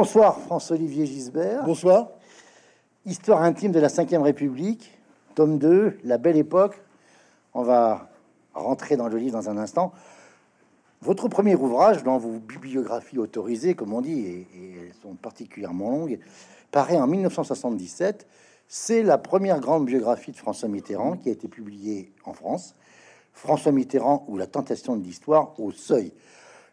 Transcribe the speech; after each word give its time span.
Bonsoir 0.00 0.38
François-Olivier 0.38 1.06
Gisbert. 1.06 1.64
Bonsoir. 1.64 2.10
Histoire 3.04 3.42
intime 3.42 3.72
de 3.72 3.80
la 3.80 3.88
Ve 3.88 4.22
République, 4.22 4.96
tome 5.34 5.58
2, 5.58 5.98
La 6.04 6.18
Belle 6.18 6.36
Époque. 6.36 6.80
On 7.52 7.64
va 7.64 8.08
rentrer 8.54 8.96
dans 8.96 9.08
le 9.08 9.18
livre 9.18 9.32
dans 9.32 9.50
un 9.50 9.58
instant. 9.58 9.92
Votre 11.02 11.26
premier 11.26 11.56
ouvrage, 11.56 12.04
dans 12.04 12.16
vos 12.16 12.38
bibliographies 12.38 13.18
autorisées, 13.18 13.74
comme 13.74 13.92
on 13.92 14.00
dit, 14.00 14.20
et, 14.20 14.46
elles 14.54 14.94
sont 15.02 15.16
particulièrement 15.16 15.90
longues, 15.90 16.20
paraît 16.70 17.00
en 17.00 17.08
1977. 17.08 18.24
C'est 18.68 19.02
la 19.02 19.18
première 19.18 19.58
grande 19.58 19.84
biographie 19.84 20.30
de 20.30 20.36
François 20.36 20.68
Mitterrand 20.68 21.16
qui 21.16 21.28
a 21.28 21.32
été 21.32 21.48
publiée 21.48 22.12
en 22.24 22.34
France. 22.34 22.76
François 23.32 23.72
Mitterrand 23.72 24.24
ou 24.28 24.36
la 24.36 24.46
tentation 24.46 24.94
de 24.94 25.02
l'histoire 25.02 25.58
au 25.58 25.72
seuil. 25.72 26.12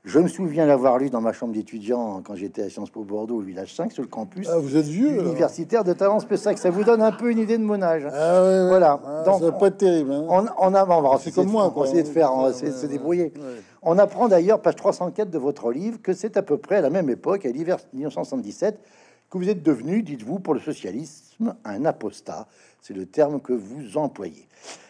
Je 0.05 0.19
me 0.19 0.27
souviens 0.27 0.67
l'avoir 0.67 0.99
lu 0.99 1.09
dans 1.09 1.19
ma 1.19 1.33
chambre 1.33 1.53
d'étudiant 1.53 2.21
quand 2.23 2.35
j'étais 2.35 2.61
à 2.61 2.69
Sciences 2.69 2.91
Po 2.91 3.03
Bordeaux, 3.03 3.37
au 3.37 3.41
village 3.41 3.73
5, 3.73 3.91
sur 3.91 4.03
le 4.03 4.07
campus 4.07 4.47
ah, 4.51 4.59
vous 4.59 4.77
êtes 4.77 4.85
vieux, 4.85 5.19
universitaire 5.19 5.83
de 5.83 5.93
Talence-Pessac. 5.93 6.59
Ça 6.59 6.69
vous 6.69 6.83
donne 6.83 7.01
un 7.01 7.11
peu 7.11 7.31
une 7.31 7.39
idée 7.39 7.57
de 7.57 7.63
mon 7.63 7.81
âge. 7.81 8.03
Ah, 8.13 8.43
ouais, 8.43 8.67
Voilà. 8.67 8.99
Ah, 9.03 9.23
Donc, 9.25 9.39
ça 9.39 9.45
va 9.45 9.51
pas 9.53 9.67
être 9.67 9.77
terrible. 9.77 10.11
Hein. 10.13 10.25
On, 10.29 10.45
on, 10.59 10.75
on, 10.75 11.17
c'est 11.17 11.33
comme 11.33 11.49
moi. 11.49 11.73
On 11.75 11.79
va 11.79 11.87
essayer 11.87 12.03
de 12.03 12.07
faire, 12.07 12.31
on 12.31 12.43
va 12.43 12.49
essayer 12.51 12.71
de 12.71 12.77
se 12.77 12.85
débrouiller. 12.85 13.33
On 13.81 13.97
apprend 13.97 14.27
d'ailleurs, 14.27 14.61
page 14.61 14.75
304 14.75 15.31
de 15.31 15.39
votre 15.39 15.71
livre, 15.71 15.99
que 15.99 16.13
c'est 16.13 16.37
à 16.37 16.43
peu 16.43 16.57
près 16.57 16.77
à 16.77 16.81
la 16.81 16.91
même 16.91 17.09
époque, 17.09 17.43
à 17.47 17.49
l'hiver 17.49 17.77
1977, 17.93 18.79
que 19.29 19.37
vous 19.37 19.49
êtes 19.49 19.63
devenu, 19.63 20.03
dites-vous, 20.03 20.39
pour 20.39 20.53
le 20.53 20.59
socialisme, 20.59 21.55
un 21.63 21.85
apostat. 21.85 22.47
C'est 22.81 22.93
le 22.93 23.05
terme 23.05 23.41
que 23.41 23.53
vous 23.53 23.97
employez. 23.97 24.47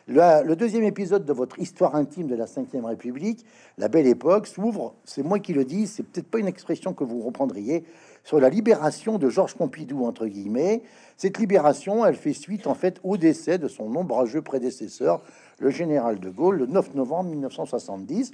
Le, 0.07 0.53
deuxième 0.55 0.83
épisode 0.83 1.25
de 1.25 1.33
votre 1.33 1.57
histoire 1.59 1.95
intime 1.95 2.27
de 2.27 2.35
la 2.35 2.45
Ve 2.45 2.85
République, 2.85 3.43
La 3.77 3.87
Belle 3.87 4.05
Époque, 4.05 4.45
s'ouvre, 4.45 4.93
c'est 5.03 5.23
moi 5.23 5.39
qui 5.39 5.53
le 5.53 5.65
dis, 5.65 5.87
c'est 5.87 6.03
peut-être 6.03 6.27
pas 6.27 6.37
une 6.37 6.47
expression 6.47 6.93
que 6.93 7.03
vous 7.03 7.21
reprendriez, 7.21 7.85
sur 8.23 8.39
la 8.39 8.49
libération 8.49 9.17
de 9.17 9.29
Georges 9.29 9.55
Pompidou, 9.55 10.05
entre 10.05 10.27
guillemets. 10.27 10.83
Cette 11.17 11.39
libération, 11.39 12.05
elle 12.05 12.15
fait 12.15 12.33
suite 12.33 12.67
en 12.67 12.75
fait 12.75 12.99
au 13.03 13.17
décès 13.17 13.57
de 13.57 13.67
son 13.67 13.95
ombrageux 13.95 14.41
prédécesseur, 14.41 15.23
le 15.59 15.69
général 15.69 16.19
de 16.19 16.29
Gaulle, 16.29 16.57
le 16.57 16.65
9 16.67 16.93
novembre 16.95 17.29
1970. 17.31 18.31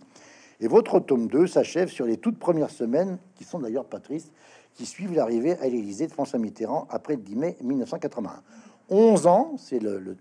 Et 0.59 0.67
votre 0.67 0.99
tome 0.99 1.27
2 1.27 1.47
s'achève 1.47 1.89
sur 1.89 2.05
les 2.05 2.17
toutes 2.17 2.37
premières 2.37 2.69
semaines, 2.69 3.17
qui 3.35 3.43
sont 3.43 3.59
d'ailleurs 3.59 3.85
pas 3.85 3.99
tristes, 3.99 4.31
qui 4.75 4.85
suivent 4.85 5.13
l'arrivée 5.13 5.57
à 5.59 5.67
l'Élysée 5.67 6.07
de 6.07 6.11
François 6.11 6.39
Mitterrand 6.39 6.87
après 6.89 7.15
le 7.15 7.21
10 7.21 7.35
mai 7.35 7.57
1981. 7.61 8.41
11 8.89 9.27
ans, 9.27 9.53
c'est 9.57 9.79
le, 9.79 10.17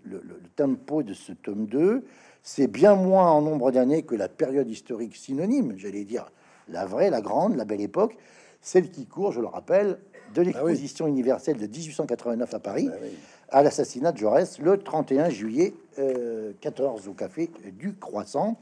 tempo 0.56 1.02
de 1.02 1.14
ce 1.14 1.32
tome 1.32 1.66
2. 1.66 2.04
C'est 2.42 2.68
bien 2.68 2.94
moins 2.94 3.30
en 3.30 3.42
nombre 3.42 3.70
d'années 3.72 4.02
que 4.02 4.14
la 4.14 4.28
période 4.28 4.68
historique 4.68 5.16
synonyme, 5.16 5.74
j'allais 5.76 6.04
dire 6.04 6.30
la 6.68 6.86
vraie, 6.86 7.10
la 7.10 7.20
grande, 7.20 7.56
la 7.56 7.64
belle 7.64 7.80
époque, 7.80 8.16
celle 8.60 8.90
qui 8.90 9.06
court, 9.06 9.32
je 9.32 9.40
le 9.40 9.46
rappelle, 9.46 9.98
de 10.34 10.42
l'exposition 10.42 11.06
universelle 11.08 11.56
de 11.56 11.66
1889 11.66 12.54
à 12.54 12.58
Paris 12.60 12.88
ah 12.88 12.96
à 13.52 13.62
l'assassinat 13.64 14.12
de 14.12 14.18
Jaurès 14.18 14.60
le 14.60 14.78
31 14.78 15.28
juillet 15.28 15.74
14 16.60 17.06
euh, 17.06 17.10
au 17.10 17.14
café 17.14 17.50
du 17.78 17.94
Croissant 17.94 18.56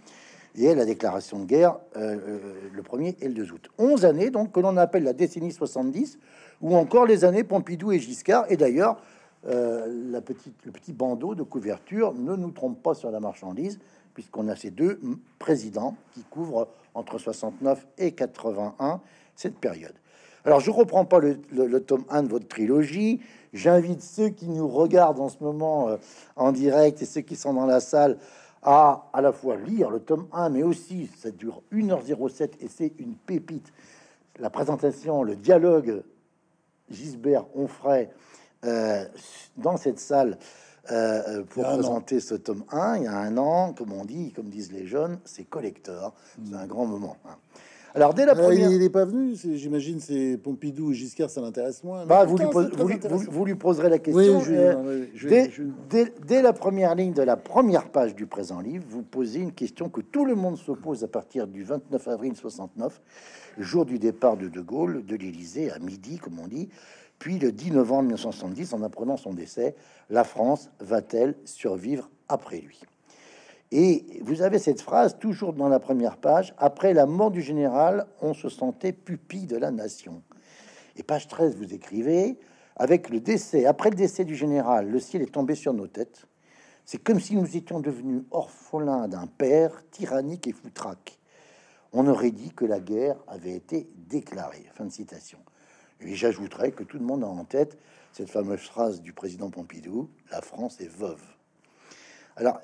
et 0.67 0.75
la 0.75 0.85
déclaration 0.85 1.39
de 1.39 1.45
guerre 1.45 1.79
euh, 1.97 2.17
euh, 2.17 2.39
le 2.73 2.83
1er 2.83 3.17
et 3.21 3.29
le 3.29 3.35
2 3.35 3.53
août. 3.53 3.71
11 3.79 4.05
années 4.05 4.31
donc 4.31 4.53
que 4.53 4.61
l'on 4.61 4.77
appelle 4.77 5.05
la 5.05 5.13
décennie 5.13 5.53
70 5.53 6.19
ou 6.61 6.77
encore 6.77 7.07
les 7.07 7.25
années 7.25 7.45
Pompidou 7.45 7.93
et 7.93 7.99
Giscard 7.99 8.47
et 8.49 8.57
d'ailleurs 8.57 9.01
euh, 9.47 9.87
le 9.87 10.21
petit 10.73 10.93
bandeau 10.93 11.35
de 11.35 11.43
couverture 11.43 12.13
ne 12.15 12.35
nous 12.35 12.51
trompe 12.51 12.83
pas 12.83 12.95
sur 12.95 13.11
la 13.13 13.21
marchandise, 13.21 13.79
puisqu'on 14.13 14.49
a 14.49 14.57
ces 14.57 14.71
deux 14.71 15.01
présidents 15.39 15.95
qui 16.13 16.25
couvrent 16.25 16.69
entre 16.95 17.19
69 17.19 17.87
et 17.99 18.13
81 18.13 19.01
cette 19.37 19.57
période. 19.57 19.95
Alors, 20.45 20.59
je 20.59 20.73
reprends 20.73 21.05
pas 21.05 21.21
le, 21.21 21.81
tome 21.81 22.05
1 22.11 22.25
de 22.25 22.29
votre 22.29 22.49
trilogie. 22.49 23.21
J'invite 23.53 24.03
ceux 24.03 24.31
qui 24.31 24.49
nous 24.49 24.67
regardent 24.67 25.21
en 25.21 25.29
ce 25.29 25.37
moment 25.41 25.97
en 26.35 26.53
direct 26.53 27.01
et 27.03 27.05
ceux 27.05 27.21
qui 27.21 27.37
sont 27.37 27.55
dans 27.55 27.67
la 27.67 27.81
salle 27.81 28.19
à 28.63 29.09
à 29.13 29.21
la 29.21 29.33
fois 29.33 29.57
lire 29.57 29.91
le 29.91 30.01
tome 30.01 30.27
1, 30.33 30.51
mais 30.51 30.63
aussi, 30.63 31.11
ça 31.17 31.31
dure 31.31 31.63
1h07 31.73 32.51
et 32.61 32.69
c'est 32.69 32.93
une 32.99 33.15
pépite. 33.15 33.73
La 34.39 34.51
présentation, 34.51 35.23
le 35.23 35.37
dialogue 35.37 36.03
Gisbert-Onfray 36.91 38.09
euh, 38.65 39.05
dans 39.57 39.77
cette 39.77 40.01
salle 40.01 40.39
euh, 40.91 41.43
pour 41.45 41.65
présenter 41.65 42.21
ce 42.21 42.35
tome 42.35 42.65
1, 42.71 42.97
il 42.97 43.03
y 43.05 43.07
a 43.07 43.17
un 43.17 43.37
an, 43.37 43.75
comme 43.75 43.93
on 43.93 44.05
dit, 44.05 44.33
comme 44.33 44.49
disent 44.49 44.73
les 44.73 44.87
jeunes, 44.87 45.19
c'est 45.25 45.45
collector. 45.45 46.15
C'est 46.49 46.57
un 46.57 46.67
grand 46.67 46.87
moment. 46.87 47.17
Hein. 47.27 47.37
Alors 47.95 48.15
dès 48.15 48.27
la 48.27 48.33
euh, 48.33 48.43
première, 48.43 48.71
il 48.71 48.79
n'est 48.79 48.91
pas 48.91 49.05
venu. 49.05 49.35
J'imagine 49.55 50.01
c'est 50.01 50.37
Pompidou 50.37 50.93
et 50.93 50.95
Giscard, 50.95 51.31
ça 51.31 51.41
l'intéresse 51.41 51.83
moins. 51.83 52.07
Bah, 52.07 52.25
vous, 52.25 52.37
lui 52.37 52.47
vous, 53.31 53.45
lui 53.45 53.55
poserez 53.55 53.89
la 53.89 53.99
question. 53.99 54.41
dès, 56.27 56.43
la 56.43 56.53
première 56.53 56.95
ligne 56.95 57.13
de 57.13 57.23
la 57.23 57.37
première 57.37 57.91
page 57.91 58.15
du 58.15 58.27
présent 58.27 58.61
livre, 58.61 58.85
vous 58.89 59.03
posez 59.03 59.41
une 59.41 59.53
question 59.53 59.89
que 59.89 60.01
tout 60.01 60.25
le 60.25 60.35
monde 60.35 60.57
se 60.57 60.73
pose 60.73 61.05
à 61.05 61.09
partir 61.09 61.47
du 61.47 61.65
29 61.65 62.09
avril 62.09 62.37
69, 62.37 63.01
jour 63.59 63.85
du 63.85 63.99
départ 63.99 64.37
de 64.37 64.49
De 64.49 64.61
Gaulle 64.61 65.05
de 65.05 65.17
l'Élysée 65.17 65.71
à 65.71 65.79
midi, 65.79 66.19
comme 66.19 66.39
on 66.39 66.49
dit. 66.49 66.69
Puis 67.19 67.39
le 67.39 67.51
10 67.51 67.73
novembre 67.73 68.03
1970, 68.03 68.75
en 68.75 68.83
apprenant 68.83 69.17
son 69.17 69.33
décès, 69.33 69.75
la 70.09 70.25
France 70.25 70.71
va-t-elle 70.81 71.35
survivre 71.45 72.09
après 72.29 72.61
lui? 72.61 72.81
Et 73.71 74.21
vous 74.23 74.43
avez 74.43 74.59
cette 74.59 74.81
phrase 74.81 75.19
toujours 75.19 75.53
dans 75.53 75.69
la 75.69 75.79
première 75.79 76.17
page, 76.17 76.55
après 76.57 76.95
la 76.95 77.07
mort 77.07 77.31
du 77.31 77.43
général, 77.43 78.07
on 78.23 78.33
se 78.33 78.49
sentait 78.49 78.93
pupille 78.93 79.47
de 79.47 79.57
la 79.57 79.71
nation. 79.71 80.23
Et 80.97 81.03
page 81.03 81.29
13, 81.29 81.57
vous 81.57 81.75
écrivez, 81.75 82.39
avec 82.77 83.11
le 83.11 83.21
décès, 83.21 83.67
après 83.67 83.91
le 83.91 83.97
décès 83.97 84.25
du 84.25 84.35
général, 84.35 84.89
le 84.89 85.01
ciel 85.01 85.23
est 85.23 85.33
tombé 85.33 85.55
sur 85.55 85.75
nos 85.75 85.87
têtes. 85.87 86.27
C'est 86.87 87.03
comme 87.03 87.21
si 87.21 87.37
nous 87.37 87.57
étions 87.57 87.81
devenus 87.81 88.23
orphelins 88.31 89.09
d'un 89.09 89.27
père 89.27 89.83
tyrannique 89.91 90.47
et 90.47 90.53
foutraque. 90.53 91.19
On 91.93 92.07
aurait 92.07 92.31
dit 92.31 92.51
que 92.51 92.65
la 92.65 92.81
guerre 92.81 93.17
avait 93.27 93.55
été 93.55 93.91
déclarée. 94.09 94.67
Fin 94.75 94.87
de 94.87 94.93
citation. 94.93 95.39
Et 96.01 96.15
j'ajouterais 96.15 96.73
que 96.73 96.85
tout 96.85 96.99
le 96.99 97.05
monde 97.05 97.25
a 97.25 97.27
en 97.27 97.45
tête 97.45 97.77
cette 98.13 98.31
fameuse 98.31 98.61
phrase 98.61 99.03
du 99.03 99.13
président 99.13 99.51
Pompidou 99.51 100.09
La 100.31 100.41
France 100.41 100.81
est 100.81 100.89
veuve. 100.89 101.23
Alors, 102.39 102.61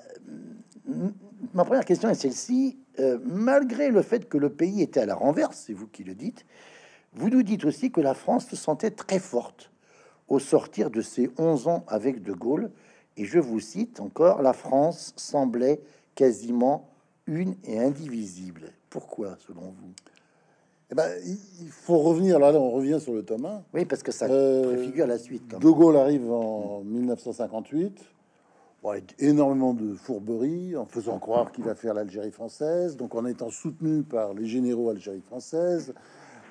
ma 1.53 1.65
première 1.65 1.85
question 1.85 2.09
est 2.09 2.15
celle-ci. 2.15 2.77
Euh, 2.99 3.19
malgré 3.25 3.89
le 3.89 4.01
fait 4.01 4.29
que 4.29 4.37
le 4.37 4.49
pays 4.49 4.81
était 4.81 5.01
à 5.01 5.05
la 5.05 5.15
renverse, 5.15 5.63
c'est 5.67 5.73
vous 5.73 5.87
qui 5.87 6.05
le 6.05 6.15
dites, 6.15 6.45
vous 7.13 7.29
nous 7.29 7.43
dites 7.43 7.65
aussi 7.65 7.91
que 7.91 7.99
la 7.99 8.13
France 8.13 8.47
se 8.47 8.55
sentait 8.55 8.91
très 8.91 9.19
forte 9.19 9.71
au 10.29 10.39
sortir 10.39 10.89
de 10.89 11.01
ses 11.01 11.29
11 11.37 11.67
ans 11.67 11.83
avec 11.87 12.23
De 12.23 12.31
Gaulle. 12.31 12.71
Et 13.17 13.25
je 13.25 13.39
vous 13.39 13.59
cite 13.59 13.99
encore 13.99 14.41
La 14.41 14.53
France 14.53 15.13
semblait 15.17 15.81
quasiment 16.15 16.89
une 17.27 17.55
et 17.65 17.79
indivisible. 17.79 18.71
Pourquoi, 18.89 19.37
selon 19.45 19.61
vous? 19.61 19.93
Eh 20.91 20.95
ben, 20.95 21.09
il 21.25 21.69
faut 21.69 21.97
revenir, 21.97 22.39
là, 22.39 22.53
on 22.53 22.71
revient 22.71 22.99
sur 23.01 23.13
le 23.13 23.23
tome 23.23 23.45
1. 23.45 23.63
Oui, 23.73 23.85
parce 23.85 24.03
que 24.03 24.11
ça 24.11 24.25
euh, 24.25 24.75
préfigure 24.75 25.07
la 25.07 25.17
suite. 25.17 25.57
De 25.59 25.69
Gaulle 25.69 25.97
arrive 25.97 26.31
en 26.31 26.81
1958, 26.85 27.99
avec 28.91 29.15
énormément 29.19 29.73
de 29.73 29.95
fourberies, 29.95 30.75
en 30.75 30.85
faisant 30.85 31.19
croire 31.19 31.51
qu'il 31.51 31.63
va 31.63 31.75
faire 31.75 31.93
l'Algérie 31.93 32.31
française, 32.31 32.97
donc 32.97 33.15
en 33.15 33.25
étant 33.25 33.49
soutenu 33.49 34.03
par 34.03 34.33
les 34.33 34.45
généraux 34.45 34.89
Algérie 34.89 35.21
française, 35.21 35.93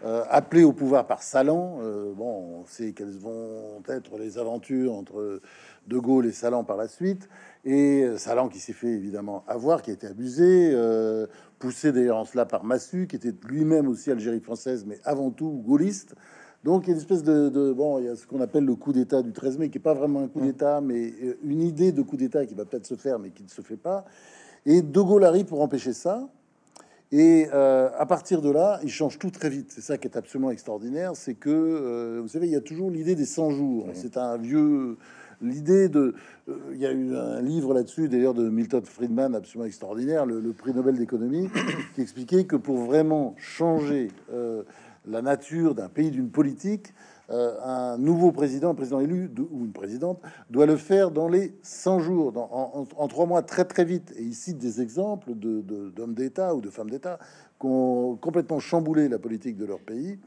euh, 0.05 0.22
appelé 0.28 0.65
au 0.65 0.73
pouvoir 0.73 1.06
par 1.06 1.23
Salan. 1.23 1.78
Euh, 1.81 2.12
bon, 2.12 2.61
on 2.61 2.67
sait 2.67 2.93
quelles 2.93 3.17
vont 3.17 3.83
être 3.89 4.19
les 4.19 4.37
aventures 4.37 4.93
entre 4.93 5.41
De 5.87 5.99
Gaulle 5.99 6.27
et 6.27 6.33
Salan 6.33 6.62
par 6.62 6.77
la 6.77 6.89
suite. 6.89 7.28
Et 7.65 8.06
Salan 8.19 8.49
qui 8.49 8.59
s'est 8.59 8.75
fait 8.75 8.89
évidemment 8.89 9.44
avoir, 9.49 9.81
qui 9.81 9.91
a 9.91 9.94
été 9.94 10.06
abusé, 10.06 10.73
euh, 10.75 11.27
poussé 11.59 11.91
d'ailleurs 11.91 12.19
en 12.19 12.27
cela 12.27 12.44
par 12.44 12.65
Massu, 12.65 13.06
qui 13.06 13.17
était 13.17 13.33
lui-même 13.49 13.89
aussi 13.89 14.11
Algérie 14.11 14.41
française, 14.41 14.84
mais 14.87 14.99
avant 15.05 15.31
tout 15.31 15.62
gaulliste. 15.65 16.15
Donc 16.65 16.85
il 16.85 16.89
y 16.89 16.91
a 16.91 16.95
une 16.95 17.01
espèce 17.01 17.23
de, 17.23 17.73
bon, 17.73 17.99
il 17.99 18.06
y 18.06 18.09
a 18.09 18.17
ce 18.17 18.27
qu'on 18.27 18.41
appelle 18.41 18.65
le 18.65 18.75
coup 18.75 18.93
d'État 18.93 19.23
du 19.23 19.33
13 19.33 19.59
mai, 19.59 19.69
qui 19.69 19.79
est 19.79 19.81
pas 19.81 19.94
vraiment 19.94 20.21
un 20.21 20.29
coup 20.29 20.41
d'État, 20.41 20.81
mais 20.81 21.12
euh, 21.23 21.38
une 21.44 21.61
idée 21.61 21.93
de 21.93 22.03
coup 22.03 22.17
d'État 22.17 22.47
qui 22.47 22.55
va 22.55 22.65
peut-être 22.65 22.87
se 22.87 22.94
faire, 22.94 23.19
mais 23.19 23.31
qui 23.31 23.43
ne 23.43 23.49
se 23.49 23.61
fait 23.61 23.77
pas. 23.77 24.05
Et 24.65 24.81
De 24.81 25.00
Gaulle 25.00 25.25
arrive 25.25 25.44
pour 25.44 25.61
empêcher 25.61 25.93
ça. 25.93 26.27
Et 27.12 27.49
euh, 27.53 27.91
à 27.97 28.06
partir 28.06 28.41
de 28.41 28.50
là, 28.50 28.81
il 28.83 28.88
change 28.88 29.19
tout 29.19 29.31
très 29.31 29.50
vite. 29.50 29.71
C'est 29.71 29.83
ça 29.83 29.99
qui 29.99 30.09
est 30.09 30.17
absolument 30.17 30.50
extraordinaire, 30.50 31.12
c'est 31.15 31.35
que 31.35 32.19
vous 32.21 32.29
savez, 32.29 32.47
il 32.47 32.53
y 32.53 32.56
a 32.56 32.62
toujours 32.62 32.91
l'idée 32.91 33.15
des 33.15 33.27
100 33.27 33.50
jours. 33.50 33.87
C'est 33.93 34.17
un 34.17 34.38
vieux 34.38 34.97
l'idée 35.44 35.88
de... 35.88 36.15
Euh, 36.49 36.55
il 36.73 36.79
y 36.79 36.87
a 36.87 36.93
eu 36.93 37.15
un 37.15 37.41
livre 37.41 37.75
là-dessus, 37.75 38.09
d'ailleurs, 38.09 38.35
de 38.35 38.49
Milton 38.49 38.85
Friedman, 38.85 39.35
absolument 39.35 39.67
extraordinaire, 39.67 40.27
le, 40.27 40.53
prix 40.53 40.73
Nobel 40.75 40.97
d'économie, 40.97 41.49
qui 41.94 42.00
expliquait 42.00 42.44
que 42.44 42.56
pour 42.56 42.79
vraiment 42.79 43.35
changer 43.38 44.09
euh, 44.33 44.62
la 45.06 45.23
nature 45.23 45.75
d'un 45.75 45.89
pays, 45.89 46.11
d'une 46.11 46.31
politique, 46.31 46.95
euh, 47.31 47.59
un 47.62 47.97
nouveau 47.97 48.33
président, 48.33 48.71
un 48.71 48.75
président 48.75 49.01
élu 49.01 49.31
ou 49.51 49.65
une 49.65 49.73
présidente 49.73 50.21
doit 50.51 50.67
le 50.67 50.77
faire 50.77 51.11
dans 51.11 51.29
les 51.29 51.55
100 51.62 52.01
jours, 52.01 52.33
dans, 52.33 52.87
en, 52.97 53.09
trois 53.09 53.27
mois, 53.27 53.43
très 53.43 53.65
très 53.65 53.85
vite. 53.85 54.12
Et 54.17 54.23
il 54.23 54.35
cite 54.35 54.59
des 54.59 54.81
exemples 54.83 55.35
d'hommes 55.35 56.15
de, 56.15 56.23
d'État 56.23 56.55
ou 56.55 56.61
de 56.61 56.71
femmes 56.71 56.91
d'État 56.91 57.19
qui 57.59 57.67
ont 57.67 58.17
complètement 58.17 58.61
chamboulé 58.61 59.09
la 59.09 59.19
politique 59.19 59.56
de 59.56 59.65
leur 59.65 59.81
pays 59.81 60.19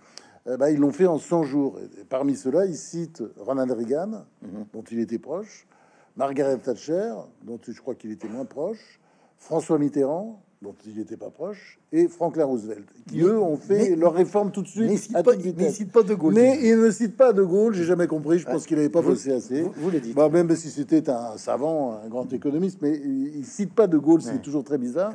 bah, 0.58 0.72
ils 0.72 0.80
l'ont 0.80 0.94
fait 0.94 1.08
en 1.08 1.20
100 1.20 1.44
jours. 1.44 1.78
Et 2.00 2.06
parmi 2.06 2.38
ceux-là, 2.38 2.66
ils 2.66 2.78
citent 2.78 3.22
Ronald 3.38 3.70
Reagan, 3.70 4.26
mhm. 4.42 4.66
dont 4.74 4.84
il 4.84 5.00
était 5.00 5.20
proche, 5.20 5.68
Margaret 6.16 6.58
Thatcher, 6.58 7.14
dont 7.44 7.60
je 7.68 7.80
crois 7.82 7.96
qu'il 7.96 8.12
était 8.12 8.30
moins 8.30 8.46
proche, 8.46 9.00
François 9.38 9.78
Mitterrand, 9.78 10.42
dont 10.62 10.74
il 10.88 10.98
n'était 10.98 11.18
pas 11.18 11.30
proche, 11.30 11.80
et 11.92 12.08
Franklin 12.08 12.46
Roosevelt, 12.46 12.86
qui 13.08 13.22
eux 13.22 13.40
ont 13.40 13.58
fait 13.58 13.96
leur 13.96 14.14
réforme 14.14 14.52
tout 14.52 14.64
de 14.64 14.68
suite. 14.68 14.90
Mais 14.90 14.96
il 14.96 15.56
ne 15.56 15.70
cite 15.70 15.92
pas 15.92 16.04
De 16.04 16.16
Gaulle. 16.16 16.34
Mais 16.34 16.60
il 16.64 16.80
ne 16.80 16.90
cite 16.90 17.16
pas 17.16 17.32
De 17.32 17.44
Gaulle, 17.44 17.76
j'ai 17.76 17.84
jamais 17.84 18.08
compris, 18.08 18.40
je 18.40 18.46
pense 18.46 18.66
qu'il 18.66 18.78
n'avait 18.78 18.90
pas 18.90 19.02
bossé 19.02 19.32
assez. 19.32 19.62
Vous, 19.62 19.72
vous 19.78 19.92
dites. 19.92 20.16
Bah, 20.16 20.30
même 20.30 20.56
si 20.56 20.70
c'était 20.70 21.10
un 21.10 21.38
savant, 21.38 22.00
un 22.04 22.08
grand 22.08 22.32
économiste, 22.34 22.80
mais 22.82 22.96
il 22.96 23.46
cite 23.46 23.74
pas 23.74 23.88
De 23.88 23.98
Gaulle, 23.98 24.22
c'est 24.22 24.42
toujours 24.42 24.64
très 24.64 24.78
bizarre. 24.78 25.14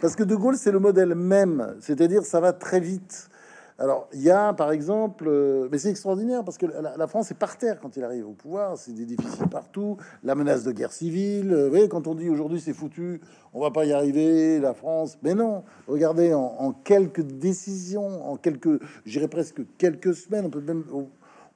Parce 0.00 0.14
que 0.16 0.22
De 0.22 0.36
Gaulle, 0.36 0.56
c'est 0.56 0.72
le 0.72 0.78
modèle 0.80 1.14
même, 1.14 1.74
c'est-à-dire 1.80 2.24
ça 2.24 2.40
va 2.40 2.52
très 2.52 2.80
vite. 2.80 3.28
Alors, 3.76 4.08
il 4.12 4.22
y 4.22 4.30
a, 4.30 4.52
par 4.52 4.70
exemple, 4.70 5.24
euh, 5.26 5.68
mais 5.72 5.78
c'est 5.78 5.90
extraordinaire 5.90 6.44
parce 6.44 6.58
que 6.58 6.66
la, 6.66 7.06
France 7.08 7.32
est 7.32 7.38
par 7.38 7.58
terre 7.58 7.80
quand 7.80 7.96
il 7.96 8.04
arrive 8.04 8.28
au 8.28 8.32
pouvoir. 8.32 8.78
C'est 8.78 8.92
des 8.92 9.04
déficits 9.04 9.48
partout, 9.50 9.96
la 10.22 10.36
menace 10.36 10.62
de 10.62 10.70
guerre 10.70 10.92
civile. 10.92 11.52
Vous 11.52 11.70
voyez, 11.70 11.88
quand 11.88 12.06
on 12.06 12.14
dit 12.14 12.30
aujourd'hui 12.30 12.60
c'est 12.60 12.72
foutu, 12.72 13.20
on 13.52 13.60
va 13.60 13.72
pas 13.72 13.84
y 13.84 13.92
arriver, 13.92 14.60
la 14.60 14.74
France. 14.74 15.18
Mais 15.22 15.34
non, 15.34 15.64
regardez, 15.88 16.32
en, 16.32 16.72
quelques 16.84 17.22
décisions, 17.22 18.30
en 18.30 18.36
quelques, 18.36 18.80
j'irais 19.06 19.28
presque 19.28 19.62
quelques 19.76 20.14
semaines, 20.14 20.46
on 20.46 20.50
peut 20.50 20.60
même, 20.60 20.84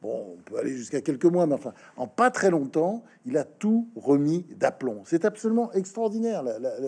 Bon, 0.01 0.37
on 0.39 0.43
peut 0.43 0.59
aller 0.59 0.77
jusqu'à 0.77 1.01
quelques 1.01 1.25
mois, 1.25 1.47
mais 1.47 1.55
enfin, 1.55 1.73
en 1.97 2.07
pas 2.07 2.31
très 2.31 2.51
longtemps, 2.51 3.03
il 3.27 3.37
a 3.37 3.43
tout 3.43 3.89
remis 3.97 4.47
d'aplomb. 4.57 5.03
C'est 5.05 5.25
absolument 5.25 5.73
extraordinaire. 5.73 6.45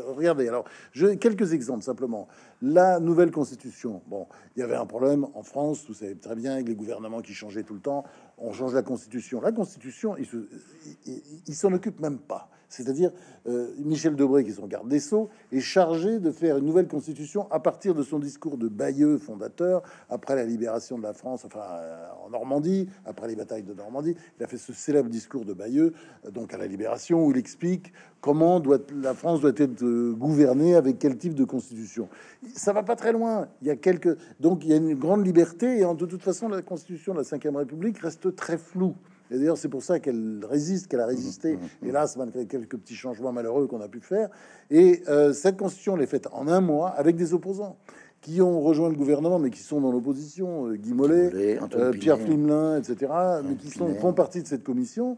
regardez, 0.08 0.46
alors, 0.46 0.64
je, 0.92 1.06
quelques 1.14 1.52
exemples 1.52 1.82
simplement. 1.82 2.28
La 2.62 3.00
nouvelle 3.00 3.32
constitution. 3.32 4.02
Bon, 4.06 4.28
il 4.54 4.60
y 4.60 4.62
avait 4.62 4.76
un 4.76 4.86
problème 4.86 5.26
en 5.34 5.42
France, 5.42 5.84
vous 5.88 5.94
savez 5.94 6.16
très 6.16 6.36
bien, 6.36 6.52
avec 6.54 6.68
les 6.68 6.74
gouvernements 6.74 7.20
qui 7.20 7.34
changeaient 7.34 7.64
tout 7.64 7.74
le 7.74 7.80
temps. 7.80 8.04
On 8.38 8.52
change 8.52 8.74
la 8.74 8.82
constitution. 8.82 9.40
La 9.40 9.52
constitution, 9.52 10.16
il 10.16 11.54
s'en 11.54 11.72
occupe 11.72 12.00
même 12.00 12.18
pas. 12.18 12.50
C'est-à-dire, 12.70 13.11
euh, 13.49 13.75
Michel 13.78 14.14
Debré, 14.14 14.44
qui 14.44 14.50
est 14.50 14.55
son 14.55 14.69
garde 14.69 14.88
des 14.88 15.00
Sceaux, 15.00 15.28
est 15.50 15.61
chargé 15.61 16.20
de 16.20 16.31
faire 16.31 16.56
une 16.56 16.64
nouvelle 16.64 16.87
constitution 16.87 17.50
à 17.50 17.58
partir 17.58 17.94
de 17.96 18.05
son 18.05 18.20
discours 18.20 18.56
de 18.56 18.69
Bayeux, 18.69 19.19
fondateur, 19.19 19.82
après 20.08 20.37
la 20.37 20.44
libération 20.44 20.96
de 20.96 21.02
la 21.02 21.12
France, 21.12 21.44
enfin, 21.44 21.64
euh, 21.69 22.06
en 22.25 22.31
Normandie, 22.31 22.88
après 23.05 23.26
les 23.26 23.34
batailles 23.34 23.64
de 23.64 23.75
Normandie. 23.75 24.14
Il 24.38 24.44
a 24.44 24.46
fait 24.46 24.56
ce 24.56 24.72
célèbre 24.72 25.11
discours 25.11 25.44
de 25.44 25.52
Bayeux, 25.52 25.93
euh, 26.25 26.31
donc 26.31 26.55
à 26.55 26.58
la 26.58 26.69
libération, 26.69 27.26
où 27.26 27.32
il 27.32 27.37
explique 27.37 27.93
comment 28.20 28.61
doit, 28.61 28.78
la 29.02 29.14
France 29.14 29.40
doit 29.40 29.52
être 29.56 29.82
gouvernée 30.12 30.76
avec 30.76 30.99
quel 31.00 31.16
type 31.19 31.34
de 31.34 31.44
constitution. 31.44 32.08
Ça 32.55 32.73
va 32.73 32.84
pas 32.84 32.94
très 32.94 33.12
loin. 33.12 33.49
Il 33.62 33.69
y 33.69 33.70
a 33.70 33.76
quelques, 33.76 34.16
donc 34.38 34.64
il 34.64 34.70
y 34.70 34.75
a 34.75 34.76
une 34.76 34.94
grande 34.94 35.26
liberté, 35.26 35.81
et 35.81 35.81
de 35.81 36.06
toute 36.06 36.23
façon, 36.23 36.49
la 36.49 36.62
constitution 36.62 37.14
de 37.14 37.19
la 37.19 37.50
Ve 37.50 37.56
République 37.56 37.99
reste 37.99 38.37
très 38.37 38.58
floue. 38.58 38.94
Et 39.30 39.38
d'ailleurs, 39.38 39.58
c'est 39.58 39.68
pour 39.68 39.82
ça 39.82 40.00
qu'elle 40.00 40.44
résiste, 40.48 40.88
qu'elle 40.88 41.00
a 41.00 41.06
résisté, 41.06 41.52
mmh, 41.52 41.56
mmh, 41.56 41.68
mmh. 41.82 41.88
hélas, 41.88 42.16
malgré 42.16 42.46
quelques 42.46 42.76
petits 42.76 42.94
changements 42.94 43.32
malheureux 43.32 43.66
qu'on 43.66 43.80
a 43.80 43.88
pu 43.88 44.00
faire. 44.00 44.28
Et 44.70 45.02
euh, 45.08 45.32
cette 45.32 45.56
constitution, 45.56 45.96
elle 45.96 46.02
est 46.02 46.06
faite 46.06 46.28
en 46.32 46.48
un 46.48 46.60
mois 46.60 46.88
avec 46.90 47.16
des 47.16 47.34
opposants 47.34 47.76
qui 48.20 48.42
ont 48.42 48.60
rejoint 48.60 48.88
le 48.90 48.96
gouvernement, 48.96 49.38
mais 49.38 49.50
qui 49.50 49.62
sont 49.62 49.80
dans 49.80 49.92
l'opposition. 49.92 50.66
Euh, 50.68 50.74
Guy 50.74 50.92
Mollet, 50.92 51.58
euh, 51.74 51.92
Pierre 51.92 52.18
Flimelin, 52.18 52.78
etc., 52.78 53.12
mais 53.44 53.54
qui 53.54 53.70
sont, 53.70 53.94
font 53.94 54.12
partie 54.12 54.42
de 54.42 54.46
cette 54.46 54.62
commission. 54.64 55.16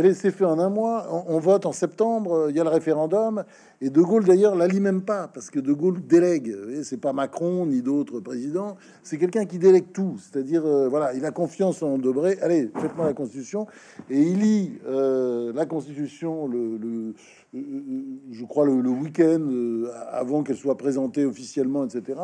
Elle 0.00 0.14
s'est 0.14 0.30
fait 0.30 0.44
en 0.44 0.60
un 0.60 0.68
mois. 0.68 1.24
On, 1.26 1.40
vote 1.40 1.66
en 1.66 1.72
septembre. 1.72 2.46
Il 2.50 2.56
y 2.56 2.60
a 2.60 2.62
le 2.62 2.70
référendum. 2.70 3.42
Et 3.80 3.90
De 3.90 4.00
Gaulle, 4.00 4.24
d'ailleurs, 4.24 4.54
l'allie 4.54 4.78
même 4.78 5.02
pas 5.02 5.26
parce 5.26 5.50
que 5.50 5.58
De 5.58 5.72
Gaulle 5.72 6.00
délègue. 6.06 6.54
C'est 6.84 7.00
pas 7.00 7.12
Macron 7.12 7.66
ni 7.66 7.82
d'autres 7.82 8.20
présidents. 8.20 8.76
C'est 9.02 9.18
quelqu'un 9.18 9.44
qui 9.44 9.58
délègue 9.58 9.90
tout. 9.92 10.16
C'est-à-dire, 10.18 10.64
euh, 10.64 10.88
voilà, 10.88 11.14
il 11.14 11.24
a 11.24 11.32
confiance 11.32 11.82
en 11.82 11.98
Debré. 11.98 12.38
Allez, 12.42 12.70
faites-moi 12.76 13.06
la 13.06 13.12
Constitution. 13.12 13.66
Et 14.08 14.22
il 14.22 14.38
lit 14.38 14.78
euh, 14.86 15.52
la 15.52 15.66
Constitution, 15.66 16.46
le, 16.46 16.78
euh, 17.56 17.60
je 18.30 18.44
crois, 18.44 18.66
le, 18.66 18.80
le 18.80 18.90
week-end 18.90 19.48
avant 20.12 20.44
qu'elle 20.44 20.56
soit 20.56 20.76
présentée 20.76 21.24
officiellement, 21.24 21.84
etc. 21.84 22.20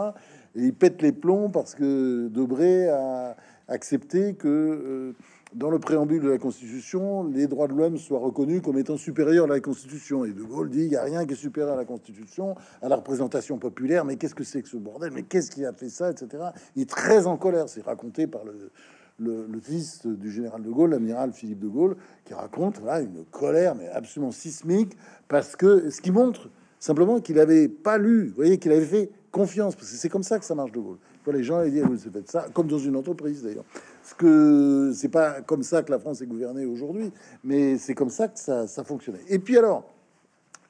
Et 0.55 0.63
il 0.63 0.75
pète 0.75 1.03
les 1.03 1.11
plombs 1.13 1.49
parce 1.49 1.75
que 1.75 2.29
Debré 2.29 2.89
a 2.89 3.35
accepté 3.67 4.35
que 4.35 5.13
dans 5.55 5.71
le 5.71 5.79
préambule 5.79 6.21
de 6.21 6.29
la 6.29 6.39
Constitution, 6.39 7.25
les 7.25 7.47
droits 7.47 7.69
de 7.69 7.75
l'homme 7.75 7.97
soient 7.97 8.19
reconnus 8.19 8.61
comme 8.61 8.77
étant 8.77 8.97
supérieurs 8.97 9.45
à 9.45 9.49
la 9.49 9.61
Constitution. 9.61 10.25
Et 10.25 10.33
De 10.33 10.43
Gaulle 10.43 10.69
dit 10.69 10.83
il 10.83 10.89
n'y 10.89 10.97
a 10.97 11.03
rien 11.03 11.25
qui 11.25 11.35
est 11.35 11.37
supérieur 11.37 11.75
à 11.75 11.77
la 11.77 11.85
Constitution, 11.85 12.57
à 12.83 12.89
la 12.89 12.97
représentation 12.97 13.59
populaire. 13.59 14.05
Mais 14.05 14.17
qu'est-ce 14.17 14.35
que 14.35 14.43
c'est 14.43 14.63
que 14.63 14.69
ce 14.69 14.77
bordel? 14.77 15.13
Mais 15.13 15.23
qu'est-ce 15.23 15.51
qui 15.51 15.65
a 15.65 15.73
fait 15.73 15.89
ça, 15.89 16.11
etc. 16.11 16.45
Il 16.75 16.83
est 16.83 16.91
très 16.91 17.27
en 17.27 17.37
colère. 17.37 17.69
C'est 17.69 17.85
raconté 17.85 18.27
par 18.27 18.43
le, 18.45 19.61
fils 19.61 20.05
du 20.05 20.31
général 20.31 20.63
de 20.63 20.71
Gaulle, 20.71 20.91
l'amiral 20.91 21.33
Philippe 21.33 21.61
de 21.61 21.69
Gaulle, 21.69 21.97
qui 22.25 22.35
raconte 22.35 22.83
là 22.83 23.01
une 23.01 23.25
colère 23.31 23.77
mais 23.77 23.89
absolument 23.89 24.33
sismique 24.33 24.97
parce 25.29 25.55
que 25.55 25.89
ce 25.89 26.01
qui 26.01 26.11
montre 26.11 26.51
simplement 26.81 27.21
qu'il 27.21 27.39
avait 27.39 27.69
pas 27.69 27.97
lu, 27.97 28.27
vous 28.27 28.35
voyez, 28.35 28.59
qu'il 28.59 28.73
avait 28.73 28.85
fait 28.85 29.11
confiance 29.31 29.77
parce 29.77 29.91
que 29.91 29.97
c'est 29.97 30.09
comme 30.09 30.25
ça 30.25 30.41
que 30.41 30.45
ça 30.45 30.57
marche 30.57 30.73
de 30.73 30.81
Gaulle. 30.81 30.99
les 31.33 31.45
gens 31.45 31.63
ils 31.63 31.71
disent 31.71 31.85
c'est 32.03 32.13
fait 32.13 32.29
ça, 32.29 32.49
comme 32.53 32.67
dans 32.67 32.79
une 32.79 32.97
entreprise 32.97 33.45
d'ailleurs. 33.45 33.65
Ce 34.05 34.15
que 34.15 34.93
c'est 34.95 35.09
pas 35.09 35.41
comme 35.41 35.63
ça 35.63 35.83
que 35.83 35.91
la 35.91 35.99
France 35.99 36.21
est 36.21 36.27
gouvernée 36.27 36.67
aujourd'hui, 36.67 37.11
mais 37.43 37.79
c'est 37.79 37.95
comme 37.95 38.11
ça 38.11 38.29
que 38.29 38.39
ça, 38.39 38.85
fonctionnait. 38.85 39.23
Et 39.29 39.39
puis 39.39 39.57
alors, 39.57 39.85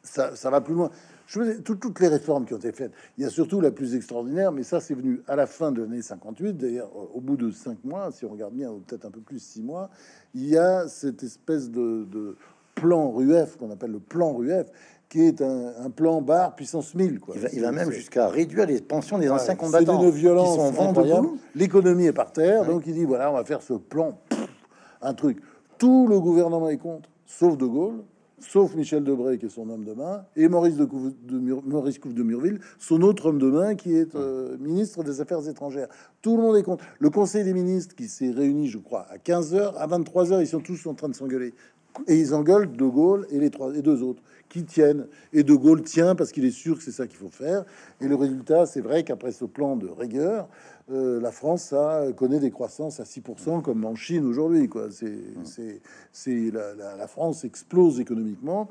ça, 0.03 0.31
va 0.51 0.61
plus 0.61 0.75
loin. 0.75 0.91
Je 1.27 1.59
toutes 1.61 2.01
les 2.01 2.09
réformes 2.09 2.45
qui 2.45 2.55
ont 2.55 2.59
été 2.59 2.71
faites. 2.71 2.93
Il 3.19 3.25
y 3.25 3.27
a 3.27 3.31
surtout 3.31 3.61
la 3.61 3.71
plus 3.71 3.97
extraordinaire, 3.97 4.53
mais 4.53 4.63
ça 4.63 4.81
c'est 4.81 4.95
venu 4.95 5.23
à 5.27 5.37
la 5.37 5.47
fin 5.47 5.73
de 5.73 5.83
l'année 5.83 6.03
58, 6.03 6.53
d'ailleurs 6.57 6.91
au 7.15 7.21
bout 7.21 7.37
de 7.37 7.51
cinq 7.51 7.83
mois, 7.83 8.13
si 8.13 8.25
on 8.25 8.29
regarde 8.29 8.55
bien, 8.55 8.71
peut-être 8.87 9.07
un 9.07 9.11
peu 9.11 9.21
plus 9.21 9.43
six 9.43 9.63
mois, 9.63 9.91
il 10.35 10.47
y 10.47 10.57
a 10.57 10.87
cette 10.87 11.23
espèce 11.23 11.71
de 11.71 12.37
plan 12.75 13.11
RUF 13.11 13.57
qu'on 13.57 13.71
appelle 13.71 13.93
le 13.93 14.01
plan 14.01 14.33
RUF, 14.33 14.67
qui 15.09 15.23
est 15.23 15.43
un, 15.43 15.91
plan 15.91 16.21
bar 16.23 16.55
puissance 16.57 16.95
1000. 16.95 17.21
Quoi. 17.21 17.37
Il, 17.53 17.61
va, 17.61 17.73
même 17.73 17.91
jusqu'à 17.91 18.29
réduire 18.29 18.67
les 18.67 18.81
pensions 18.81 19.19
des 19.19 19.31
anciens 19.31 19.55
combattants. 19.55 20.01
C'est 20.01 20.07
une 20.09 20.15
violence 20.15 20.59
incroyable. 20.79 21.29
L'économie 21.55 22.07
est 22.07 22.13
par 22.13 22.33
terre, 22.33 22.65
donc 22.65 22.83
il 22.87 22.95
dit 22.95 23.05
voilà, 23.05 23.31
on 23.31 23.35
va 23.35 23.45
faire 23.45 23.63
ce 23.63 23.75
plan, 23.75 24.19
un 25.03 25.15
truc. 25.15 25.39
Tout 25.79 26.07
le 26.09 26.19
gouvernement 26.21 26.69
est 26.69 26.79
contre, 26.79 27.09
sauf 27.27 27.57
De 27.57 27.67
Gaulle, 27.67 28.03
sauf 28.41 28.75
Michel 28.75 29.05
Debré, 29.05 29.39
qui 29.39 29.47
est 29.47 29.51
son 29.51 29.69
homme 29.69 29.85
de 29.85 29.93
main, 29.93 30.25
et 30.37 30.49
Maurice, 30.49 30.77
de, 30.77 30.85
de 30.85 31.39
Maurice 31.39 31.99
Couve 31.99 32.15
de 32.15 32.23
Murville, 32.23 32.61
son 32.79 33.03
autre 33.03 33.27
homme 33.27 33.39
de 33.39 33.51
main, 33.51 33.75
qui 33.75 33.95
est 33.95 34.15
euh, 34.15 34.57
ministre 34.59 35.03
des 35.03 35.21
Affaires 35.21 35.47
étrangères. 35.49 35.89
Tout 36.23 36.37
le 36.37 36.43
monde 36.43 36.57
est 36.57 36.63
contre. 36.63 36.85
Le 36.99 37.11
Conseil 37.11 37.45
des 37.45 37.55
ministres, 37.55 37.95
qui 37.95 38.09
s'est 38.09 38.31
réuni, 38.31 38.69
je 38.69 38.79
crois, 38.79 39.07
à 39.11 39.17
15h, 39.17 39.75
à 39.77 39.87
23h, 39.87 40.41
ils 40.41 40.47
sont 40.47 40.61
tous 40.61 40.87
en 40.87 40.95
train 40.95 41.09
de 41.09 41.15
s'engueuler. 41.15 41.55
Et 42.07 42.19
ils 42.19 42.35
engueulent 42.35 42.71
De 42.71 42.87
Gaulle 42.87 43.27
et 43.31 43.39
les 43.39 43.51
trois 43.51 43.75
et 43.75 43.83
deux 43.83 44.03
autres 44.03 44.23
qui 44.49 44.65
tiennent. 44.65 45.07
Et 45.33 45.43
De 45.43 45.55
Gaulle 45.55 45.83
tient 45.83 46.15
parce 46.15 46.33
qu'il 46.33 46.45
est 46.45 46.51
sûr 46.51 46.77
que 46.77 46.83
c'est 46.83 46.93
ça 46.93 47.07
qu'il 47.07 47.17
faut 47.17 47.29
faire. 47.29 47.65
Et 48.01 48.09
le 48.09 48.15
résultat, 48.15 48.67
c'est 48.67 48.81
vrai 48.81 49.05
qu'après 49.05 49.33
ce 49.33 49.45
plan 49.45 49.77
de 49.77 49.89
rigueur, 49.89 50.49
euh, 50.91 51.21
la 51.21 51.33
France 51.33 51.73
a, 51.73 52.13
connaît 52.13 52.41
des 52.41 52.51
croissances 52.51 53.01
à 53.01 53.05
6% 53.05 53.63
comme 53.63 53.85
en 53.85 53.95
Chine 53.95 54.27
aujourd'hui. 54.27 54.69
Quoi. 54.69 54.89
C'est, 54.91 55.81
c'est, 56.13 56.51
la, 56.53 56.97
la, 56.97 57.07
France 57.07 57.45
explose 57.45 58.01
économiquement. 58.01 58.71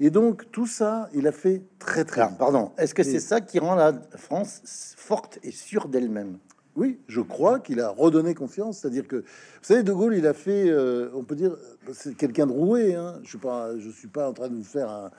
Et 0.00 0.10
donc 0.10 0.50
tout 0.50 0.66
ça, 0.66 1.08
il 1.14 1.26
a 1.26 1.32
fait 1.32 1.62
très 1.78 2.04
très. 2.04 2.28
pardon. 2.36 2.72
Est-ce 2.76 2.94
que 2.94 3.02
c'est 3.02 3.20
ça 3.20 3.40
qui 3.40 3.58
rend 3.58 3.74
la 3.74 3.92
France 4.16 4.94
forte 4.96 5.38
et 5.42 5.52
sûre 5.52 5.88
d'elle-même? 5.88 6.38
Oui, 6.74 7.00
je 7.06 7.20
crois 7.20 7.60
qu'il 7.60 7.80
a 7.80 7.90
redonné 7.90 8.34
confiance. 8.34 8.78
C'est-à-dire 8.78 9.06
que, 9.06 9.16
vous 9.16 9.24
savez, 9.62 9.82
De 9.82 9.92
Gaulle, 9.92 10.16
il 10.16 10.26
a 10.26 10.34
fait, 10.34 10.68
euh, 10.68 11.10
on 11.14 11.22
peut 11.22 11.36
dire, 11.36 11.56
c'est 11.92 12.16
quelqu'un 12.16 12.46
de 12.46 12.52
roué. 12.52 12.94
Hein. 12.94 13.20
Je 13.22 13.28
suis 13.28 13.38
pas, 13.38 13.78
je 13.78 13.90
suis 13.90 14.08
pas 14.08 14.28
en 14.28 14.32
train 14.32 14.48
de 14.48 14.54
vous 14.54 14.64
faire 14.64 14.88
un, 14.88 15.10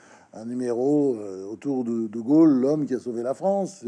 numéro 0.45 1.15
euh, 1.15 1.45
autour 1.45 1.83
de 1.83 2.19
Gaulle, 2.19 2.59
l'homme 2.59 2.85
qui 2.85 2.95
a 2.95 2.99
sauvé 2.99 3.23
la 3.23 3.33
France. 3.33 3.85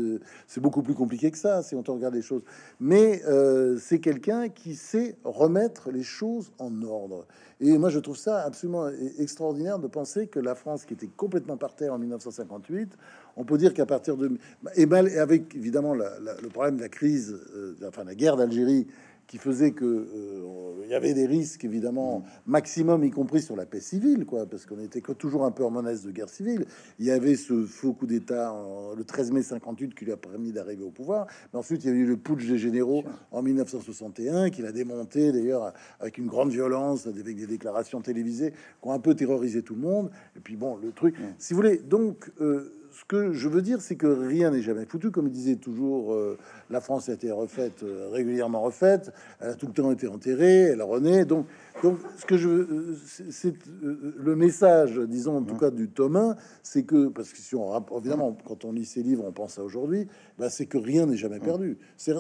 C'est 0.48 0.62
beaucoup 0.62 0.82
plus 0.82 0.94
compliqué 0.94 1.32
que 1.32 1.38
ça, 1.38 1.64
si 1.64 1.76
on 1.76 1.84
te 1.84 1.92
regarde 1.92 2.14
les 2.14 2.22
choses. 2.22 2.44
Mais 2.80 3.22
euh, 3.28 3.78
c'est 3.80 4.00
quelqu'un 4.00 4.50
qui 4.50 4.76
sait 4.76 5.16
remettre 5.24 5.92
les 5.92 6.04
choses 6.04 6.52
en 6.60 6.82
ordre. 6.84 7.26
Et 7.62 7.78
moi, 7.78 7.90
je 7.90 8.00
trouve 8.00 8.18
ça 8.18 8.42
absolument 8.42 8.90
extraordinaire 9.18 9.80
de 9.80 9.88
penser 9.88 10.28
que 10.28 10.40
la 10.40 10.56
France, 10.56 10.86
qui 10.86 10.94
était 10.94 11.08
complètement 11.08 11.58
par 11.58 11.76
terre 11.76 11.94
en 11.94 11.98
1958, 11.98 12.92
on 13.38 13.46
peut 13.46 13.58
dire 13.58 13.74
qu'à 13.74 13.86
partir 13.86 14.18
de... 14.18 14.38
Et 14.76 14.84
avec 15.18 15.56
évidemment 15.56 15.94
le 15.94 16.50
problème 16.50 16.78
de 16.78 16.82
la 16.82 16.90
crise, 16.90 17.36
euh, 17.56 17.76
enfin 17.88 18.04
la 18.04 18.16
guerre 18.16 18.36
d'Algérie, 18.36 18.88
qui 19.28 19.38
faisait 19.38 19.72
que 19.72 19.86
euh, 19.86 20.84
il 20.84 20.92
y 20.92 20.94
avait 20.94 21.14
des 21.14 21.26
risques 21.26 21.66
évidemment 21.66 22.24
maximum, 22.46 23.04
y 23.04 23.12
compris 23.12 23.42
sur 23.42 23.56
la 23.56 23.66
paix 23.66 23.80
civile, 23.80 24.26
quoi, 24.26 24.46
parce 24.46 24.66
qu'on 24.66 24.80
était 24.80 25.02
toujours 25.02 25.46
un 25.46 25.52
peu 25.52 25.66
en 25.66 25.72
menace 25.72 26.04
de 26.04 26.12
guerre 26.12 26.30
civile. 26.30 26.66
Il 27.00 27.06
y 27.06 27.12
avait 27.12 27.36
ce 27.36 27.66
faux 27.66 27.94
coup 27.94 28.06
d'État 28.06 28.56
le 28.96 29.04
13 29.04 29.32
mai 29.32 29.42
58 29.42 29.96
qui 29.96 30.06
lui 30.06 30.12
a 30.12 30.18
permis 30.18 30.52
d'arriver 30.52 30.84
au 30.84 30.92
pouvoir. 30.92 31.28
Mais 31.52 31.60
ensuite, 31.60 31.84
il 31.84 31.90
y 31.90 31.94
a 31.94 31.96
eu 31.96 32.06
le 32.06 32.18
putsch 32.18 32.48
des 32.48 32.58
généraux 32.58 33.04
en 33.32 33.42
1961 33.42 34.50
qu'il 34.52 34.66
a 34.66 34.72
démonté 34.72 35.32
d'ailleurs 35.32 35.74
avec 36.00 36.18
une 36.18 36.28
grande 36.28 36.52
violence, 36.52 37.08
avec 37.08 37.36
des 37.36 37.48
déclarations 37.48 38.02
télévisées 38.02 38.52
qui 38.52 38.88
ont 38.88 38.92
un 38.92 39.00
peu 39.00 39.16
terrorisé 39.16 39.64
tout 39.64 39.76
le 39.76 39.82
monde. 39.82 40.12
Et 40.36 40.40
puis 40.40 40.56
bon, 40.56 40.78
le 40.78 40.92
truc, 40.92 41.16
si 41.40 41.54
vous 41.54 41.58
voulez, 41.58 41.78
donc. 41.78 42.32
Euh, 42.42 42.75
ce 42.96 43.04
que 43.04 43.34
je 43.34 43.50
veux 43.50 43.62
dire, 43.62 43.82
c'est 43.82 43.96
que 43.96 44.08
rien 44.08 44.52
n'est 44.52 44.62
jamais 44.62 44.86
foutu. 44.86 45.12
Comme 45.12 45.28
il 45.28 45.32
disait 45.34 45.58
toujours, 45.58 46.14
euh, 46.14 46.38
la 46.70 46.80
France 46.80 47.10
a 47.10 47.14
été 47.14 47.30
refaite, 47.30 47.84
euh, 47.84 48.08
régulièrement 48.10 48.62
refaite. 48.62 49.12
Elle 49.42 49.50
a 49.50 49.54
tout 49.56 49.68
le 49.68 49.74
temps 49.74 49.92
été 49.92 50.08
enterrée, 50.08 50.62
elle 50.62 50.82
renaît. 50.82 51.26
Donc, 51.26 51.46
donc 51.84 51.98
ce 52.18 52.26
que 52.26 52.38
je 52.38 52.48
veux, 52.48 52.96
c'est 53.32 53.54
le 53.74 54.36
message, 54.38 54.98
disons 54.98 55.38
en 55.38 55.42
tout 55.42 55.58
cas 55.58 55.72
du 55.72 55.90
tome 55.90 56.16
1, 56.16 56.36
c'est 56.64 56.84
que, 56.84 57.10
parce 57.10 57.34
que 57.34 57.40
si 57.40 57.54
on, 57.56 57.70
évidemment, 57.98 58.38
quand 58.48 58.64
on 58.64 58.72
lit 58.72 58.86
ces 58.86 59.04
livres, 59.04 59.26
on 59.28 59.34
pense 59.34 59.60
à 59.60 59.64
aujourd'hui, 59.64 60.08
bah, 60.40 60.50
c'est 60.50 60.66
que 60.66 60.78
rien 60.78 61.06
n'est 61.06 61.18
jamais 61.18 61.40
perdu. 61.40 61.78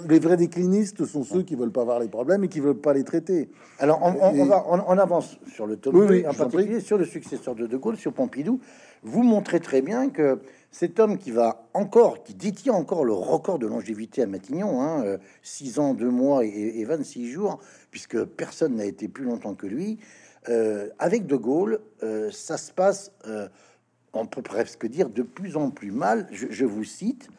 Les 0.09 0.19
vrais 0.19 0.37
déclinistes 0.37 1.05
sont 1.05 1.23
ceux 1.23 1.43
qui 1.43 1.55
veulent 1.55 1.71
pas 1.71 1.85
voir 1.85 2.01
les 2.01 2.09
problèmes 2.09 2.43
et 2.43 2.49
qui 2.49 2.59
veulent 2.59 2.81
pas 2.81 2.93
les 2.93 3.05
traiter. 3.05 3.49
Alors, 3.79 4.01
on, 4.03 4.45
va, 4.45 4.65
on, 4.67 4.97
avance 4.97 5.37
sur 5.53 5.67
le 5.67 5.77
tome 5.77 6.05
2, 6.05 6.25
en 6.27 6.33
particulier 6.33 6.81
sur 6.81 6.97
le 6.97 7.05
successeur 7.05 7.55
de 7.55 7.65
De 7.65 7.77
Gaulle, 7.77 7.95
sur 7.95 8.11
Pompidou 8.11 8.59
vous 9.05 9.23
montrez 9.23 9.59
très 9.59 9.81
bien 9.81 10.09
que 10.09 10.39
cet 10.77 10.99
homme 10.99 11.17
qui 11.17 11.31
va 11.31 11.69
encore, 11.73 12.21
qui 12.21 12.33
détient 12.33 12.73
encore 12.73 13.05
le 13.05 13.13
record 13.13 13.59
de 13.59 13.65
longévité 13.65 14.23
à 14.23 14.27
Matignon, 14.27 14.81
hein, 14.81 15.17
6 15.41 15.77
euh, 15.77 15.81
ans, 15.81 15.93
2 15.93 16.09
mois 16.09 16.43
et, 16.43 16.83
26 16.83 17.31
jours, 17.31 17.61
puisque 17.91 18.21
personne 18.25 18.75
n'a 18.75 18.83
été 18.83 19.07
plus 19.07 19.23
longtemps 19.23 19.55
que 19.55 19.67
lui, 19.67 19.99
euh, 20.49 20.89
avec 20.99 21.27
De 21.27 21.37
Gaulle, 21.37 21.79
euh, 22.03 22.29
ça 22.29 22.57
se 22.57 22.73
passe, 22.73 23.13
on 24.11 24.25
peut 24.25 24.41
presque 24.41 24.85
dire, 24.85 25.09
de 25.09 25.21
plus 25.21 25.55
en 25.55 25.69
plus 25.69 25.91
mal. 25.91 26.27
Je, 26.31 26.65
vous 26.65 26.83
cite, 26.83 27.29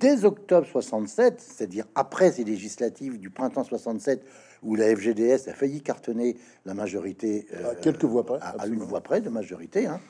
dès 0.00 0.24
octobre 0.24 0.66
67, 0.66 1.40
c'est-à-dire 1.40 1.84
après 1.94 2.32
ces 2.32 2.42
législatives 2.42 3.20
du 3.20 3.30
printemps 3.30 3.62
67, 3.62 4.24
où 4.64 4.74
la 4.74 4.96
FGDS 4.96 5.48
a 5.48 5.54
failli 5.54 5.82
cartonner 5.82 6.36
la 6.66 6.74
majorité, 6.74 7.46
à 7.64 7.76
quelques 7.76 8.04
voix 8.04 8.26
près, 8.26 8.38
à, 8.42 8.66
une 8.66 8.80
voix 8.80 9.02
près 9.02 9.20
de 9.20 9.30
majorité, 9.30 9.86
hein, 9.86 10.00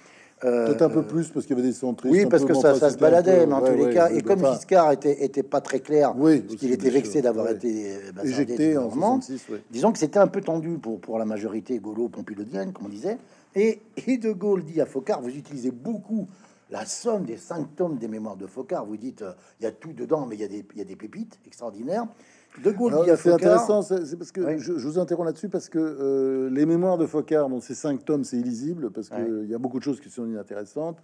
Peut-être 0.40 0.82
un 0.82 0.88
peu 0.88 1.02
plus 1.02 1.28
parce 1.28 1.44
qu'il 1.44 1.56
y 1.56 1.60
avait 1.60 1.68
des 1.68 1.74
centristes. 1.74 2.14
Oui, 2.14 2.26
parce 2.26 2.44
que 2.44 2.54
ça, 2.54 2.74
ça 2.74 2.90
se 2.90 2.96
baladait, 2.96 3.46
mais 3.46 3.52
en 3.52 3.60
tous 3.60 3.74
les 3.74 3.92
cas. 3.92 4.10
Et 4.10 4.22
comme 4.22 4.44
Giscard 4.44 4.92
était, 4.92 5.24
était 5.24 5.42
pas 5.42 5.60
très 5.60 5.80
clair, 5.80 6.14
oui, 6.16 6.40
parce 6.40 6.56
qu'il 6.56 6.72
était 6.72 6.90
vexé 6.90 7.20
d'avoir 7.20 7.50
été 7.50 7.96
euh, 7.96 8.24
éjecté 8.24 8.76
en 8.78 8.90
66, 8.90 9.46
disons 9.70 9.92
que 9.92 9.98
c'était 9.98 10.18
un 10.18 10.28
peu 10.28 10.40
tendu 10.40 10.78
pour, 10.78 11.00
pour 11.00 11.18
la 11.18 11.24
majorité 11.24 11.78
gaulo-pompidolienne, 11.78 12.72
comme 12.72 12.86
on 12.86 12.90
disait. 12.90 13.18
Et, 13.54 13.80
et 14.06 14.16
De 14.16 14.32
Gaulle 14.32 14.64
dit 14.64 14.80
à 14.80 14.86
Focard 14.86 15.20
vous 15.20 15.36
utilisez 15.36 15.72
beaucoup 15.72 16.28
la 16.70 16.86
somme 16.86 17.24
des 17.24 17.36
cinq 17.36 17.74
tomes 17.74 17.98
des 17.98 18.08
mémoires 18.08 18.36
de 18.36 18.46
Focard. 18.46 18.86
Vous 18.86 18.96
dites, 18.96 19.22
euh, 19.22 19.32
il 19.60 19.64
y 19.64 19.66
a 19.66 19.72
tout 19.72 19.92
dedans, 19.92 20.26
mais 20.26 20.36
y, 20.36 20.44
il 20.44 20.78
y 20.78 20.80
a 20.80 20.84
des 20.84 20.96
pépites 20.96 21.38
extraordinaires. 21.46 22.06
De 22.62 22.70
Gaulle 22.72 22.94
C'est 23.16 23.30
intéressant, 23.30 23.82
c'est 23.82 24.16
parce 24.16 24.32
que 24.32 24.58
je, 24.58 24.72
vous 24.72 24.98
interromps 24.98 25.26
là-dessus 25.26 25.48
parce 25.48 25.68
que 25.68 25.78
euh, 25.78 26.50
les 26.50 26.66
mémoires 26.66 26.98
de 26.98 27.06
Focard, 27.06 27.48
bon, 27.48 27.60
ces 27.60 27.74
cinq 27.74 28.04
tomes, 28.04 28.24
c'est 28.24 28.36
illisible 28.36 28.90
parce 28.90 29.08
qu'il 29.08 29.46
y 29.48 29.54
a 29.54 29.58
beaucoup 29.58 29.78
de 29.78 29.84
choses 29.84 30.00
qui 30.00 30.10
sont 30.10 30.26
inintéressantes, 30.26 30.98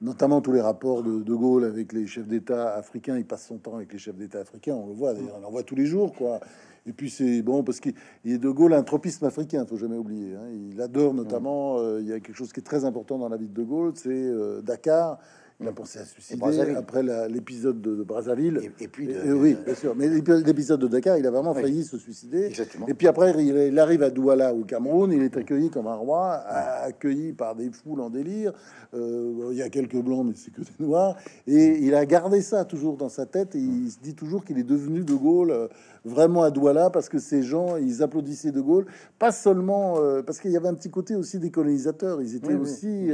notamment 0.00 0.40
tous 0.40 0.52
les 0.52 0.60
rapports 0.60 1.02
de 1.02 1.22
De 1.22 1.34
Gaulle 1.34 1.64
avec 1.64 1.92
les 1.92 2.06
chefs 2.06 2.26
d'État 2.26 2.74
africains. 2.74 3.16
Il 3.16 3.24
passe 3.24 3.46
son 3.46 3.56
temps 3.56 3.76
avec 3.76 3.92
les 3.92 3.98
chefs 3.98 4.16
d'État 4.16 4.40
africains, 4.40 4.74
on 4.74 4.86
le 4.86 4.92
voit 4.92 5.14
d'ailleurs, 5.14 5.38
on 5.42 5.46
en 5.46 5.50
voit 5.50 5.62
tous 5.62 5.74
les 5.74 5.86
jours, 5.86 6.12
quoi. 6.12 6.40
Et 6.86 6.92
puis 6.92 7.10
c'est 7.10 7.42
bon 7.42 7.62
parce 7.62 7.80
qu'il 7.80 7.94
est 8.24 8.38
De 8.38 8.48
Gaulle 8.50 8.74
un 8.74 8.82
tropisme 8.82 9.24
africain, 9.24 9.64
faut 9.66 9.76
jamais 9.76 9.96
oublier. 9.96 10.34
Hein. 10.34 10.48
Il 10.70 10.80
adore 10.80 11.14
notamment, 11.14 11.78
euh, 11.78 12.00
il 12.00 12.08
y 12.08 12.12
a 12.12 12.20
quelque 12.20 12.36
chose 12.36 12.52
qui 12.52 12.60
est 12.60 12.64
très 12.64 12.84
important 12.84 13.18
dans 13.18 13.28
la 13.28 13.36
vie 13.36 13.48
de 13.48 13.54
De 13.54 13.62
Gaulle, 13.62 13.92
c'est 13.94 14.10
euh, 14.10 14.60
Dakar 14.62 15.18
il 15.60 15.68
a 15.68 15.72
pensé 15.72 15.98
à 15.98 16.04
se 16.04 16.14
suicider 16.14 16.74
après 16.74 17.02
l'épisode 17.28 17.82
de, 17.82 18.02
Brazzaville. 18.02 18.72
Et, 18.80 18.88
puis, 18.88 19.08
oui, 19.26 19.56
bien 19.64 19.74
sûr. 19.74 19.94
Mais 19.94 20.08
l'épisode 20.08 20.80
de 20.80 20.86
Dakar, 20.86 21.18
il 21.18 21.26
a 21.26 21.30
vraiment 21.30 21.54
failli 21.54 21.84
se 21.84 21.98
suicider. 21.98 22.46
Exactement. 22.46 22.86
Et 22.86 22.94
puis 22.94 23.06
après, 23.06 23.34
il, 23.44 23.78
arrive 23.78 24.02
à 24.02 24.10
Douala, 24.10 24.54
au 24.54 24.64
Cameroun. 24.64 25.12
Il 25.12 25.22
est 25.22 25.36
accueilli 25.36 25.68
comme 25.68 25.86
un 25.86 25.94
roi, 25.94 26.32
accueilli 26.32 27.32
par 27.32 27.54
des 27.54 27.70
foules 27.70 28.00
en 28.00 28.08
délire. 28.08 28.52
Euh, 28.94 29.50
il 29.50 29.58
y 29.58 29.62
a 29.62 29.68
quelques 29.68 30.00
blancs, 30.00 30.26
mais 30.26 30.34
c'est 30.34 30.50
que 30.50 30.62
des 30.62 30.84
noirs. 30.84 31.16
Et 31.46 31.78
il 31.80 31.94
a 31.94 32.06
gardé 32.06 32.40
ça 32.40 32.64
toujours 32.64 32.96
dans 32.96 33.10
sa 33.10 33.26
tête. 33.26 33.54
Et 33.54 33.58
il 33.58 33.90
se 33.90 33.98
dit 33.98 34.14
toujours 34.14 34.44
qu'il 34.44 34.58
est 34.58 34.64
devenu 34.64 35.04
de 35.04 35.14
Gaulle 35.14 35.50
euh, 35.50 35.68
vraiment 36.04 36.42
à 36.42 36.50
Douala 36.50 36.90
parce 36.90 37.08
que 37.08 37.18
ces 37.18 37.42
gens, 37.42 37.76
ils 37.76 38.02
applaudissaient 38.02 38.52
de 38.52 38.60
Gaulle. 38.60 38.86
Pas 39.18 39.32
seulement 39.32 39.96
euh, 39.98 40.22
parce 40.22 40.40
qu'il 40.40 40.50
y 40.50 40.56
avait 40.56 40.68
un 40.68 40.74
petit 40.74 40.90
côté 40.90 41.16
aussi 41.16 41.38
des 41.38 41.50
colonisateurs. 41.50 42.22
Ils 42.22 42.36
étaient 42.36 42.54
aussi. 42.54 43.10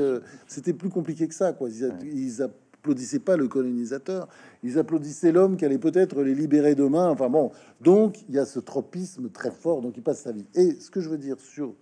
C'était 0.46 0.72
plus 0.72 0.90
compliqué 0.90 1.28
que 1.28 1.34
ça, 1.34 1.52
quoi. 1.52 1.68
ils 1.70 2.42
applaudissaient 2.86 3.18
pas 3.18 3.36
le 3.36 3.48
colonisateur, 3.48 4.28
ils 4.62 4.78
applaudissaient 4.78 5.32
l'homme 5.32 5.56
qui 5.56 5.64
allait 5.64 5.78
peut-être 5.78 6.22
les 6.22 6.34
libérer 6.34 6.76
demain. 6.76 7.08
Enfin 7.10 7.28
bon, 7.28 7.50
donc 7.80 8.22
il 8.28 8.36
y 8.36 8.38
a 8.38 8.46
ce 8.46 8.60
tropisme 8.60 9.28
très 9.30 9.50
fort, 9.50 9.82
donc 9.82 9.96
il 9.96 10.04
passe 10.04 10.20
sa 10.20 10.30
vie. 10.30 10.46
Et 10.54 10.72
ce 10.78 10.90
que 10.90 11.00
je 11.00 11.08
veux 11.08 11.18
dire 11.18 11.40
sur 11.40 11.74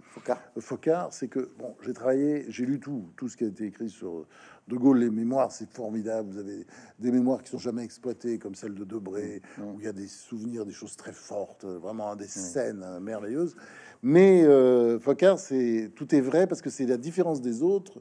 Focard, 0.59 1.13
c'est 1.13 1.29
que 1.29 1.51
bon, 1.59 1.75
j'ai 1.85 1.93
travaillé, 1.93 2.47
j'ai 2.49 2.65
lu 2.65 2.81
tout, 2.81 3.05
tout 3.17 3.29
ce 3.29 3.37
qui 3.37 3.45
a 3.45 3.49
été 3.49 3.67
écrit 3.67 3.91
sur 3.91 4.27
De 4.67 4.77
Gaulle, 4.77 5.01
les 5.01 5.11
mémoires, 5.11 5.53
c'est 5.53 5.69
formidable. 5.69 6.31
Vous 6.31 6.39
avez 6.39 6.67
des 6.99 7.11
mémoires 7.11 7.43
qui 7.43 7.51
sont 7.51 7.59
jamais 7.59 7.85
exploitées, 7.85 8.39
comme 8.39 8.55
celle 8.55 8.75
de 8.75 8.85
Debré, 8.85 9.43
mmh. 9.59 9.63
où 9.63 9.81
il 9.81 9.85
y 9.85 9.89
a 9.89 9.93
des 9.93 10.09
souvenirs, 10.09 10.65
des 10.65 10.73
choses 10.73 10.97
très 10.97 11.13
fortes, 11.13 11.67
vraiment 11.67 12.17
des 12.17 12.29
scènes 12.29 12.83
euh, 12.83 12.99
merveilleuses. 12.99 13.57
Mais 14.03 14.43
euh, 14.45 14.99
Focard, 14.99 15.39
c'est 15.39 15.91
tout 15.95 16.15
est 16.15 16.23
vrai 16.23 16.47
parce 16.47 16.63
que 16.63 16.71
c'est 16.71 16.87
la 16.87 16.97
différence 16.97 17.43
des 17.43 17.63
autres 17.63 18.01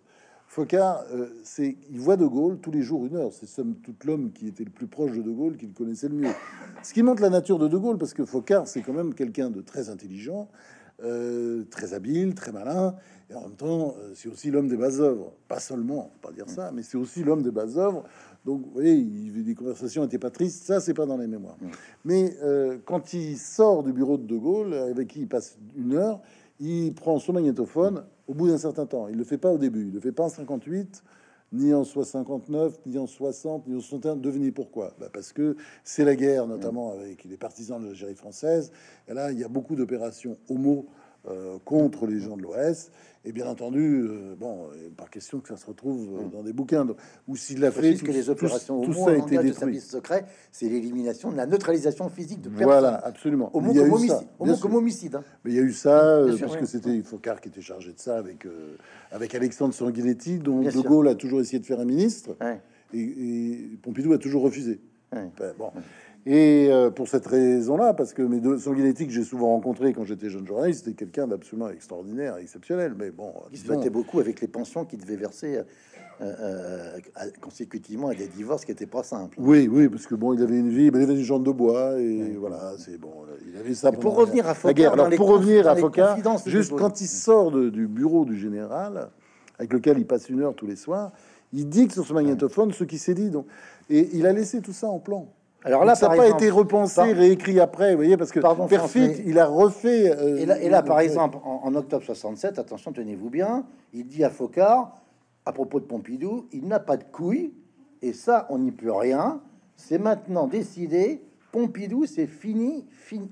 Focard, 0.54 1.04
euh, 1.12 1.30
c'est, 1.44 1.78
il 1.90 2.00
voit 2.00 2.16
De 2.16 2.28
Gaulle 2.28 2.60
tous 2.60 2.70
les 2.70 2.84
jours 2.84 3.08
une 3.08 3.16
heure. 3.16 3.32
C'est 3.34 3.48
somme 3.48 3.74
toute 3.84 4.04
l'homme 4.04 4.32
qui 4.32 4.48
était 4.48 4.64
le 4.64 4.70
plus 4.70 4.86
proche 4.86 5.12
de 5.14 5.24
De 5.24 5.32
Gaulle 5.32 5.58
qu'il 5.58 5.74
connaissait 5.74 6.10
le 6.10 6.14
mieux. 6.14 6.34
Ce 6.84 6.94
qui 6.94 7.02
montre 7.02 7.24
la 7.24 7.32
nature 7.32 7.58
de 7.58 7.68
De 7.68 7.76
Gaulle, 7.76 7.98
parce 7.98 8.14
que 8.14 8.24
Focard, 8.24 8.68
c'est 8.68 8.84
quand 8.84 8.94
même 8.94 9.16
quelqu'un 9.16 9.50
de 9.50 9.62
très 9.62 9.90
intelligent, 9.90 10.48
euh, 11.04 11.64
très 11.72 11.96
habile, 11.96 12.36
très 12.36 12.52
malin, 12.52 12.94
et 13.32 13.34
en 13.34 13.42
même 13.42 13.56
temps, 13.56 13.96
euh, 13.98 14.12
c'est 14.14 14.30
aussi 14.30 14.52
l'homme 14.52 14.68
des 14.68 14.78
bases 14.78 15.02
œuvres. 15.02 15.34
Pas 15.48 15.60
seulement, 15.60 16.12
pas 16.22 16.32
dire 16.32 16.48
ça, 16.48 16.72
mais 16.72 16.84
c'est 16.84 16.98
aussi 16.98 17.24
l'homme 17.24 17.42
des 17.42 17.50
bases 17.50 17.80
œuvres. 17.80 18.04
Donc, 18.46 18.62
vous 18.62 18.74
voyez, 18.74 18.94
il, 18.94 19.44
des 19.44 19.56
conversations 19.56 20.04
n'étaient 20.04 20.20
pas 20.20 20.30
tristes. 20.30 20.68
Ça, 20.68 20.80
c'est 20.80 20.94
pas 20.94 21.08
dans 21.08 21.18
les 21.18 21.26
mémoires. 21.26 21.58
Mais 22.06 22.38
quand 22.86 23.14
il 23.14 23.40
sort 23.40 23.82
du 23.82 23.92
bureau 23.92 24.20
de 24.20 24.28
De 24.28 24.38
Gaulle, 24.38 24.76
avec 24.76 25.08
qui 25.08 25.22
il 25.22 25.28
passe 25.28 25.58
une 25.76 25.96
heure, 25.96 26.22
il 26.60 26.94
prend 26.94 27.18
son 27.18 27.34
magnétophone 27.34 28.04
au 28.27 28.34
bout 28.34 28.48
d'un 28.48 28.58
certain 28.58 28.86
temps. 28.86 29.08
Il 29.08 29.18
le 29.18 29.24
fait 29.24 29.38
pas 29.38 29.51
au 29.51 29.58
début, 29.58 29.88
il 29.88 29.94
le 29.94 30.00
fait 30.00 30.12
pas 30.12 30.24
en 30.24 30.30
58, 30.30 31.03
ni 31.53 31.74
en 31.74 31.84
59, 31.84 32.80
ni 32.86 32.98
en 32.98 33.08
60, 33.08 33.68
ni 33.68 33.75
en 33.75 33.80
61. 33.80 34.15
Devenez 34.15 34.51
pourquoi 34.51 34.96
bah 35.00 35.10
Parce 35.13 35.34
que 35.34 35.56
c'est 35.84 36.03
la 36.03 36.15
guerre, 36.15 36.48
notamment 36.48 36.92
avec 36.92 37.24
les 37.24 37.38
partisans 37.38 37.80
de 37.82 37.88
l'Algérie 37.88 38.15
française. 38.15 38.72
Et 39.08 39.13
là, 39.13 39.32
il 39.32 39.39
y 39.39 39.44
a 39.44 39.48
beaucoup 39.48 39.75
d'opérations 39.75 40.38
homo 40.50 40.88
contre 41.63 42.06
les 42.06 42.20
gens 42.20 42.38
de 42.38 42.42
l'Ouest. 42.42 42.92
Et 43.25 43.32
bien 43.32 43.48
entendu, 43.48 44.01
euh, 44.03 44.36
bon, 44.38 44.68
par 44.98 45.10
question 45.10 45.39
que 45.39 45.48
ça 45.48 45.56
se 45.56 45.65
retrouve 45.65 46.10
euh, 46.13 46.27
dans 46.27 46.44
des 46.44 46.51
bouquins, 46.51 46.86
ou 47.25 47.38
s'il 47.38 47.62
l'a 47.62 47.72
fait, 47.72 47.96
que 47.96 48.12
les 48.12 48.30
opérations 48.30 48.82
tout, 48.82 48.94
ça 48.94 49.12
a 49.12 49.15
été 49.15 49.38
détruit. 49.38 49.80
secret, 49.80 50.25
c'est 50.51 50.68
l'élimination 50.68 51.32
de 51.32 51.38
la 51.38 51.46
neutralisation 51.46 52.10
physique 52.10 52.42
de 52.42 52.50
personnes. 52.50 52.65
Voilà, 52.65 52.96
absolument. 52.96 53.50
Au 53.53 53.62
moins 53.62 53.74
comme, 53.74 53.94
homicide, 53.94 54.27
au 54.39 54.58
comme 54.58 54.75
homicide. 54.75 55.15
Hein. 55.15 55.24
Mais 55.46 55.51
il 55.51 55.56
y 55.56 55.60
a 55.60 55.63
eu 55.63 55.72
ça, 55.72 56.25
parce 56.38 56.58
que 56.58 56.65
c'était 56.65 57.01
Focard 57.01 57.39
qui 57.39 57.48
était 57.48 57.62
chargé 57.62 57.94
de 57.94 58.00
ça 58.00 58.18
avec, 58.18 58.46
avec 59.12 59.34
Alexandre 59.36 59.74
Sanguinetti, 59.74 60.39
dont 60.39 60.60
De 60.62 60.82
Gaulle 60.82 61.08
a 61.08 61.15
toujours 61.15 61.39
essayé 61.39 61.60
de 61.60 61.65
faire 61.65 61.80
un 61.80 61.86
ministre, 61.86 62.36
et, 62.94 63.00
et, 63.00 63.77
Pompidou 63.82 64.12
a 64.12 64.18
toujours 64.18 64.44
refusé. 64.44 64.82
bon. 65.58 65.72
Et 66.25 66.68
euh, 66.70 66.89
pour 66.89 67.10
cette 67.10 67.27
raison-là, 67.27 67.94
parce 67.94 68.13
que 68.13 68.22
mes 68.22 68.39
deux 68.39 68.58
sanguinetti 68.58 69.08
que 69.08 69.12
j'ai 69.12 69.25
souvent 69.25 69.48
rencontrés 69.50 69.92
quand 69.92 70.06
j'étais 70.06 70.30
jeune 70.30 70.48
journaliste, 70.48 70.86
c'était 70.86 70.96
quelqu'un 70.96 71.27
d'absolument 71.27 71.70
extraordinaire, 71.70 72.38
exceptionnel. 72.38 72.94
Mais 72.98 73.12
bon, 73.12 73.34
il 73.51 73.58
se 73.58 73.68
battait 73.68 73.89
beaucoup 73.89 74.20
avec 74.22 74.39
les 74.39 74.48
pensions 74.48 74.86
qu'il 74.86 75.00
devait 75.00 75.18
verser 75.18 75.58
euh, 75.58 75.63
euh, 76.22 77.00
consécutivement 77.42 78.08
à 78.08 78.15
des 78.15 78.27
divorces 78.27 78.63
qui 78.63 78.72
n'étaient 78.72 78.86
pas 78.86 79.03
simples. 79.03 79.36
Oui, 79.38 79.68
oui, 79.70 79.89
parce 79.89 80.08
que 80.08 80.15
bon, 80.15 80.34
il 80.34 80.42
avait 80.42 80.60
une 80.60 80.70
vie, 80.70 80.86
il 80.86 80.96
avait 80.96 81.08
des 81.08 81.24
jambes 81.24 81.46
de 81.46 81.51
bois 81.51 82.00
et 82.00 82.38
voilà, 82.39 82.74
c'est 82.77 82.98
bon. 82.98 83.12
Il 83.46 83.58
avait 83.58 83.74
ça 83.74 83.92
pour 83.92 84.15
revenir 84.15 84.48
à 84.48 84.53
Focard, 84.53 84.94
Alors 84.94 85.10
pour 85.10 85.27
revenir 85.27 85.68
à 85.68 85.75
Focard, 85.75 86.18
juste 86.46 86.74
quand 86.74 87.01
il 87.01 87.08
sort 87.08 87.51
du 87.51 87.88
bureau 87.88 88.24
du 88.24 88.39
général, 88.39 89.10
avec 89.60 89.74
lequel 89.74 89.98
il 89.98 90.08
passe 90.08 90.30
une 90.30 90.42
heure 90.42 90.56
tous 90.56 90.68
les 90.68 90.77
soirs, 90.77 91.12
il 91.51 91.68
dit 91.68 91.88
que 91.88 91.94
sur 91.94 92.06
ce 92.06 92.13
magnétophone 92.13 92.72
ce 92.72 92.86
qui 92.86 92.98
s'est 92.98 93.13
dit. 93.13 93.30
Donc, 93.30 93.46
et 93.89 94.10
il 94.13 94.25
a 94.25 94.32
laissé 94.32 94.62
tout 94.62 94.72
ça 94.72 94.88
en 94.88 95.00
plan. 95.00 95.27
Alors 95.65 95.86
là, 95.86 95.96
ça 95.96 96.10
n'a 96.10 96.15
pas 96.15 96.27
été 96.27 96.50
repensé, 96.50 97.01
réécrit 97.01 97.60
après, 97.60 97.91
vous 97.91 97.98
voyez, 97.98 98.17
parce 98.17 98.32
que 98.32 98.39
Pardon, 98.39 98.67
Perfit, 98.67 99.22
il 99.25 99.39
a 99.39 99.46
refait. 99.46 100.12
Euh, 100.12 100.38
et, 100.38 100.46
là, 100.46 100.62
et, 100.62 100.70
là, 100.70 100.84
par 100.84 101.00
exemple, 101.00 101.38
en, 101.43 101.74
octobre 101.75 102.03
67, 102.03 102.60
attention, 102.60 102.91
tenez-vous 102.91 103.29
bien, 103.29 103.65
il 103.93 104.08
dit 104.08 104.24
à 104.24 104.29
Focard, 104.29 104.98
à 105.46 105.53
propos 105.53 105.79
de 105.79 105.86
Pompidou, 105.86 106.48
il 106.51 106.67
n'a 106.67 106.79
pas 106.79 106.98
de 106.98 107.03
couilles, 107.03 107.53
et 108.01 108.13
ça, 108.13 108.46
on 108.50 108.60
n'y 108.60 108.72
peut 108.72 108.91
rien. 108.91 109.41
C'est 109.75 109.98
maintenant 109.98 110.48
décidé. 110.48 111.22
Pompidou, 111.51 112.05
c'est 112.05 112.27
fini, 112.27 112.86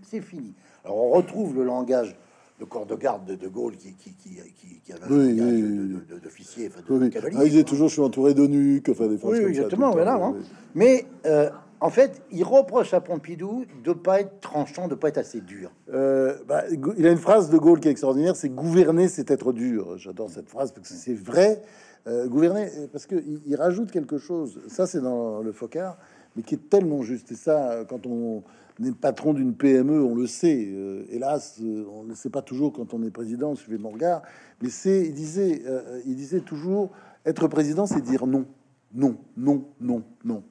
c'est 0.03 0.21
fini. 0.21 0.53
Alors 0.85 0.97
on 0.97 1.09
retrouve 1.09 1.55
le 1.55 1.63
langage 1.63 2.15
de 2.59 2.65
corps 2.65 2.85
de 2.85 2.95
garde 2.95 3.25
de 3.25 3.35
De 3.35 3.47
Gaulle 3.47 3.75
qui, 3.75 3.93
qui, 3.93 4.11
qui, 4.13 4.79
qui 4.85 4.93
avait 4.93 5.11
oui, 5.11 5.41
un 5.41 6.17
d'officier, 6.23 6.69
de, 6.69 6.93
de, 6.93 7.05
de, 7.05 7.09
cavalier. 7.09 7.37
Ah, 7.39 7.45
il 7.45 7.57
est 7.57 7.63
toujours, 7.63 7.87
je 7.87 7.93
suis 7.93 8.01
entouré 8.01 8.35
de 8.35 8.45
nuques, 8.45 8.89
enfin 8.89 9.07
des 9.07 9.17
Oui, 9.23 9.39
exactement, 9.39 9.89
voilà. 9.91 10.15
Hein. 10.15 10.35
Mais 10.75 11.05
euh, 11.25 11.49
En 11.81 11.89
fait, 11.89 12.21
il 12.31 12.43
reproche 12.43 12.93
à 12.93 13.01
Pompidou 13.01 13.65
de 13.83 13.91
pas 13.91 14.21
être 14.21 14.39
tranchant, 14.39 14.87
de 14.87 14.93
pas 14.93 15.09
être 15.09 15.17
assez 15.17 15.41
dur. 15.41 15.71
Euh, 15.91 16.37
bah, 16.47 16.63
il 16.69 17.07
a 17.07 17.11
une 17.11 17.17
phrase 17.17 17.49
de 17.49 17.57
Gaulle 17.57 17.79
qui 17.79 17.87
est 17.87 17.91
extraordinaire, 17.91 18.35
c'est 18.35 18.49
gouverner, 18.49 19.07
c'est 19.07 19.31
être 19.31 19.51
dur. 19.51 19.97
J'adore 19.97 20.29
cette 20.29 20.47
phrase 20.47 20.71
parce 20.71 20.87
que 20.87 20.93
c'est 20.93 21.15
vrai. 21.15 21.63
Euh, 22.05 22.27
gouverner, 22.27 22.69
parce 22.91 23.07
que 23.07 23.15
il, 23.47 23.55
rajoute 23.55 23.89
quelque 23.89 24.19
chose. 24.19 24.61
Ça, 24.67 24.85
c'est 24.85 25.01
dans 25.01 25.41
le 25.41 25.51
Focard, 25.51 25.97
mais 26.35 26.43
qui 26.43 26.53
est 26.53 26.69
tellement 26.69 27.01
juste. 27.01 27.31
Et 27.31 27.35
ça, 27.35 27.83
quand 27.89 28.05
on 28.05 28.43
est 28.83 28.95
patron 28.95 29.33
d'une 29.33 29.55
PME, 29.55 30.03
on 30.03 30.13
le 30.13 30.27
sait. 30.27 30.67
Euh, 30.71 31.05
hélas, 31.09 31.59
on 31.59 32.03
ne 32.03 32.13
sait 32.13 32.29
pas 32.29 32.43
toujours 32.43 32.73
quand 32.73 32.93
on 32.93 33.01
est 33.01 33.11
président. 33.11 33.55
Suivez 33.55 33.79
mon 33.79 33.89
regard. 33.89 34.21
Mais 34.61 34.69
c'est, 34.69 35.07
il 35.07 35.15
disait, 35.15 35.63
il 36.05 36.15
disait 36.15 36.41
toujours, 36.41 36.91
être 37.25 37.47
président, 37.47 37.87
c'est 37.87 38.01
dire 38.01 38.27
non, 38.27 38.45
non, 38.93 39.17
non, 39.35 39.63
non, 39.79 40.03
non. 40.23 40.43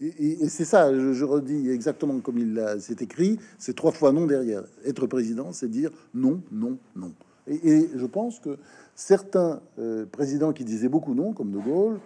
Et, 0.00 0.48
c'est 0.48 0.66
ça, 0.66 0.92
je, 0.92 1.24
redis 1.24 1.70
exactement 1.70 2.20
comme 2.20 2.36
il 2.38 2.62
s'est 2.80 2.96
écrit, 3.00 3.38
c'est 3.58 3.74
trois 3.74 3.92
fois 3.92 4.12
non 4.12 4.26
derrière. 4.26 4.62
Être 4.84 5.06
président, 5.06 5.52
c'est 5.52 5.70
dire 5.70 5.90
non, 6.14 6.42
non, 6.52 6.76
non. 6.94 7.12
Et, 7.46 7.88
je 7.94 8.06
pense 8.06 8.38
que 8.38 8.58
certains 8.94 9.60
euh, 9.78 10.04
présidents 10.04 10.52
qui 10.52 10.64
disaient 10.64 10.88
beaucoup 10.88 11.14
non, 11.14 11.32
comme 11.32 11.50
De 11.50 11.58
Gaulle, 11.58 11.98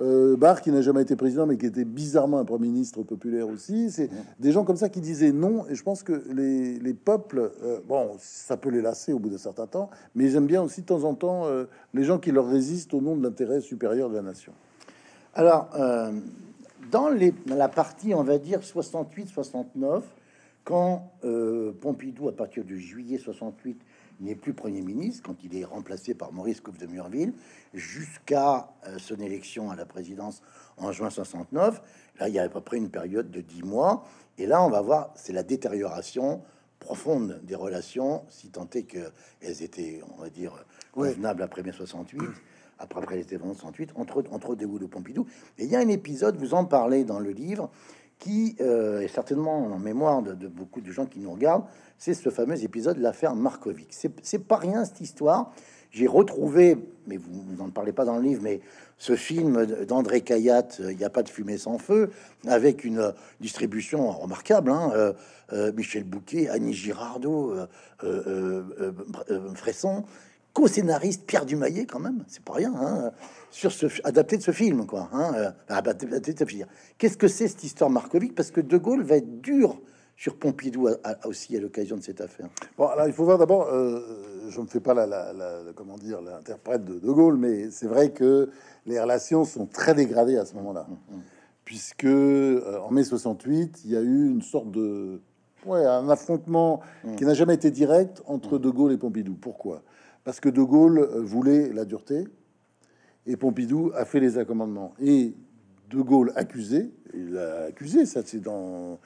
euh, 0.00 0.36
Barre 0.36 0.62
qui 0.62 0.72
n'a 0.72 0.82
jamais 0.82 1.02
été 1.02 1.14
président, 1.14 1.46
mais 1.46 1.56
qui 1.56 1.66
était 1.66 1.84
bizarrement 1.84 2.38
un 2.38 2.44
premier 2.44 2.68
ministre 2.68 3.02
populaire 3.04 3.48
aussi, 3.48 3.90
c'est 3.90 4.10
des 4.40 4.50
gens 4.50 4.64
comme 4.64 4.76
ça 4.76 4.88
qui 4.88 5.00
disaient 5.00 5.32
non. 5.32 5.64
Et 5.68 5.76
je 5.76 5.82
pense 5.84 6.02
que 6.02 6.20
les, 6.32 6.94
peuples, 6.94 7.52
euh, 7.62 7.78
bon, 7.86 8.16
ça 8.18 8.56
peut 8.56 8.70
les 8.70 8.82
lasser 8.82 9.12
au 9.12 9.20
bout 9.20 9.28
d'un 9.28 9.38
certain 9.38 9.68
temps, 9.68 9.90
mais 10.16 10.28
j'aime 10.28 10.46
bien 10.46 10.62
aussi 10.62 10.80
de 10.80 10.86
temps 10.86 11.04
en 11.04 11.14
temps 11.14 11.46
les 11.94 12.02
gens 12.02 12.18
qui 12.18 12.32
leur 12.32 12.48
résistent 12.48 12.94
au 12.94 13.00
nom 13.00 13.16
de 13.16 13.22
l'intérêt 13.22 13.60
supérieur 13.60 14.10
de 14.10 14.16
la 14.16 14.22
nation. 14.22 14.52
Alors, 15.34 15.68
dans, 16.90 17.08
la 17.46 17.68
partie, 17.68 18.14
on 18.14 18.22
va 18.22 18.38
dire, 18.38 18.60
68-69, 18.60 20.02
quand 20.64 21.12
euh, 21.24 21.72
Pompidou, 21.72 22.28
à 22.28 22.36
partir 22.36 22.64
de 22.64 22.76
juillet 22.76 23.18
68, 23.18 23.80
n'est 24.20 24.34
plus 24.34 24.52
Premier 24.52 24.82
ministre, 24.82 25.22
quand 25.24 25.36
il 25.44 25.56
est 25.56 25.64
remplacé 25.64 26.14
par 26.14 26.32
Maurice 26.32 26.60
Coupe 26.60 26.78
de 26.78 26.86
Murville, 26.86 27.32
jusqu'à 27.72 28.70
euh, 28.86 28.98
son 28.98 29.16
élection 29.16 29.70
à 29.70 29.76
la 29.76 29.86
présidence 29.86 30.42
en 30.76 30.92
juin 30.92 31.10
69, 31.10 31.80
là, 32.18 32.28
il 32.28 32.34
y 32.34 32.38
a 32.38 32.42
à 32.42 32.48
peu 32.48 32.60
près 32.60 32.76
une 32.76 32.90
période 32.90 33.30
de 33.30 33.40
dix 33.40 33.62
mois. 33.62 34.04
Et 34.36 34.46
là, 34.46 34.62
on 34.62 34.70
va 34.70 34.80
voir, 34.80 35.12
c'est 35.14 35.32
la 35.32 35.42
détérioration 35.42 36.42
profonde 36.80 37.40
des 37.42 37.54
relations, 37.54 38.24
si 38.28 38.50
tant 38.50 38.68
est 38.74 38.84
qu'elles 38.84 39.62
étaient, 39.62 40.00
on 40.16 40.22
va 40.22 40.30
dire, 40.30 40.64
convenables 40.92 41.42
après 41.42 41.62
mai 41.62 41.72
68 41.72 42.20
après, 42.78 43.00
après 43.02 43.16
les 43.16 43.24
événements 43.34 43.54
68, 43.54 43.90
entre, 43.96 44.24
entre 44.30 44.54
De 44.54 44.66
Pompidou. 44.86 45.26
Et 45.58 45.64
il 45.64 45.70
y 45.70 45.76
a 45.76 45.80
un 45.80 45.88
épisode, 45.88 46.36
vous 46.36 46.54
en 46.54 46.64
parlez 46.64 47.04
dans 47.04 47.18
le 47.18 47.30
livre, 47.30 47.70
qui 48.18 48.56
euh, 48.60 49.00
est 49.00 49.08
certainement 49.08 49.58
en 49.58 49.78
mémoire 49.78 50.22
de, 50.22 50.48
beaucoup 50.48 50.80
de 50.80 50.90
gens 50.90 51.06
qui 51.06 51.20
nous 51.20 51.30
regardent, 51.30 51.64
c'est 51.98 52.14
ce 52.14 52.28
fameux 52.30 52.62
épisode 52.62 52.96
de 52.98 53.02
l'affaire 53.02 53.34
Markovic. 53.34 53.88
C'est 54.22 54.44
pas 54.44 54.56
rien 54.56 54.84
cette 54.84 55.00
histoire. 55.00 55.52
J'ai 55.90 56.06
retrouvé, 56.06 56.76
mais 57.06 57.16
vous 57.16 57.44
n'en 57.56 57.70
parlez 57.70 57.92
pas 57.92 58.04
dans 58.04 58.16
le 58.16 58.22
livre, 58.22 58.42
mais 58.42 58.60
ce 58.98 59.16
film 59.16 59.64
d'André 59.86 60.20
Cayatte, 60.20 60.78
euh, 60.80 60.92
Il 60.92 60.98
n'y 60.98 61.04
a 61.04 61.10
pas 61.10 61.22
de 61.22 61.28
fumée 61.28 61.56
sans 61.56 61.78
feu, 61.78 62.10
avec 62.46 62.84
une 62.84 63.14
distribution 63.40 64.10
remarquable. 64.10 64.70
Hein, 64.70 65.14
euh, 65.52 65.72
Michel 65.72 66.04
Bouquet, 66.04 66.48
Annie 66.48 66.74
Girardot, 66.74 67.54
Fresson, 69.54 70.04
co-scénariste 70.58 71.24
Pierre 71.24 71.46
Dumayet, 71.46 71.86
quand 71.86 72.00
même, 72.00 72.24
c'est 72.26 72.42
pas 72.42 72.54
rien, 72.54 72.74
hein, 72.74 73.12
sur 73.52 73.70
ce 73.70 73.86
adapté 74.02 74.36
de 74.36 74.42
ce 74.42 74.50
film, 74.50 74.86
quoi. 74.86 75.08
Hein, 75.12 75.32
euh, 75.36 76.64
Qu'est-ce 76.98 77.16
que 77.16 77.28
c'est 77.28 77.46
cette 77.46 77.62
histoire 77.62 77.90
Markovic? 77.90 78.34
Parce 78.34 78.50
que 78.50 78.60
De 78.60 78.76
Gaulle 78.76 79.04
va 79.04 79.18
être 79.18 79.40
dur 79.40 79.80
sur 80.16 80.36
Pompidou 80.36 80.88
aussi 81.26 81.56
à 81.56 81.60
l'occasion 81.60 81.96
de 81.96 82.02
cette 82.02 82.20
affaire. 82.20 82.48
Bon, 82.76 82.88
alors 82.88 83.06
il 83.06 83.12
faut 83.12 83.24
voir 83.24 83.38
d'abord, 83.38 83.68
euh, 83.72 84.00
je 84.48 84.60
ne 84.60 84.66
fais 84.66 84.80
pas 84.80 84.94
la, 84.94 85.32
comment 85.76 85.96
dire 85.96 86.20
l'interprète 86.20 86.84
de 86.84 86.98
De 86.98 87.12
Gaulle, 87.12 87.36
mais 87.36 87.70
c'est 87.70 87.86
vrai 87.86 88.10
que 88.10 88.50
les 88.84 89.00
relations 89.00 89.44
sont 89.44 89.66
très 89.66 89.94
dégradées 89.94 90.38
à 90.38 90.44
ce 90.44 90.54
moment-là, 90.56 90.88
mmh, 90.88 91.14
mmh. 91.14 91.20
puisque 91.64 92.04
euh, 92.04 92.80
en 92.80 92.90
mai 92.90 93.04
68, 93.04 93.82
il 93.84 93.92
y 93.92 93.96
a 93.96 94.00
eu 94.00 94.28
une 94.28 94.42
sorte 94.42 94.72
de 94.72 95.20
ouais, 95.66 95.84
un 95.84 96.08
affrontement 96.08 96.80
mmh. 97.04 97.14
qui 97.14 97.24
n'a 97.24 97.34
jamais 97.34 97.54
été 97.54 97.70
direct 97.70 98.24
entre 98.26 98.58
De 98.58 98.70
Gaulle 98.70 98.90
et 98.90 98.98
Pompidou. 98.98 99.36
Pourquoi? 99.40 99.82
Parce 100.28 100.40
que 100.40 100.50
De 100.50 100.60
Gaulle 100.60 100.98
euh, 100.98 101.22
voulait 101.22 101.72
la 101.72 101.86
dureté 101.86 102.24
et 103.24 103.38
Pompidou 103.38 103.92
a 103.94 104.04
fait 104.04 104.20
les 104.20 104.36
accommodements. 104.36 104.92
Et 105.02 105.32
De 105.88 106.02
Gaulle 106.02 106.34
accusé, 106.36 106.90
il 107.14 107.38
a 107.38 107.62
accusé, 107.68 108.04
ça 108.04 108.20
c'est 108.22 108.42
dans, 108.42 108.98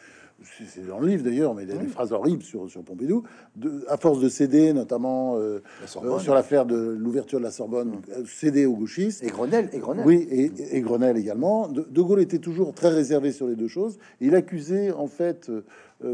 c'est 0.43 0.85
dans 0.85 0.99
le 0.99 1.07
livre 1.07 1.23
d'ailleurs, 1.23 1.55
mais 1.55 1.63
il 1.63 1.69
y 1.69 1.73
a 1.73 1.77
des 1.77 1.87
phrases 1.87 2.11
horribles 2.11 2.43
sur, 2.43 2.69
sur 2.69 2.83
Pompidou, 2.83 3.23
de, 3.55 3.85
à 3.87 3.99
force 3.99 4.19
de 4.19 4.29
céder, 4.29 4.73
notamment 4.73 5.37
euh, 5.37 5.63
euh, 6.03 6.19
sur 6.19 6.35
l'affaire 6.35 6.67
de 6.67 6.75
l'ouverture 6.75 7.39
de 7.39 7.45
la 7.45 7.53
Sorbonne, 7.53 8.01
céder 8.27 8.67
aux 8.67 8.75
gauchistes. 8.75 9.23
Et 9.23 9.29
Grenelle, 9.29 9.71
et 9.73 9.79
Grenelle. 9.79 10.05
Oui, 10.05 10.27
et, 10.29 10.81
Grenelle 10.81 11.17
également. 11.17 11.69
De, 11.69 12.03
Gaulle 12.03 12.23
était 12.23 12.41
toujours 12.41 12.75
très 12.75 12.89
réservé 12.89 13.31
sur 13.31 13.47
les 13.47 13.55
deux 13.55 13.69
choses. 13.69 13.97
Il 14.21 14.35
accusait 14.35 14.91
en 14.91 15.07
fait 15.07 15.53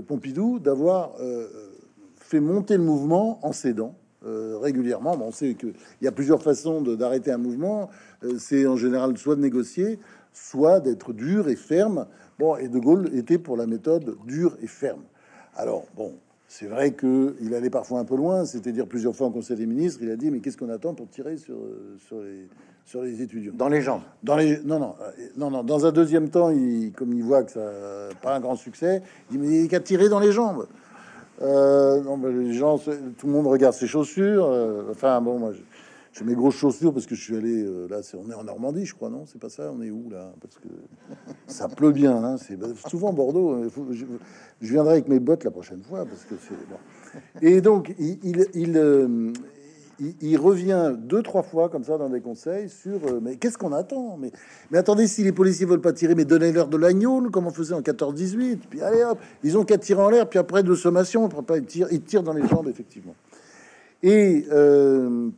Pompidou 0.07 0.59
d'avoir 0.59 1.13
fait 2.17 2.41
monter 2.41 2.77
le 2.77 2.83
mouvement 2.83 3.39
en 3.43 3.55
cédant. 3.55 3.95
Euh, 4.27 4.59
régulièrement. 4.59 5.17
on 5.23 5.31
sait 5.31 5.55
qu'il 5.55 5.75
y 6.03 6.09
a 6.09 6.13
plusieurs 6.13 6.43
façons 6.43 6.81
d'arrêter 6.83 7.31
un 7.31 7.39
mouvement. 7.39 7.89
Euh, 8.25 8.35
c'est 8.39 8.67
en 8.67 8.77
général 8.77 9.17
soit 9.17 9.37
de 9.37 9.41
négocier, 9.41 10.01
soit 10.33 10.81
d'être 10.81 11.13
dur 11.13 11.49
et 11.49 11.55
ferme. 11.55 12.07
Bon, 12.37 12.57
et 12.57 12.67
De 12.67 12.81
Gaulle 12.81 13.11
était 13.15 13.39
pour 13.39 13.57
la 13.57 13.69
méthode 13.69 14.17
dure 14.27 14.57
et 14.61 14.67
ferme. 14.67 15.03
Alors, 15.55 15.87
bon, 15.97 16.15
c'est 16.49 16.67
vrai 16.67 16.95
qu'il 16.95 17.55
allait 17.55 17.71
parfois 17.71 18.01
un 18.01 18.05
peu 18.05 18.17
loin, 18.17 18.45
c'est-à-dire 18.45 18.89
plusieurs 18.89 19.15
fois 19.15 19.29
en 19.29 19.31
Conseil 19.31 19.57
des 19.57 19.67
ministres, 19.67 20.01
il 20.03 20.11
a 20.11 20.17
dit, 20.17 20.33
mais 20.33 20.41
qu'est-ce 20.41 20.57
qu'on 20.57 20.71
attend 20.71 20.95
pour 20.95 21.09
tirer 21.09 21.37
sur, 21.37 21.57
sur, 22.09 22.21
les, 22.21 22.49
sur 22.85 23.03
les 23.03 23.23
étudiants? 23.23 23.53
Dans 23.55 23.69
les 23.69 23.83
jambes 23.83 24.03
dans 24.25 24.37
les, 24.37 24.59
non, 24.65 24.81
non, 24.81 24.95
euh, 25.01 25.11
non, 25.37 25.51
non, 25.51 25.63
dans 25.63 25.87
un 25.87 25.93
deuxième 25.93 26.29
temps, 26.29 26.51
il, 26.51 26.91
comme 26.91 27.13
il 27.13 27.23
voit 27.23 27.45
que 27.45 27.53
ça 27.53 27.71
pas 28.21 28.35
un 28.35 28.41
grand 28.41 28.57
succès, 28.57 29.01
il 29.31 29.39
dit, 29.39 29.47
mais 29.47 29.65
il 29.65 29.75
a 29.75 29.81
tiré 29.81 30.09
dans 30.09 30.19
les 30.19 30.33
jambes 30.33 30.67
euh, 31.41 32.01
non, 32.03 32.17
mais 32.17 32.33
les 32.33 32.55
gens, 32.55 32.79
tout 32.79 33.27
le 33.27 33.33
monde 33.33 33.47
regarde 33.47 33.75
ses 33.75 33.87
chaussures. 33.87 34.47
Euh, 34.47 34.91
enfin, 34.91 35.21
bon, 35.21 35.39
moi, 35.39 35.53
j'ai 36.13 36.25
mes 36.25 36.35
grosses 36.35 36.57
chaussures 36.57 36.93
parce 36.93 37.07
que 37.07 37.15
je 37.15 37.23
suis 37.23 37.37
allé 37.37 37.63
euh, 37.63 37.87
là. 37.89 38.03
C'est, 38.03 38.17
on 38.17 38.29
est 38.31 38.35
en 38.35 38.45
Normandie, 38.45 38.85
je 38.85 38.95
crois, 38.95 39.09
non 39.09 39.25
C'est 39.27 39.41
pas 39.41 39.49
ça 39.49 39.71
On 39.73 39.81
est 39.83 39.91
où 39.91 40.09
là 40.11 40.33
Parce 40.41 40.57
que 40.57 40.69
ça 41.47 41.69
pleut 41.69 41.93
bien. 41.93 42.25
Hein, 42.25 42.37
c'est 42.39 42.57
bah, 42.57 42.67
souvent 42.89 43.13
Bordeaux. 43.13 43.69
Je, 43.91 44.05
viendrai 44.61 44.95
avec 44.95 45.09
mes 45.09 45.21
bottes 45.21 45.45
la 45.45 45.53
prochaine 45.53 45.83
fois 45.83 46.05
parce 46.05 46.25
que 46.25 46.35
c'est 46.41 46.55
bon. 46.69 46.79
Et 47.41 47.61
donc, 47.61 47.95
il, 47.99 48.77
il, 50.01 50.37
revient 50.39 50.95
deux, 50.97 51.23
trois 51.23 51.43
fois 51.43 51.69
comme 51.69 51.85
ça 51.85 51.99
dans 51.99 52.09
des 52.09 52.21
conseils 52.21 52.69
sur 52.69 53.05
euh, 53.07 53.21
mais 53.21 53.37
qu'est-ce 53.37 53.59
qu'on 53.59 53.73
attend? 53.73 54.17
Mais, 54.17 54.31
mais 54.71 54.79
attendez, 54.79 55.07
si 55.07 55.25
les 55.25 55.33
policiers 55.33 55.67
veulent 55.67 55.81
pas 55.81 55.93
tirer, 55.93 56.15
mais 56.15 56.25
donnez-leur 56.25 56.69
de 56.69 56.77
l'agneau, 56.77 57.31
comme 57.31 57.47
on 57.47 57.51
faisait 57.51 57.75
en 57.75 57.81
14-18. 57.81 58.59
Puis 58.71 58.81
allez 58.81 59.03
hop, 59.03 59.19
ils 59.43 59.59
ont 59.59 59.65
qu'à 59.65 59.79
tirer 59.79 60.01
en 60.01 60.11
l'air, 60.11 60.29
puis 60.29 60.39
après 60.39 60.63
de 60.63 60.75
sommation, 60.75 61.25
on 61.25 61.43
pas, 61.43 61.57
ils 61.59 61.65
tirent, 61.65 61.89
ils 61.91 62.03
tirent 62.03 62.23
dans 62.23 62.33
les 62.33 62.47
jambes, 62.47 62.69
effectivement. 62.69 63.15
Et 64.03 64.47
euh, 64.53 65.31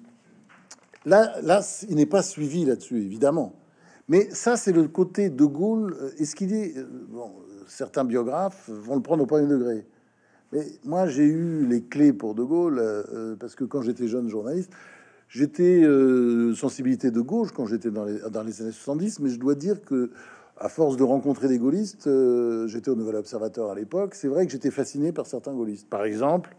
là, 1.07 1.41
là, 1.43 1.61
il 1.89 1.97
n'est 1.97 2.07
pas 2.07 2.23
suivi 2.23 2.65
là-dessus, 2.65 2.99
évidemment. 2.99 3.55
Mais 4.09 4.29
ça, 4.31 4.57
c'est 4.57 4.73
le 4.73 4.89
côté 4.89 5.31
de 5.31 5.45
Gaulle. 5.45 5.97
Euh, 6.01 6.11
est-ce 6.19 6.35
qu'il 6.35 6.53
est. 6.53 6.75
Bon, 7.09 7.33
certains 7.67 8.05
biographes 8.05 8.69
vont 8.69 8.97
le 8.97 9.03
prendre 9.03 9.23
au 9.23 9.27
premier 9.27 9.47
degré. 9.47 9.87
Mais 10.53 10.67
moi, 10.85 11.07
j'ai 11.07 11.25
eu 11.25 11.67
les 11.67 11.83
clés 11.83 12.13
pour 12.13 12.35
De 12.35 12.43
Gaulle 12.43 12.79
euh, 12.79 13.03
euh, 13.13 13.37
parce 13.39 13.55
que 13.55 13.65
quand 13.65 13.83
j'étais 13.83 14.09
jeune 14.09 14.29
journaliste, 14.29 14.73
j'étais 15.29 15.83
euh, 15.85 16.55
sensibilité 16.55 17.11
de 17.11 17.21
gauche 17.21 17.53
quand 17.53 17.67
j'étais 17.67 17.91
dans 17.91 18.05
les, 18.05 18.19
dans 18.31 18.43
les 18.43 18.61
années 18.63 18.73
70, 18.73 19.21
mais 19.21 19.31
je 19.31 19.39
dois 19.39 19.55
dire 19.55 19.83
que 19.83 20.11
à 20.59 20.69
force 20.69 20.97
de 20.97 21.05
rencontrer 21.05 21.49
des 21.49 21.59
gaullistes, 21.59 22.07
j'étais 22.67 22.91
au 22.91 22.95
Nouvel 22.95 23.17
Observateur 23.17 23.71
à 23.71 23.75
l'époque, 23.75 24.15
c'est 24.15 24.29
vrai 24.29 24.45
que 24.45 24.53
j'étais 24.53 24.71
fasciné 24.71 25.11
par 25.11 25.25
certains 25.25 25.55
gaullistes. 25.55 25.89
Par 25.89 26.05
exemple, 26.05 26.55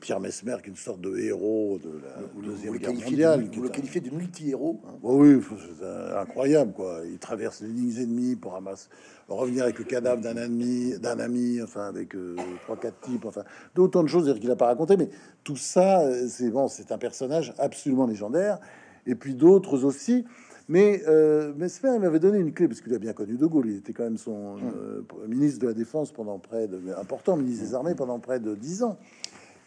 Pierre 0.00 0.20
Mesmer, 0.20 0.56
qui 0.62 0.66
est 0.66 0.70
une 0.70 0.76
sorte 0.76 1.00
de 1.00 1.16
héros 1.18 1.78
de 1.82 2.00
la 2.02 2.46
Deuxième 2.46 2.76
Guerre 2.76 2.94
mondiale. 2.94 3.48
Vous 3.52 3.62
le 3.62 3.68
qualifiez 3.68 4.00
de 4.00 4.10
multi-héros. 4.10 4.80
Hein. 4.86 4.92
oui, 5.02 5.40
c'est 5.78 6.16
incroyable, 6.16 6.72
quoi. 6.72 7.00
Il 7.10 7.18
traverse 7.18 7.62
les 7.62 7.68
lignes 7.68 7.98
ennemies 7.98 8.36
pour 8.36 8.52
ramasser 8.52 8.88
revenir 9.34 9.64
avec 9.64 9.78
le 9.78 9.84
cadavre 9.84 10.20
d'un 10.20 10.36
ami, 10.36 10.98
d'un 10.98 11.18
ami, 11.18 11.60
enfin 11.62 11.86
avec 11.86 12.14
euh, 12.14 12.36
trois 12.62 12.76
quatre 12.76 13.00
types, 13.00 13.24
enfin 13.26 13.44
d'autant 13.74 14.02
de 14.02 14.08
choses 14.08 14.32
qu'il 14.38 14.48
n'a 14.48 14.56
pas 14.56 14.66
raconté, 14.66 14.96
mais 14.96 15.08
tout 15.44 15.56
ça, 15.56 16.00
euh, 16.00 16.26
c'est 16.28 16.50
bon, 16.50 16.68
c'est 16.68 16.92
un 16.92 16.98
personnage 16.98 17.52
absolument 17.58 18.06
légendaire, 18.06 18.58
et 19.06 19.14
puis 19.14 19.34
d'autres 19.34 19.84
aussi. 19.84 20.24
Mais 20.70 21.02
euh, 21.08 21.54
Mesmer 21.56 21.98
m'avait 21.98 22.18
donné 22.18 22.38
une 22.38 22.52
clé 22.52 22.68
parce 22.68 22.82
qu'il 22.82 22.92
a 22.94 22.98
bien 22.98 23.14
connu 23.14 23.38
De 23.38 23.46
Gaulle. 23.46 23.70
Il 23.70 23.76
était 23.78 23.94
quand 23.94 24.04
même 24.04 24.18
son 24.18 24.56
mmh. 24.56 24.60
euh, 24.76 25.02
ministre 25.26 25.60
de 25.60 25.68
la 25.68 25.72
Défense 25.72 26.12
pendant 26.12 26.38
près 26.38 26.68
de 26.68 26.78
important 26.98 27.38
ministre 27.38 27.64
des 27.64 27.74
Armées 27.74 27.94
pendant 27.94 28.18
près 28.18 28.38
de 28.38 28.54
dix 28.54 28.82
ans. 28.82 28.98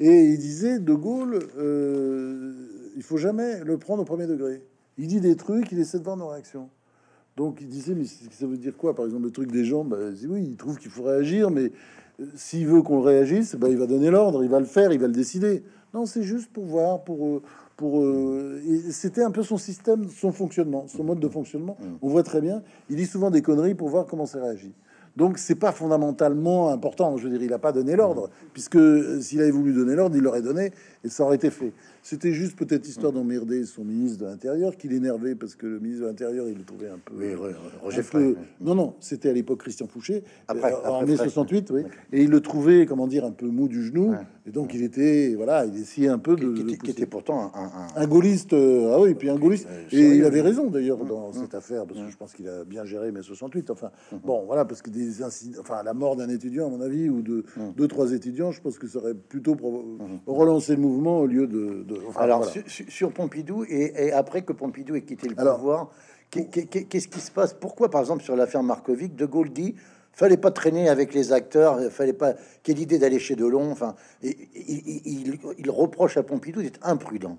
Et 0.01 0.25
il 0.25 0.37
disait 0.37 0.79
De 0.79 0.93
Gaulle, 0.93 1.39
il 2.97 3.03
faut 3.03 3.17
jamais 3.17 3.63
le 3.63 3.77
prendre 3.77 4.01
au 4.01 4.05
premier 4.05 4.27
degré. 4.27 4.61
Il 4.97 5.07
dit 5.07 5.21
des 5.21 5.35
trucs, 5.35 5.71
il 5.71 5.79
essaie 5.79 5.99
de 5.99 6.03
voir 6.03 6.17
nos 6.17 6.27
réactions. 6.27 6.69
Donc 7.37 7.59
il 7.61 7.67
disait, 7.67 7.95
mais 7.95 8.05
ça 8.05 8.45
veut 8.45 8.57
dire 8.57 8.75
quoi 8.75 8.93
Par 8.93 9.05
exemple, 9.05 9.23
le 9.23 9.31
truc 9.31 9.51
des 9.51 9.63
gens, 9.63 9.83
bah, 9.83 9.97
oui, 10.27 10.47
il 10.51 10.57
trouve 10.57 10.77
qu'il 10.77 10.91
faut 10.91 11.03
réagir, 11.03 11.49
mais 11.49 11.71
euh, 12.19 12.25
s'il 12.35 12.67
veut 12.67 12.81
qu'on 12.81 13.01
réagisse, 13.01 13.55
bah, 13.55 13.69
il 13.69 13.77
va 13.77 13.87
donner 13.87 14.09
l'ordre, 14.09 14.43
il 14.43 14.49
va 14.49 14.59
le 14.59 14.65
faire, 14.65 14.91
il 14.91 14.99
va 14.99 15.07
le 15.07 15.13
décider. 15.13 15.63
Non, 15.93 16.05
c'est 16.05 16.23
juste 16.23 16.51
pour 16.51 16.65
voir, 16.65 17.03
pour... 17.03 17.25
Euh, 17.25 17.41
pour 17.77 18.03
euh, 18.03 18.61
c'était 18.91 19.23
un 19.23 19.31
peu 19.31 19.41
son 19.41 19.57
système, 19.57 20.07
son 20.07 20.31
fonctionnement, 20.31 20.85
son 20.87 21.03
mode 21.03 21.19
de 21.19 21.27
fonctionnement. 21.27 21.77
Mm. 21.79 21.85
On 22.03 22.09
voit 22.09 22.21
très 22.21 22.39
bien. 22.39 22.61
Il 22.91 22.95
dit 22.95 23.07
souvent 23.07 23.31
des 23.31 23.41
conneries 23.41 23.73
pour 23.73 23.89
voir 23.89 24.05
comment 24.05 24.27
ça 24.27 24.39
réagit. 24.39 24.75
Donc 25.17 25.37
c'est 25.37 25.55
pas 25.55 25.71
fondamentalement 25.71 26.69
important. 26.69 27.17
Je 27.17 27.23
veux 27.23 27.29
dire, 27.29 27.41
il 27.41 27.49
n'a 27.49 27.59
pas 27.59 27.71
donné 27.71 27.95
l'ordre, 27.95 28.29
puisque 28.53 28.77
s'il 29.21 29.41
avait 29.41 29.51
voulu 29.51 29.73
donner 29.73 29.95
l'ordre, 29.95 30.15
il 30.15 30.21
l'aurait 30.21 30.41
donné 30.41 30.71
et 31.03 31.09
ça 31.09 31.23
aurait 31.23 31.35
été 31.35 31.49
fait. 31.49 31.73
C'était 32.03 32.33
juste 32.33 32.57
peut-être 32.57 32.87
histoire 32.87 33.11
d'emmerder 33.11 33.63
son 33.65 33.83
ministre 33.83 34.19
de 34.19 34.25
l'Intérieur, 34.25 34.75
qui 34.75 34.87
l'énervait 34.87 35.35
parce 35.35 35.55
que 35.55 35.67
le 35.67 35.79
ministre 35.79 36.03
de 36.03 36.07
l'Intérieur, 36.07 36.47
il 36.47 36.57
le 36.57 36.63
trouvait 36.63 36.89
un 36.89 36.97
peu. 36.97 37.13
Oui, 37.15 37.35
Roger 37.81 38.01
Non, 38.59 38.73
non, 38.73 38.95
c'était 38.99 39.29
à 39.29 39.33
l'époque 39.33 39.59
Christian 39.59 39.85
Fouché, 39.87 40.23
après, 40.47 40.73
euh, 40.73 40.89
en 40.89 41.05
mai 41.05 41.15
68, 41.15 41.69
oui. 41.71 41.83
Et 42.11 42.23
il 42.23 42.29
le 42.29 42.41
trouvait, 42.41 42.87
comment 42.87 43.05
dire, 43.05 43.23
un 43.23 43.31
peu 43.31 43.45
mou 43.45 43.67
du 43.67 43.83
genou. 43.83 44.15
Et 44.47 44.51
donc 44.51 44.73
il 44.73 44.81
était, 44.81 45.35
voilà, 45.35 45.65
il 45.65 45.79
essayait 45.79 46.07
un 46.07 46.17
peu 46.17 46.35
de. 46.35 46.51
Qui, 46.53 46.89
était 46.89 47.05
pourtant 47.05 47.51
un, 47.53 48.01
un... 48.01 48.07
gaulliste. 48.07 48.53
Euh, 48.53 48.95
ah 48.95 48.99
oui, 48.99 49.13
puis 49.13 49.29
un 49.29 49.37
gaulliste. 49.37 49.67
et 49.91 50.15
il 50.15 50.25
avait 50.25 50.41
raison 50.41 50.71
d'ailleurs 50.71 51.05
dans 51.05 51.31
cette 51.33 51.53
affaire, 51.53 51.85
parce 51.85 51.99
que 51.99 52.09
je 52.09 52.17
pense 52.17 52.33
qu'il 52.33 52.49
a 52.49 52.63
bien 52.63 52.83
géré 52.83 53.11
mai 53.11 53.21
68. 53.21 53.69
Enfin, 53.69 53.91
bon, 54.23 54.43
voilà, 54.47 54.65
parce 54.65 54.81
que 54.81 54.89
des 54.89 55.21
incidents, 55.21 55.59
enfin, 55.61 55.83
la 55.83 55.93
mort 55.93 56.15
d'un 56.15 56.29
étudiant, 56.29 56.65
à 56.65 56.69
mon 56.69 56.81
avis, 56.81 57.09
ou 57.09 57.21
de 57.21 57.45
deux, 57.77 57.87
trois 57.87 58.11
étudiants, 58.11 58.51
je 58.51 58.61
pense 58.61 58.79
que 58.79 58.87
ça 58.87 58.97
aurait 58.97 59.13
plutôt 59.13 59.55
relancé 60.25 60.75
le 60.75 60.81
mouvement 60.81 61.19
au 61.19 61.27
lieu 61.27 61.45
de 61.45 61.85
alors, 62.17 62.45
sur, 62.67 63.11
Pompidou, 63.11 63.65
et, 63.67 64.11
après 64.11 64.43
que 64.43 64.53
Pompidou 64.53 64.95
ait 64.95 65.01
quitté 65.01 65.27
le 65.29 65.35
pouvoir, 65.35 65.91
qu'est-ce 66.29 67.07
qui 67.07 67.19
se 67.19 67.31
passe? 67.31 67.53
Pourquoi, 67.53 67.89
par 67.89 68.01
exemple, 68.01 68.23
sur 68.23 68.35
l'affaire 68.35 68.63
Markovic, 68.63 69.15
De 69.15 69.25
Gaulle 69.25 69.51
dit 69.51 69.75
fallait 70.13 70.37
pas 70.37 70.51
traîner 70.51 70.89
avec 70.89 71.13
les 71.13 71.31
acteurs, 71.31 71.79
fallait 71.91 72.13
pas 72.13 72.33
quelle 72.63 72.79
idée 72.79 72.99
d'aller 72.99 73.19
chez 73.19 73.35
Delon. 73.35 73.71
Enfin, 73.71 73.95
il, 74.23 75.69
reproche 75.69 76.17
à 76.17 76.23
Pompidou 76.23 76.61
d'être 76.61 76.79
imprudent. 76.83 77.37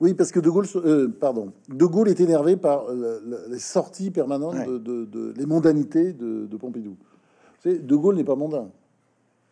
Oui, 0.00 0.14
parce 0.14 0.32
que 0.32 0.40
De 0.40 0.48
Gaulle, 0.48 0.66
euh, 0.76 1.08
pardon, 1.08 1.52
De 1.68 1.84
Gaulle 1.84 2.08
est 2.08 2.20
énervé 2.20 2.56
par 2.56 2.86
les 3.48 3.58
sorties 3.58 4.10
permanentes 4.10 4.68
de, 4.68 5.34
les 5.36 5.46
mondanités 5.46 6.12
de, 6.12 6.56
Pompidou. 6.56 6.96
de 7.64 7.96
Gaulle 7.96 8.16
n'est 8.16 8.24
pas 8.24 8.36
mondain. 8.36 8.70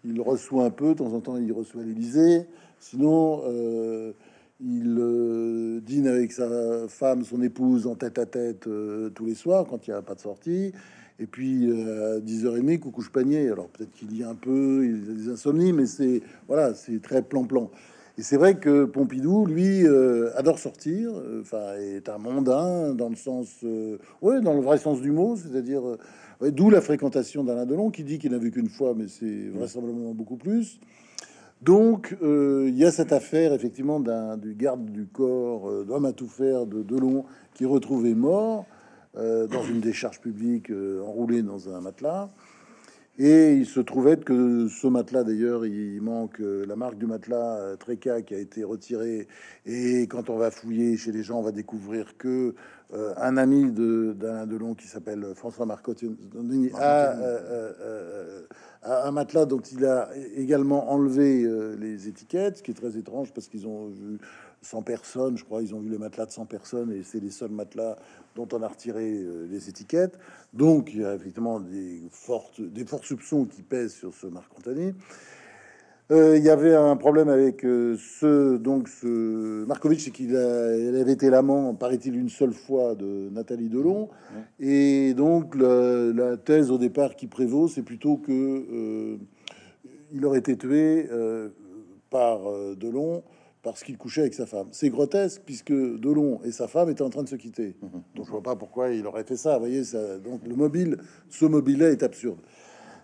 Il 0.05 0.21
reçoit 0.21 0.65
un 0.65 0.71
peu, 0.71 0.91
de 0.91 0.95
temps 0.95 1.13
en 1.13 1.21
temps, 1.21 1.37
il 1.37 1.53
reçoit 1.53 1.83
l'Élysée. 1.83 2.47
Sinon, 2.81 3.43
euh, 3.47 4.13
il 4.61 4.97
euh, 4.99 5.81
dîne 5.81 6.09
avec 6.09 6.33
sa 6.33 6.89
femme, 6.89 7.25
son 7.25 7.43
épouse, 7.43 7.87
en 7.87 7.95
tête 7.95 8.19
à 8.19 8.27
tête 8.27 8.67
euh, 8.67 9.09
tous 9.11 9.25
les 9.25 9.35
soirs 9.35 9.67
quand 9.69 9.87
il 9.87 9.91
n'y 9.91 9.97
a 9.97 10.03
pas 10.03 10.15
de 10.15 10.21
sortie. 10.21 10.73
Et 11.21 11.27
puis 11.27 11.71
euh, 11.71 12.17
à 12.17 12.21
10h30, 12.21 12.79
coucou 12.81 13.03
panier. 13.13 13.49
Alors 13.49 13.69
peut-être 13.69 13.93
qu'il 13.93 14.17
y 14.17 14.25
a 14.25 14.29
un 14.29 14.35
peu, 14.35 14.85
il 14.85 15.11
a 15.11 15.15
des 15.15 15.29
insomnies, 15.31 15.73
mais 15.73 15.87
c'est 15.87 16.23
voilà, 16.49 16.75
c'est 16.75 17.01
très 17.01 17.23
plan-plan. 17.23 17.71
Et 18.17 18.23
c'est 18.23 18.37
vrai 18.37 18.57
que 18.57 18.85
Pompidou, 18.85 19.47
lui, 19.47 19.87
adore 20.35 20.59
sortir. 20.59 21.13
Enfin, 21.41 21.75
est 21.77 22.09
un 22.09 22.19
mondain 22.19 22.93
dans 22.93 23.09
le 23.09 23.15
sens, 23.15 23.65
ouais, 24.23 24.41
dans 24.41 24.55
le 24.55 24.61
vrai 24.61 24.79
sens 24.79 25.01
du 25.01 25.13
mot, 25.13 25.37
c'est-à-dire 25.37 25.83
d'où 26.41 26.69
la 26.69 26.81
fréquentation 26.81 27.45
d'Alain 27.45 27.65
Delon, 27.65 27.91
qui 27.93 28.03
dit 28.03 28.19
qu'il 28.19 28.33
n'a 28.33 28.39
vu 28.39 28.51
qu'une 28.51 28.69
fois, 28.69 28.93
mais 28.97 29.07
c'est 29.07 29.51
vraisemblablement 29.55 30.15
beaucoup 30.15 30.37
plus. 30.37 30.81
Donc, 31.63 32.17
euh, 32.23 32.67
il 32.69 32.77
y 32.77 32.85
a 32.85 32.93
cette 32.93 33.13
affaire, 33.13 33.53
effectivement, 33.53 33.99
du 34.01 34.55
garde 34.55 34.85
du 34.91 35.07
corps, 35.07 35.69
euh, 35.69 35.85
d'homme 35.85 36.05
à 36.05 36.13
tout 36.13 36.29
faire 36.29 36.67
de 36.67 36.83
Delon, 36.83 37.25
qui 37.55 37.65
est 37.65 37.67
retrouvé 37.67 38.15
mort 38.15 38.65
euh, 39.17 39.49
dans 39.49 39.65
une 39.65 39.81
décharge 39.81 40.21
publique, 40.21 40.71
enroulé 40.71 41.43
dans 41.43 41.69
un 41.75 41.81
matelas. 41.81 42.31
Et 43.21 43.55
il 43.55 43.67
se 43.67 43.81
trouvait 43.81 44.17
que 44.17 44.69
ce 44.69 44.87
matelas, 44.87 45.25
d'ailleurs, 45.25 45.67
il 45.67 46.01
manque 46.01 46.39
la 46.39 46.77
marque 46.77 46.99
du 46.99 47.07
matelas 47.07 47.77
Treca 47.81 48.23
qui 48.23 48.33
a 48.33 48.39
été 48.39 48.63
retiré. 48.63 49.27
Et 49.67 50.03
quand 50.03 50.31
on 50.31 50.37
va 50.37 50.53
fouiller 50.53 50.97
chez 50.97 51.11
les 51.11 51.25
gens, 51.25 51.41
on 51.41 51.43
va 51.43 51.51
découvrir 51.51 52.17
que 52.17 52.55
un 52.93 53.37
ami 53.37 53.73
d'Alain 53.73 54.47
Delon 54.47 54.75
qui 54.75 54.87
s'appelle 54.87 55.27
François 55.35 55.67
Marcotte 55.67 56.05
a 56.75 57.17
un 58.83 59.11
matelas 59.11 59.45
dont 59.45 59.61
il 59.61 59.85
a 59.85 60.11
également 60.37 60.91
enlevé 60.91 61.43
euh, 61.43 61.77
les 61.77 62.09
étiquettes, 62.09 62.59
ce 62.59 62.63
qui 62.63 62.71
est 62.71 62.75
très 62.75 62.97
étrange 62.97 63.33
parce 63.33 63.49
qu'ils 63.49 63.67
ont 63.67 63.89
vu 63.89 64.19
100 64.63 64.83
personnes, 64.83 65.37
je 65.37 65.45
crois, 65.45 65.63
ils 65.63 65.75
ont 65.75 65.81
vu 65.81 65.89
le 65.89 65.99
matelas 65.99 66.27
de 66.27 66.31
100 66.31 66.47
personnes 66.47 66.93
et 66.93 67.03
c'est 67.03 67.21
les 67.21 67.31
seuls 67.31 67.51
matelas 67.51 67.97
dont 68.37 68.49
on 68.53 68.63
a 68.63 68.69
retiré 68.69 69.19
euh, 69.19 69.47
les 69.51 69.69
étiquettes. 69.69 70.19
Donc 70.53 70.91
il 70.93 71.01
y 71.01 71.05
a 71.05 71.15
effectivement 71.15 71.61
des, 71.61 72.03
fortes, 72.11 72.61
des 72.61 72.85
forts 72.85 73.05
soupçons 73.05 73.45
qui 73.45 73.63
pèsent 73.63 73.95
sur 73.95 74.15
ce 74.15 74.27
Marc 74.27 74.51
Antony. 74.57 74.95
Euh, 76.11 76.39
il 76.39 76.43
y 76.45 76.49
avait 76.49 76.75
un 76.75 76.97
problème 76.97 77.29
avec 77.29 77.67
euh, 77.67 77.95
ce 77.99 78.57
donc 78.57 78.89
ce 78.89 79.67
Markovitch, 79.67 80.05
c'est 80.05 80.11
qu'il 80.11 80.35
avait 80.35 81.13
été 81.13 81.29
l'amant, 81.29 81.75
paraît-il, 81.75 82.17
une 82.17 82.31
seule 82.31 82.53
fois 82.53 82.95
de 82.95 83.29
Nathalie 83.31 83.69
Delon, 83.69 84.09
et 84.59 85.13
donc 85.13 85.55
la, 85.55 86.39
thèse 86.39 86.71
au 86.71 86.79
départ 86.79 87.15
qui 87.15 87.27
prévaut, 87.27 87.69
c'est 87.69 87.83
plutôt 87.83 88.17
que 88.17 88.33
euh, 88.33 89.17
il 90.13 90.25
aurait 90.25 90.39
été 90.39 90.57
tué 90.57 91.11
par 92.09 92.41
Delon 92.77 93.23
parce 93.63 93.83
qu'il 93.83 93.99
couchait 93.99 94.23
avec 94.23 94.33
sa 94.33 94.47
femme. 94.47 94.69
C'est 94.73 94.89
grotesque 94.89 95.43
puisque 95.45 95.73
Delon 95.73 96.41
et 96.43 96.53
sa 96.53 96.69
femme 96.69 96.89
étaient 96.89 97.03
en 97.03 97.11
train 97.11 97.23
de 97.23 97.29
se 97.29 97.37
quitter. 97.37 97.77
Mhm. 97.83 98.03
Donc 98.15 98.25
je 98.25 98.31
vois 98.31 98.43
pas 98.43 98.57
pourquoi 98.57 98.91
il 98.91 99.07
aurait 99.07 99.25
fait 99.25 99.37
ça. 99.37 99.55
Vous 99.55 99.67
voyez, 99.67 99.85
ça, 99.85 100.19
donc 100.19 100.41
le 100.47 100.55
mobile, 100.55 100.97
ce 101.29 101.45
mobile-là 101.45 101.91
est 101.91 102.03
absurde. 102.03 102.39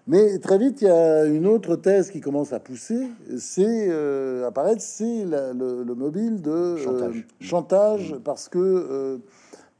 Mais 0.06 0.38
très 0.38 0.58
vite, 0.58 0.82
il 0.82 0.88
y 0.88 0.90
a 0.90 1.24
une 1.24 1.46
autre 1.46 1.76
thèse 1.76 2.10
qui 2.10 2.20
commence 2.20 2.52
à 2.52 2.60
pousser, 2.60 3.08
c'est 3.38 3.88
euh, 3.88 4.46
apparaître, 4.46 4.82
c'est 4.82 5.24
le, 5.24 5.94
mobile 5.94 6.42
de 6.42 6.50
euh, 6.50 7.12
chantage, 7.40 8.12
mmh. 8.12 8.20
parce 8.20 8.50
que 8.50 8.58
euh, 8.58 9.18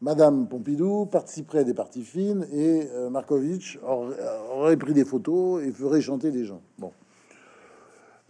Madame 0.01 0.49
Pompidou 0.49 1.05
participerait 1.05 1.59
à 1.59 1.65
des 1.65 1.75
parties 1.75 2.05
fines 2.05 2.47
et 2.55 2.89
Markovitch 3.11 3.79
aurait, 3.87 4.79
pris 4.79 4.95
des 4.95 5.05
photos 5.05 5.63
et 5.63 5.71
ferait 5.73 6.01
chanter 6.01 6.31
des 6.31 6.45
gens. 6.47 6.63
Bon. 6.79 6.93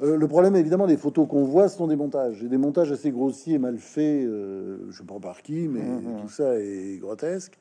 le 0.00 0.26
problème, 0.26 0.56
évidemment, 0.56 0.88
des 0.88 0.96
photos 0.96 1.28
qu'on 1.28 1.44
voit 1.44 1.68
sont 1.68 1.86
des 1.86 1.96
montages, 1.96 2.42
et 2.42 2.48
des 2.48 2.58
montages 2.58 2.90
assez 2.90 3.12
grossiers, 3.12 3.58
mal 3.58 3.78
faits, 3.78 4.24
je 4.24 4.86
ne 4.86 4.92
sais 4.92 5.04
pas 5.04 5.20
par 5.20 5.42
qui, 5.42 5.68
mais 5.68 5.80
mmh, 5.80 6.00
mmh. 6.00 6.20
tout 6.22 6.28
ça 6.28 6.58
est 6.58 6.98
grotesque. 7.00 7.56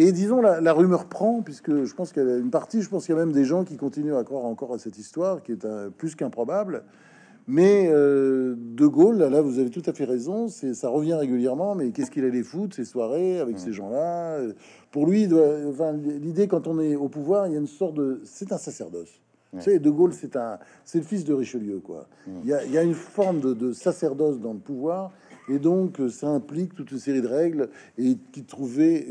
Et 0.00 0.12
disons, 0.12 0.40
la, 0.40 0.72
rumeur 0.72 1.06
prend, 1.06 1.42
puisque 1.42 1.82
je 1.82 1.92
pense 1.92 2.12
qu'il 2.12 2.22
y 2.22 2.30
a 2.30 2.36
une 2.36 2.52
partie, 2.52 2.82
je 2.82 2.88
pense 2.88 3.04
qu'il 3.04 3.16
y 3.16 3.18
a 3.18 3.20
même 3.20 3.32
des 3.32 3.44
gens 3.44 3.64
qui 3.64 3.76
continuent 3.76 4.14
à 4.14 4.22
croire 4.22 4.44
encore 4.44 4.72
à 4.72 4.78
cette 4.78 4.96
histoire, 4.96 5.42
qui 5.42 5.50
est 5.50 5.66
plus 5.96 6.14
qu'improbable. 6.14 6.84
Mais 7.48 7.88
euh, 7.90 8.54
De 8.56 8.86
Gaulle, 8.86 9.18
là, 9.18 9.40
vous 9.40 9.58
avez 9.58 9.70
tout 9.70 9.82
à 9.86 9.92
fait 9.92 10.04
raison, 10.04 10.46
c'est 10.46 10.72
ça 10.74 10.88
revient 10.88 11.14
régulièrement. 11.14 11.74
Mais 11.74 11.90
qu'est-ce 11.90 12.12
qu'il 12.12 12.24
allait 12.24 12.44
foutre 12.44 12.76
ces 12.76 12.84
soirées 12.84 13.40
avec 13.40 13.58
ces 13.58 13.72
gens-là? 13.72 14.38
Pour 14.92 15.08
lui, 15.08 15.28
enfin, 15.68 15.92
l'idée 15.94 16.46
quand 16.46 16.68
on 16.68 16.78
est 16.78 16.94
au 16.94 17.08
pouvoir, 17.08 17.48
il 17.48 17.54
y 17.54 17.56
a 17.56 17.58
une 17.58 17.66
sorte 17.66 17.94
de, 17.94 18.20
c'est 18.22 18.52
un 18.52 18.58
sacerdoce. 18.58 19.20
Vous 19.52 19.62
savez, 19.62 19.80
De 19.80 19.90
Gaulle, 19.90 20.12
c'est 20.12 20.36
un, 20.36 20.60
c'est 20.84 20.98
le 20.98 21.04
fils 21.04 21.24
de 21.24 21.34
Richelieu, 21.34 21.80
quoi. 21.80 22.06
Il, 22.44 22.48
y 22.48 22.52
a, 22.52 22.64
il 22.64 22.70
y 22.70 22.78
a, 22.78 22.84
une 22.84 22.94
forme 22.94 23.40
de, 23.40 23.52
de 23.52 23.72
sacerdoce 23.72 24.38
dans 24.38 24.52
le 24.52 24.60
pouvoir 24.60 25.10
et 25.48 25.58
donc, 25.58 26.00
euh, 26.00 26.08
ça 26.08 26.28
implique 26.28 26.74
toute 26.74 26.90
une 26.92 26.98
série 26.98 27.22
de 27.22 27.26
règles 27.26 27.68
et 27.98 28.16
qui 28.32 28.42
trouvait, 28.44 29.06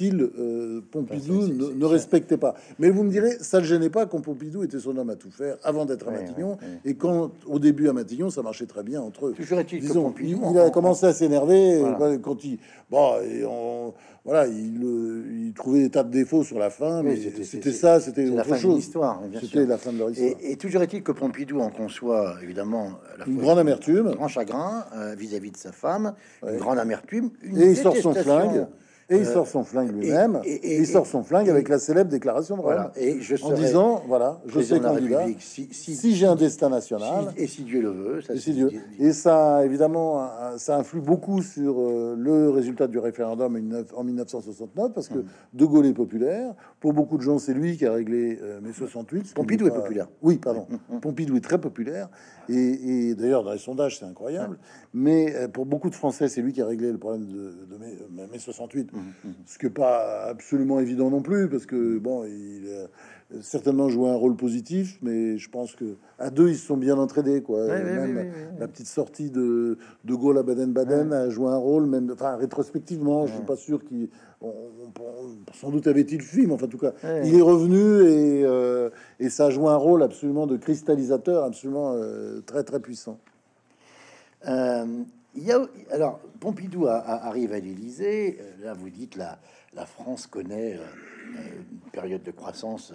il 0.00 0.30
euh, 0.38 0.80
Pompidou 0.90 1.48
ne, 1.48 1.84
respectait 1.84 2.36
pas. 2.36 2.54
Mais 2.78 2.90
vous 2.90 3.02
me 3.02 3.10
direz, 3.10 3.36
ça 3.40 3.60
ne 3.60 3.64
gênait 3.64 3.90
pas 3.90 4.06
quand 4.06 4.20
Pompidou 4.20 4.62
était 4.64 4.78
son 4.78 4.96
homme 4.96 5.10
à 5.10 5.16
tout 5.16 5.30
faire 5.30 5.56
avant 5.62 5.84
d'être 5.84 6.08
à 6.08 6.10
Matignon. 6.10 6.58
Et 6.84 6.94
quand, 6.94 7.30
au 7.46 7.58
début 7.58 7.88
à 7.88 7.92
Matignon, 7.92 8.30
ça 8.30 8.42
marchait 8.42 8.66
très 8.66 8.82
bien 8.82 9.00
entre 9.00 9.26
eux. 9.26 9.34
Disons, 9.38 10.14
il, 10.20 10.38
il, 10.50 10.58
a 10.58 10.70
commencé 10.70 11.06
à 11.06 11.12
s'énerver 11.12 11.82
quand 12.22 12.44
il. 12.44 12.58
Bon, 12.90 13.20
et 13.22 13.44
on 13.44 13.94
voilà, 14.24 14.46
il, 14.46 14.80
euh, 14.84 15.46
il, 15.46 15.52
trouvait 15.52 15.80
des 15.80 15.90
tas 15.90 16.04
de 16.04 16.10
défauts 16.10 16.44
sur 16.44 16.56
la 16.56 16.70
fin, 16.70 17.02
mais 17.02 17.16
c'était 17.42 17.72
ça, 17.72 17.98
c'était 17.98 18.24
la 18.26 18.44
fin 18.44 18.56
de 18.56 18.74
l'histoire. 18.74 19.20
C'était 19.40 19.66
la 19.66 19.78
fin 19.78 19.92
de 19.92 19.98
leur 19.98 20.10
histoire. 20.10 20.30
Et, 20.40 20.56
toujours 20.56 20.82
est-il 20.82 21.02
que 21.02 21.10
Pompidou 21.10 21.60
en 21.60 21.70
conçoit 21.70 22.36
évidemment 22.40 22.92
la 23.18 23.26
une 23.26 23.38
grande 23.38 23.58
amertume, 23.58 24.06
un 24.06 24.14
grand 24.14 24.28
chagrin 24.28 24.84
euh, 24.94 25.16
vis-à-vis 25.18 25.50
de 25.50 25.56
sa 25.56 25.72
femme, 25.82 26.14
une 26.48 26.58
grande 26.58 26.78
amertume, 26.78 27.30
une 27.42 27.60
et 27.60 27.70
il 27.70 27.76
sort 27.76 27.96
son 27.96 28.14
flingue. 28.14 28.66
Et 29.12 29.18
il 29.18 29.26
sort 29.26 29.46
son 29.46 29.64
flingue 29.64 29.92
lui-même. 29.92 30.40
Et, 30.44 30.78
il 30.78 30.86
sort 30.86 31.06
son 31.06 31.22
flingue 31.22 31.48
avec 31.48 31.68
la 31.68 31.78
célèbre 31.78 32.10
déclaration 32.10 32.56
de 32.56 32.62
Rome. 32.62 32.90
Et 32.96 33.20
je 33.20 33.42
en 33.42 33.52
disant 33.52 34.02
voilà, 34.06 34.40
je 34.46 34.60
sais 34.60 34.80
candidat. 34.80 35.26
Si, 35.38 35.68
si, 35.72 35.94
si 35.94 36.14
j'ai 36.14 36.26
un 36.26 36.36
destin 36.36 36.68
national. 36.68 37.32
et 37.36 37.46
si 37.46 37.62
Dieu 37.62 37.82
le 37.82 37.90
veut. 37.90 38.20
Ça, 38.20 38.34
et, 38.34 38.38
si 38.38 38.52
Dieu. 38.52 38.70
et 38.98 39.12
ça, 39.12 39.64
évidemment, 39.64 40.28
ça 40.56 40.78
influe 40.78 41.00
beaucoup 41.00 41.42
sur 41.42 41.80
euh, 41.80 42.14
le 42.16 42.50
résultat 42.50 42.86
du 42.86 42.98
référendum 42.98 43.56
en 43.94 44.04
1969 44.04 44.92
parce 44.92 45.08
que 45.08 45.18
hum. 45.18 45.24
De 45.52 45.64
Gaulle 45.66 45.86
est 45.86 45.92
populaire. 45.92 46.54
Pour 46.80 46.92
beaucoup 46.92 47.18
de 47.18 47.22
gens, 47.22 47.38
c'est 47.38 47.54
lui 47.54 47.76
qui 47.76 47.86
a 47.86 47.92
réglé 47.92 48.38
euh, 48.42 48.60
mai 48.60 48.72
68. 48.72 49.34
Pompidou 49.34 49.66
est, 49.66 49.70
populaire. 49.70 50.08
Oui, 50.22 50.38
pardon. 50.38 50.66
Hum, 50.90 51.00
Pompidou 51.00 51.36
est 51.36 51.40
très 51.40 51.60
populaire. 51.60 52.08
Et, 52.48 53.14
d'ailleurs, 53.14 53.44
dans 53.44 53.52
les 53.52 53.58
sondages, 53.58 53.98
c'est 53.98 54.04
incroyable. 54.04 54.58
Mais 54.94 55.34
euh, 55.34 55.48
pour 55.48 55.66
beaucoup 55.66 55.90
de 55.90 55.94
Français, 55.94 56.28
c'est 56.28 56.42
lui 56.42 56.52
qui 56.52 56.60
a 56.60 56.66
réglé 56.66 56.90
le 56.90 56.98
problème 56.98 57.26
de, 57.26 57.54
mai, 57.78 58.38
68 58.38 58.90
ce 59.46 59.58
qui 59.58 59.66
n'est 59.66 59.72
pas 59.72 60.24
absolument 60.24 60.80
évident 60.80 61.10
non 61.10 61.22
plus, 61.22 61.48
parce 61.48 61.66
que 61.66 61.98
bon, 61.98 62.24
il 62.24 62.68
a 62.68 62.88
certainement 63.40 63.88
joué 63.88 64.10
un 64.10 64.14
rôle 64.14 64.36
positif, 64.36 64.98
mais 65.02 65.38
je 65.38 65.48
pense 65.48 65.74
que 65.74 65.96
à 66.18 66.30
deux, 66.30 66.50
ils 66.50 66.56
se 66.56 66.66
sont 66.66 66.76
bien 66.76 66.98
entraînés, 66.98 67.42
quoi. 67.42 67.66
même 67.66 68.32
la 68.58 68.68
petite 68.68 68.86
sortie 68.86 69.30
de, 69.30 69.78
de 70.04 70.14
Gaulle 70.14 70.38
à 70.38 70.42
Baden-Baden 70.42 71.12
a 71.12 71.30
joué 71.30 71.48
un 71.48 71.56
rôle, 71.56 71.86
même, 71.86 72.10
enfin, 72.12 72.36
rétrospectivement, 72.36 73.26
je 73.26 73.34
suis 73.34 73.44
pas 73.44 73.56
sûr 73.56 73.84
qu'il, 73.84 74.08
sans 75.54 75.70
doute 75.70 75.86
avait-il 75.86 76.20
fui, 76.20 76.46
mais 76.46 76.54
enfin, 76.54 76.66
en 76.66 76.68
tout 76.68 76.78
cas, 76.78 76.92
il 77.24 77.34
est 77.34 77.42
revenu 77.42 78.02
et, 78.08 78.44
euh, 78.44 78.90
et 79.20 79.30
ça 79.30 79.46
a 79.46 79.50
joué 79.50 79.68
un 79.68 79.76
rôle 79.76 80.02
absolument 80.02 80.46
de 80.46 80.56
cristallisateur, 80.56 81.44
absolument 81.44 81.94
euh, 81.94 82.40
très 82.40 82.64
très 82.64 82.80
puissant. 82.80 83.18
Euh, 84.48 84.84
il 85.34 85.44
y 85.44 85.52
a, 85.52 85.60
alors, 85.90 86.20
Pompidou 86.40 86.86
arrive 86.86 87.52
à 87.52 87.58
l'Élysée. 87.58 88.38
Euh, 88.40 88.64
là, 88.64 88.74
vous 88.74 88.90
dites 88.90 89.16
la, 89.16 89.38
la 89.74 89.86
France 89.86 90.26
connaît 90.26 90.74
euh, 90.74 91.38
une 91.70 91.90
période 91.90 92.22
de 92.22 92.30
croissance 92.30 92.92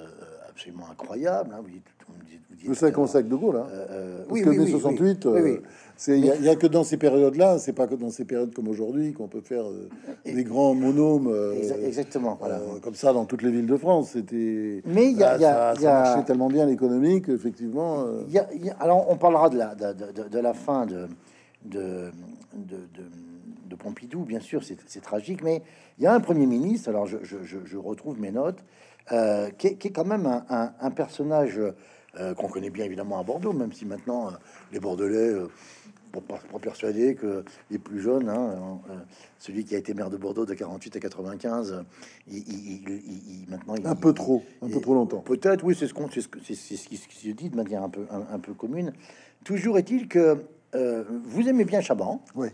absolument 0.50 0.86
incroyable. 0.92 1.52
Hein, 1.54 1.62
vous 1.64 1.70
dites, 1.70 1.84
vous 2.08 2.14
dites, 2.26 2.96
vous 2.96 3.08
savez 3.08 3.28
de 3.28 3.36
Gaulle, 3.36 3.58
hein 3.58 3.68
oui, 4.30 4.44
Parce 4.44 4.56
que 4.56 4.66
68, 4.66 5.28
il 6.08 6.22
n'y 6.22 6.50
a, 6.50 6.56
que 6.56 6.68
dans 6.68 6.84
ces 6.84 6.98
périodes-là, 6.98 7.58
c'est 7.60 7.74
pas 7.74 7.88
que 7.88 7.96
dans 7.96 8.10
ces 8.12 8.26
périodes 8.26 8.54
comme 8.54 8.68
aujourd'hui 8.68 9.14
qu'on 9.14 9.28
peut 9.28 9.42
faire 9.42 9.66
des 10.26 10.44
grands 10.44 10.74
monômes. 10.74 11.34
exactement. 11.84 12.38
Voilà. 12.40 12.62
comme 12.82 12.96
ça, 12.96 13.14
dans 13.14 13.26
toutes 13.26 13.42
les 13.42 13.52
villes 13.52 13.68
de 13.68 13.78
France, 13.78 14.12
c'était. 14.12 14.82
Mais 14.86 15.12
il 15.12 15.18
y 15.18 15.24
a, 15.24 15.74
ça, 15.76 15.84
marchait 15.84 16.24
tellement 16.26 16.50
bien 16.50 16.66
l'économique, 16.66 17.30
effectivement. 17.30 18.06
alors, 18.80 19.10
on 19.10 19.18
parlera 19.18 19.50
de 19.50 19.58
la, 19.58 19.76
de, 19.76 19.94
de, 19.94 20.30
de 20.30 20.40
la 20.40 20.54
fin 20.54 20.86
de 20.86 21.08
de, 21.68 22.12
de, 22.54 23.76
Pompidou, 23.76 24.24
bien 24.24 24.40
sûr, 24.40 24.64
c'est 24.64 25.02
tragique, 25.02 25.44
mais 25.44 25.62
il 26.00 26.04
y 26.04 26.08
a 26.08 26.14
un 26.14 26.20
Premier 26.20 26.48
ministre, 26.48 26.90
alors 26.90 27.06
je, 27.06 27.78
retrouve 27.78 28.20
mes 28.20 28.32
notes, 28.32 28.64
euh, 29.12 29.50
qui, 29.52 29.68
est, 29.68 29.92
quand 29.92 30.06
même 30.06 30.26
un, 30.50 30.92
personnage 30.92 31.60
euh, 32.20 32.34
qu'on 32.34 32.48
connaît 32.48 32.72
bien 32.72 32.86
évidemment 32.86 33.20
à 33.20 33.24
Bordeaux, 33.24 33.54
même 33.54 33.72
si 33.72 33.86
maintenant 33.86 34.30
euh, 34.30 34.32
les 34.72 34.80
Bordelais, 34.80 35.32
pour 36.12 36.24
pas, 36.24 36.40
persuader 36.60 37.14
que 37.14 37.44
les 37.70 37.78
plus 37.78 38.02
jeunes, 38.02 38.30
hein, 38.30 38.80
celui 39.38 39.64
qui 39.64 39.76
a 39.76 39.78
été 39.78 39.94
maire 39.94 40.10
de 40.10 40.18
Bordeaux 40.18 40.46
de 40.46 40.56
48 40.56 40.96
à 40.96 41.00
95, 41.00 41.86
il, 42.28 43.46
maintenant 43.48 43.76
un 43.86 43.96
peu 43.96 44.14
trop, 44.14 44.44
un 44.64 44.70
peu 44.70 44.82
trop 44.82 44.96
longtemps. 44.96 45.20
Peut-être, 45.20 45.64
oui, 45.64 45.76
c'est 45.78 45.88
ce 45.88 45.94
qu'on, 45.94 46.10
c'est 46.10 46.22
ce, 46.22 46.28
ce, 46.76 46.88
qui 46.88 46.98
se 46.98 47.30
dit 47.30 47.50
de 47.50 47.56
manière 47.56 47.84
un 47.84 47.90
peu, 47.90 48.08
un 48.10 48.40
peu 48.40 48.54
commune. 48.54 48.92
Toujours 49.44 49.78
est-il 49.78 50.08
que 50.08 50.44
euh, 50.78 51.04
vous 51.24 51.48
aimez 51.48 51.66
bien 51.66 51.82
Chaban. 51.82 52.22
Oui. 52.36 52.50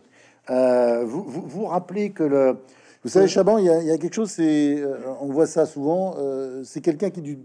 Euh, 0.50 1.04
vous, 1.06 1.24
vous, 1.24 1.44
vous 1.46 1.66
rappelez 1.66 2.12
que 2.12 2.24
le. 2.24 2.58
Vous 3.04 3.10
savez, 3.10 3.28
Chaban, 3.28 3.58
il 3.58 3.66
y, 3.66 3.92
a 3.92 3.98
quelque 3.98 4.14
chose, 4.14 4.32
c'est, 4.32 4.78
euh, 4.80 4.96
on 5.20 5.26
voit 5.26 5.46
ça 5.46 5.66
souvent, 5.66 6.16
c'est 6.64 6.80
quelqu'un 6.80 7.10
qui 7.10 7.22
du, 7.22 7.38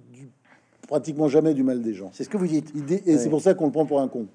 pratiquement 0.86 1.28
jamais 1.28 1.52
du 1.52 1.64
mal 1.64 1.82
des 1.82 1.94
gens. 1.94 2.10
C'est 2.12 2.22
ce 2.22 2.28
que 2.28 2.36
vous 2.36 2.46
dites. 2.46 2.72
Et 3.06 3.18
c'est 3.18 3.28
pour 3.28 3.40
ça 3.40 3.54
qu'on 3.54 3.66
le 3.66 3.72
prend 3.72 3.84
pour 3.84 4.00
un 4.00 4.06
con. 4.06 4.26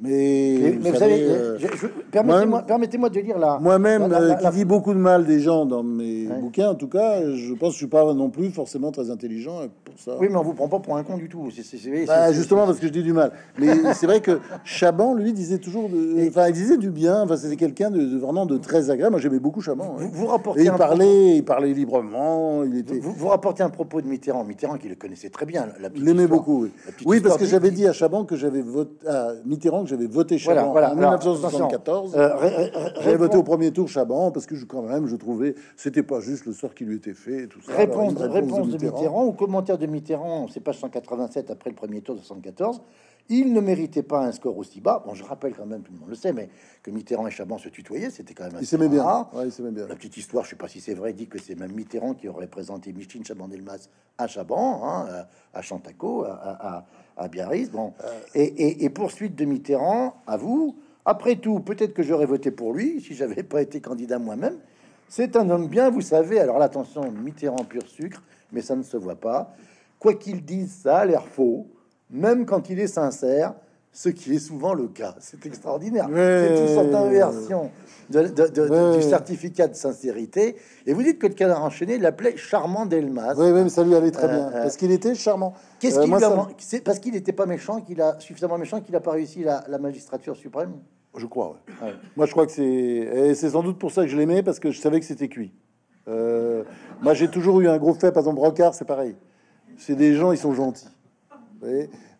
Mais, 0.00 0.78
vous, 0.78 0.94
savez, 0.94 1.24
euh, 1.26 1.58
permettez-moi 2.12 3.08
de 3.10 3.18
lire 3.18 3.36
là. 3.36 3.58
Moi-même, 3.60 4.12
euh, 4.12 4.34
qui 4.34 4.48
dis 4.50 4.64
beaucoup 4.64 4.94
de 4.94 4.98
mal 4.98 5.26
des 5.26 5.40
gens 5.40 5.66
dans 5.66 5.82
mes 5.82 6.28
bouquins, 6.40 6.70
en 6.70 6.76
tout 6.76 6.86
cas, 6.86 7.20
je 7.34 7.52
pense 7.54 7.70
que 7.70 7.72
je 7.72 7.78
suis 7.78 7.86
pas 7.88 8.14
non 8.14 8.30
plus 8.30 8.50
forcément 8.50 8.92
très 8.92 9.10
intelligent 9.10 9.62
pour 9.84 9.98
ça. 9.98 10.16
Oui, 10.20 10.28
mais 10.30 10.36
on 10.36 10.44
vous 10.44 10.54
prend 10.54 10.68
pas 10.68 10.78
pour 10.78 10.96
un 10.96 11.02
con 11.02 11.16
du 11.16 11.28
tout. 11.28 11.48
Bah, 12.06 12.32
justement 12.32 12.64
parce 12.64 12.78
que 12.78 12.86
je 12.86 12.92
dis 12.92 13.02
du 13.02 13.12
mal. 13.12 13.32
Mais 13.58 13.66
c'est 13.94 14.06
vrai 14.06 14.20
que 14.20 14.38
Chaban, 14.62 15.14
lui, 15.14 15.32
disait 15.32 15.58
toujours, 15.58 15.88
de... 15.88 16.28
enfin, 16.28 16.46
il 16.46 16.52
disait 16.52 16.76
du 16.76 16.90
bien. 16.90 17.22
Enfin, 17.22 17.36
c'était 17.36 17.56
quelqu'un 17.56 17.90
de, 17.90 18.18
vraiment 18.18 18.46
de 18.46 18.56
très 18.56 18.90
agréable. 18.90 19.14
Moi, 19.14 19.20
j'aimais 19.20 19.40
beaucoup 19.40 19.60
Chaban. 19.60 19.96
Vous, 19.96 20.10
vous 20.12 20.26
rapportez. 20.26 20.62
il 20.62 20.70
parlait, 20.70 21.38
il 21.38 21.44
parlait 21.44 21.72
librement. 21.72 22.62
Il 22.62 22.78
était. 22.78 23.00
Vous, 23.00 23.12
vous, 23.12 23.26
rapportez 23.26 23.64
un 23.64 23.70
propos 23.70 24.00
de 24.00 24.06
Mitterrand, 24.06 24.44
Mitterrand 24.44 24.76
qui 24.76 24.88
le 24.88 24.94
connaissait 24.94 25.30
très 25.30 25.44
bien. 25.44 25.66
Il 25.96 26.04
l'aimait 26.04 26.28
beaucoup. 26.28 26.62
Oui, 26.62 26.70
oui 27.04 27.20
parce 27.20 27.36
que 27.36 27.46
j'avais 27.46 27.72
dit 27.72 27.88
à 27.88 27.92
Chaban 27.92 28.24
que 28.24 28.36
j'avais 28.36 28.62
voté 28.62 29.08
à 29.08 29.32
Mitterrand 29.44 29.87
j'avais 29.88 30.06
voté 30.06 30.38
Chaban 30.38 30.74
en 30.74 30.94
1974. 30.94 32.14
Euh, 32.16 32.70
J'avais 33.02 33.16
voté 33.16 33.36
au 33.36 33.42
premier 33.42 33.72
tour 33.72 33.88
Chaban 33.88 34.30
parce 34.30 34.46
que 34.46 34.54
je, 34.54 34.64
quand 34.64 34.82
même 34.82 35.06
je 35.06 35.16
trouvais 35.16 35.54
c'était 35.76 36.02
pas 36.02 36.20
juste 36.20 36.46
le 36.46 36.52
sort 36.52 36.74
qui 36.74 36.84
lui 36.84 36.96
était 36.96 37.14
fait. 37.14 37.46
Tout 37.46 37.60
ça. 37.62 37.72
Réponse, 37.74 38.14
réponse, 38.16 38.68
de, 38.68 38.84
Mitterrand. 38.84 39.26
ou 39.26 39.32
commentaire 39.32 39.78
de 39.78 39.86
Mitterrand, 39.86 40.46
c'est 40.48 40.60
page 40.60 40.78
187 40.78 41.50
après 41.50 41.70
le 41.70 41.76
premier 41.76 42.00
tour 42.00 42.14
de 42.14 42.20
74. 42.20 42.80
Il 43.30 43.52
ne 43.52 43.60
méritait 43.60 44.02
pas 44.02 44.24
un 44.24 44.32
score 44.32 44.56
aussi 44.56 44.80
bas. 44.80 45.02
Bon, 45.04 45.12
je 45.14 45.22
rappelle 45.22 45.54
quand 45.54 45.66
même, 45.66 45.82
tout 45.82 45.92
le 45.92 45.98
monde 45.98 46.08
le 46.08 46.14
sait, 46.14 46.32
mais 46.32 46.48
que 46.82 46.90
Mitterrand 46.90 47.26
et 47.26 47.30
Chaban 47.30 47.58
se 47.58 47.68
tutoyaient, 47.68 48.08
c'était 48.10 48.32
quand 48.32 48.44
même 48.44 48.56
assez 48.56 48.76
il 48.76 48.88
bien. 48.88 49.26
Ouais, 49.34 49.70
bien. 49.70 49.86
La 49.86 49.94
petite 49.96 50.16
histoire, 50.16 50.44
je 50.44 50.50
sais 50.50 50.56
pas 50.56 50.68
si 50.68 50.80
c'est 50.80 50.94
vrai, 50.94 51.12
dit 51.12 51.26
que 51.28 51.38
c'est 51.38 51.54
même 51.54 51.72
Mitterrand 51.72 52.14
qui 52.14 52.26
aurait 52.28 52.46
présenté 52.46 52.90
Micheline 52.92 53.24
Chaban-Delmas 53.24 53.88
à 54.16 54.26
Chaban, 54.26 54.80
hein, 54.82 55.26
à 55.52 55.62
Chantaco, 55.62 56.24
à, 56.24 56.30
à, 56.32 56.76
à 56.76 56.86
Biarritz. 57.26 57.70
Bon, 57.70 57.92
et, 58.34 58.88
poursuite 58.90 59.34
de 59.34 59.44
Mitterrand, 59.44 60.14
à 60.28 60.36
vous. 60.36 60.76
Après 61.04 61.34
tout, 61.36 61.58
peut-être 61.58 61.94
que 61.94 62.04
j'aurais 62.04 62.26
voté 62.26 62.52
pour 62.52 62.72
lui 62.72 63.00
si 63.00 63.14
j'avais 63.14 63.42
pas 63.42 63.62
été 63.62 63.80
candidat 63.80 64.20
moi-même. 64.20 64.58
C'est 65.08 65.34
un 65.34 65.50
homme 65.50 65.66
bien, 65.66 65.90
vous 65.90 66.02
savez. 66.02 66.38
Alors 66.38 66.62
attention, 66.62 67.10
Mitterrand 67.10 67.64
pur 67.64 67.82
sucre, 67.88 68.22
mais 68.52 68.60
ça 68.60 68.76
ne 68.76 68.82
se 68.82 68.96
voit 68.96 69.16
pas. 69.16 69.56
Quoi 69.98 70.14
qu'il 70.14 70.44
dise, 70.44 70.82
ça 70.82 70.98
a 70.98 71.06
l'air 71.06 71.26
faux 71.26 71.66
même 72.10 72.46
quand 72.46 72.70
il 72.70 72.80
est 72.80 72.86
sincère, 72.86 73.54
ce 73.92 74.08
qui 74.08 74.34
est 74.34 74.38
souvent 74.38 74.74
le 74.74 74.88
cas. 74.88 75.14
C'est 75.20 75.44
extraordinaire. 75.46 76.08
C'est 76.12 76.68
une 76.68 76.74
sorte 76.74 76.90
d'inversion 76.90 77.70
du 78.10 79.02
certificat 79.02 79.68
de 79.68 79.74
sincérité. 79.74 80.56
Et 80.86 80.92
vous 80.92 81.02
dites 81.02 81.18
que 81.18 81.26
le 81.26 81.34
canard 81.34 81.62
enchaîné 81.62 81.98
l'appelait 81.98 82.36
charmant 82.36 82.86
Delmas. 82.86 83.34
Oui, 83.36 83.52
mais 83.52 83.68
ça 83.68 83.84
lui 83.84 83.94
allait 83.94 84.10
très 84.10 84.28
bien. 84.28 84.48
Euh, 84.48 84.62
parce 84.62 84.76
qu'il 84.76 84.90
était 84.90 85.14
charmant. 85.14 85.54
Qu'est-ce 85.80 85.98
euh, 85.98 86.04
qu'il 86.04 86.14
a... 86.14 86.48
C'est 86.58 86.80
parce 86.80 86.98
qu'il 86.98 87.12
n'était 87.12 87.32
pas 87.32 87.46
méchant, 87.46 87.80
qu'il 87.80 88.00
a 88.00 88.18
suffisamment 88.20 88.58
méchant 88.58 88.80
qu'il 88.80 88.92
n'a 88.92 89.00
pas 89.00 89.12
réussi 89.12 89.44
la, 89.44 89.78
magistrature 89.78 90.36
suprême? 90.36 90.72
Je 91.16 91.26
crois, 91.26 91.58
Moi, 92.16 92.26
je 92.26 92.30
crois 92.30 92.46
que 92.46 92.52
c'est... 92.52 93.34
c'est 93.34 93.50
sans 93.50 93.62
doute 93.62 93.78
pour 93.78 93.90
ça 93.90 94.02
que 94.02 94.08
je 94.08 94.16
l'aimais, 94.16 94.42
parce 94.42 94.60
que 94.60 94.70
je 94.70 94.80
savais 94.80 95.00
que 95.00 95.06
c'était 95.06 95.28
cuit. 95.28 95.52
Euh, 96.06 96.64
moi, 97.02 97.14
j'ai 97.14 97.28
toujours 97.28 97.60
eu 97.60 97.68
un 97.68 97.78
gros 97.78 97.94
fait. 97.94 98.12
Par 98.12 98.22
exemple, 98.22 98.36
Brocard, 98.36 98.74
c'est 98.74 98.84
pareil. 98.84 99.16
C'est 99.76 99.96
des 99.96 100.14
gens, 100.14 100.32
ils 100.32 100.38
sont 100.38 100.54
gentils. 100.54 100.88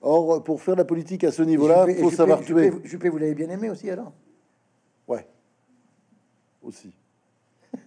Or, 0.00 0.44
pour 0.44 0.62
faire 0.62 0.76
la 0.76 0.84
politique 0.84 1.24
à 1.24 1.32
ce 1.32 1.42
niveau-là, 1.42 1.86
il 1.88 1.96
faut 1.96 2.10
savoir 2.10 2.40
tuer. 2.40 2.72
Juppé, 2.84 3.08
vous 3.08 3.18
l'avez 3.18 3.34
bien 3.34 3.50
aimé 3.50 3.68
aussi 3.68 3.90
alors? 3.90 4.12
Ouais. 5.06 5.26
Aussi. 6.62 6.92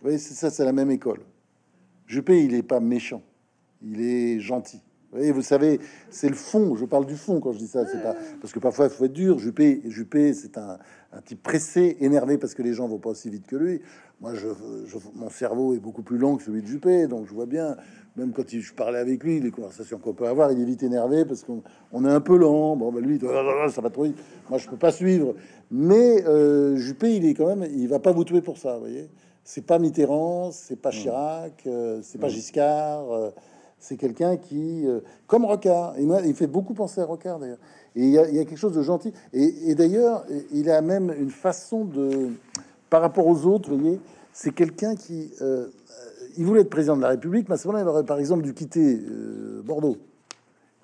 oui, 0.03 0.19
c'est 0.19 0.33
ça, 0.33 0.49
c'est 0.49 0.65
la 0.65 0.73
même 0.73 0.91
école. 0.91 1.21
Juppé, 2.07 2.43
il 2.43 2.53
est 2.53 2.63
pas 2.63 2.79
méchant, 2.79 3.21
il 3.81 4.01
est 4.01 4.39
gentil. 4.39 4.81
Vous, 5.11 5.33
vous 5.33 5.41
savez, 5.41 5.79
c'est 6.09 6.29
le 6.29 6.35
fond. 6.35 6.75
Je 6.75 6.85
parle 6.85 7.05
du 7.05 7.15
fond 7.15 7.39
quand 7.39 7.51
je 7.53 7.57
dis 7.57 7.67
ça. 7.67 7.85
C'est 7.85 8.01
pas 8.01 8.15
parce 8.39 8.53
que 8.53 8.59
parfois 8.59 8.85
il 8.85 8.91
faut 8.91 9.05
être 9.05 9.13
dur. 9.13 9.39
Juppé, 9.39 9.81
Juppé, 9.85 10.33
c'est 10.33 10.57
un, 10.57 10.79
un, 11.13 11.21
type 11.21 11.43
pressé, 11.43 11.97
énervé 11.99 12.37
parce 12.37 12.53
que 12.53 12.61
les 12.61 12.73
gens 12.73 12.87
vont 12.87 12.99
pas 12.99 13.09
aussi 13.09 13.29
vite 13.29 13.47
que 13.47 13.55
lui. 13.55 13.81
Moi, 14.19 14.33
je, 14.35 14.47
mon 15.15 15.29
cerveau 15.29 15.73
est 15.73 15.79
beaucoup 15.79 16.03
plus 16.03 16.17
long 16.17 16.37
que 16.37 16.43
celui 16.43 16.61
de 16.61 16.67
Juppé, 16.67 17.07
donc 17.07 17.27
je 17.27 17.33
vois 17.33 17.47
bien 17.47 17.75
même 18.17 18.33
quand 18.33 18.43
je 18.47 18.73
parlais 18.73 18.99
avec 18.99 19.23
lui, 19.23 19.39
les 19.39 19.51
conversations 19.51 19.97
qu'on 19.97 20.13
peut 20.13 20.27
avoir, 20.27 20.51
il 20.51 20.59
est 20.59 20.65
vite 20.65 20.83
énervé 20.83 21.23
parce 21.23 21.43
qu'on 21.43 21.63
on 21.93 22.05
est 22.05 22.11
un 22.11 22.19
peu 22.19 22.37
lent. 22.37 22.75
Bon, 22.75 22.91
ben 22.91 23.01
lui, 23.01 23.19
ça 23.19 23.81
va 23.81 23.89
trop 23.89 24.03
vite. 24.03 24.17
Moi, 24.49 24.57
je 24.59 24.67
peux 24.67 24.77
pas 24.77 24.91
suivre. 24.91 25.33
Mais 25.69 26.25
euh, 26.25 26.75
Juppé, 26.75 27.15
il 27.15 27.25
est 27.25 27.33
quand 27.33 27.47
même, 27.47 27.65
il 27.73 27.87
va 27.87 27.99
pas 27.99 28.11
vous 28.11 28.25
tuer 28.25 28.41
pour 28.41 28.57
ça, 28.57 28.73
vous 28.73 28.81
voyez. 28.81 29.09
C'est 29.43 29.65
pas 29.65 29.79
Mitterrand, 29.79 30.51
c'est 30.51 30.75
pas 30.75 30.91
Chirac, 30.91 31.63
euh, 31.65 31.99
c'est 32.03 32.19
pas 32.19 32.27
Giscard. 32.27 33.11
Euh, 33.11 33.29
c'est 33.79 33.97
quelqu'un 33.97 34.37
qui, 34.37 34.85
comme 35.25 35.43
Rocard, 35.43 35.95
il, 35.97 36.07
il 36.27 36.35
fait 36.35 36.45
beaucoup 36.45 36.75
penser 36.75 37.01
à 37.01 37.05
Rocard 37.05 37.39
d'ailleurs. 37.39 37.57
Et 37.95 38.03
il 38.05 38.09
y, 38.09 38.17
a, 38.17 38.25
quelque 38.25 38.55
chose 38.55 38.73
de 38.73 38.81
gentil. 38.81 39.11
Et, 39.33 39.75
d'ailleurs, 39.75 40.25
il 40.53 40.69
a 40.69 40.81
même 40.81 41.13
une 41.19 41.29
façon 41.29 41.83
de, 41.83 42.29
par 42.89 43.01
rapport 43.01 43.27
aux 43.27 43.45
autres, 43.45 43.75
voyez, 43.75 43.99
c'est 44.31 44.51
quelqu'un 44.51 44.95
qui 44.95 45.29
il 46.37 46.45
voulait 46.45 46.61
être 46.61 46.69
président 46.69 46.95
de 46.95 47.01
la 47.01 47.09
République, 47.09 47.49
mais 47.49 47.55
à 47.55 47.57
ce 47.57 47.67
moment-là, 47.67 47.83
il 47.83 47.87
aurait 47.87 48.05
par 48.05 48.19
exemple 48.19 48.43
dû 48.43 48.53
quitter 48.53 48.95
euh, 48.95 49.61
Bordeaux. 49.63 49.97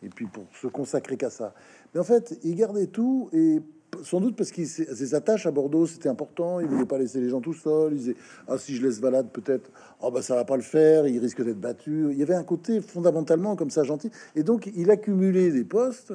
Et 0.04 0.10
puis 0.10 0.28
pour 0.28 0.43
se 0.62 0.67
consacrer 0.67 1.17
qu'à 1.17 1.30
ça. 1.30 1.54
Mais 1.93 2.00
en 2.00 2.04
fait, 2.04 2.38
il 2.43 2.56
gardait 2.56 2.88
tout 2.88 3.30
et 3.34 3.62
sans 4.04 4.20
doute 4.20 4.36
parce 4.36 4.52
qu'il 4.52 4.67
ses 4.67 5.15
attaches 5.15 5.48
à 5.48 5.52
Bordeaux, 5.52 5.88
c'était 5.88 6.10
important. 6.10 6.60
Il 6.60 6.67
voulait 6.67 6.86
pas 6.86 7.00
laisser 7.00 7.20
les 7.20 7.30
gens 7.30 7.41
tout 7.41 7.54
seuls. 7.54 7.93
Il 7.93 7.98
disait 7.98 8.15
ah 8.48 8.58
si 8.58 8.76
je 8.76 8.86
laisse 8.86 9.00
Valade 9.00 9.30
peut-être 9.32 9.72
oh 10.02 10.12
bah 10.12 10.22
ça 10.22 10.36
va 10.36 10.46
pas 10.46 10.56
le 10.56 10.62
faire. 10.62 11.08
Il 11.08 11.17
risque 11.17 11.43
d'être 11.43 11.60
battu. 11.60 12.10
Il 12.12 12.17
y 12.17 12.22
avait 12.22 12.36
un 12.36 12.43
côté 12.43 12.82
fondamentalement 12.82 13.56
comme 13.56 13.72
ça 13.72 13.84
gentil. 13.84 14.12
Et 14.36 14.43
donc 14.43 14.70
il 14.76 14.91
accumulait 14.91 15.50
des 15.50 15.63
postes 15.63 16.13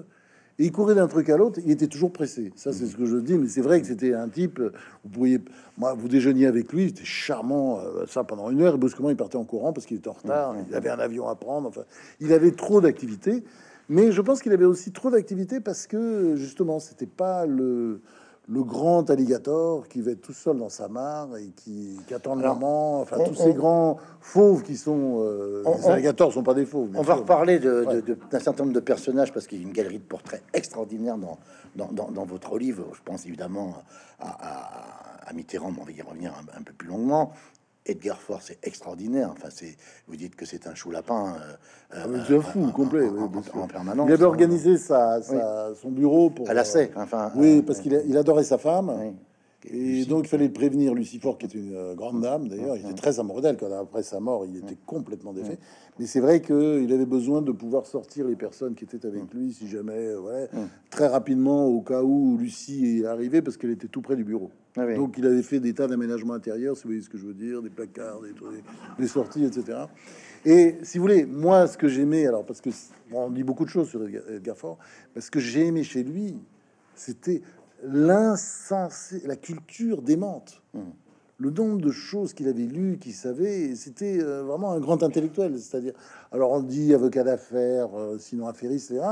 et 0.62 0.66
il 0.66 0.70
courait 0.70 0.94
d'un 0.94 1.09
truc 1.09 1.29
à 1.29 1.37
l'autre, 1.37 1.59
il 1.64 1.72
était 1.72 1.88
toujours 1.88 2.12
pressé. 2.12 2.53
Ça, 2.55 2.72
c'est 2.72 2.87
ce 2.87 2.96
que 2.96 3.05
je 3.05 3.16
dis, 3.16 3.37
mais 3.37 3.48
c'est 3.48 3.62
vrai 3.62 3.81
que 3.81 3.87
c'était 3.88 4.14
un 4.14 4.29
type. 4.29 4.61
Vous 5.03 5.11
pourriez, 5.11 5.40
moi, 5.77 5.92
vous 5.92 6.07
déjeuniez 6.07 6.46
avec 6.46 6.72
lui, 6.72 6.90
c'était 6.90 7.05
charmant, 7.05 7.81
euh, 7.81 8.07
ça 8.07 8.22
pendant 8.22 8.48
une 8.48 8.62
heure. 8.62 8.77
Et 8.77 8.79
brusquement, 8.79 9.11
il 9.11 9.16
partait 9.16 9.38
en 9.38 9.42
courant 9.42 9.72
parce 9.72 9.87
qu'il 9.87 9.96
était 9.96 10.07
en 10.07 10.12
retard. 10.12 10.55
Il 10.68 10.77
avait 10.77 10.90
un 10.90 11.01
avion 11.01 11.27
à 11.27 11.35
prendre. 11.35 11.68
Enfin, 11.68 11.83
il 12.20 12.33
avait 12.33 12.53
trop 12.53 12.81
d'activités. 12.81 13.42
Mais 13.88 14.12
je 14.12 14.20
pense 14.20 14.40
qu'il 14.40 14.53
avait 14.53 14.64
aussi 14.64 14.92
trop 14.92 15.11
d'activités 15.11 15.59
parce 15.59 15.88
que 15.88 16.37
justement, 16.37 16.79
c'était 16.79 17.07
pas 17.07 17.44
le 17.44 18.01
le 18.48 18.64
grand 18.64 19.09
alligator 19.09 19.87
qui 19.88 20.00
va 20.00 20.11
être 20.12 20.20
tout 20.20 20.33
seul 20.33 20.59
dans 20.59 20.68
sa 20.68 20.88
mare 20.88 21.37
et 21.37 21.50
qui, 21.55 21.98
attend 22.12 22.35
le 22.35 22.46
moment. 22.46 23.00
Enfin, 23.00 23.18
tous 23.24 23.35
ces 23.35 23.55
grands 23.55 23.98
fauves 24.20 24.62
qui 24.62 24.76
sont. 24.76 25.20
Euh, 25.22 25.62
les 25.78 25.87
alligators 25.87 26.33
sont 26.33 26.42
pas 26.42 26.55
des 26.55 26.66
fauves. 26.66 26.90
On 26.94 27.02
va 27.02 27.14
reparler 27.14 27.59
d'un 27.61 28.40
certain 28.40 28.64
nombre 28.64 28.74
de 28.74 28.81
personnages 28.81 29.33
parce 29.33 29.46
qu'il 29.46 29.59
y 29.59 29.64
a 29.64 29.66
une 29.66 29.72
galerie 29.72 29.98
de 29.98 30.05
portraits 30.05 30.42
extraordinaire 30.52 31.16
dans, 31.18 31.38
dans, 31.76 32.11
dans, 32.11 32.24
votre 32.24 32.59
livre. 32.59 32.85
Je 32.94 33.00
pense 33.05 33.26
évidemment 33.26 33.74
à, 34.20 35.28
à, 35.28 35.33
Mitterrand, 35.33 35.70
mais 35.70 35.78
on 35.81 35.85
va 35.85 35.92
y 35.92 36.02
revenir 36.02 36.35
un, 36.59 36.62
peu 36.62 36.72
plus 36.72 36.88
longuement. 36.88 37.33
Edgar 37.85 38.21
Faure, 38.21 38.40
c'est 38.42 38.59
extraordinaire. 38.62 39.31
Enfin, 39.33 39.49
c'est 39.51 39.77
vous 40.07 40.16
dites 40.16 40.37
que 40.37 40.47
c'est 40.47 40.66
un 40.66 40.75
chou 40.75 40.90
lapin. 40.90 41.37
Euh, 41.95 42.05
ah, 42.05 42.25
c'est 42.27 42.40
fou, 42.40 42.71
complet, 42.71 43.09
en, 43.55 43.66
permanence. 43.66 44.09
Il 44.09 44.12
avait 44.12 44.25
organisé 44.25 44.77
sa, 44.79 45.21
son 45.23 45.90
bureau 45.90 46.31
pour. 46.31 46.49
À 46.49 46.55
la 46.55 46.62
euh, 46.62 46.87
enfin. 46.97 47.33
Oui, 47.35 47.62
parce 47.62 47.81
qu'il 47.81 48.01
il 48.07 48.16
adorait 48.16 48.45
sa 48.45 48.59
femme. 48.59 49.14
Et 49.71 50.05
donc, 50.07 50.25
il 50.25 50.29
fallait 50.29 50.49
prévenir 50.49 50.92
Lucifort, 50.95 51.38
qui 51.38 51.47
est 51.47 51.55
une 51.55 51.75
euh, 51.75 51.95
grande 51.95 52.21
dame 52.21 52.49
d'ailleurs. 52.49 52.77
Il 52.77 52.85
était 52.85 52.95
très 52.95 53.21
amoureux 53.21 53.42
d'elle. 53.42 53.57
Quand 53.57 53.73
après 53.73 54.03
sa 54.03 54.18
mort, 54.18 54.45
il 54.45 54.57
était 54.57 54.77
complètement 54.87 55.33
défait. 55.33 55.59
Mais 55.99 56.07
c'est 56.07 56.21
vrai 56.21 56.40
qu'il 56.40 56.92
avait 56.92 57.07
besoin 57.07 57.42
de 57.42 57.53
pouvoir 57.53 57.87
sortir 57.87 58.27
les 58.27 58.35
personnes 58.35 58.75
qui 58.75 58.85
étaient 58.85 59.07
avec 59.07 59.33
lui, 59.33 59.53
si 59.53 59.68
jamais, 59.68 59.92
euh, 59.92 60.21
ouais, 60.21 60.49
très 60.90 61.07
rapidement, 61.07 61.66
au 61.66 61.81
cas 61.81 62.03
où 62.03 62.37
Lucie 62.38 63.01
est 63.01 63.07
arrivée, 63.07 63.40
parce 63.42 63.57
qu'elle 63.57 63.71
était 63.71 63.88
tout 63.88 64.03
près 64.03 64.16
du 64.16 64.25
bureau. 64.25 64.51
Ah 64.76 64.87
donc, 64.94 65.16
il 65.18 65.26
avait 65.26 65.42
fait 65.42 65.61
des 65.61 65.74
tas 65.74 65.87
d'aménagements 65.87 66.32
intérieurs, 66.32 66.76
si 66.76 66.85
vous 66.85 66.90
voyez 66.90 67.02
ce 67.02 67.11
que 67.11 67.18
je 67.18 67.26
veux 67.26 67.35
dire, 67.35 67.61
des 67.61 67.68
placards, 67.68 68.20
des, 68.22 68.32
des 68.98 69.08
sorties, 69.08 69.44
etc. 69.44 69.80
Et 70.44 70.78
si 70.82 70.98
vous 70.98 71.02
voulez, 71.02 71.26
moi, 71.26 71.66
ce 71.66 71.76
que 71.76 71.88
j'aimais, 71.88 72.26
alors 72.26 72.44
parce 72.44 72.61
que 72.61 72.70
on 73.12 73.30
dit 73.30 73.44
beaucoup 73.44 73.64
de 73.64 73.70
choses 73.70 73.88
sur 73.88 74.02
Edgar 74.06 74.56
Faure, 74.56 74.78
mais 75.14 75.20
ce 75.20 75.30
que 75.30 75.40
j'ai 75.40 75.66
aimé 75.66 75.85
chez 75.85 76.02
lui, 76.02 76.37
c'était 76.94 77.42
l'insensé, 77.85 79.22
la 79.26 79.37
culture 79.37 80.02
démente. 80.02 80.62
Mmh. 80.74 80.80
Le 81.38 81.50
nombre 81.50 81.80
de 81.80 81.90
choses 81.90 82.35
qu'il 82.35 82.46
avait 82.46 82.66
lues, 82.66 82.98
qu'il 82.98 83.14
savait, 83.14 83.74
c'était 83.74 84.22
euh, 84.22 84.44
vraiment 84.44 84.72
un 84.72 84.78
grand 84.78 85.02
intellectuel. 85.02 85.58
C'est-à-dire, 85.58 85.92
alors 86.30 86.52
on 86.52 86.61
dit 86.61 86.94
avocat 86.94 87.24
d'affaires, 87.24 87.88
euh, 87.96 88.16
sinon 88.18 88.46
affairiste, 88.46 88.92
etc. 88.92 89.06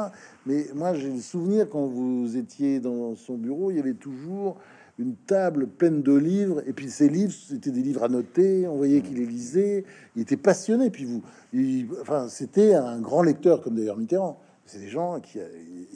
Mais 0.46 0.66
moi, 0.74 0.94
j'ai 0.94 1.10
le 1.10 1.18
souvenir 1.18 1.68
quand 1.68 1.86
vous 1.86 2.36
étiez 2.36 2.78
dans 2.78 3.16
son 3.16 3.36
bureau, 3.36 3.72
il 3.72 3.78
y 3.78 3.80
avait 3.80 3.94
toujours 3.94 4.58
une 5.00 5.16
table 5.16 5.66
pleine 5.66 6.02
de 6.02 6.14
livres, 6.14 6.62
et 6.66 6.72
puis 6.72 6.90
ces 6.90 7.08
livres, 7.08 7.32
c'était 7.32 7.70
des 7.70 7.82
livres 7.82 8.04
annotés, 8.04 8.68
on 8.68 8.76
voyait 8.76 9.00
qu'il 9.00 9.16
les 9.16 9.26
lisait, 9.26 9.84
il 10.14 10.22
était 10.22 10.36
passionné, 10.36 10.90
puis 10.90 11.04
vous, 11.04 11.22
enfin, 12.00 12.28
c'était 12.28 12.74
un 12.74 13.00
grand 13.00 13.22
lecteur, 13.22 13.62
comme 13.62 13.76
d'ailleurs 13.76 13.96
Mitterrand. 13.96 14.38
C'est 14.66 14.78
des 14.78 14.88
gens 14.88 15.18
qui, 15.20 15.40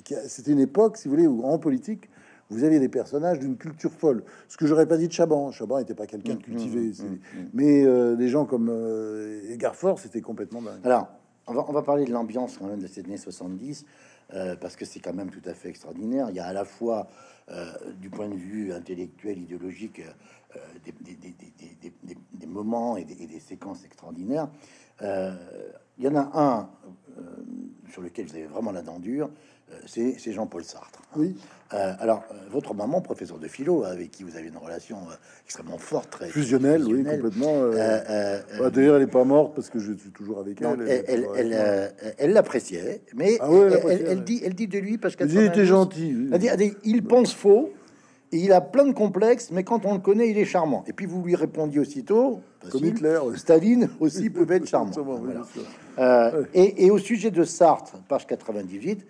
qui 0.02 0.14
c'était 0.26 0.52
une 0.52 0.60
époque, 0.60 0.96
si 0.96 1.06
vous 1.06 1.14
voulez, 1.14 1.26
où 1.26 1.44
en 1.44 1.58
politique, 1.58 2.08
vous 2.50 2.64
aviez 2.64 2.80
des 2.80 2.88
personnages 2.88 3.38
d'une 3.38 3.56
culture 3.56 3.92
folle. 3.92 4.24
Ce 4.48 4.56
que 4.56 4.66
j'aurais 4.66 4.86
pas 4.86 4.96
dit 4.96 5.08
de 5.08 5.12
Chaban. 5.12 5.50
Chaban 5.50 5.78
n'était 5.78 5.94
pas 5.94 6.06
quelqu'un 6.06 6.34
de 6.34 6.38
mm, 6.38 6.42
cultivé. 6.42 6.80
Mm, 6.80 7.04
mm, 7.04 7.18
mais 7.54 7.84
euh, 7.84 8.16
des 8.16 8.28
gens 8.28 8.44
comme 8.44 8.68
euh, 8.70 9.50
Edgar 9.50 9.74
Faure, 9.74 9.98
c'était 9.98 10.20
complètement 10.20 10.62
dingue. 10.62 10.80
Alors, 10.84 11.08
on 11.46 11.54
va, 11.54 11.64
on 11.68 11.72
va 11.72 11.82
parler 11.82 12.04
de 12.04 12.12
l'ambiance 12.12 12.58
quand 12.58 12.66
même 12.66 12.80
de 12.80 12.86
ces 12.86 13.02
années 13.02 13.16
70, 13.16 13.86
euh, 14.32 14.56
parce 14.56 14.76
que 14.76 14.84
c'est 14.84 15.00
quand 15.00 15.14
même 15.14 15.30
tout 15.30 15.48
à 15.48 15.54
fait 15.54 15.68
extraordinaire. 15.68 16.28
Il 16.30 16.36
y 16.36 16.40
a 16.40 16.46
à 16.46 16.52
la 16.52 16.64
fois, 16.64 17.08
du 18.00 18.08
point 18.10 18.28
de 18.28 18.36
vue 18.36 18.72
intellectuel, 18.72 19.38
idéologique, 19.38 20.00
des, 20.84 20.94
des, 22.32 22.46
moments 22.46 22.96
et, 22.96 23.04
des, 23.04 23.40
séquences 23.40 23.84
extraordinaires. 23.84 24.48
il 25.00 26.04
y 26.04 26.08
en 26.08 26.16
a 26.16 26.30
un 26.34 26.70
sur 27.90 28.02
lequel 28.02 28.26
vous 28.26 28.34
avez 28.34 28.46
vraiment 28.46 28.72
la 28.72 28.82
dent 28.82 28.98
dure, 28.98 29.30
c'est 29.86 30.32
Jean-Paul 30.32 30.64
Sartre. 30.64 31.00
Oui. 31.16 31.36
Euh, 31.72 31.92
alors, 31.98 32.22
euh, 32.30 32.34
votre 32.50 32.74
maman, 32.74 33.00
professeur 33.00 33.38
de 33.38 33.48
philo, 33.48 33.84
avec 33.84 34.10
qui 34.10 34.22
vous 34.22 34.36
avez 34.36 34.48
une 34.48 34.56
relation 34.56 34.98
euh, 34.98 35.14
extrêmement 35.44 35.78
forte, 35.78 36.10
très 36.10 36.28
fusionnelle, 36.28 36.84
oui, 36.84 37.02
complètement. 37.04 37.70
Bah, 37.70 38.70
d'ailleurs, 38.70 38.96
elle 38.96 39.02
n'est 39.02 39.10
pas 39.10 39.24
morte 39.24 39.54
parce 39.54 39.70
que 39.70 39.78
je 39.78 39.92
suis 39.92 40.10
toujours 40.10 40.38
avec 40.38 40.60
elle. 40.62 40.86
Elle, 42.18 42.32
l'appréciait, 42.32 43.02
mais 43.16 43.38
ah 43.40 43.48
elle, 43.88 44.22
dit, 44.24 44.40
elle 44.44 44.54
dit 44.54 44.68
de 44.68 44.78
lui 44.78 44.98
parce 44.98 45.16
qu'elle 45.16 45.36
était 45.36 45.66
gentil. 45.66 46.28
Elle 46.32 46.56
dit, 46.56 46.72
il 46.84 47.02
pense 47.04 47.34
faux. 47.34 47.72
Et 48.32 48.38
il 48.38 48.52
a 48.52 48.60
plein 48.60 48.84
de 48.84 48.92
complexes, 48.92 49.50
mais 49.52 49.62
quand 49.62 49.86
on 49.86 49.92
le 49.92 50.00
connaît, 50.00 50.28
il 50.28 50.36
est 50.38 50.44
charmant. 50.44 50.82
Et 50.88 50.92
puis 50.92 51.06
vous 51.06 51.22
lui 51.22 51.36
répondiez 51.36 51.78
aussitôt, 51.78 52.40
comme 52.68 52.84
Hitler, 52.84 53.20
Staline 53.36 53.90
aussi 54.00 54.28
peut 54.28 54.46
être 54.50 54.66
charmant. 54.66 54.90
et, 56.54 56.84
et, 56.84 56.90
au 56.90 56.98
sujet 56.98 57.30
de 57.30 57.44
Sartre, 57.44 57.92
page 58.08 58.26
98, 58.26 59.06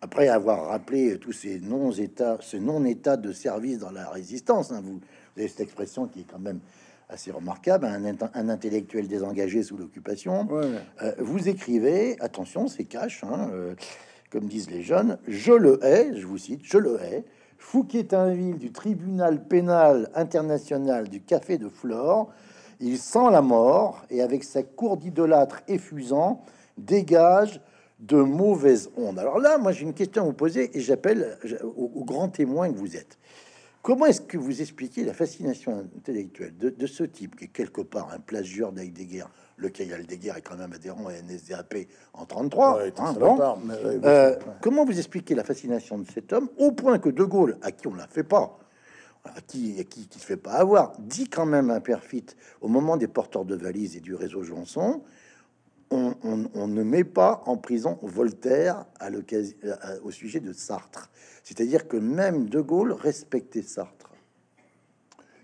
après 0.00 0.28
avoir 0.28 0.66
rappelé 0.66 1.18
tous 1.18 1.32
ces 1.32 1.60
non-états, 1.60 2.38
ce 2.40 2.56
non-état 2.56 3.16
de 3.16 3.32
service 3.32 3.78
dans 3.78 3.90
la 3.90 4.08
résistance, 4.10 4.70
hein, 4.70 4.80
vous, 4.82 5.00
avez 5.36 5.48
cette 5.48 5.60
expression 5.60 6.06
qui 6.06 6.20
est 6.20 6.26
quand 6.30 6.38
même 6.38 6.60
assez 7.08 7.30
remarquable, 7.30 7.86
un, 7.86 8.48
intellectuel 8.48 9.08
désengagé 9.08 9.62
sous 9.62 9.76
l'occupation. 9.76 10.46
Euh, 11.02 11.12
vous 11.18 11.48
écrivez, 11.48 12.20
attention, 12.20 12.68
c'est 12.68 12.84
cash, 12.84 13.24
hein, 13.24 13.48
euh, 13.52 13.74
comme 14.30 14.46
disent 14.46 14.70
les 14.70 14.82
jeunes, 14.82 15.18
je 15.26 15.52
le 15.52 15.82
hais, 15.82 16.14
je 16.14 16.26
vous 16.26 16.38
cite, 16.38 16.60
je 16.64 16.78
le 16.78 17.00
hais. 17.02 17.24
Fouquier-Tinville 17.56 18.58
du 18.58 18.72
tribunal 18.72 19.42
pénal 19.42 20.10
international 20.14 21.08
du 21.08 21.22
Café 21.22 21.58
de 21.58 21.68
Flore, 21.68 22.30
il 22.80 22.98
sent 22.98 23.30
la 23.32 23.42
mort 23.42 24.04
et 24.10 24.22
avec 24.22 24.44
sa 24.44 24.62
cour 24.62 24.96
d'idolâtre 24.96 25.62
effusant, 25.66 26.44
dégage 26.76 27.60
de 27.98 28.16
mauvaises 28.16 28.90
ondes. 28.96 29.18
Alors 29.18 29.38
là, 29.38 29.58
moi 29.58 29.72
j'ai 29.72 29.82
une 29.82 29.94
question 29.94 30.22
à 30.22 30.24
vous 30.26 30.32
poser 30.32 30.76
et 30.76 30.80
j'appelle 30.80 31.38
au, 31.62 32.04
grand 32.04 32.28
témoin 32.28 32.70
que 32.72 32.78
vous 32.78 32.96
êtes. 32.96 33.18
Comment 33.82 34.06
est-ce 34.06 34.20
que 34.20 34.36
vous 34.36 34.60
expliquez 34.60 35.04
la 35.04 35.14
fascination 35.14 35.78
intellectuelle 35.96 36.52
de, 36.58 36.86
ce 36.86 37.04
type, 37.04 37.36
qui 37.36 37.44
est 37.44 37.48
quelque 37.48 37.80
part 37.80 38.12
un 38.12 38.18
plagieur 38.18 38.72
d'Heidegger, 38.72 39.24
lequel 39.56 39.92
Heidegger 39.92 40.32
est 40.36 40.42
quand 40.42 40.56
même 40.56 40.72
adhérent 40.72 41.06
à 41.06 41.12
NSDAP 41.12 41.74
en 42.12 42.26
33 42.26 42.82
hein, 42.82 43.56
euh, 44.04 44.36
Comment 44.60 44.84
vous 44.84 44.98
expliquez 44.98 45.34
la 45.34 45.44
fascination 45.44 45.98
de 45.98 46.06
cet 46.10 46.32
homme 46.32 46.48
au 46.58 46.72
point 46.72 46.98
que 46.98 47.08
De 47.08 47.24
Gaulle, 47.24 47.56
à 47.62 47.72
qui 47.72 47.86
on 47.86 47.92
ne 47.92 47.98
la 47.98 48.08
fait 48.08 48.24
pas, 48.24 48.58
à 49.24 49.40
qui, 49.40 49.82
qui, 49.86 50.06
qui 50.06 50.18
se 50.18 50.26
fait 50.26 50.36
pas 50.36 50.52
avoir, 50.52 50.92
dit 50.98 51.28
quand 51.28 51.46
même 51.46 51.70
un 51.70 51.80
perfit 51.80 52.26
au 52.60 52.68
moment 52.68 52.96
des 52.96 53.08
porteurs 53.08 53.44
de 53.44 53.54
valises 53.54 53.96
et 53.96 54.00
du 54.00 54.14
réseau 54.14 54.42
Janson, 54.42 55.02
on, 55.90 56.66
ne 56.66 56.82
met 56.82 57.04
pas 57.04 57.42
en 57.46 57.56
prison 57.56 57.98
Voltaire 58.02 58.84
à 59.00 59.08
au 60.02 60.10
sujet 60.10 60.40
de 60.40 60.52
Sartre. 60.52 61.10
C'est-à-dire 61.44 61.88
que 61.88 61.96
même 61.96 62.48
De 62.48 62.60
Gaulle 62.60 62.92
respectait 62.92 63.62
Sartre. 63.62 64.12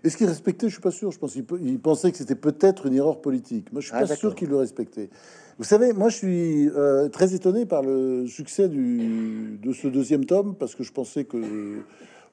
Est-ce 0.03 0.17
qu'il 0.17 0.27
respectait? 0.27 0.67
Je 0.67 0.73
suis 0.73 0.81
pas 0.81 0.91
sûr. 0.91 1.11
Je 1.11 1.17
pense 1.17 1.33
qu'il 1.33 1.79
pensait 1.79 2.11
que 2.11 2.17
c'était 2.17 2.35
peut-être 2.35 2.85
une 2.85 2.93
erreur 2.93 3.21
politique. 3.21 3.73
Moi, 3.73 3.81
je 3.81 3.87
suis 3.87 3.95
ah, 3.97 4.05
pas 4.05 4.15
sûr 4.15 4.35
qu'il 4.35 4.49
le 4.49 4.57
respectait. 4.57 5.09
Vous 5.57 5.63
savez, 5.63 5.93
moi, 5.93 6.09
je 6.09 6.17
suis 6.17 6.69
euh, 6.69 7.09
très 7.09 7.33
étonné 7.33 7.65
par 7.65 7.81
le 7.81 8.27
succès 8.27 8.69
du, 8.69 9.57
de 9.57 9.73
ce 9.73 9.87
deuxième 9.87 10.25
tome 10.25 10.55
parce 10.55 10.75
que 10.75 10.83
je 10.83 10.91
pensais 10.91 11.23
que 11.23 11.37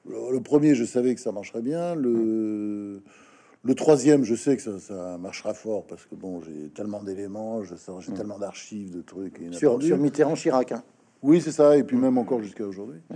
le 0.05 0.39
premier, 0.41 0.75
je 0.75 0.85
savais 0.85 1.15
que 1.15 1.21
ça 1.21 1.31
marcherait 1.31 1.63
bien. 1.63 1.95
Le 1.95 3.01
le 3.63 3.75
troisième, 3.75 4.23
je 4.23 4.35
sais 4.35 4.57
que 4.57 4.77
ça, 4.79 5.17
marchera 5.17 5.53
fort 5.53 5.85
parce 5.87 6.05
que 6.05 6.15
bon, 6.15 6.41
j'ai 6.41 6.69
tellement 6.69 7.01
d'éléments, 7.01 7.63
je 7.63 7.75
j'ai 7.99 8.11
mm. 8.11 8.15
tellement 8.15 8.37
d'archives, 8.37 8.91
de 8.91 9.01
trucs. 9.01 9.41
Sur, 9.51 9.81
sur 9.81 9.97
Mitterrand, 9.97 10.35
Chirac. 10.35 10.73
Hein. 10.73 10.83
Oui, 11.21 11.39
c'est 11.39 11.51
ça, 11.51 11.77
et 11.77 11.83
puis 11.83 11.95
mm. 11.95 12.01
même 12.01 12.17
encore 12.17 12.41
jusqu'à 12.41 12.65
aujourd'hui. 12.65 12.99
Mm. 13.09 13.15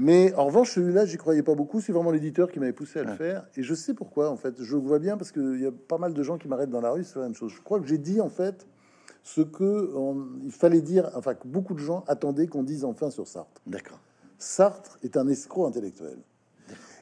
Mais 0.00 0.32
en 0.34 0.46
revanche, 0.46 0.74
celui-là, 0.74 1.06
j'y 1.06 1.16
croyais 1.16 1.42
pas 1.42 1.56
beaucoup. 1.56 1.80
C'est 1.80 1.90
vraiment 1.90 2.12
l'éditeur 2.12 2.52
qui 2.52 2.60
m'avait 2.60 2.72
poussé 2.72 3.00
à 3.00 3.02
le 3.02 3.16
faire. 3.16 3.48
Et 3.56 3.64
je 3.64 3.74
sais 3.74 3.94
pourquoi, 3.94 4.30
en 4.30 4.36
fait. 4.36 4.62
Je 4.62 4.76
vois 4.76 5.00
bien 5.00 5.16
parce 5.16 5.32
qu'il 5.32 5.60
y 5.60 5.66
a 5.66 5.72
pas 5.72 5.98
mal 5.98 6.14
de 6.14 6.22
gens 6.22 6.38
qui 6.38 6.46
m'arrêtent 6.46 6.70
dans 6.70 6.80
la 6.80 6.92
rue, 6.92 7.02
c'est 7.02 7.18
la 7.18 7.24
même 7.24 7.34
chose. 7.34 7.52
Je 7.52 7.60
crois 7.60 7.80
que 7.80 7.86
j'ai 7.88 7.98
dit, 7.98 8.20
en 8.20 8.28
fait, 8.28 8.68
ce 9.24 9.40
que 9.40 9.92
il 10.44 10.52
fallait 10.52 10.82
dire, 10.82 11.10
enfin, 11.16 11.34
que 11.34 11.48
beaucoup 11.48 11.74
de 11.74 11.80
gens 11.80 12.04
attendaient 12.06 12.46
qu'on 12.46 12.62
dise 12.62 12.84
enfin 12.84 13.10
sur 13.10 13.26
Sartre. 13.26 13.60
D'accord. 13.66 13.98
Sartre 14.38 14.98
est 15.02 15.16
un 15.16 15.26
escroc 15.26 15.66
intellectuel. 15.66 16.18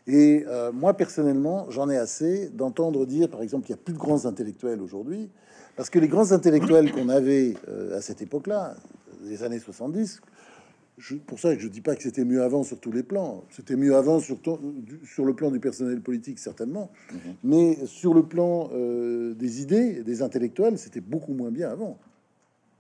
Et 0.07 0.45
euh, 0.47 0.71
moi, 0.73 0.95
personnellement, 0.95 1.67
j'en 1.71 1.91
ai 1.91 1.97
assez 1.97 2.49
d'entendre 2.51 3.07
dire, 3.07 3.29
par 3.29 3.43
exemple, 3.43 3.67
qu'il 3.67 3.75
n'y 3.75 3.81
a 3.81 3.83
plus 3.83 3.95
de 3.95 3.99
grands 3.99 4.25
intellectuels 4.25 4.81
aujourd'hui, 4.81 5.31
parce 5.75 5.91
que 5.91 5.99
les 5.99 6.09
grands 6.09 6.33
intellectuels 6.33 6.93
qu'on 6.93 7.09
avait 7.09 7.55
euh, 7.69 7.97
à 7.97 8.01
cette 8.01 8.23
époque-là, 8.23 8.77
les 9.25 9.43
années 9.43 9.59
70, 9.59 10.21
pour 11.27 11.41
ça, 11.41 11.57
je 11.59 11.69
dis 11.69 11.81
pas 11.81 11.97
que 11.97 12.03
c'était 12.03 12.25
mieux 12.25 12.43
avant 12.43 12.63
sur 12.63 12.79
tous 12.79 12.93
les 12.93 13.03
plans. 13.03 13.45
C'était 13.51 13.77
mieux 13.77 13.97
avant 13.97 14.21
sur, 14.21 14.39
sur 15.05 15.25
le 15.25 15.35
plan 15.35 15.51
du 15.51 15.61
personnel 15.61 16.01
politique, 16.01 16.39
certainement. 16.39 16.91
Mhm. 17.13 17.19
Mais 17.43 17.87
sur 17.87 18.15
le 18.15 18.23
plan 18.23 18.71
euh, 18.73 19.35
des 19.35 19.61
idées, 19.61 20.05
des 20.05 20.23
intellectuels, 20.23 20.79
c'était 20.79 21.01
beaucoup 21.01 21.35
moins 21.35 21.51
bien 21.51 21.69
avant. 21.69 21.99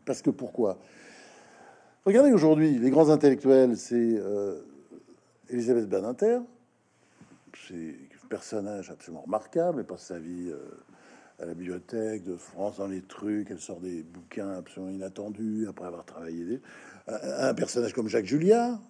Parce 0.06 0.22
que 0.22 0.30
pourquoi? 0.30 0.78
Regardez 2.06 2.32
aujourd'hui, 2.32 2.78
les 2.78 2.90
grands 2.90 3.10
intellectuels, 3.10 3.76
c'est 3.76 4.14
Elisabeth 5.50 5.88
Badinter, 5.88 6.38
c'est 7.68 7.96
un 8.24 8.28
personnage 8.28 8.90
absolument 8.90 9.22
remarquable. 9.22 9.80
Elle 9.80 9.86
passe 9.86 10.06
sa 10.06 10.18
vie 10.18 10.50
euh, 10.50 10.58
à 11.38 11.46
la 11.46 11.54
bibliothèque 11.54 12.24
de 12.24 12.36
France 12.36 12.78
dans 12.78 12.86
les 12.86 13.02
trucs. 13.02 13.50
Elle 13.50 13.60
sort 13.60 13.80
des 13.80 14.02
bouquins 14.02 14.52
absolument 14.52 14.92
inattendus 14.92 15.66
après 15.68 15.86
avoir 15.86 16.04
travaillé. 16.04 16.60
Un 17.08 17.54
personnage 17.54 17.92
comme 17.92 18.08
Jacques 18.08 18.26
Julliard, 18.26 18.80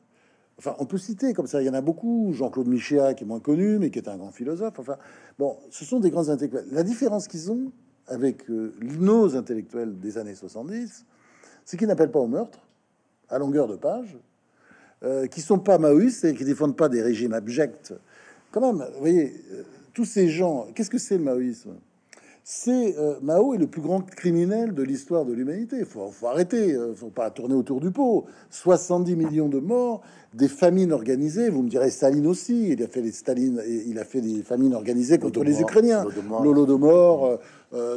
Enfin, 0.59 0.75
on 0.79 0.87
peut 0.87 0.99
citer 0.99 1.35
comme 1.35 1.47
ça, 1.47 1.61
il 1.61 1.67
y 1.67 1.69
en 1.69 1.75
a 1.75 1.83
beaucoup. 1.83 2.33
Jean-Claude 2.33 2.69
Michéa, 2.69 3.15
qui 3.15 3.25
est 3.25 3.27
moins 3.27 3.41
connu, 3.41 3.79
mais 3.79 3.91
qui 3.91 3.99
est 3.99 4.09
un 4.09 4.17
grand 4.17 4.33
philosophe. 4.33 4.79
Enfin, 4.79 4.97
bon, 5.39 5.59
ce 5.71 5.85
sont 5.85 6.01
des 6.01 6.11
grands 6.11 6.29
intellectuels. 6.31 6.67
La 6.73 6.83
différence 6.83 7.29
qu'ils 7.29 7.53
ont 7.53 7.73
avec 8.07 8.49
euh, 8.49 8.73
nos 8.81 9.37
intellectuels 9.37 9.99
des 9.99 10.17
années 10.17 10.35
70, 10.35 11.05
c'est 11.65 11.77
qu'ils 11.77 11.89
n'appellent 11.89 12.11
pas 12.11 12.21
au 12.21 12.27
meurtre 12.27 12.61
à 13.29 13.39
longueur 13.39 13.67
de 13.67 13.77
page, 13.77 14.17
euh, 15.03 15.27
qui 15.27 15.43
sont 15.43 15.59
pas 15.59 15.79
maoïstes 15.79 16.25
et 16.25 16.35
qui 16.35 16.45
défendent 16.45 16.77
pas 16.77 16.89
des 16.89 17.03
régimes 17.03 17.35
abjects. 17.35 17.93
Quand 18.57 18.73
même, 18.73 18.87
vous 18.95 19.01
voyez, 19.01 19.35
euh, 19.53 19.65
tous 19.93 20.07
ces 20.07 20.31
gens, 20.31 20.67
qu'est-ce 20.75 20.89
que 20.89 20.97
c'est 20.97 21.19
le 21.19 21.25
maoïsme? 21.25 21.75
C'est 22.43 22.97
euh, 22.97 23.17
Mao 23.21 23.53
est 23.53 23.59
le 23.59 23.67
plus 23.67 23.83
grand 23.83 24.01
criminel 24.01 24.73
de 24.73 24.83
l'histoire 24.83 25.27
de 25.27 25.35
l'humanité. 25.35 25.77
Il 25.81 25.85
faut, 25.85 26.09
faut, 26.09 26.27
arrêter, 26.27 26.69
il 26.69 26.95
faut 26.95 27.11
pas 27.11 27.29
tourner 27.29 27.55
autour 27.55 27.83
du 27.83 27.91
pot. 27.91 28.25
70 28.49 29.15
millions 29.15 29.51
de 29.51 29.59
morts, 29.59 30.01
des 30.33 30.49
famines 30.49 30.93
organisées. 30.93 31.51
Vous 31.51 31.61
me 31.61 31.69
direz 31.69 31.91
Staline 31.91 32.27
aussi. 32.27 32.71
Il 32.71 32.83
a 32.83 32.87
fait 32.87 33.03
les 33.03 33.13
Staline, 33.13 33.61
il 33.87 33.99
a 33.99 34.05
fait 34.05 34.23
des 34.23 34.43
famines 34.43 34.73
organisées 34.73 35.19
contre 35.19 35.45
les 35.45 35.61
Ukrainiens. 35.61 36.07
L'Holodomor, 36.43 37.27
euh, 37.27 37.37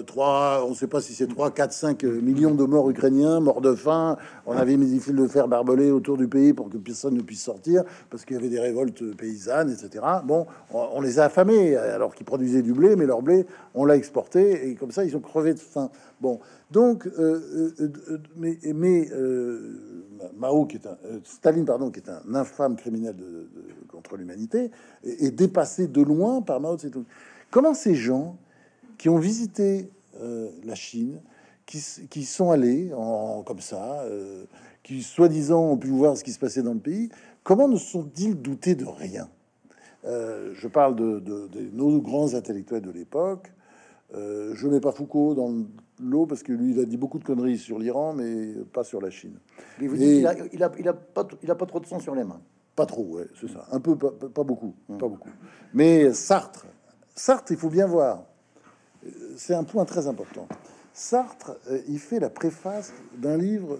3, 0.06 0.64
on 0.66 0.70
ne 0.70 0.76
sait 0.76 0.88
pas 0.88 1.02
si 1.02 1.14
c'est 1.14 1.28
3, 1.28 1.52
4, 1.52 1.72
5 1.72 2.04
millions 2.04 2.54
de 2.54 2.64
morts 2.64 2.90
ukrainiens, 2.90 3.40
morts 3.40 3.62
de 3.62 3.76
faim. 3.76 4.18
On 4.46 4.54
avait 4.54 4.78
mis 4.78 4.92
des 4.92 5.00
fils 5.00 5.14
de 5.14 5.28
fer 5.28 5.48
barbelés 5.48 5.92
autour 5.92 6.18
du 6.18 6.28
pays 6.28 6.54
pour 6.54 6.70
que 6.70 6.78
personne 6.78 7.16
ne 7.16 7.22
puisse 7.22 7.44
sortir 7.44 7.84
parce 8.10 8.26
qu'il 8.26 8.36
y 8.36 8.40
avait 8.40 8.50
des 8.50 8.60
révoltes 8.60 9.16
paysannes, 9.16 9.72
etc. 9.72 10.06
Bon, 10.26 10.48
on, 10.72 11.02
les 11.02 11.20
a 11.20 11.26
affamés 11.26 11.76
alors 11.76 12.16
qu'ils 12.16 12.26
produisaient 12.26 12.62
du 12.62 12.74
blé, 12.74 12.96
mais 12.96 13.06
leur 13.06 13.22
blé, 13.22 13.46
on 13.74 13.86
l'a 13.86 13.96
exporté 13.96 14.70
et 14.70 14.76
comme 14.76 14.92
ça, 14.92 15.04
ils 15.06 15.16
ont 15.16 15.22
crevé 15.22 15.54
de 15.54 15.60
faim. 15.60 15.90
Bon, 16.22 16.40
donc, 16.72 17.08
euh, 17.08 17.74
euh, 17.80 17.92
euh, 18.10 18.18
mais, 18.36 18.58
mais 18.76 19.10
Mao, 20.38 20.66
qui 20.66 20.78
est 20.78 20.86
un 20.86 20.98
Staline, 21.24 21.66
pardon, 21.66 21.90
qui 21.90 22.00
est 22.00 22.10
un 22.10 22.36
infâme 22.36 22.76
criminel 22.76 23.16
contre 23.88 24.18
l'humanité, 24.18 24.72
est, 25.04 25.32
dépassé 25.32 25.88
de 25.88 26.02
loin 26.02 26.42
par 26.42 26.60
Mao 26.60 26.78
Tse-tung. 26.78 27.06
Comment 27.52 27.74
ces 27.74 27.96
gens 27.96 28.38
qui 29.00 29.10
ont 29.10 29.18
visité 29.18 29.90
euh, 30.22 30.50
la 30.64 30.76
Chine, 30.76 31.22
qui, 31.66 31.84
qui, 32.10 32.26
sont 32.26 32.52
allés 32.52 32.92
en, 32.94 33.42
comme 33.42 33.62
ça, 33.62 34.02
euh, 34.04 34.44
qui 34.84 35.02
soi-disant 35.02 35.72
ont 35.72 35.78
pu 35.78 35.88
voir 35.88 36.16
ce 36.18 36.24
qui 36.24 36.34
se 36.34 36.40
passait 36.40 36.62
dans 36.62 36.74
le 36.74 36.80
pays, 36.80 37.10
comment 37.44 37.68
ne 37.68 37.78
sont-ils 37.78 38.40
doutés 38.40 38.76
de 38.76 38.86
rien? 38.86 39.30
Euh, 40.06 40.52
Je 40.54 40.68
parle 40.68 40.96
de, 40.96 41.20
de, 41.20 41.50
nos 41.74 42.02
grands 42.02 42.36
intellectuels 42.36 42.82
de 42.82 42.92
l'époque. 42.92 43.52
je 44.14 44.68
mets 44.68 44.82
pas 44.82 44.92
Foucault 44.92 45.34
dans 45.34 45.54
l'eau 46.02 46.26
parce 46.26 46.44
que 46.44 46.52
lui, 46.52 46.74
il 46.74 46.80
a 46.80 46.86
dit 46.86 46.98
beaucoup 46.98 47.20
de 47.20 47.24
conneries 47.24 47.58
sur 47.58 47.80
l'Iran, 47.80 48.14
mais 48.14 48.54
pas 48.74 48.84
sur 48.84 49.00
la 49.00 49.10
Chine. 49.10 49.38
Mais 49.80 49.88
vous 49.88 49.96
dites 49.96 50.08
il 50.08 50.28
a, 50.28 50.34
il, 50.52 50.64
a, 50.64 50.72
il, 50.78 50.88
a 50.90 50.94
pas, 50.94 51.26
il 51.42 51.50
a 51.50 51.56
pas 51.56 51.66
trop 51.66 51.80
de 51.80 51.86
sang 51.86 52.00
sur 52.00 52.16
les 52.16 52.26
mains. 52.26 52.42
Pas 52.76 52.86
trop, 52.86 53.04
ouais, 53.04 53.28
c'est 53.40 53.50
ça. 53.50 53.66
Un 53.72 53.80
peu, 53.80 53.96
pas, 53.98 54.12
pas 54.12 54.44
beaucoup, 54.44 54.74
hum. 54.90 54.98
pas 54.98 55.08
beaucoup. 55.08 55.30
Mais 55.74 56.12
Sartre, 56.14 56.66
Sartre, 57.16 57.52
il 57.52 57.58
faut 57.58 57.70
bien 57.70 57.88
voir 57.88 58.29
c'est 59.38 59.54
un 59.54 59.64
point 59.64 59.86
très 59.86 60.08
important. 60.08 60.48
Sartre, 60.94 61.58
euh, 61.70 61.80
il 61.88 62.00
fait 62.00 62.20
la 62.20 62.30
préface 62.30 62.94
d'un 63.18 63.38
livre 63.38 63.78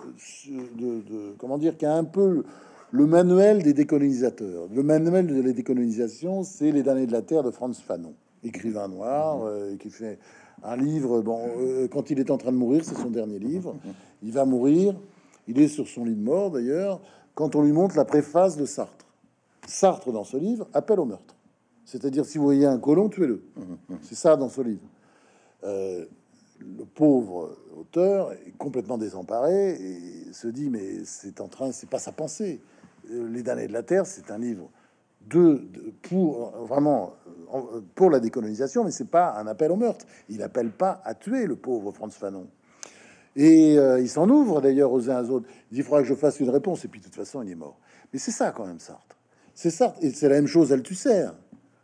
de, 0.48 1.34
comment 1.38 1.58
dire, 1.58 1.78
qui 1.78 1.86
a 1.86 1.94
un 1.94 2.04
peu 2.04 2.44
le 2.92 3.06
manuel 3.06 3.62
des 3.62 3.74
décolonisateurs. 3.74 4.68
Le 4.74 4.84
manuel 4.84 5.28
de 5.28 5.42
la 5.42 5.52
décolonisation, 5.52 6.44
c'est 6.44 6.72
Les 6.72 6.84
damnés 6.84 7.08
de 7.08 7.12
la 7.12 7.22
terre 7.22 7.44
de 7.44 7.52
Franz 7.52 7.82
Fanon, 7.82 8.14
écrivain 8.44 8.88
noir, 8.88 9.42
euh, 9.44 9.76
qui 9.78 9.90
fait 9.90 10.20
un 10.64 10.78
livre. 10.78 11.22
Bon, 11.22 11.42
euh, 11.60 11.88
quand 11.88 12.10
il 12.10 12.20
est 12.20 12.32
en 12.32 12.38
train 12.38 12.52
de 12.52 12.58
mourir, 12.58 12.84
c'est 12.86 12.96
son 12.96 13.10
dernier 13.10 13.40
livre. 13.40 13.76
Il 14.24 14.32
va 14.32 14.46
mourir. 14.46 14.96
Il 15.48 15.60
est 15.60 15.68
sur 15.68 15.88
son 15.88 16.06
lit 16.06 16.16
de 16.16 16.24
mort 16.24 16.52
d'ailleurs. 16.52 17.02
Quand 17.34 17.56
on 17.56 17.64
lui 17.64 17.72
montre 17.72 17.96
la 17.98 18.06
préface 18.06 18.56
de 18.56 18.66
Sartre, 18.66 19.06
Sartre 19.68 20.12
dans 20.12 20.24
ce 20.24 20.38
livre 20.38 20.68
appelle 20.74 21.00
au 21.00 21.06
meurtre. 21.06 21.36
C'est-à-dire, 21.86 22.24
si 22.26 22.38
vous 22.38 22.44
voyez 22.44 22.66
un 22.66 22.78
colon, 22.78 23.10
tuez-le. 23.10 23.42
C'est 24.04 24.16
ça 24.16 24.36
dans 24.36 24.50
ce 24.50 24.62
livre. 24.62 24.82
Euh, 25.64 26.06
le 26.60 26.86
pauvre 26.86 27.58
auteur 27.78 28.34
est 28.34 28.58
complètement 28.58 28.98
désemparé 28.98 29.72
et 29.72 30.34
se 30.34 30.48
dit 30.48 30.70
mais 30.70 31.04
c'est 31.06 31.42
en 31.42 31.48
train, 31.48 31.72
c'est 31.72 31.90
pas 31.90 32.00
sa 32.00 32.12
pensée. 32.12 32.62
Euh, 33.12 33.30
Les 33.30 33.44
damnés 33.44 33.68
de 33.68 33.74
la 33.74 33.84
terre, 33.84 34.06
c'est 34.06 34.32
un 34.32 34.38
livre 34.38 34.70
de, 35.28 35.68
pour 36.02 36.52
vraiment 36.66 37.14
pour 37.96 38.10
la 38.10 38.20
décolonisation, 38.20 38.84
mais 38.84 38.92
c'est 38.92 39.10
pas 39.10 39.34
un 39.38 39.48
appel 39.48 39.72
au 39.72 39.76
meurtre. 39.76 40.06
Il 40.30 40.44
appelle 40.44 40.72
pas 40.72 41.02
à 41.04 41.16
tuer 41.16 41.46
le 41.46 41.56
pauvre 41.56 41.92
Franz 41.92 42.16
Fanon. 42.16 42.48
Et 43.36 43.78
euh, 43.78 44.00
il 44.00 44.10
s'en 44.10 44.30
ouvre 44.30 44.62
d'ailleurs 44.62 44.92
aux 44.92 45.10
uns 45.10 45.24
aux 45.24 45.30
autres. 45.32 45.48
Il 45.72 45.76
dit 45.76 45.84
faudra 45.84 46.02
que 46.02 46.08
je 46.08 46.16
fasse 46.16 46.40
une 46.40 46.50
réponse 46.50 46.86
et 46.86 46.88
puis 46.88 47.00
de 47.00 47.06
toute 47.06 47.16
façon 47.16 47.42
il 47.42 47.52
est 47.52 47.56
mort. 47.56 47.80
Mais 48.12 48.20
c'est 48.20 48.32
ça 48.32 48.52
quand 48.52 48.66
même 48.66 48.80
Sartre. 48.80 49.18
C'est 49.54 49.72
Sartre 49.72 49.98
et 50.02 50.12
c'est 50.12 50.30
la 50.30 50.36
même 50.36 50.48
chose 50.48 50.74
Althusser. 50.74 51.28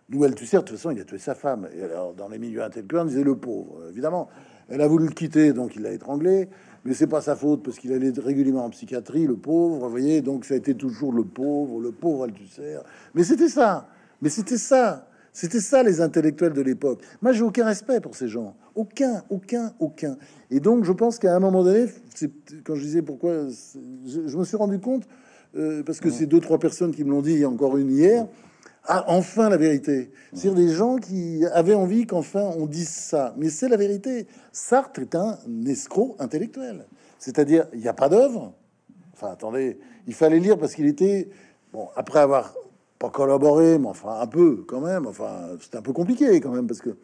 D'où 0.07 0.23
elle 0.23 0.35
tu 0.35 0.45
sais, 0.45 0.57
de 0.57 0.61
toute 0.61 0.77
façon, 0.77 0.91
il 0.91 0.99
a 0.99 1.03
tué 1.03 1.17
sa 1.17 1.33
femme. 1.33 1.67
Et 1.75 1.83
alors, 1.83 2.13
dans 2.13 2.29
les 2.29 2.37
milieux 2.37 2.61
intellectuels, 2.61 3.01
on 3.01 3.05
disait 3.05 3.23
le 3.23 3.35
pauvre. 3.35 3.87
Évidemment, 3.89 4.29
elle 4.69 4.81
a 4.81 4.87
voulu 4.87 5.07
le 5.07 5.13
quitter, 5.13 5.51
donc 5.51 5.75
il 5.75 5.81
l'a 5.81 5.91
étranglé. 5.91 6.49
Mais 6.85 6.93
c'est 6.93 7.07
pas 7.07 7.21
sa 7.21 7.35
faute 7.35 7.63
parce 7.63 7.79
qu'il 7.79 7.91
allait 7.91 8.13
régulièrement 8.15 8.65
en 8.65 8.69
psychiatrie, 8.69 9.25
le 9.25 9.35
pauvre. 9.35 9.77
Vous 9.77 9.89
voyez, 9.89 10.21
donc 10.21 10.45
ça 10.45 10.53
a 10.53 10.57
été 10.57 10.75
toujours 10.75 11.11
le 11.11 11.23
pauvre, 11.23 11.79
le 11.79 11.91
pauvre 11.91 12.25
Althusser. 12.25 12.77
Mais 13.15 13.23
c'était 13.23 13.49
ça. 13.49 13.87
Mais 14.21 14.29
c'était 14.29 14.57
ça. 14.57 15.07
C'était 15.33 15.59
ça 15.59 15.83
les 15.83 15.99
intellectuels 15.99 16.53
de 16.53 16.61
l'époque. 16.61 17.01
Moi, 17.21 17.33
j'ai 17.33 17.43
aucun 17.43 17.65
respect 17.65 17.99
pour 17.99 18.15
ces 18.15 18.27
gens. 18.27 18.55
Aucun, 18.75 19.23
aucun, 19.29 19.73
aucun. 19.79 20.17
Et 20.51 20.59
donc, 20.59 20.85
je 20.85 20.91
pense 20.91 21.17
qu'à 21.17 21.35
un 21.35 21.39
moment 21.39 21.63
donné, 21.63 21.87
quand 22.63 22.75
je 22.75 22.81
disais 22.81 23.01
pourquoi, 23.01 23.47
je, 24.05 24.37
me 24.37 24.43
suis 24.45 24.55
rendu 24.55 24.79
compte 24.79 25.07
euh, 25.57 25.83
parce 25.83 25.99
que 25.99 26.09
c'est 26.09 26.25
deux 26.25 26.39
trois 26.39 26.59
personnes 26.59 26.93
qui 26.93 27.03
me 27.03 27.09
l'ont 27.09 27.21
dit, 27.21 27.33
il 27.33 27.39
y 27.39 27.43
a 27.43 27.49
encore 27.49 27.77
une 27.77 27.91
hier 27.91 28.27
ah, 28.87 29.05
enfin 29.07 29.49
la 29.49 29.57
vérité. 29.57 30.11
C'est-à-dire 30.33 30.53
des 30.53 30.73
gens 30.73 30.97
qui 30.97 31.43
avaient 31.53 31.73
envie 31.73 32.05
qu'enfin 32.05 32.51
on 32.57 32.67
dise 32.67 32.89
ça. 32.89 33.33
Mais 33.37 33.49
c'est 33.49 33.67
la 33.67 33.77
vérité. 33.77 34.27
Sartre 34.51 34.99
est 34.99 35.15
un 35.15 35.37
escroc 35.65 36.15
intellectuel. 36.19 36.85
C'est-à-dire, 37.17 37.67
il 37.73 37.79
n'y 37.79 37.87
a 37.87 37.93
pas 37.93 38.09
d'œuvre. 38.09 38.53
Enfin, 39.13 39.31
attendez, 39.31 39.79
il 40.07 40.13
fallait 40.13 40.39
lire 40.39 40.57
parce 40.57 40.75
qu'il 40.75 40.85
était, 40.85 41.29
bon, 41.73 41.87
après 41.95 42.19
avoir 42.19 42.53
pas 42.99 43.09
collaboré, 43.09 43.79
mais 43.79 43.87
enfin 43.87 44.19
un 44.19 44.27
peu 44.27 44.63
quand 44.67 44.81
même. 44.81 45.07
Enfin, 45.07 45.49
c'était 45.59 45.77
un 45.77 45.81
peu 45.81 45.93
compliqué 45.93 46.39
quand 46.39 46.51
même 46.51 46.67
parce 46.67 46.81
que 46.81 46.95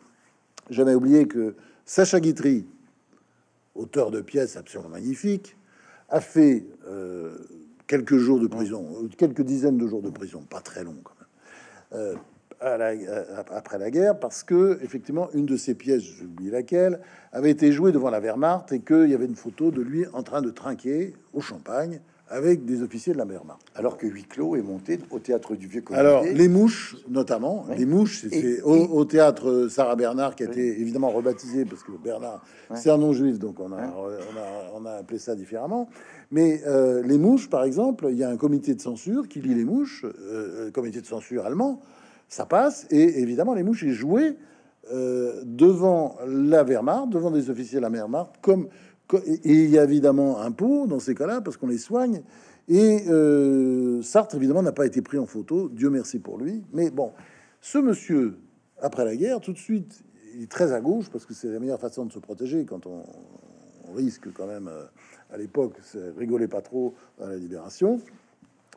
j'avais 0.69 0.93
oublié 0.93 1.27
que 1.27 1.55
Sacha 1.85 2.19
Guitry, 2.19 2.67
auteur 3.73 4.11
de 4.11 4.21
pièces 4.21 4.55
absolument 4.55 4.89
magnifiques, 4.89 5.57
a 6.09 6.21
fait 6.21 6.65
euh, 6.87 7.37
quelques 7.87 8.17
jours 8.17 8.39
de 8.39 8.47
prison, 8.47 9.09
quelques 9.17 9.41
dizaines 9.41 9.77
de 9.77 9.87
jours 9.87 10.01
de 10.01 10.09
prison, 10.09 10.41
pas 10.47 10.61
très 10.61 10.83
long 10.83 10.95
quand 11.03 11.13
même 11.19 11.20
euh, 11.93 12.15
euh, 12.63 13.43
après 13.49 13.79
la 13.79 13.89
guerre 13.89 14.19
parce 14.19 14.43
que 14.43 14.79
effectivement 14.83 15.29
une 15.33 15.47
de 15.47 15.57
ses 15.57 15.73
pièces, 15.73 16.03
j'oublie 16.03 16.51
laquelle, 16.51 16.99
avait 17.31 17.49
été 17.49 17.71
jouée 17.71 17.91
devant 17.91 18.11
la 18.11 18.19
Wehrmacht 18.19 18.71
et 18.71 18.81
qu'il 18.81 19.09
y 19.09 19.15
avait 19.15 19.25
une 19.25 19.35
photo 19.35 19.71
de 19.71 19.81
lui 19.81 20.05
en 20.13 20.21
train 20.21 20.43
de 20.43 20.51
trinquer 20.51 21.13
au 21.33 21.41
champagne 21.41 22.01
avec 22.31 22.65
des 22.65 22.81
officiers 22.81 23.13
de 23.13 23.17
la 23.17 23.25
Wehrmacht. 23.25 23.59
Alors 23.75 23.97
que 23.97 24.07
huis 24.07 24.23
clos 24.23 24.55
est 24.55 24.61
monté 24.61 24.99
au 25.11 25.19
théâtre 25.19 25.55
du 25.55 25.67
Vieux 25.67 25.81
Colombier. 25.81 26.07
Alors 26.07 26.23
les 26.23 26.47
mouches, 26.47 26.95
notamment 27.09 27.65
les 27.77 27.85
mouches, 27.85 28.25
c'est 28.31 28.61
au, 28.61 29.05
théâtre 29.05 29.67
Sarah 29.69 29.95
Bernard 29.95 30.35
qui 30.35 30.43
a 30.43 30.45
été 30.47 30.79
évidemment 30.79 31.09
rebaptisé 31.09 31.65
parce 31.65 31.83
que 31.83 31.91
Bernard 31.91 32.43
c'est 32.75 32.89
un 32.89 32.97
nom 32.97 33.13
juif, 33.13 33.37
donc 33.37 33.59
on 33.59 33.71
a, 33.73 33.93
on 34.73 34.85
a, 34.85 34.91
appelé 34.91 35.19
ça 35.19 35.35
différemment. 35.35 35.89
Mais 36.31 36.61
euh, 36.65 37.03
les 37.03 37.17
mouches, 37.17 37.49
par 37.49 37.63
exemple, 37.63 38.07
il 38.09 38.17
y 38.17 38.23
a 38.23 38.29
un 38.29 38.37
comité 38.37 38.73
de 38.73 38.81
censure 38.81 39.27
qui 39.27 39.41
lit 39.41 39.53
les 39.53 39.65
mouches, 39.65 40.05
euh, 40.05 40.71
comité 40.71 41.01
de 41.01 41.05
censure 41.05 41.45
allemand, 41.45 41.81
ça 42.29 42.45
passe, 42.45 42.87
et 42.89 43.19
évidemment, 43.19 43.53
les 43.53 43.63
mouches 43.63 43.83
est 43.83 43.91
joué 43.91 44.37
euh, 44.93 45.41
devant 45.43 46.17
la 46.25 46.63
Wehrmacht, 46.63 47.09
devant 47.09 47.29
des 47.29 47.49
officiers 47.49 47.77
de 47.77 47.81
la 47.81 47.89
Wehrmacht, 47.89 48.31
comme, 48.41 48.69
et 49.13 49.39
il 49.63 49.69
y 49.69 49.77
a 49.77 49.83
évidemment 49.83 50.39
un 50.39 50.51
pot 50.51 50.87
dans 50.87 50.99
ces 50.99 51.15
cas-là, 51.15 51.41
parce 51.41 51.57
qu'on 51.57 51.67
les 51.67 51.77
soigne, 51.77 52.21
et 52.67 53.05
Sartre, 54.01 54.35
évidemment, 54.35 54.61
n'a 54.61 54.71
pas 54.71 54.85
été 54.85 55.01
pris 55.01 55.17
en 55.17 55.25
photo, 55.25 55.69
Dieu 55.69 55.89
merci 55.89 56.19
pour 56.19 56.37
lui, 56.37 56.63
mais 56.73 56.89
bon, 56.89 57.11
ce 57.59 57.77
monsieur, 57.77 58.37
après 58.81 59.05
la 59.05 59.15
guerre, 59.15 59.41
tout 59.41 59.53
de 59.53 59.57
suite, 59.57 60.03
il 60.35 60.43
est 60.43 60.51
très 60.51 60.71
à 60.71 60.79
gauche, 60.79 61.09
parce 61.11 61.25
que 61.25 61.33
c'est 61.33 61.49
la 61.49 61.59
meilleure 61.59 61.79
façon 61.79 62.05
de 62.05 62.11
se 62.11 62.19
protéger 62.19 62.65
quand 62.65 62.85
on, 62.87 63.03
risque 63.93 64.31
quand 64.33 64.47
même 64.47 64.69
à 65.33 65.37
l'époque, 65.37 65.73
rigolait 66.17 66.47
pas 66.47 66.61
trop 66.61 66.93
à 67.19 67.27
la 67.27 67.35
libération. 67.35 67.99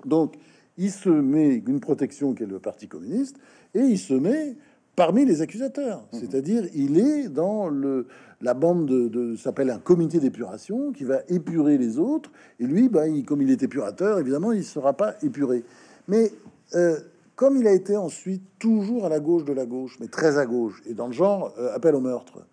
Donc, 0.04 0.34
il 0.76 0.90
se 0.90 1.08
met 1.08 1.62
une 1.66 1.80
protection 1.80 2.34
qui 2.34 2.42
est 2.42 2.46
le 2.46 2.58
Parti 2.58 2.88
communiste 2.88 3.36
et 3.74 3.80
il 3.80 3.98
se 3.98 4.14
met 4.14 4.56
parmi 4.96 5.24
les 5.24 5.42
accusateurs. 5.42 6.06
Mhm. 6.12 6.20
C'est-à-dire, 6.20 6.64
il 6.74 6.98
est 6.98 7.28
dans 7.28 7.68
le, 7.68 8.06
la 8.40 8.54
bande 8.54 8.86
de, 8.86 9.36
s'appelle 9.36 9.70
un 9.70 9.78
comité 9.78 10.18
d'épuration 10.18 10.92
qui 10.92 11.04
va 11.04 11.20
épurer 11.28 11.78
les 11.78 11.98
autres. 11.98 12.30
Et 12.60 12.66
lui, 12.66 12.88
bah, 12.88 13.04
comme 13.26 13.42
il 13.42 13.50
est 13.50 13.62
épurateur, 13.62 14.18
évidemment, 14.18 14.52
il 14.52 14.64
sera 14.64 14.92
pas 14.92 15.14
épuré. 15.22 15.64
Mais 16.08 16.30
euh, 16.74 16.98
comme 17.36 17.56
il 17.56 17.66
a 17.66 17.72
été 17.72 17.96
ensuite 17.96 18.42
toujours 18.58 19.06
à 19.06 19.08
la 19.08 19.20
gauche 19.20 19.44
de 19.44 19.52
la 19.52 19.66
gauche, 19.66 19.96
mais 20.00 20.08
très 20.08 20.38
à 20.38 20.46
gauche, 20.46 20.82
et 20.86 20.94
dans 20.94 21.06
le 21.06 21.12
genre 21.12 21.52
euh, 21.58 21.74
appel 21.74 21.94
au 21.94 22.00
meurtre, 22.00 22.46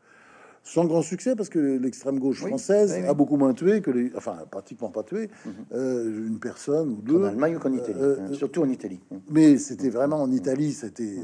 sans 0.63 0.85
grand 0.85 1.01
succès 1.01 1.35
parce 1.35 1.49
que 1.49 1.59
l'extrême 1.59 2.19
gauche 2.19 2.45
française 2.45 2.93
a 2.93 3.13
beaucoup 3.15 3.35
moins 3.35 3.53
tué 3.53 3.81
que 3.81 3.89
les, 3.89 4.11
enfin 4.15 4.37
pratiquement 4.49 4.89
pas 4.89 5.01
tué 5.01 5.29
mhm. 5.43 5.51
euh, 5.73 6.27
une 6.27 6.39
personne 6.39 6.89
ou 6.89 7.01
deux. 7.01 7.23
En 7.23 7.25
Allemagne 7.25 7.55
ou 7.55 7.59
qu'en 7.59 7.73
Italie, 7.73 7.99
hein, 7.99 8.33
surtout 8.33 8.61
en 8.61 8.69
Italie. 8.69 8.99
Mais 9.29 9.57
c'était 9.57 9.89
vraiment 9.89 10.21
en 10.21 10.31
Italie, 10.31 10.71
c'était 10.71 11.17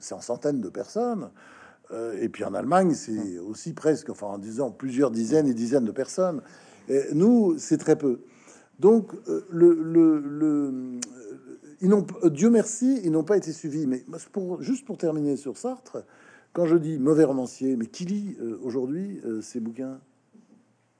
c'est 0.00 0.14
en 0.14 0.20
centaines 0.20 0.60
de 0.60 0.68
personnes. 0.68 1.30
et 2.20 2.28
puis 2.28 2.44
en 2.44 2.54
Allemagne, 2.54 2.94
c'est 2.94 3.38
aussi 3.38 3.72
presque, 3.72 4.10
enfin 4.10 4.26
en 4.26 4.38
disant 4.38 4.70
plusieurs 4.70 5.10
dizaines 5.10 5.46
et 5.46 5.54
dizaines 5.54 5.84
de 5.84 5.92
personnes. 5.92 6.42
Et 6.88 7.02
nous, 7.12 7.56
c'est 7.58 7.78
très 7.78 7.96
peu. 7.96 8.20
Donc 8.80 9.12
le, 9.50 9.72
le, 9.74 10.18
le 10.18 11.00
ils 11.80 11.88
n'ont, 11.88 12.06
Dieu 12.24 12.50
merci, 12.50 13.00
ils 13.04 13.10
n'ont 13.10 13.24
pas 13.24 13.36
été 13.36 13.52
suivis. 13.52 13.86
Mais 13.86 14.04
pour, 14.32 14.62
juste 14.62 14.84
pour 14.84 14.98
terminer 14.98 15.36
sur 15.36 15.56
Sartre, 15.56 15.98
quand 16.52 16.66
je 16.66 16.76
dis 16.76 16.98
mauvais 16.98 17.24
romancier, 17.24 17.76
mais 17.76 17.86
qui 17.86 18.04
lit 18.04 18.36
euh, 18.40 18.58
aujourd'hui 18.62 19.20
euh, 19.24 19.42
ces 19.42 19.60
bouquins? 19.60 19.98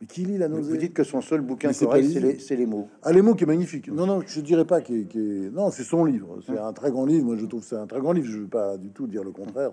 Mais 0.00 0.06
qui 0.06 0.24
lit 0.24 0.36
la 0.36 0.48
nausée 0.48 0.70
Vous 0.70 0.76
dites 0.76 0.92
que 0.92 1.04
son 1.04 1.20
seul 1.20 1.40
bouquin 1.40 1.72
correct, 1.72 2.06
c'est 2.40 2.56
les, 2.56 2.66
mots. 2.66 2.88
Ah, 3.02 3.12
les 3.12 3.22
mots 3.22 3.34
qui 3.34 3.44
est 3.44 3.46
magnifique. 3.46 3.88
Non, 3.88 4.06
non, 4.06 4.20
je 4.26 4.40
dirais 4.40 4.66
pas 4.66 4.82
qu'il 4.82 5.06
est... 5.16 5.50
Non, 5.52 5.70
c'est 5.70 5.84
son 5.84 6.04
livre. 6.04 6.38
C'est 6.46 6.58
un 6.58 6.72
très 6.72 6.90
grand 6.90 7.06
livre. 7.06 7.24
Moi, 7.24 7.36
je 7.38 7.46
trouve 7.46 7.64
c'est 7.64 7.76
un 7.76 7.86
très 7.86 8.00
grand 8.00 8.12
livre. 8.12 8.26
Je 8.26 8.38
veux 8.40 8.46
pas 8.46 8.76
du 8.76 8.90
tout 8.90 9.06
dire 9.06 9.24
le 9.24 9.30
contraire. 9.30 9.70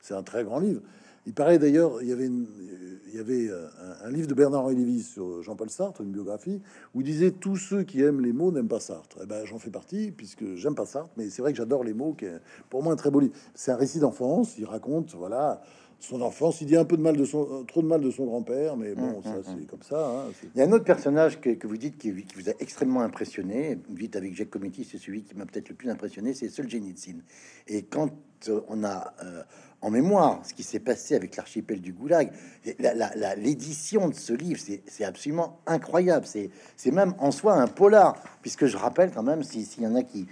C'est 0.00 0.14
un 0.14 0.22
très 0.22 0.42
grand 0.44 0.58
livre. 0.58 0.80
Il 1.24 1.34
paraît 1.34 1.60
d'ailleurs, 1.60 2.02
il 2.02 2.08
y 2.08 2.12
avait, 2.12 2.26
il 2.26 3.14
y 3.14 3.20
avait 3.20 3.48
euh, 3.48 3.68
un, 4.02 4.10
livre 4.10 4.26
de 4.26 4.34
Bernard-Henri 4.34 4.74
Lévy 4.74 5.02
sur 5.02 5.40
Jean-Paul 5.40 5.70
Sartre, 5.70 6.00
une 6.00 6.10
biographie, 6.10 6.60
où 6.94 7.00
il 7.00 7.04
disait 7.04 7.30
tous 7.30 7.56
ceux 7.56 7.84
qui 7.84 8.02
aiment 8.02 8.20
les 8.20 8.32
mots 8.32 8.50
n'aiment 8.50 8.66
pas 8.66 8.80
Sartre. 8.80 9.18
Et 9.18 9.22
eh 9.22 9.26
ben, 9.26 9.44
j'en 9.44 9.60
fais 9.60 9.70
partie, 9.70 10.10
puisque 10.10 10.56
j'aime 10.56 10.74
pas 10.74 10.84
Sartre, 10.84 11.12
mais 11.16 11.30
c'est 11.30 11.40
vrai 11.40 11.52
que 11.52 11.58
j'adore 11.58 11.84
les 11.84 11.94
mots, 11.94 12.14
qui 12.14 12.24
est 12.24 12.40
pour 12.70 12.82
moi 12.82 12.92
un 12.92 12.96
très 12.96 13.12
beau 13.12 13.20
livre. 13.20 13.34
C'est 13.54 13.70
un 13.70 13.76
récit 13.76 14.00
d'enfance, 14.00 14.58
il 14.58 14.64
raconte, 14.64 15.14
voilà, 15.14 15.62
son 16.02 16.20
enfance. 16.20 16.60
Il 16.60 16.66
dit 16.66 16.76
un 16.76 16.84
peu 16.84 16.96
de 16.96 17.02
mal 17.02 17.16
de 17.16 17.24
son, 17.24 17.42
euh, 17.42 17.62
trop 17.64 17.80
de 17.80 17.86
mal 17.86 18.00
de 18.00 18.10
son 18.10 18.26
grand-père, 18.26 18.76
mais 18.76 18.94
bon, 18.94 19.20
mmh, 19.20 19.22
ça 19.22 19.30
mmh, 19.30 19.42
c'est 19.44 19.52
mmh. 19.52 19.66
comme 19.66 19.82
ça. 19.82 20.06
Hein, 20.06 20.32
il 20.54 20.58
y 20.58 20.62
a 20.62 20.66
un 20.66 20.72
autre 20.72 20.84
personnage 20.84 21.40
que, 21.40 21.50
que 21.50 21.66
vous 21.66 21.76
dites 21.76 21.96
qui, 21.96 22.12
qui, 22.12 22.34
vous 22.34 22.50
a 22.50 22.52
extrêmement 22.58 23.02
impressionné. 23.02 23.78
Vite 23.88 24.16
avec 24.16 24.34
Jacques 24.34 24.50
Cometti, 24.50 24.84
c'est 24.84 24.98
celui 24.98 25.22
qui 25.22 25.34
m'a 25.36 25.46
peut-être 25.46 25.68
le 25.68 25.74
plus 25.76 25.90
impressionné, 25.90 26.34
c'est 26.34 26.48
Solzhenitsyn. 26.48 27.20
Et 27.68 27.84
quand 27.84 28.10
euh, 28.48 28.60
on 28.68 28.82
a 28.84 29.14
en 29.82 29.90
mémoire 29.90 30.40
ce 30.46 30.54
qui 30.54 30.62
s'est 30.62 30.80
passé 30.80 31.16
avec 31.16 31.36
l'archipel 31.36 31.80
du 31.80 31.92
Goulag. 31.92 32.30
L'édition 33.36 34.08
de 34.08 34.14
ce 34.14 34.32
livre, 34.32 34.60
c'est 34.86 35.04
absolument 35.04 35.58
incroyable. 35.66 36.24
C'est 36.24 36.90
même 36.92 37.14
en 37.18 37.32
soi 37.32 37.54
un 37.54 37.66
polar, 37.66 38.22
puisque 38.40 38.66
je 38.66 38.76
rappelle 38.76 39.10
quand 39.10 39.24
même, 39.24 39.42
s'il 39.42 39.82
y 39.82 39.86
en 39.86 39.96
a 39.96 40.02
qui, 40.04 40.26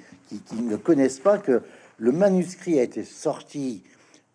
ne 0.53 0.77
connaissent 0.77 1.19
pas, 1.19 1.39
que 1.39 1.63
le 1.99 2.13
manuscrit 2.13 2.79
a 2.79 2.85
été 2.85 3.03
sorti 3.03 3.83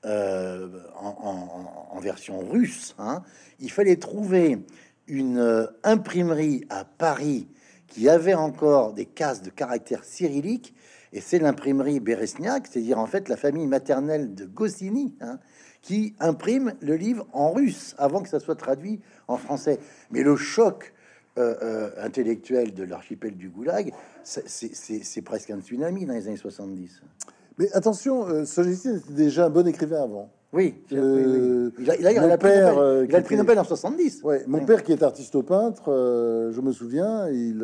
euh, 0.05 0.67
en, 0.99 1.99
version 1.99 2.39
russe. 2.39 2.93
Hein. 2.99 3.23
Il 3.59 3.71
fallait 3.71 3.95
trouver 3.95 4.59
une 5.07 5.39
euh, 5.39 5.65
imprimerie 5.83 6.65
à 6.69 6.85
Paris 6.85 7.47
qui 7.87 8.07
avait 8.09 8.35
encore 8.35 8.93
des 8.93 9.05
cases 9.05 9.41
de 9.41 9.49
caractère 9.49 10.03
cyrillique 10.03 10.75
et 11.13 11.21
c'est 11.21 11.39
l'imprimerie 11.39 11.99
Beresniak, 11.99 12.67
c'est-à-dire 12.67 12.99
en 12.99 13.07
fait 13.07 13.29
la 13.29 13.37
famille 13.37 13.65
maternelle 13.65 14.35
de 14.35 14.45
Goscinny, 14.45 15.15
hein, 15.21 15.39
qui 15.81 16.13
imprime 16.19 16.73
le 16.81 16.95
livre 16.95 17.25
en 17.31 17.51
russe 17.51 17.95
avant 17.97 18.21
que 18.21 18.29
ça 18.29 18.39
soit 18.39 18.55
traduit 18.55 19.01
en 19.27 19.37
français. 19.37 19.79
Mais 20.11 20.21
le 20.21 20.35
choc 20.35 20.93
euh, 21.37 21.89
intellectuel 21.97 22.73
de 22.73 22.83
l'archipel 22.83 23.35
du 23.35 23.49
Goulag, 23.49 23.91
c'est 24.23 25.21
presque 25.23 25.49
un 25.49 25.61
tsunami 25.61 26.05
dans 26.05 26.13
les 26.13 26.27
années 26.27 26.37
70. 26.37 27.01
Mais 27.57 27.71
attention, 27.73 28.27
euh, 28.27 28.43
était 28.43 28.99
déjà 29.09 29.45
un 29.45 29.49
bon 29.49 29.67
écrivain 29.67 30.03
avant. 30.03 30.29
Oui, 30.53 30.75
euh, 30.93 31.69
Il, 31.79 31.91
a, 31.91 31.97
il, 31.97 32.07
a, 32.07 32.11
il, 32.13 32.17
a, 32.17 32.27
le 32.27 32.37
père, 32.37 32.75
Nobel, 32.75 33.07
il 33.09 33.15
a 33.15 33.17
le 33.17 33.23
prix 33.25 33.35
Nobel 33.35 33.59
en 33.59 33.63
70. 33.65 34.21
Ouais, 34.23 34.43
mon 34.47 34.65
père 34.65 34.83
qui 34.83 34.93
est 34.93 35.03
artiste 35.03 35.41
peintre, 35.41 35.83
je 36.53 36.61
me 36.61 36.71
souviens, 36.71 37.27
il, 37.29 37.61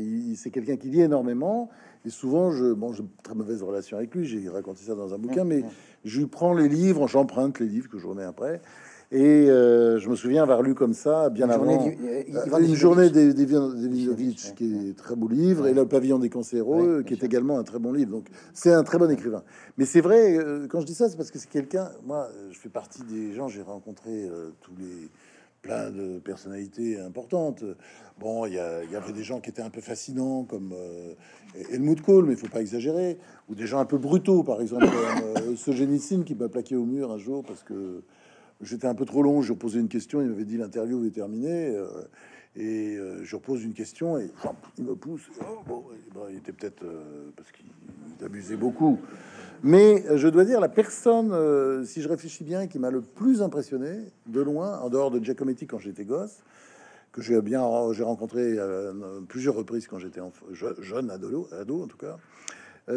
il 0.00 0.36
c'est 0.36 0.50
quelqu'un 0.50 0.76
qui 0.76 0.88
lit 0.88 1.02
énormément. 1.02 1.68
Et 2.04 2.10
souvent, 2.10 2.50
je, 2.50 2.72
bon, 2.72 2.92
j'ai 2.92 3.04
très 3.22 3.34
mauvaise 3.34 3.62
relation 3.62 3.96
avec 3.96 4.14
lui, 4.14 4.24
j'ai 4.24 4.48
raconté 4.48 4.82
ça 4.82 4.94
dans 4.94 5.14
un 5.14 5.18
bouquin, 5.18 5.44
mais 5.44 5.62
je 6.04 6.20
lui 6.20 6.26
prends 6.26 6.54
les 6.54 6.68
livres, 6.68 7.06
j'emprunte 7.06 7.60
les 7.60 7.66
livres 7.66 7.88
que 7.88 7.98
je 7.98 8.06
remets 8.06 8.24
après. 8.24 8.60
Et 9.14 9.50
euh, 9.50 9.98
je 9.98 10.08
me 10.08 10.16
souviens 10.16 10.42
avoir 10.42 10.62
lu 10.62 10.74
comme 10.74 10.94
ça, 10.94 11.28
bien 11.28 11.50
avant, 11.50 11.86
euh, 11.86 12.58
une 12.58 12.74
journée 12.74 13.10
des, 13.10 13.34
des, 13.34 13.46
qui 14.56 14.88
est 14.88 14.96
très 14.96 15.14
beau 15.14 15.28
livre, 15.28 15.66
et 15.66 15.74
Le 15.74 15.86
Pavillon 15.86 16.18
des 16.18 16.30
cancéreux, 16.30 17.02
qui 17.06 17.12
est 17.12 17.22
également 17.22 17.58
un 17.58 17.62
très 17.62 17.78
bon 17.78 17.92
livre. 17.92 18.10
Donc, 18.10 18.28
c'est 18.54 18.72
un 18.72 18.82
très 18.84 18.96
bon 18.98 19.10
écrivain. 19.10 19.42
Mais 19.76 19.84
c'est 19.84 20.00
vrai, 20.00 20.38
euh, 20.38 20.66
quand 20.66 20.80
je 20.80 20.86
dis 20.86 20.94
ça, 20.94 21.10
c'est 21.10 21.16
parce 21.16 21.30
que 21.30 21.38
c'est 21.38 21.50
quelqu'un, 21.50 21.90
moi, 22.06 22.28
je 22.50 22.58
fais 22.58 22.70
partie 22.70 23.02
des 23.02 23.34
gens, 23.34 23.48
j'ai 23.48 23.62
rencontré 23.62 24.30
tous 24.62 24.72
les 24.78 25.10
plein 25.62 25.90
de 25.90 26.18
personnalités 26.18 27.00
importantes. 27.00 27.64
Bon, 28.20 28.46
il 28.46 28.54
y, 28.54 28.58
avait 28.58 29.12
des 29.12 29.22
gens 29.22 29.40
qui 29.40 29.50
étaient 29.50 29.62
un 29.62 29.70
peu 29.70 29.80
fascinants, 29.80 30.44
comme 30.44 30.74
euh, 30.76 31.14
Helmut 31.72 32.02
Kohl, 32.02 32.26
mais 32.26 32.32
il 32.32 32.38
faut 32.38 32.48
pas 32.48 32.60
exagérer, 32.60 33.18
ou 33.48 33.54
des 33.54 33.66
gens 33.66 33.78
un 33.78 33.84
peu 33.84 33.98
brutaux, 33.98 34.42
par 34.42 34.60
exemple, 34.60 34.86
euh, 34.86 35.56
ce 35.56 35.70
génicine 35.70 36.24
qui 36.24 36.34
m'a 36.34 36.48
plaqué 36.48 36.76
au 36.76 36.84
mur 36.84 37.10
un 37.10 37.18
jour 37.18 37.42
parce 37.44 37.62
que 37.62 38.02
j'étais 38.62 38.86
un 38.86 38.94
peu 38.94 39.04
trop 39.04 39.22
long. 39.22 39.42
Je 39.42 39.52
posais 39.52 39.80
une 39.80 39.88
question, 39.88 40.20
il 40.20 40.28
m'avait 40.28 40.44
dit 40.44 40.56
l'interview 40.56 41.04
est 41.04 41.10
terminée, 41.10 41.74
euh, 41.74 41.86
et 42.56 42.98
je 43.22 43.36
repose 43.36 43.64
une 43.64 43.72
question 43.72 44.18
et 44.18 44.30
il 44.78 44.84
me 44.84 44.94
pousse. 44.94 45.30
Oh, 45.40 45.84
ben, 46.14 46.20
il 46.30 46.36
était 46.36 46.52
peut-être 46.52 46.84
parce 47.36 47.50
qu'il 47.50 47.66
abusait 48.24 48.56
beaucoup. 48.56 48.98
Mais 49.62 50.04
euh, 50.08 50.16
je 50.16 50.26
dois 50.28 50.44
dire, 50.44 50.60
la 50.60 50.68
personne, 50.68 51.30
euh, 51.32 51.84
si 51.84 52.02
je 52.02 52.08
réfléchis 52.08 52.42
bien, 52.42 52.66
qui 52.66 52.78
m'a 52.78 52.90
le 52.90 53.00
plus 53.00 53.42
impressionné, 53.42 54.00
de 54.26 54.40
loin, 54.40 54.80
en 54.80 54.90
dehors 54.90 55.10
de 55.10 55.22
Giacometti 55.22 55.66
quand 55.66 55.78
j'étais 55.78 56.04
gosse, 56.04 56.42
que 57.12 57.22
j'ai 57.22 57.40
bien 57.42 57.62
j'ai 57.92 58.02
rencontré 58.02 58.40
euh, 58.58 59.20
plusieurs 59.28 59.54
reprises 59.54 59.86
quand 59.86 59.98
j'étais 59.98 60.20
jeune, 60.80 61.10
ado, 61.10 61.48
ado 61.52 61.82
en 61.82 61.86
tout 61.86 61.98
cas, 61.98 62.16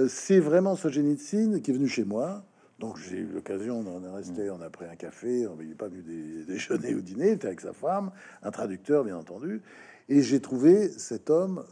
c'est 0.08 0.40
vraiment 0.40 0.76
ce 0.76 0.84
Solzhenitsyn 0.84 1.60
qui 1.60 1.72
est 1.72 1.74
venu 1.74 1.88
chez 1.88 2.06
moi. 2.06 2.44
Donc 2.80 2.98
j'ai 2.98 3.18
eu 3.18 3.28
l'occasion, 3.28 3.84
on 3.88 4.04
est 4.04 4.16
resté, 4.16 4.50
on 4.50 4.62
a 4.62 4.70
pris 4.70 4.86
un 4.86 4.96
café, 4.96 5.48
on 5.48 5.56
n'est 5.56 5.76
pas 5.76 5.88
venu 5.88 6.44
déjeuner 6.48 6.94
ou 6.94 7.02
dîner, 7.02 7.28
il 7.28 7.34
était 7.34 7.48
avec 7.48 7.62
sa 7.62 7.74
femme, 7.74 8.12
un 8.44 8.52
traducteur 8.52 9.04
bien 9.04 9.18
entendu, 9.18 9.62
et 10.10 10.22
j'ai 10.22 10.42
trouvé 10.42 10.90
cet 10.90 11.30
homme 11.30 11.64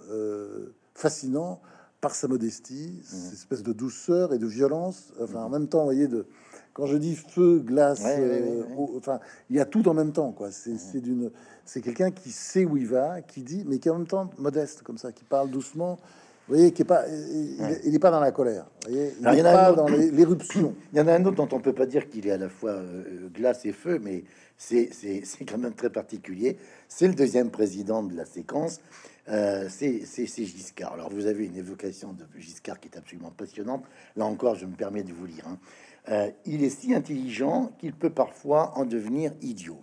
fascinant 0.95 1.61
par 2.03 2.15
sa 2.15 2.27
modestie, 2.27 2.99
mmh. 2.99 3.03
cette 3.05 3.33
espèce 3.33 3.63
de 3.63 3.71
douceur 3.71 4.33
et 4.33 4.37
de 4.37 4.45
violence. 4.45 5.13
Enfin, 5.21 5.39
en 5.43 5.49
même 5.49 5.69
temps, 5.69 5.79
vous 5.79 5.85
voyez, 5.85 6.09
de, 6.09 6.25
quand 6.73 6.85
je 6.85 6.97
dis 6.97 7.15
feu, 7.15 7.59
glace, 7.65 8.03
euh, 8.05 8.63
enfin, 8.97 9.21
il 9.49 9.55
y 9.55 9.61
a 9.61 9.65
tout 9.65 9.87
en 9.87 9.93
même 9.93 10.11
temps, 10.11 10.33
quoi. 10.33 10.51
C'est 10.51 10.71
mmh. 10.71 10.99
d'une, 10.99 11.31
c'est 11.63 11.79
quelqu'un 11.79 12.11
qui 12.11 12.31
sait 12.31 12.65
où 12.65 12.75
il 12.75 12.87
va, 12.87 13.21
qui 13.21 13.41
dit, 13.41 13.63
mais 13.65 13.79
qui 13.79 13.87
est 13.87 13.91
en 13.91 13.99
même 13.99 14.07
temps 14.07 14.29
modeste, 14.37 14.81
comme 14.83 14.97
ça, 14.97 15.13
qui 15.13 15.23
parle 15.23 15.49
doucement. 15.49 15.97
Vous 16.47 16.55
voyez, 16.55 16.73
qui 16.73 16.81
est 16.81 16.85
pas, 16.85 17.05
il 17.07 17.91
n'est 17.91 17.99
pas 17.99 18.11
dans 18.11 18.19
la 18.19 18.33
colère. 18.33 18.65
il 18.89 19.11
n'est 19.23 19.43
pas 19.43 19.71
dans 19.71 19.87
l'éruption. 19.87 20.75
Il 20.93 20.99
y 20.99 21.01
en 21.01 21.07
a 21.07 21.13
un 21.13 21.23
autre 21.23 21.37
dont 21.37 21.47
on 21.55 21.61
peut 21.61 21.71
pas 21.73 21.85
dire 21.85 22.09
qu'il 22.09 22.27
est 22.27 22.31
à 22.31 22.37
la 22.37 22.49
fois 22.49 22.71
euh, 22.71 23.29
glace 23.33 23.65
et 23.65 23.71
feu, 23.71 23.97
mais 24.03 24.25
c'est 24.57 24.91
quand 25.47 25.57
même 25.57 25.73
très 25.73 25.89
particulier. 25.89 26.57
C'est 26.89 27.07
le 27.07 27.13
deuxième 27.13 27.49
président 27.49 28.03
de 28.03 28.13
la 28.13 28.25
séquence. 28.25 28.81
Euh, 29.29 29.69
c'est 29.69 30.25
Giscard. 30.27 30.93
Alors, 30.93 31.09
vous 31.09 31.27
avez 31.27 31.45
une 31.45 31.55
évocation 31.55 32.11
de 32.11 32.25
Giscard 32.37 32.81
qui 32.81 32.89
est 32.89 32.97
absolument 32.97 33.31
passionnante. 33.31 33.85
Là 34.17 34.25
encore, 34.25 34.55
je 34.55 34.65
me 34.65 34.75
permets 34.75 35.03
de 35.03 35.13
vous 35.13 35.25
lire. 35.25 35.47
Hein. 35.47 35.57
Euh, 36.09 36.29
il 36.45 36.65
est 36.65 36.69
si 36.69 36.93
intelligent 36.93 37.71
qu'il 37.79 37.93
peut 37.93 38.09
parfois 38.09 38.77
en 38.77 38.83
devenir 38.83 39.31
idiot. 39.41 39.79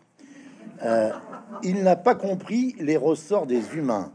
Il 1.62 1.82
n'a 1.82 1.96
pas 1.96 2.14
compris 2.14 2.76
les 2.78 2.98
ressorts 2.98 3.46
des 3.46 3.62
humains. 3.74 4.12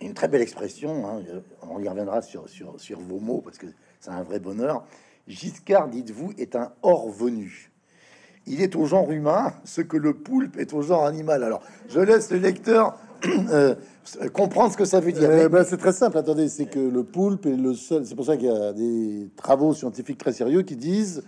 Une 0.00 0.14
très 0.14 0.28
belle 0.28 0.42
expression. 0.42 1.06
Hein. 1.06 1.22
On 1.62 1.78
y 1.80 1.88
reviendra 1.88 2.22
sur, 2.22 2.48
sur, 2.48 2.80
sur 2.80 2.98
vos 3.00 3.18
mots 3.18 3.42
parce 3.44 3.58
que 3.58 3.66
c'est 4.00 4.10
un 4.10 4.22
vrai 4.22 4.40
bonheur. 4.40 4.84
Giscard, 5.28 5.88
dites-vous, 5.88 6.32
est 6.38 6.56
un 6.56 6.72
hors 6.82 7.10
venu. 7.10 7.70
Il 8.46 8.62
est 8.62 8.74
au 8.74 8.86
genre 8.86 9.10
humain 9.12 9.52
ce 9.64 9.82
que 9.82 9.96
le 9.96 10.14
poulpe 10.14 10.56
est 10.56 10.72
au 10.72 10.80
genre 10.80 11.04
animal. 11.04 11.44
Alors, 11.44 11.62
je 11.88 12.00
laisse 12.00 12.30
le 12.30 12.38
lecteur 12.38 12.96
euh, 13.50 13.74
comprendre 14.32 14.72
ce 14.72 14.78
que 14.78 14.86
ça 14.86 15.00
veut 15.00 15.12
dire. 15.12 15.28
Euh, 15.28 15.48
ben, 15.48 15.64
c'est 15.64 15.76
très 15.76 15.92
simple. 15.92 16.16
Attendez, 16.16 16.48
c'est 16.48 16.66
que 16.66 16.80
le 16.80 17.04
poulpe 17.04 17.44
est 17.44 17.56
le 17.56 17.74
seul. 17.74 18.06
C'est 18.06 18.14
pour 18.14 18.24
ça 18.24 18.36
qu'il 18.36 18.48
y 18.48 18.50
a 18.50 18.72
des 18.72 19.28
travaux 19.36 19.74
scientifiques 19.74 20.18
très 20.18 20.32
sérieux 20.32 20.62
qui 20.62 20.76
disent 20.76 21.22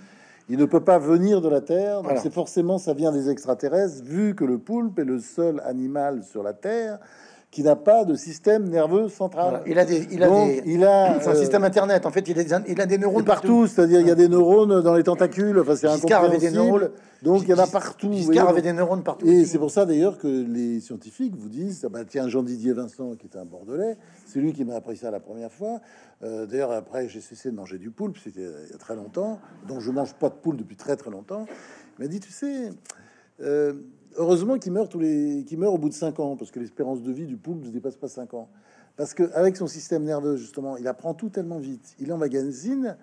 il 0.48 0.58
ne 0.58 0.64
peut 0.64 0.80
pas 0.80 0.98
venir 0.98 1.40
de 1.40 1.48
la 1.48 1.60
Terre. 1.60 2.02
Donc 2.02 2.18
c'est 2.22 2.32
forcément 2.32 2.78
ça 2.78 2.94
vient 2.94 3.12
des 3.12 3.30
extraterrestres, 3.30 4.02
vu 4.02 4.34
que 4.34 4.44
le 4.44 4.58
poulpe 4.58 4.98
est 4.98 5.04
le 5.04 5.20
seul 5.20 5.60
animal 5.64 6.24
sur 6.24 6.42
la 6.42 6.54
Terre 6.54 6.98
qui 7.52 7.62
n'a 7.62 7.76
pas 7.76 8.06
de 8.06 8.14
système 8.14 8.70
nerveux 8.70 9.10
central. 9.10 9.62
Il 9.66 9.78
a 9.78 9.84
des, 9.84 10.08
il 10.10 10.22
a 10.22 10.30
des, 10.30 10.62
il 10.64 10.82
a 10.84 11.16
un 11.16 11.18
euh, 11.20 11.34
système 11.34 11.64
internet. 11.64 12.06
En 12.06 12.10
fait, 12.10 12.26
il 12.26 12.38
a 12.38 12.42
des, 12.42 12.54
il 12.66 12.80
a 12.80 12.86
des 12.86 12.96
neurones 12.96 13.26
partout. 13.26 13.66
C'est-à-dire, 13.66 14.00
il 14.00 14.08
y 14.08 14.10
a 14.10 14.14
des 14.14 14.28
neurones 14.28 14.80
dans 14.80 14.94
les 14.94 15.02
tentacules. 15.02 15.60
Enfin, 15.60 15.76
c'est 15.76 15.86
incompréhensible. 15.86 16.92
Donc, 17.20 17.42
il 17.42 17.50
y 17.50 17.54
en 17.54 17.58
a 17.58 17.66
partout. 17.66 18.10
Giscard 18.10 18.48
avait 18.48 18.62
des 18.62 18.72
neurones 18.72 19.02
partout. 19.02 19.28
Et 19.28 19.44
c'est 19.44 19.58
pour 19.58 19.70
ça 19.70 19.84
d'ailleurs 19.84 20.16
que 20.16 20.26
les 20.26 20.80
scientifiques 20.80 21.36
vous 21.36 21.50
disent, 21.50 21.82
ah 21.84 21.90
bah, 21.90 22.06
tiens, 22.08 22.26
Jean-Didier 22.26 22.72
Vincent, 22.72 23.16
qui 23.16 23.26
est 23.26 23.38
un 23.38 23.44
Bordelais, 23.44 23.98
c'est 24.26 24.40
lui 24.40 24.54
qui 24.54 24.64
m'a 24.64 24.76
appris 24.76 24.96
ça 24.96 25.10
la 25.10 25.20
première 25.20 25.52
fois. 25.52 25.82
Euh, 26.22 26.46
d'ailleurs, 26.46 26.72
après, 26.72 27.10
j'ai 27.10 27.20
cessé 27.20 27.50
de 27.50 27.54
manger 27.54 27.76
du 27.76 27.90
poulpe, 27.90 28.16
c'était 28.16 28.40
il 28.40 28.72
y 28.72 28.74
a 28.74 28.78
très 28.78 28.96
longtemps. 28.96 29.38
Donc, 29.68 29.80
je 29.80 29.90
mange 29.90 30.14
pas 30.14 30.30
de 30.30 30.34
poule 30.36 30.56
depuis 30.56 30.76
très 30.76 30.96
très 30.96 31.10
longtemps. 31.10 31.44
Il 31.98 32.02
m'a 32.02 32.08
dit, 32.08 32.18
tu 32.18 32.32
sais, 32.32 32.70
heureusement 34.16 34.58
qu'il 34.58 34.72
meurt 34.72 34.90
tous 34.90 34.98
les, 34.98 35.44
meurt 35.56 35.74
au 35.74 35.78
bout 35.78 35.88
de 35.88 35.94
5 35.94 36.20
ans, 36.20 36.36
parce 36.36 36.50
que 36.50 36.60
l'espérance 36.60 37.02
de 37.02 37.12
vie 37.12 37.26
du 37.26 37.36
poulpe 37.36 37.64
ne 37.64 37.70
dépasse 37.70 37.96
pas 37.96 38.08
5 38.08 38.34
ans. 38.34 38.48
Parce 38.96 39.14
que 39.14 39.32
avec 39.34 39.56
son 39.56 39.66
système 39.66 40.04
nerveux, 40.04 40.36
justement, 40.36 40.76
il 40.76 40.86
apprend 40.86 41.14
tout 41.14 41.30
tellement 41.30 41.58
vite. 41.58 41.94
Il 41.98 42.12
emmagasine 42.12 42.96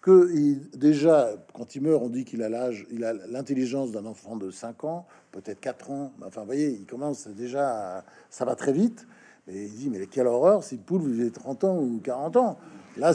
que 0.00 0.28
déjà, 0.76 1.30
quand 1.54 1.74
il 1.76 1.82
meurt, 1.82 2.02
on 2.02 2.08
dit 2.08 2.24
qu'il 2.24 2.42
a 2.42 2.48
l'âge, 2.48 2.86
il 2.90 3.04
a 3.04 3.12
l'intelligence 3.12 3.92
d'un 3.92 4.04
enfant 4.04 4.36
de 4.36 4.50
5 4.50 4.84
ans, 4.84 5.06
peut-être 5.30 5.60
4 5.60 5.90
ans. 5.90 6.12
Enfin, 6.26 6.40
vous 6.40 6.46
voyez, 6.46 6.70
il 6.70 6.86
commence 6.86 7.28
déjà, 7.28 8.04
ça 8.30 8.44
va 8.44 8.56
très 8.56 8.72
vite. 8.72 9.06
Et 9.48 9.64
il 9.64 9.74
dit, 9.74 9.90
mais 9.90 10.06
quelle 10.06 10.26
horreur 10.26 10.62
si 10.62 10.76
le 10.76 10.82
poule 10.82 11.02
vivait 11.02 11.30
30 11.30 11.64
ans 11.64 11.78
ou 11.78 12.00
40 12.02 12.36
ans. 12.36 12.58
Là, 12.98 13.12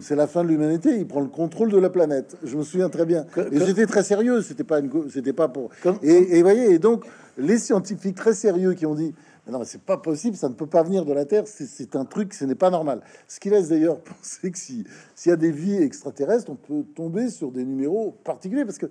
c'est 0.00 0.16
la 0.16 0.26
fin 0.26 0.42
de 0.42 0.48
l'humanité. 0.48 0.96
Il 0.96 1.06
prend 1.06 1.20
le 1.20 1.28
contrôle 1.28 1.70
de 1.70 1.76
la 1.76 1.90
planète. 1.90 2.36
Je 2.42 2.56
me 2.56 2.62
souviens 2.62 2.88
très 2.88 3.04
bien. 3.04 3.26
et 3.52 3.60
j'étais 3.60 3.86
très 3.86 4.02
sérieux. 4.02 4.40
C'était 4.40 4.64
pas 4.64 4.80
une, 4.80 4.90
c'était 5.10 5.34
pas 5.34 5.48
pour. 5.48 5.70
et, 6.02 6.38
et 6.38 6.42
voyez, 6.42 6.72
et 6.72 6.78
donc 6.78 7.04
les 7.36 7.58
scientifiques 7.58 8.16
très 8.16 8.32
sérieux 8.32 8.72
qui 8.72 8.86
ont 8.86 8.94
dit 8.94 9.14
non, 9.50 9.62
c'est 9.64 9.80
pas 9.80 9.96
possible, 9.96 10.36
ça 10.36 10.48
ne 10.48 10.54
peut 10.54 10.66
pas 10.66 10.82
venir 10.82 11.04
de 11.04 11.12
la 11.12 11.24
Terre, 11.24 11.44
c'est 11.46 11.96
un 11.96 12.04
truc, 12.04 12.34
ce 12.34 12.44
n'est 12.44 12.54
pas 12.54 12.70
normal. 12.70 13.00
Ce 13.26 13.40
qui 13.40 13.48
laisse 13.48 13.68
d'ailleurs 13.68 13.98
penser 14.02 14.50
que 14.50 14.58
s'il 14.58 14.84
y 15.26 15.30
a 15.30 15.36
des 15.36 15.50
vies 15.50 15.76
extraterrestres, 15.76 16.50
on 16.50 16.56
peut 16.56 16.84
tomber 16.94 17.30
sur 17.30 17.50
des 17.50 17.64
numéros 17.64 18.14
particuliers, 18.24 18.64
parce 18.64 18.78
que 18.78 18.90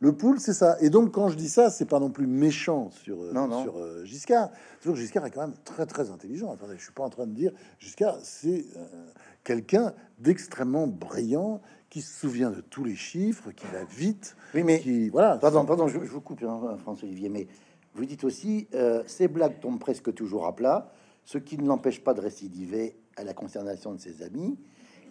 le 0.00 0.12
poule, 0.12 0.38
c'est 0.40 0.52
ça. 0.52 0.76
Et 0.80 0.90
donc, 0.90 1.12
quand 1.12 1.28
je 1.28 1.36
dis 1.36 1.48
ça, 1.48 1.70
c'est 1.70 1.86
pas 1.86 2.00
non 2.00 2.10
plus 2.10 2.26
méchant 2.26 2.90
sur, 2.90 3.22
euh, 3.22 3.62
sur 3.62 3.78
euh, 3.78 4.04
Giscard. 4.04 4.50
Giscard 4.94 5.26
est 5.26 5.30
quand 5.30 5.40
même 5.40 5.56
très, 5.64 5.86
très 5.86 6.10
intelligent. 6.10 6.52
Attendez, 6.52 6.74
je 6.76 6.82
suis 6.82 6.92
pas 6.92 7.04
en 7.04 7.10
train 7.10 7.26
de 7.26 7.32
dire 7.32 7.52
Giscard, 7.78 8.18
c'est 8.22 8.66
euh, 8.76 9.06
quelqu'un 9.42 9.94
d'extrêmement 10.18 10.86
brillant 10.86 11.60
qui 11.88 12.02
se 12.02 12.20
souvient 12.20 12.50
de 12.50 12.60
tous 12.60 12.84
les 12.84 12.96
chiffres, 12.96 13.50
qui 13.52 13.66
va 13.72 13.84
vite. 13.84 14.36
Oui, 14.54 14.64
mais 14.64 14.80
qui, 14.80 15.08
voilà. 15.08 15.38
Pardon, 15.38 15.64
pardon, 15.64 15.88
je, 15.88 15.98
vous 15.98 16.20
coupe, 16.20 16.42
hein, 16.42 16.76
François 16.78 17.08
Olivier, 17.08 17.28
mais 17.28 17.46
vous 17.94 18.04
dites 18.04 18.24
aussi, 18.24 18.68
euh, 18.74 19.02
ces 19.06 19.28
blagues 19.28 19.60
tombent 19.60 19.80
presque 19.80 20.12
toujours 20.12 20.46
à 20.46 20.54
plat, 20.54 20.92
ce 21.24 21.38
qui 21.38 21.56
ne 21.56 21.66
l'empêche 21.66 22.04
pas 22.04 22.12
de 22.12 22.20
récidiver 22.20 22.96
à 23.16 23.24
la 23.24 23.32
consternation 23.32 23.94
de 23.94 24.00
ses 24.00 24.22
amis. 24.22 24.58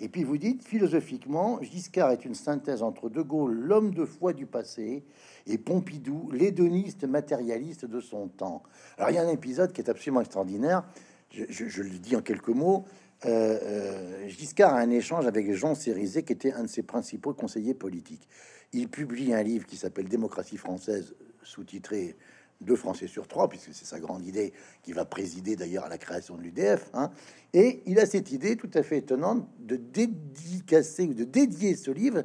Et 0.02 0.10
puis 0.10 0.24
vous 0.24 0.38
dites, 0.38 0.64
philosophiquement, 0.64 1.60
Giscard 1.62 2.12
est 2.12 2.26
une 2.26 2.36
synthèse 2.36 2.84
entre 2.84 3.10
De 3.10 3.22
Gaulle, 3.22 3.54
l'homme 3.54 3.94
de 3.94 4.06
foi 4.06 4.34
du 4.34 4.46
passé, 4.46 5.04
et 5.48 5.58
Pompidou, 5.58 6.30
l'hédoniste 6.32 7.06
matérialiste 7.06 7.86
de 7.86 8.00
son 8.00 8.28
temps. 8.28 8.64
Alors 8.98 9.12
il 9.12 9.16
y 9.16 9.18
a 9.18 9.24
un 9.24 9.30
épisode 9.30 9.72
qui 9.72 9.82
est 9.82 9.90
absolument 9.90 10.22
extraordinaire, 10.22 10.84
je, 11.32 11.82
le 11.82 11.90
dis 11.90 12.16
en 12.16 12.22
quelques 12.22 12.50
mots. 12.50 12.86
Euh, 13.26 13.60
euh, 13.64 14.28
Giscard 14.28 14.74
a 14.74 14.80
un 14.80 14.90
échange 14.90 15.26
avec 15.26 15.52
Jean 15.54 15.76
Cérizet, 15.76 16.24
qui 16.24 16.34
était 16.34 16.52
un 16.52 16.64
de 16.64 16.70
ses 16.70 16.84
principaux 16.84 17.34
conseillers 17.34 17.74
politiques. 17.74 18.28
Il 18.74 18.90
publie 18.90 19.34
un 19.34 19.44
livre 19.44 19.66
qui 19.66 19.78
s'appelle 19.78 20.08
Démocratie 20.08 20.58
française, 20.58 21.16
sous-titré 21.44 22.16
deux 22.62 22.76
Français 22.76 23.08
sur 23.08 23.28
trois, 23.28 23.50
puisque 23.50 23.74
c'est 23.74 23.86
sa 23.86 24.00
grande 24.00 24.26
idée 24.26 24.54
qui 24.84 24.94
va 24.94 25.06
présider 25.06 25.56
d'ailleurs 25.56 25.86
à 25.86 25.90
la 25.90 25.98
création 25.98 26.36
de 26.36 26.42
l'UDF. 26.42 26.90
Hein. 26.94 27.12
Et 27.54 27.82
il 27.86 28.00
a 28.00 28.06
cette 28.06 28.32
idée 28.32 28.56
tout 28.56 28.70
à 28.74 28.84
fait 28.84 28.98
étonnante 28.98 29.48
de 29.60 29.76
dédicacer 29.76 31.04
ou 31.04 31.14
de 31.14 31.24
dédier 31.24 31.76
ce 31.76 31.92
livre 31.92 32.24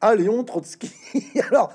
à 0.00 0.16
Léon 0.16 0.42
Trotsky. 0.42 0.90
Alors, 1.48 1.72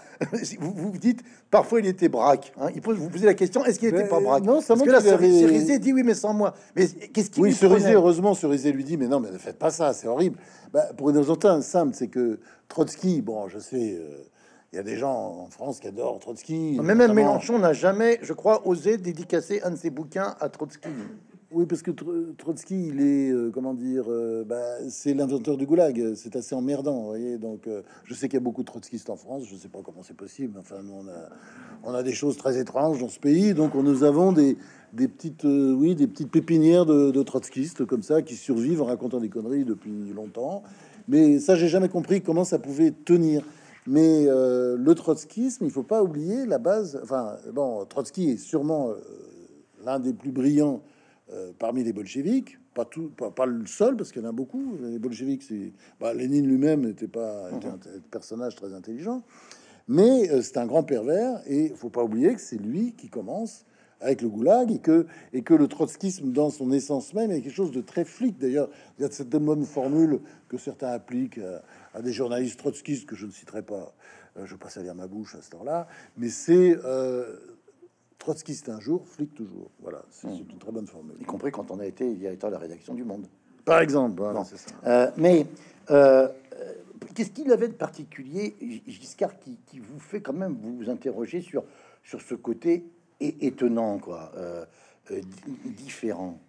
vous 0.60 0.74
vous 0.74 0.98
dites, 0.98 1.22
parfois 1.50 1.80
il 1.80 1.88
était 1.88 2.10
braque. 2.10 2.52
Hein. 2.60 2.70
Il 2.76 2.82
pose, 2.82 2.98
vous 2.98 3.10
posez 3.10 3.26
la 3.26 3.34
question, 3.34 3.64
est-ce 3.64 3.80
qu'il 3.80 3.92
n'était 3.92 4.08
pas 4.08 4.20
braque? 4.20 4.44
Non, 4.44 4.60
ça 4.60 4.76
Parce 4.76 4.86
que 4.86 4.92
là, 4.92 5.02
Cerisé 5.02 5.80
dit 5.80 5.94
oui, 5.94 6.04
mais 6.04 6.14
sans 6.14 6.34
moi. 6.34 6.54
Mais 6.76 6.88
qu'est-ce 6.88 7.30
qu'il 7.30 7.42
Oui, 7.42 7.54
Cerisé, 7.54 7.94
heureusement, 7.94 8.34
Cerisé 8.34 8.72
lui 8.72 8.84
dit, 8.84 8.98
mais 8.98 9.08
non, 9.08 9.22
mais 9.22 9.32
ne 9.32 9.38
faites 9.38 9.58
pas 9.58 9.72
ça, 9.72 9.94
c'est 9.94 10.08
horrible. 10.08 10.38
Bah, 10.74 10.90
pour 10.98 11.10
une 11.10 11.18
raison 11.18 11.38
simple, 11.62 11.96
c'est 11.96 12.10
que 12.10 12.40
Trotsky, 12.68 13.22
bon, 13.22 13.48
je 13.48 13.60
sais... 13.60 13.98
Euh, 14.00 14.24
il 14.74 14.76
y 14.76 14.80
a 14.80 14.84
des 14.84 14.98
gens 14.98 15.46
en 15.46 15.50
France 15.50 15.80
qui 15.80 15.88
adorent 15.88 16.20
Trotsky. 16.20 16.78
Mais 16.84 16.96
même 16.96 17.14
Mélenchon 17.14 17.60
n'a 17.60 17.74
jamais, 17.74 18.20
je 18.22 18.34
crois, 18.34 18.68
osé 18.68 18.98
dédicacer 18.98 19.62
un 19.64 19.72
de 19.72 19.76
ses 19.78 19.90
bouquins 19.90 20.36
à 20.40 20.50
Trotsky. 20.50 20.90
Oui, 21.50 21.66
parce 21.66 21.82
que 21.82 21.92
Trotsky, 21.92 22.88
il 22.90 23.00
est, 23.00 23.32
euh, 23.32 23.52
comment 23.54 23.74
dire, 23.74 24.04
euh, 24.10 24.44
bah, 24.44 24.60
c'est 24.90 25.14
l'inventeur 25.14 25.56
du 25.56 25.66
goulag. 25.66 26.14
C'est 26.16 26.36
assez 26.36 26.54
emmerdant, 26.54 27.00
vous 27.00 27.08
voyez. 27.08 27.38
Donc, 27.38 27.68
euh, 27.68 27.84
je 28.04 28.14
sais 28.14 28.28
qu'il 28.28 28.36
y 28.36 28.42
a 28.42 28.44
beaucoup 28.44 28.64
de 28.64 28.68
trotskistes 28.68 29.10
en 29.10 29.16
France. 29.16 29.46
Je 29.50 29.56
sais 29.56 29.70
pas 29.70 29.80
comment 29.82 30.04
c'est 30.04 30.18
possible. 30.18 30.58
Enfin, 30.60 30.76
on 30.92 31.08
a, 31.08 31.30
on 31.90 31.94
a 31.94 32.04
des 32.04 32.12
choses 32.12 32.36
très 32.36 32.60
étranges 32.60 33.00
dans 33.00 33.08
ce 33.08 33.20
pays. 33.20 33.54
Donc, 33.54 33.76
nous 33.76 34.04
avons 34.04 34.34
des, 34.34 34.58
des 34.92 35.08
petites, 35.08 35.46
oui, 35.46 35.96
des 35.96 36.08
petites 36.08 36.32
pépinières 36.32 36.86
de, 36.86 37.12
de, 37.12 37.24
trotskistes 37.24 37.86
comme 37.86 38.04
ça 38.04 38.22
qui 38.22 38.36
survivent 38.36 38.82
en 38.82 38.86
racontant 38.86 39.22
des 39.22 39.30
conneries 39.30 39.64
depuis 39.64 40.12
longtemps. 40.14 40.64
Mais 41.08 41.40
ça, 41.40 41.56
j'ai 41.56 41.70
jamais 41.70 41.88
compris 41.88 42.22
comment 42.22 42.44
ça 42.44 42.60
pouvait 42.60 42.92
tenir. 42.92 43.42
Mais 43.88 44.26
euh, 44.28 44.76
le 44.78 44.96
trotskisme, 44.96 45.64
il 45.64 45.72
faut 45.72 45.84
pas 45.84 46.04
oublier 46.04 46.46
la 46.46 46.58
base. 46.58 47.00
Enfin, 47.02 47.38
bon, 47.54 47.86
Trotsky 47.86 48.32
est 48.32 48.38
sûrement 48.38 48.90
euh, 48.90 48.96
l'un 49.86 50.00
des 50.00 50.14
plus 50.14 50.32
brillants 50.32 50.84
euh, 51.32 51.54
parmi 51.58 51.86
les 51.86 51.94
bolcheviks. 51.94 52.60
Pas 52.74 52.84
tout, 52.84 53.10
pas, 53.10 53.46
le 53.46 53.66
seul, 53.66 53.96
parce 53.96 54.12
qu'il 54.12 54.22
y 54.22 54.26
en 54.26 54.30
a 54.30 54.34
beaucoup. 54.34 54.76
Les 54.82 55.00
bolcheviks, 55.00 55.42
c'est 55.42 55.72
bah, 56.02 56.14
Lénine 56.14 56.46
lui-même 56.46 56.82
n'était 56.82 57.08
pas 57.08 57.50
mhm. 57.50 57.60
un, 57.66 58.00
personnage 58.12 58.56
très 58.58 58.74
intelligent, 58.74 59.24
mais 59.88 60.30
c'est 60.44 60.58
un 60.58 60.68
grand 60.68 60.84
pervers. 60.84 61.42
Et 61.48 61.70
faut 61.70 61.90
pas 61.90 62.04
oublier 62.04 62.36
que 62.36 62.42
c'est 62.42 62.58
lui 62.58 62.94
qui 62.94 63.10
commence 63.10 63.66
avec 64.02 64.22
le 64.22 64.30
goulag 64.30 64.72
et 64.72 64.80
que, 64.80 65.08
et 65.34 65.42
que 65.42 65.54
le 65.54 65.68
trotskisme, 65.68 66.32
dans 66.32 66.50
son 66.50 66.72
essence 66.72 67.14
même, 67.14 67.32
est 67.32 67.42
quelque 67.42 67.54
chose 67.54 67.72
de 67.72 67.82
très 67.82 68.06
flic. 68.06 68.38
D'ailleurs, 68.38 68.70
il 68.98 69.04
y 69.04 69.06
a 69.06 69.12
cette 69.12 69.30
bonne 69.30 69.66
formule 69.66 70.20
que 70.50 70.58
certains 70.58 70.90
appliquent 70.90 71.40
à 71.94 72.02
des 72.02 72.14
journalistes 72.14 72.60
trotskistes 72.60 73.08
que 73.08 73.16
je 73.16 73.26
ne 73.26 73.32
citerai 73.32 73.64
pas, 73.64 73.94
euh, 74.38 74.46
je 74.46 74.56
passe 74.56 74.78
à 74.78 74.84
lire 74.84 74.96
ma 74.96 75.08
bouche 75.08 75.36
à 75.36 75.42
ce 75.42 75.50
temps-là, 75.52 75.88
mais 76.18 76.30
c'est 76.30 76.78
euh, 76.86 77.38
trotskiste 78.20 78.70
un 78.70 78.80
jour, 78.80 79.08
flic 79.08 79.34
toujours. 79.34 79.72
Voilà, 79.82 80.04
c'est 80.12 80.28
hmm. 80.28 80.46
une 80.52 80.60
très 80.60 80.72
bonne 80.72 80.88
formule. 80.88 81.16
Y 81.20 81.26
compris 81.26 81.52
quand 81.52 81.72
on 81.72 81.80
a 81.80 81.86
été 81.86 82.14
directeur 82.14 82.50
de 82.50 82.56
la 82.56 82.60
rédaction 82.60 82.94
du 82.94 83.04
Monde. 83.04 83.28
Par 83.66 83.80
exemple, 83.80 84.24
euh, 84.86 85.12
mais 85.18 85.46
qu'est-ce 87.16 87.32
qu'il 87.32 87.52
avait 87.52 87.68
de 87.68 87.74
particulier, 87.74 88.56
Giscard, 88.88 89.38
qui, 89.40 89.58
qui, 89.66 89.80
vous 89.80 90.00
fait 90.00 90.22
quand 90.22 90.34
même 90.34 90.56
vous 90.62 90.90
interroger 90.90 91.42
sur, 91.42 91.64
sur 92.04 92.22
ce 92.22 92.36
côté 92.36 92.86
étonnant, 93.20 94.00
quoi, 94.00 94.32
différent. 95.66 96.40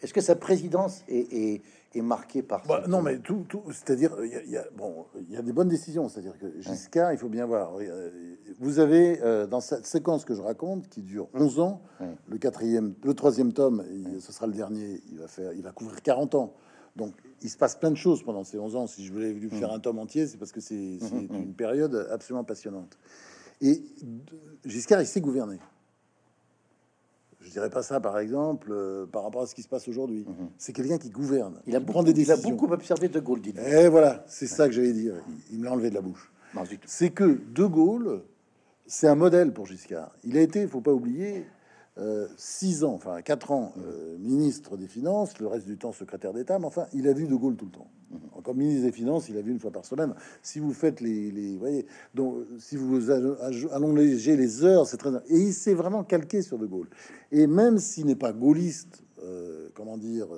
Est-ce 0.00 0.12
que 0.12 0.20
sa 0.20 0.36
présidence 0.36 1.02
est 1.08 1.62
est 1.94 2.02
marqué 2.02 2.42
par 2.42 2.66
bah, 2.66 2.84
non 2.88 3.02
mais 3.02 3.18
tout, 3.18 3.44
tout 3.48 3.62
c'est-à-dire 3.68 4.12
il 4.22 4.50
y, 4.50 4.56
a 4.56 4.64
bon 4.76 5.06
il 5.20 5.30
y 5.30 5.36
a 5.36 5.42
des 5.42 5.52
bonnes 5.52 5.68
décisions 5.68 6.08
c'est-à-dire 6.08 6.38
que 6.38 6.60
Giscard 6.60 7.12
il 7.12 7.18
faut 7.18 7.28
bien 7.28 7.46
voir 7.46 7.72
euh, 7.80 8.10
vous 8.58 8.78
avez 8.78 9.20
euh, 9.22 9.46
dans 9.46 9.60
cette 9.60 9.86
séquence 9.86 10.24
que 10.24 10.34
je 10.34 10.40
raconte 10.40 10.88
qui 10.88 11.02
dure 11.02 11.28
11 11.34 11.60
ans 11.60 11.82
le 12.28 12.38
quatrième 12.38 12.94
le 13.04 13.14
troisième 13.14 13.52
tome 13.52 13.84
ce 14.20 14.32
sera 14.32 14.46
le 14.46 14.54
dernier 14.54 15.00
il 15.10 15.18
va 15.18 15.28
faire 15.28 15.52
il 15.52 15.62
va 15.62 15.72
couvrir 15.72 16.02
40 16.02 16.34
ans. 16.34 16.54
Donc 16.94 17.14
il 17.40 17.48
se 17.48 17.56
passe 17.56 17.74
plein 17.74 17.90
de 17.90 17.96
choses 17.96 18.22
pendant 18.22 18.44
ces 18.44 18.58
11 18.58 18.76
ans. 18.76 18.86
Si 18.86 19.06
je 19.06 19.12
voulais 19.14 19.32
lui 19.32 19.48
faire 19.48 19.70
mm. 19.70 19.76
un 19.76 19.78
tome 19.78 19.98
entier 19.98 20.26
c'est 20.26 20.36
parce 20.36 20.52
que 20.52 20.60
c'est 20.60 20.74
mm, 20.74 21.28
mm, 21.30 21.34
une 21.34 21.54
période 21.54 22.06
absolument 22.10 22.44
passionnante 22.44 22.98
et 23.60 23.82
Giscard 24.64 25.00
il 25.00 25.06
sait 25.06 25.20
gouverner 25.20 25.58
je 27.44 27.50
dirais 27.50 27.70
pas 27.70 27.82
ça, 27.82 28.00
par 28.00 28.18
exemple, 28.18 28.68
euh, 28.70 29.06
par 29.06 29.24
rapport 29.24 29.42
à 29.42 29.46
ce 29.46 29.54
qui 29.54 29.62
se 29.62 29.68
passe 29.68 29.88
aujourd'hui. 29.88 30.24
Mhm. 30.26 30.48
C'est 30.58 30.72
quelqu'un 30.72 30.98
qui 30.98 31.10
gouverne. 31.10 31.60
Il 31.66 31.76
a, 31.76 31.80
beaucoup, 31.80 32.02
des 32.02 32.12
décisions. 32.12 32.36
il 32.36 32.46
a 32.46 32.50
beaucoup 32.50 32.72
observé 32.72 33.08
De 33.08 33.20
Gaulle. 33.20 33.40
Dit 33.40 33.54
Et 33.58 33.88
voilà, 33.88 34.24
c'est 34.28 34.46
ça 34.46 34.66
que 34.68 34.74
j'allais 34.74 34.92
dire. 34.92 35.14
Il, 35.50 35.58
me 35.58 35.64
l'a 35.64 35.72
enlevé 35.72 35.90
de 35.90 35.94
la 35.94 36.00
bouche. 36.00 36.32
C'est 36.86 37.10
que 37.10 37.40
De 37.54 37.64
Gaulle, 37.64 38.22
c'est 38.86 39.08
un 39.08 39.14
modèle 39.14 39.52
pour 39.52 39.66
Giscard. 39.66 40.12
Il 40.24 40.36
a 40.36 40.40
été, 40.40 40.62
il 40.62 40.68
faut 40.68 40.80
pas 40.80 40.92
oublier, 40.92 41.44
six 42.36 42.84
ans, 42.84 42.94
enfin 42.94 43.20
quatre 43.22 43.50
ans, 43.50 43.72
euh, 43.78 44.16
ministre 44.18 44.76
des 44.76 44.86
Finances, 44.86 45.38
le 45.38 45.46
reste 45.46 45.66
du 45.66 45.76
temps 45.76 45.92
secrétaire 45.92 46.32
d'État, 46.32 46.58
mais 46.58 46.66
enfin, 46.66 46.86
il 46.92 47.06
a 47.06 47.12
vu 47.12 47.26
De 47.26 47.34
Gaulle 47.34 47.56
tout 47.56 47.66
le 47.66 47.70
temps. 47.70 47.90
Mhm. 48.10 48.42
Comme 48.42 48.56
ministre 48.56 48.84
des 48.84 48.92
Finances, 48.92 49.28
il 49.28 49.36
a 49.36 49.42
vu 49.42 49.52
une 49.52 49.58
fois 49.58 49.70
par 49.70 49.84
semaine. 49.84 50.14
Si 50.42 50.58
vous 50.58 50.72
faites 50.72 51.00
les, 51.00 51.30
les 51.30 51.56
voyez, 51.56 51.86
donc 52.14 52.36
si 52.58 52.76
vous 52.76 53.10
allongez 53.10 54.36
les 54.36 54.64
heures, 54.64 54.86
c'est 54.86 54.96
très. 54.96 55.10
Et 55.28 55.38
il 55.38 55.52
s'est 55.52 55.74
vraiment 55.74 56.02
calqué 56.02 56.42
sur 56.42 56.58
De 56.58 56.66
Gaulle. 56.66 56.88
Et 57.30 57.46
même 57.46 57.78
s'il 57.78 58.06
n'est 58.06 58.16
pas 58.16 58.32
gaulliste, 58.32 59.02
euh, 59.22 59.68
comment 59.74 59.98
dire, 59.98 60.28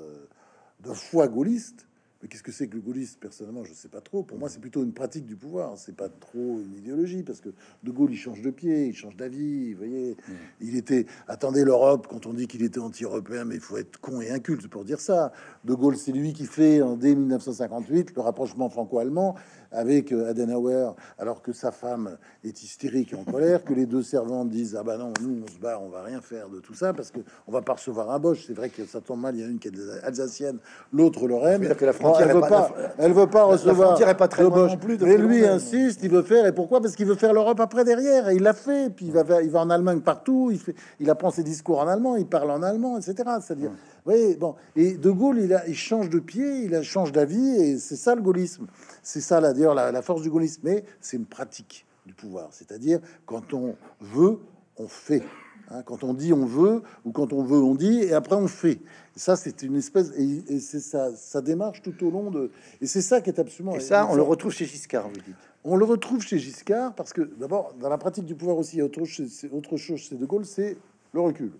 de 0.81 0.93
foi 0.93 1.29
gaulliste, 1.29 1.87
qu'est-ce 2.29 2.43
que 2.43 2.53
c'est 2.53 2.69
que 2.69 2.75
le 2.75 2.81
gaullisme? 2.81 3.19
Personnellement, 3.21 3.65
je 3.65 3.73
sais 3.73 3.89
pas 3.89 4.01
trop. 4.01 4.23
Pour 4.23 4.39
moi, 4.39 4.49
c'est 4.49 4.61
plutôt 4.61 4.83
une 4.83 4.93
pratique 4.93 5.27
du 5.27 5.37
pouvoir. 5.37 5.77
C'est 5.77 5.97
pas 5.97 6.09
trop 6.09 6.61
une 6.61 6.75
idéologie 6.77 7.23
parce 7.23 7.41
que 7.41 7.51
De 7.83 7.91
Gaulle, 7.91 8.13
il 8.13 8.17
change 8.17 8.43
de 8.43 8.51
pied, 8.51 8.87
il 8.87 8.95
change 8.95 9.17
d'avis. 9.17 9.73
Vous 9.73 9.79
voyez, 9.79 10.13
mmh. 10.13 10.33
il 10.61 10.77
était. 10.77 11.07
Attendez 11.29 11.65
l'Europe 11.65 12.07
quand 12.09 12.27
on 12.27 12.33
dit 12.33 12.47
qu'il 12.47 12.63
était 12.63 12.81
anti-européen, 12.81 13.45
mais 13.45 13.57
il 13.57 13.61
faut 13.61 13.77
être 13.77 14.01
con 14.01 14.21
et 14.21 14.31
inculte 14.31 14.69
pour 14.69 14.85
dire 14.85 15.01
ça. 15.01 15.33
De 15.65 15.75
Gaulle, 15.75 15.97
c'est 15.97 16.13
lui 16.13 16.33
qui 16.33 16.47
fait 16.47 16.83
en 16.83 16.97
dès 16.97 17.15
1958 17.15 18.15
le 18.15 18.23
rapprochement 18.23 18.69
franco-allemand 18.71 19.37
avec 19.75 20.13
euh, 20.13 20.31
Adenauer, 20.31 20.95
alors 21.19 21.43
que 21.43 21.53
sa 21.53 21.71
femme 21.71 22.17
est 22.45 22.63
hystérique 22.63 23.13
et 23.13 23.17
en 23.17 23.25
colère, 23.25 23.65
que 23.65 23.75
les 23.75 23.87
deux 23.87 24.03
servantes 24.03 24.49
disent 24.49 24.77
ah 24.79 24.83
bah 24.83 24.97
non, 24.97 25.13
nous 25.21 25.43
on 25.45 25.53
se 25.53 25.59
barre, 25.59 25.83
on 25.83 25.89
va 25.89 26.03
rien 26.03 26.21
faire 26.21 26.49
de 26.49 26.61
tout 26.61 26.75
ça 26.75 26.93
parce 26.93 27.11
que 27.11 27.21
on 27.47 27.53
va 27.53 27.63
pas 27.63 27.75
recevoir 27.75 28.11
un 28.11 28.19
boche. 28.19 28.45
C'est 28.47 28.55
vrai 28.55 28.69
que 28.69 28.85
ça 28.87 29.01
tombe 29.01 29.21
mal, 29.21 29.35
il 29.35 29.41
y 29.41 29.45
a 29.45 29.47
une 29.47 29.59
qui 29.59 29.69
est 29.69 30.05
alsacienne, 30.05 30.59
l'autre 30.93 31.27
Lorraine. 31.27 31.75
Que 31.75 31.85
la 31.85 31.93
frontière 31.93 32.29
elle 32.29 32.35
veut 32.35 32.41
pas, 32.41 32.73
elle 32.99 33.13
veut 33.13 33.27
pas 33.27 33.45
recevoir. 33.45 33.99
La 33.99 34.15
pas 34.15 34.29
très 34.29 34.45
non 34.45 34.77
plus. 34.77 34.99
Mais 35.01 35.17
lui 35.17 35.45
insiste, 35.47 36.01
il 36.03 36.11
veut 36.11 36.23
faire 36.23 36.47
et 36.47 36.53
pourquoi? 36.53 36.81
Parce 36.81 36.95
qu'il 36.95 37.07
veut 37.07 37.15
faire 37.15 37.33
l'Europe 37.33 37.59
après 37.61 37.85
derrière 37.85 38.29
et 38.29 38.37
il 38.37 38.43
l'a 38.43 38.53
fait. 38.53 38.91
Puis 38.91 39.07
il 39.07 39.13
va, 39.13 39.43
il 39.43 39.51
va 39.51 39.61
en 39.61 39.71
Allemagne 39.71 40.01
partout. 40.01 40.51
Il 40.53 40.59
fait, 40.59 40.75
il 41.01 41.11
apprend 41.11 41.31
ses 41.31 41.43
discours 41.43 41.81
en 41.81 41.89
allemand, 41.89 42.17
il 42.17 42.27
parle 42.27 42.51
en 42.51 42.63
allemand, 42.63 42.99
etc. 42.99 43.15
C'est-à-dire, 43.41 43.71
oui, 44.07 44.37
bon. 44.37 44.55
Et 44.77 44.95
De 44.95 45.11
Gaulle, 45.11 45.39
il, 45.41 45.55
a, 45.55 45.67
il 45.67 45.75
change 45.75 46.11
de 46.11 46.19
pied, 46.19 46.65
il 46.65 46.75
a, 46.75 46.83
change 46.83 47.13
d'avis 47.13 47.57
et 47.57 47.79
c'est 47.79 47.97
ça 47.97 48.15
le 48.15 48.23
gaullisme. 48.23 48.67
C'est 49.03 49.21
ça, 49.21 49.41
d'ailleurs, 49.41 49.75
la, 49.75 49.93
la 49.93 50.03
force 50.03 50.23
du 50.23 50.31
gaullisme. 50.31 50.61
Mais 50.65 50.85
c'est 51.01 51.17
une 51.17 51.27
pratique 51.27 51.87
du 52.05 52.13
pouvoir. 52.13 52.49
C'est-à-dire, 52.53 53.01
quand 53.25 53.55
on 53.55 53.77
veut, 54.01 54.39
on 54.77 54.89
fait. 54.89 55.23
Hein, 55.71 55.83
quand 55.83 56.05
on 56.05 56.13
dit 56.13 56.33
on 56.33 56.45
veut, 56.45 56.83
ou 57.05 57.13
quand 57.13 57.33
on 57.33 57.43
veut, 57.43 57.63
on 57.63 57.75
dit, 57.75 58.01
et 58.03 58.13
après 58.13 58.37
on 58.37 58.49
fait. 58.49 58.81
ça, 59.17 59.35
c'est 59.35 59.63
une 59.63 59.77
espèce, 59.77 60.11
et, 60.17 60.61
c'est 60.61 60.81
ça, 60.81 61.15
ça 61.17 61.41
démarche 61.41 61.81
tout 61.81 62.07
au 62.07 62.11
long 62.11 62.31
de. 62.31 62.51
Et 62.83 62.87
c'est 62.87 63.01
ça 63.01 63.21
qui 63.21 63.31
est 63.31 63.41
absolument. 63.41 63.75
Et 63.75 63.81
ça, 63.81 64.07
on 64.11 64.15
le 64.15 64.23
retrouve 64.23 64.53
chez 64.53 64.67
Giscard, 64.67 65.09
vous 65.09 65.15
dites. 65.15 65.35
On 65.65 65.77
le 65.77 65.87
retrouve 65.87 66.21
chez 66.21 66.39
Giscard 66.39 66.95
parce 66.95 67.15
que, 67.15 67.23
d'abord, 67.23 67.73
dans 67.81 67.89
la 67.89 67.97
pratique 67.97 68.27
du 68.27 68.35
pouvoir 68.35 68.59
aussi, 68.59 68.83
autre 68.83 69.05
chose, 69.07 69.31
c'est 69.33 69.51
autre 69.51 69.79
chose 69.79 69.99
chez 69.99 70.17
De 70.17 70.27
Gaulle, 70.27 70.45
c'est 70.45 70.77
le 71.13 71.21
recul. 71.21 71.53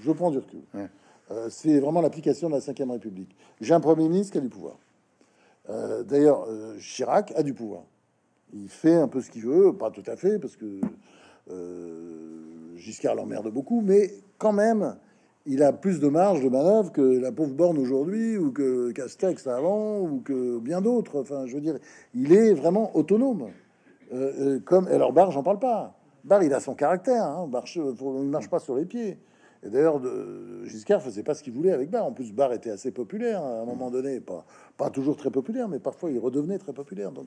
Je 0.00 0.12
prends 0.12 0.30
du 0.30 0.38
recul. 0.38 0.60
Euh, 1.30 1.48
c'est 1.50 1.78
vraiment 1.80 2.00
l'application 2.00 2.48
de 2.48 2.54
la 2.54 2.60
Ve 2.60 2.90
République. 2.90 3.34
J'ai 3.60 3.74
un 3.74 3.80
Premier 3.80 4.08
ministre 4.08 4.32
qui 4.32 4.38
a 4.38 4.40
du 4.40 4.48
pouvoir. 4.48 4.78
Euh, 5.70 6.02
d'ailleurs, 6.02 6.44
euh, 6.48 6.78
Chirac 6.78 7.32
a 7.36 7.42
du 7.42 7.54
pouvoir. 7.54 7.82
Il 8.52 8.68
fait 8.68 8.94
un 8.94 9.08
peu 9.08 9.20
ce 9.20 9.30
qu'il 9.30 9.42
veut, 9.42 9.72
pas 9.72 9.90
tout 9.90 10.02
à 10.06 10.16
fait, 10.16 10.38
parce 10.38 10.56
que 10.56 10.80
Giscard 12.76 13.14
l'emmerde 13.14 13.50
beaucoup, 13.50 13.80
mais 13.80 14.12
quand 14.38 14.52
même, 14.52 14.96
il 15.46 15.62
a 15.62 15.72
plus 15.72 15.98
de 15.98 16.08
marge 16.08 16.42
de 16.42 16.48
manœuvre 16.48 16.92
que 16.92 17.00
la 17.00 17.32
pauvre 17.32 17.54
Borne 17.54 17.78
aujourd'hui, 17.78 18.36
ou 18.36 18.52
que 18.52 18.92
Castex 18.92 19.46
avant, 19.46 20.00
ou 20.00 20.20
que 20.20 20.58
bien 20.58 20.80
d'autres. 20.80 21.20
Enfin, 21.20 21.46
je 21.46 21.54
veux 21.54 21.60
dire, 21.60 21.78
il 22.14 22.32
est 22.32 22.52
vraiment 22.52 22.94
autonome. 22.96 23.48
Comme 24.64 24.86
alors 24.86 25.12
Barre, 25.12 25.32
j'en 25.32 25.42
parle 25.42 25.58
pas. 25.58 25.98
Barre, 26.22 26.44
il 26.44 26.54
a 26.54 26.60
son 26.60 26.74
caractère. 26.74 27.24
Hein. 27.24 27.48
Barre, 27.48 27.64
marche 28.24 28.48
pas 28.48 28.60
sur 28.60 28.76
les 28.76 28.84
pieds. 28.84 29.18
Et 29.64 29.70
d'ailleurs, 29.70 30.00
Giscard 30.66 31.02
faisait 31.02 31.22
pas 31.22 31.34
ce 31.34 31.42
qu'il 31.42 31.52
voulait 31.52 31.72
avec 31.72 31.90
Barre. 31.90 32.04
En 32.04 32.12
plus, 32.12 32.32
Barre 32.32 32.52
était 32.52 32.70
assez 32.70 32.90
populaire 32.90 33.42
hein, 33.42 33.60
à 33.60 33.62
un 33.62 33.64
moment 33.64 33.90
donné, 33.90 34.20
pas, 34.20 34.44
pas 34.76 34.90
toujours 34.90 35.16
très 35.16 35.30
populaire, 35.30 35.68
mais 35.68 35.78
parfois 35.78 36.10
il 36.10 36.18
redevenait 36.18 36.58
très 36.58 36.72
populaire. 36.72 37.12
Donc, 37.12 37.26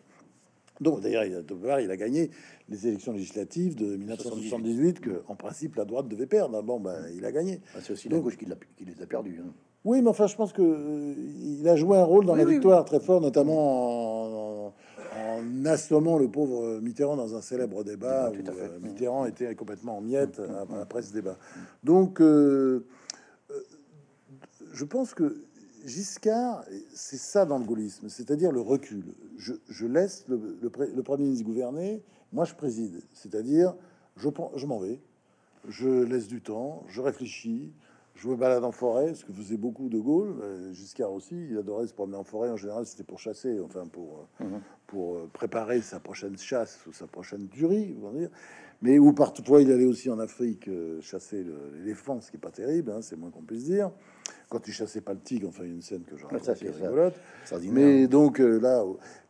donc 0.81 1.01
d'ailleurs, 1.01 1.23
il, 1.23 1.43
il 1.83 1.91
a 1.91 1.97
gagné 1.97 2.29
les 2.69 2.87
élections 2.87 3.11
législatives 3.11 3.75
de 3.75 3.95
1978 3.95 4.99
que, 4.99 5.23
en 5.27 5.35
principe, 5.35 5.75
la 5.75 5.85
droite 5.85 6.07
devait 6.07 6.27
perdre. 6.27 6.61
Bon, 6.61 6.79
ben, 6.79 7.07
il 7.15 7.25
a 7.25 7.31
gagné. 7.31 7.61
Ah, 7.75 7.79
c'est 7.81 7.93
aussi 7.93 8.09
la 8.09 8.19
gauche 8.19 8.37
qui, 8.37 8.45
les 8.45 9.01
a 9.01 9.05
perdus. 9.07 9.41
Hein. 9.43 9.51
Oui, 9.85 10.01
mais 10.01 10.09
enfin, 10.09 10.27
je 10.27 10.35
pense 10.35 10.53
que 10.53 10.61
euh, 10.61 11.13
il 11.59 11.67
a 11.67 11.75
joué 11.75 11.97
un 11.97 12.03
rôle 12.03 12.25
dans 12.25 12.35
la 12.35 12.45
victoire 12.45 12.83
très 12.85 12.99
fort, 12.99 13.21
notamment 13.21 14.16
en, 14.16 14.16
assommant 15.65 16.17
le 16.17 16.29
pauvre 16.29 16.79
Mitterrand 16.79 17.15
dans 17.15 17.35
un 17.35 17.41
célèbre 17.41 17.83
débat 17.83 18.31
où 18.31 18.35
euh, 18.35 18.79
Mitterrand 18.81 19.25
était 19.25 19.53
complètement 19.55 19.97
en 19.97 20.01
miettes 20.01 20.39
mm, 20.39 20.75
mm, 20.75 20.79
après 20.81 21.01
ce 21.01 21.13
débat. 21.13 21.37
Donc, 21.83 22.21
euh, 22.21 22.85
je 24.73 24.85
pense 24.85 25.13
que 25.13 25.43
Giscard, 25.85 26.63
c'est 26.93 27.17
ça 27.17 27.45
dans 27.45 27.57
le 27.57 27.65
gaullisme, 27.65 28.09
c'est-à-dire 28.09 28.51
le 28.51 28.61
recul. 28.61 29.15
Je, 29.37 29.85
laisse 29.85 30.25
le, 30.27 30.69
Premier 31.03 31.23
ministre 31.23 31.45
gouverner, 31.45 32.03
moi 32.33 32.43
je 32.43 32.53
préside, 32.53 33.01
c'est-à-dire 33.13 33.73
je, 34.17 34.29
je 34.55 34.65
m'en 34.65 34.79
vais, 34.79 34.99
je 35.69 36.03
laisse 36.03 36.27
du 36.27 36.41
temps, 36.41 36.83
je 36.89 37.01
réfléchis, 37.01 37.71
je 38.17 38.27
me 38.27 38.35
balade 38.35 38.63
en 38.63 38.71
forêt, 38.71 39.13
ce 39.13 39.23
que 39.23 39.31
faisait 39.31 39.57
beaucoup 39.57 39.89
de 39.89 39.99
Gaulle, 39.99 40.35
euh, 40.41 40.73
Giscard 40.73 41.11
aussi, 41.13 41.35
il 41.49 41.57
adorait 41.57 41.87
se 41.87 41.93
promener 41.93 42.17
en 42.17 42.23
forêt, 42.23 42.49
en 42.49 42.57
général 42.57 42.85
c'était 42.85 43.03
pour 43.03 43.19
chasser, 43.19 43.59
enfin 43.59 43.85
pour, 43.85 44.27
euh, 44.41 44.45
mhm. 44.45 44.61
pour 44.87 45.15
euh, 45.15 45.29
préparer 45.31 45.81
sa 45.81 45.99
prochaine 45.99 46.37
chasse 46.37 46.79
ou 46.87 46.93
sa 46.93 47.07
prochaine 47.07 47.47
tuerie, 47.47 47.95
on 48.01 48.09
va 48.09 48.19
dire. 48.19 48.29
Mais 48.81 48.99
où 48.99 49.13
parfois 49.13 49.61
il 49.61 49.71
allait 49.71 49.85
aussi 49.85 50.09
en 50.09 50.19
Afrique 50.19 50.69
chasser 51.01 51.43
l'éléphant, 51.73 52.21
ce 52.21 52.29
qui 52.29 52.37
est 52.37 52.39
pas 52.39 52.51
terrible, 52.51 52.91
hein, 52.91 53.01
c'est 53.01 53.15
moins 53.15 53.31
qu'on 53.31 53.41
puisse 53.41 53.63
dire 53.63 53.91
quand 54.49 54.65
il 54.67 54.73
chassait 54.73 55.01
pas 55.01 55.13
le 55.13 55.19
tigre, 55.19 55.47
enfin 55.49 55.63
une 55.63 55.81
scène 55.81 56.03
que 56.03 56.15
j'en 56.15 56.27
rigolote. 56.27 57.15
Mais 57.63 58.07
donc 58.07 58.39
euh, 58.39 58.59
là, 58.59 58.83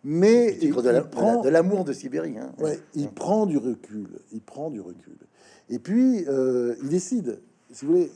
mais 0.04 0.58
il, 0.62 0.74
prend 1.10 1.42
de 1.42 1.50
l'amour 1.50 1.84
de 1.86 1.94
Sibérie. 1.94 2.38
Hein. 2.38 2.54
Ouais, 2.60 2.80
il 2.94 3.10
prend 3.10 3.46
du 3.46 3.58
recul, 3.58 4.08
il 4.32 4.42
prend 4.42 4.70
du 4.70 4.80
recul. 4.80 5.18
Et 5.70 5.80
puis 5.80 6.26
euh, 6.28 6.76
il 6.84 6.90
décide. 6.90 7.40
Si 7.72 7.86
vous 7.86 7.94
voulez, 7.94 8.12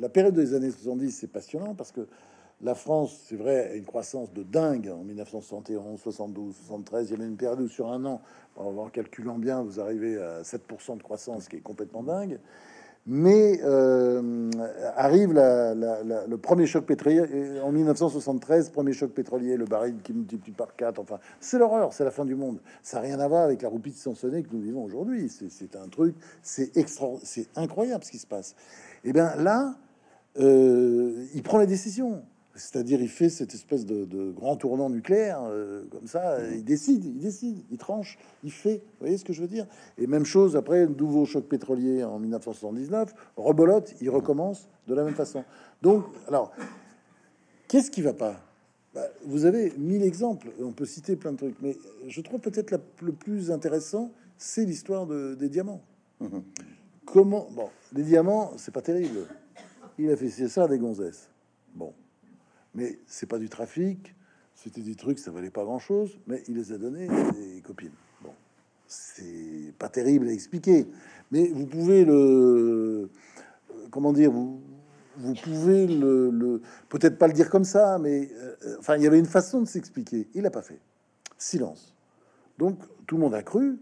la 0.00 0.08
période 0.08 0.34
des 0.34 0.54
années 0.54 0.70
70, 0.70 1.10
c'est 1.10 1.26
passionnant 1.26 1.74
parce 1.74 1.92
que 1.92 2.06
la 2.62 2.74
France, 2.74 3.20
c'est 3.26 3.36
vrai, 3.36 3.70
a 3.70 3.74
une 3.74 3.84
croissance 3.84 4.32
de 4.32 4.42
dingue 4.42 4.88
en 4.88 5.04
1971, 5.04 6.00
72, 6.00 6.54
73. 6.56 7.08
Il 7.08 7.12
y 7.12 7.16
avait 7.16 7.28
une 7.28 7.36
période 7.36 7.60
où 7.60 7.68
sur 7.68 7.90
un 7.90 8.04
an, 8.06 8.22
en 8.56 8.88
calculant 8.88 9.38
bien, 9.38 9.62
vous 9.62 9.78
arrivez 9.78 10.16
à 10.16 10.42
7% 10.42 10.96
de 10.96 11.02
croissance, 11.02 11.48
qui 11.48 11.56
est 11.56 11.60
complètement 11.60 12.02
dingue. 12.02 12.38
Mais 13.08 13.60
euh, 13.62 14.50
arrive 14.96 15.32
le 15.32 16.36
premier 16.36 16.66
choc 16.66 16.86
pétrolier 16.86 17.22
en 17.62 17.70
1973, 17.70 18.70
premier 18.70 18.92
choc 18.92 19.12
pétrolier, 19.12 19.56
le 19.56 19.64
baril 19.64 19.96
qui 20.02 20.12
multiplie 20.12 20.52
par 20.52 20.74
4. 20.74 20.98
Enfin, 20.98 21.20
c'est 21.38 21.58
l'horreur, 21.58 21.92
c'est 21.92 22.04
la 22.04 22.10
fin 22.10 22.24
du 22.24 22.34
monde. 22.34 22.58
Ça 22.82 22.96
n'a 22.96 23.04
rien 23.04 23.20
à 23.20 23.28
voir 23.28 23.44
avec 23.44 23.62
la 23.62 23.68
roupie 23.68 23.92
de 23.92 23.96
sansonnée 23.96 24.42
que 24.42 24.48
nous 24.52 24.60
vivons 24.60 24.82
aujourd'hui. 24.82 25.28
C'est 25.28 25.76
un 25.76 25.88
truc, 25.88 26.16
c'est 26.42 26.76
extra, 26.76 27.06
c'est 27.22 27.46
incroyable 27.54 28.02
ce 28.02 28.10
qui 28.10 28.18
se 28.18 28.26
passe. 28.26 28.56
Et 29.04 29.12
bien 29.12 29.36
là, 29.36 29.76
euh, 30.40 31.26
il 31.32 31.42
prend 31.44 31.58
la 31.58 31.66
décision. 31.66 32.24
C'est-à-dire, 32.56 33.00
il 33.00 33.08
fait 33.08 33.28
cette 33.28 33.54
espèce 33.54 33.84
de, 33.84 34.32
grand 34.32 34.56
tournant 34.56 34.88
nucléaire, 34.88 35.40
euh, 35.44 35.84
comme 35.90 36.06
ça, 36.06 36.38
il 36.52 36.64
décide, 36.64 37.04
il 37.04 37.18
décide, 37.18 37.62
il 37.70 37.78
tranche, 37.78 38.18
il 38.42 38.50
fait. 38.50 38.76
Vous 38.76 39.00
voyez 39.00 39.18
ce 39.18 39.24
que 39.24 39.32
je 39.32 39.42
veux 39.42 39.48
dire? 39.48 39.66
Et 39.98 40.06
même 40.06 40.24
chose 40.24 40.56
après, 40.56 40.82
un 40.82 40.86
nouveau 40.88 41.24
choc 41.26 41.44
pétrolier 41.44 42.02
en 42.02 42.18
1979, 42.18 43.14
rebolote, 43.36 43.94
il 44.00 44.10
recommence 44.10 44.68
de 44.88 44.94
la 44.94 45.04
même 45.04 45.14
façon. 45.14 45.44
Donc, 45.82 46.04
alors, 46.28 46.52
qu'est-ce 47.68 47.90
qui 47.90 48.02
va 48.02 48.14
pas? 48.14 48.40
Bah, 48.94 49.06
Vous 49.26 49.44
avez 49.44 49.72
mille 49.76 50.02
exemples, 50.02 50.48
on 50.60 50.72
peut 50.72 50.86
citer 50.86 51.16
plein 51.16 51.32
de 51.32 51.36
trucs, 51.36 51.56
mais 51.60 51.76
je 52.06 52.20
trouve 52.22 52.40
peut-être 52.40 52.78
le 53.02 53.12
plus 53.12 53.50
intéressant, 53.50 54.10
c'est 54.38 54.64
l'histoire 54.64 55.06
des 55.06 55.48
diamants. 55.48 55.82
Mhm. 56.20 56.42
Comment 57.04 57.48
Bon, 57.52 57.68
les 57.92 58.02
diamants, 58.02 58.52
c'est 58.56 58.72
pas 58.72 58.82
terrible. 58.82 59.26
Il 59.98 60.10
a 60.10 60.16
fait 60.16 60.28
ça 60.28 60.66
des 60.66 60.78
gonzesses. 60.78 61.28
Mais 62.76 62.98
c'est 63.06 63.26
pas 63.26 63.38
du 63.38 63.48
trafic, 63.48 64.14
c'était 64.54 64.82
des 64.82 64.94
trucs, 64.94 65.18
ça 65.18 65.30
valait 65.30 65.50
pas 65.50 65.64
grand 65.64 65.78
chose, 65.78 66.18
mais 66.26 66.42
il 66.46 66.56
les 66.56 66.72
a 66.72 66.78
donnés 66.78 67.08
à 67.08 67.30
des 67.32 67.62
copines. 67.62 67.90
Bon, 68.22 68.32
c'est 68.86 69.72
pas 69.78 69.88
terrible 69.88 70.28
à 70.28 70.32
expliquer, 70.32 70.86
mais 71.30 71.48
vous 71.48 71.66
pouvez 71.66 72.04
le. 72.04 73.10
Comment 73.90 74.12
dire 74.12 74.30
vous, 74.30 74.60
pouvez 75.42 75.86
le, 75.86 76.60
peut-être 76.90 77.18
pas 77.18 77.26
le 77.26 77.32
dire 77.32 77.48
comme 77.48 77.64
ça, 77.64 77.98
mais 77.98 78.28
euh, 78.34 78.76
enfin, 78.78 78.96
il 78.96 79.02
y 79.02 79.06
avait 79.06 79.18
une 79.18 79.24
façon 79.24 79.62
de 79.62 79.66
s'expliquer. 79.66 80.28
Il 80.34 80.42
n'a 80.42 80.50
pas 80.50 80.62
fait. 80.62 80.78
Silence. 81.38 81.94
Donc 82.58 82.78
tout 83.06 83.16
le 83.16 83.22
monde 83.22 83.34
a 83.34 83.42
cru 83.42 83.78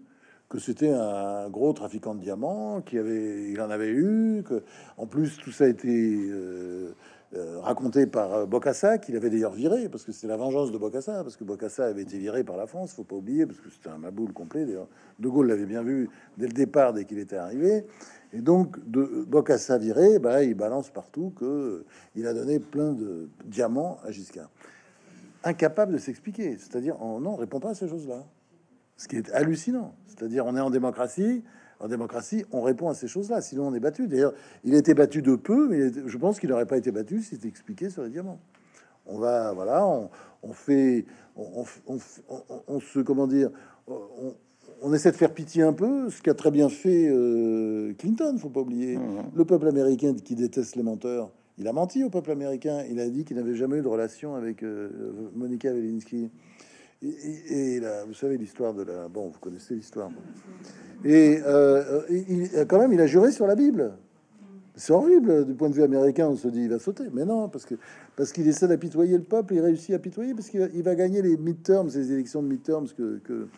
que 0.48 0.60
c'était 0.60 0.90
un 0.90 1.48
gros 1.50 1.72
trafiquant 1.72 2.14
de 2.14 2.20
diamants, 2.20 2.80
qui 2.82 2.98
avait, 2.98 3.50
il 3.50 3.60
en 3.60 3.70
avait 3.70 3.90
eu, 3.90 4.44
que 4.46 4.62
en 4.96 5.06
plus 5.06 5.36
tout 5.38 5.50
ça 5.50 5.64
a 5.64 5.68
été 5.68 5.88
euh, 6.30 6.94
euh, 7.36 7.60
raconté 7.60 8.06
par 8.06 8.32
euh, 8.32 8.46
Bocassa, 8.46 8.98
qu'il 8.98 9.16
avait 9.16 9.30
d'ailleurs 9.30 9.54
viré, 9.54 9.88
parce 9.88 10.04
que 10.04 10.12
c'était 10.12 10.28
la 10.28 10.36
vengeance 10.36 10.70
de 10.70 10.78
Bocassa, 10.78 11.22
parce 11.22 11.36
que 11.36 11.44
Bocassa 11.44 11.86
avait 11.86 12.02
été 12.02 12.18
viré 12.18 12.44
par 12.44 12.56
la 12.56 12.66
France, 12.66 12.92
faut 12.92 13.04
pas 13.04 13.16
oublier, 13.16 13.44
parce 13.46 13.58
que 13.58 13.70
c'était 13.70 13.88
un 13.88 13.98
maboule 13.98 14.32
complet. 14.32 14.64
D'ailleurs, 14.64 14.88
De 15.18 15.28
Gaulle 15.28 15.48
l'avait 15.48 15.66
bien 15.66 15.82
vu 15.82 16.08
dès 16.38 16.46
le 16.46 16.52
départ, 16.52 16.92
dès 16.92 17.04
qu'il 17.04 17.18
était 17.18 17.36
arrivé. 17.36 17.86
Et 18.32 18.40
donc, 18.40 18.78
de 18.88 19.24
Bocassa 19.26 19.78
viré, 19.78 20.18
bah, 20.18 20.42
il 20.42 20.54
balance 20.54 20.90
partout 20.90 21.32
que 21.36 21.44
euh, 21.44 21.84
il 22.14 22.26
a 22.26 22.34
donné 22.34 22.58
plein 22.60 22.92
de 22.92 23.28
diamants 23.44 23.98
à 24.04 24.10
Giscard. 24.10 24.50
Incapable 25.42 25.94
de 25.94 25.98
s'expliquer, 25.98 26.56
c'est-à-dire, 26.58 27.00
on, 27.00 27.20
non, 27.20 27.36
répond 27.36 27.60
pas 27.60 27.70
à 27.70 27.74
ces 27.74 27.88
choses-là. 27.88 28.24
Ce 28.96 29.08
qui 29.08 29.16
est 29.16 29.30
hallucinant. 29.32 29.94
C'est-à-dire, 30.06 30.46
on 30.46 30.56
est 30.56 30.60
en 30.60 30.70
démocratie, 30.70 31.42
en 31.84 31.88
démocratie, 31.88 32.46
on 32.50 32.62
répond 32.62 32.88
à 32.88 32.94
ces 32.94 33.06
choses-là. 33.06 33.42
Sinon, 33.42 33.68
on 33.68 33.74
est 33.74 33.80
battu. 33.80 34.08
D'ailleurs, 34.08 34.32
il 34.64 34.74
a 34.74 34.78
été 34.78 34.94
battu 34.94 35.20
de 35.20 35.36
peu, 35.36 35.68
mais 35.68 35.90
je 36.06 36.16
pense 36.16 36.40
qu'il 36.40 36.48
n'aurait 36.48 36.64
pas 36.64 36.78
été 36.78 36.90
battu 36.90 37.20
si 37.20 37.34
c'était 37.34 37.48
expliqué 37.48 37.90
sur 37.90 38.02
les 38.04 38.08
diamants. 38.08 38.40
On 39.04 39.18
va, 39.18 39.52
voilà, 39.52 39.86
on, 40.42 40.52
fait, 40.54 41.04
on, 41.36 42.80
se, 42.80 43.00
comment 43.00 43.26
dire, 43.26 43.50
on, 43.86 44.94
essaie 44.94 45.10
de 45.10 45.16
faire 45.16 45.34
pitié 45.34 45.62
un 45.62 45.74
peu, 45.74 46.08
ce 46.08 46.22
qu'a 46.22 46.32
très 46.32 46.50
bien 46.50 46.70
fait 46.70 47.06
euh, 47.10 47.92
Clinton, 47.98 48.38
faut 48.38 48.48
pas 48.48 48.60
oublier. 48.60 48.96
Mmh. 48.96 49.32
Le 49.34 49.44
peuple 49.44 49.68
américain 49.68 50.14
qui 50.14 50.34
déteste 50.36 50.76
les 50.76 50.82
menteurs 50.82 51.30
Il 51.58 51.68
a 51.68 51.74
menti 51.74 52.02
au 52.02 52.08
peuple 52.08 52.30
américain. 52.30 52.82
Il 52.90 52.98
a 52.98 53.10
dit 53.10 53.26
qu'il 53.26 53.36
n'avait 53.36 53.56
jamais 53.56 53.76
eu 53.76 53.82
de 53.82 53.88
relation 53.88 54.36
avec 54.36 54.62
euh, 54.62 54.88
Monica 55.34 55.70
Lewinsky. 55.70 56.30
Et, 57.04 57.80
vous 58.06 58.14
savez 58.14 58.38
l'histoire 58.38 58.74
de 58.74 58.82
la. 58.82 59.08
Bon, 59.08 59.28
vous 59.28 59.38
connaissez 59.38 59.74
l'histoire. 59.74 60.10
Et 61.04 61.38
euh, 61.44 62.02
il, 62.10 62.48
quand 62.66 62.78
même, 62.78 62.92
il 62.92 63.00
a 63.00 63.06
juré 63.06 63.30
sur 63.30 63.46
la 63.46 63.54
Bible. 63.54 63.92
C'est 64.76 64.92
horrible 64.92 65.44
du 65.44 65.54
point 65.54 65.68
de 65.68 65.74
vue 65.74 65.82
américain. 65.82 66.28
On 66.28 66.36
se 66.36 66.48
dit 66.48 66.62
il 66.62 66.70
va 66.70 66.78
sauter, 66.78 67.04
mais 67.12 67.24
non, 67.24 67.48
parce 67.48 67.64
que 67.64 67.74
parce 68.16 68.32
qu'il 68.32 68.48
essaie 68.48 68.66
d'apitoyer 68.66 69.16
le 69.16 69.22
peuple. 69.22 69.54
Il 69.54 69.60
réussit 69.60 69.92
à 69.92 69.96
apitoyer 69.96 70.34
parce 70.34 70.48
qu'il 70.48 70.82
va 70.82 70.94
gagner 70.94 71.22
les 71.22 71.36
midterms, 71.36 71.88
les 71.94 72.12
élections 72.12 72.42
de 72.42 72.48
midterms 72.48 72.88
que, 72.96 73.18
que 73.18 73.48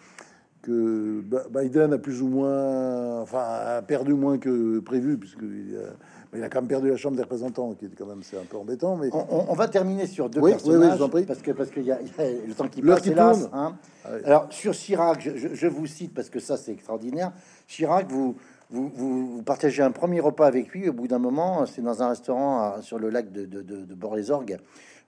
que 0.67 1.23
Biden 1.55 1.93
a 1.93 1.99
plus 1.99 2.23
ou 2.23 2.27
moins, 2.27 3.21
enfin, 3.21 3.39
a 3.39 3.83
perdu 3.83 4.15
moins 4.15 4.37
que 4.37 4.81
prévu, 4.81 5.17
puisqu'il 5.17 5.77
a, 5.77 5.93
il 6.37 6.45
a 6.45 6.49
quand 6.49 6.61
même 6.61 6.69
perdu 6.69 6.89
la 6.89 6.97
Chambre 6.97 7.17
des 7.17 7.23
représentants, 7.23 7.75
qui 7.75 7.87
est 7.87 7.91
quand 7.97 8.07
même 8.07 8.23
c'est 8.23 8.37
un 8.37 8.45
peu 8.45 8.57
embêtant. 8.57 8.97
Mais 8.97 9.09
on, 9.13 9.55
va 9.55 9.69
terminer 9.69 10.07
sur 10.07 10.29
deux 10.29 10.41
personnages, 10.41 10.99
parce 11.27 11.43
que 11.43 11.53
parce 11.53 11.71
qu'il 11.71 11.85
y, 11.85 11.93
a 11.93 11.99
le 11.99 12.55
temps 12.55 12.69
qui 12.69 12.83
passe, 12.83 13.07
hélas. 13.07 13.49
Hein. 13.53 13.77
Ah 14.05 14.11
Alors 14.25 14.47
sur 14.51 14.73
Chirac, 14.73 15.21
je, 15.21 15.67
vous 15.67 15.87
cite 15.87 16.15
parce 16.15 16.31
que 16.31 16.41
ça 16.41 16.57
c'est 16.57 16.73
extraordinaire. 16.73 17.33
Chirac, 17.67 18.07
vous, 18.09 18.37
vous, 18.71 18.91
vous, 18.95 19.43
partagez 19.43 19.83
un 19.83 19.91
premier 19.91 20.21
repas 20.21 20.47
avec 20.47 20.69
lui. 20.71 20.89
Au 20.89 20.93
bout 20.93 21.09
d'un 21.09 21.19
moment, 21.19 21.67
c'est 21.67 21.83
dans 21.83 22.03
un 22.03 22.09
restaurant 22.11 22.81
sur 22.83 22.99
le 22.99 23.11
lac 23.11 23.33
de, 23.33 23.45
de, 23.45 23.63
de, 23.63 23.95
Bord-les-Orgues. 23.95 24.59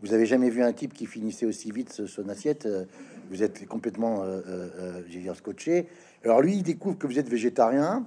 Vous 0.01 0.15
avez 0.15 0.27
jamais 0.27 0.49
vu 0.49 0.63
un 0.63 0.73
type 0.73 0.95
qui 0.95 1.07
finissait 1.07 1.47
aussi 1.47 1.73
vite 1.73 2.07
son 2.07 2.29
assiette. 2.29 2.67
Euh, 2.67 2.85
vous 3.31 3.43
êtes 3.43 3.67
complètement, 3.67 4.23
euh, 4.23 4.41
euh, 4.47 5.03
j'ai 5.09 5.21
dire, 5.21 5.35
scotché. 5.35 5.89
Alors 6.25 6.41
lui, 6.41 6.55
il 6.55 6.63
découvre 6.63 6.97
que 6.97 7.07
vous 7.07 7.19
êtes 7.19 7.29
végétarien. 7.29 8.07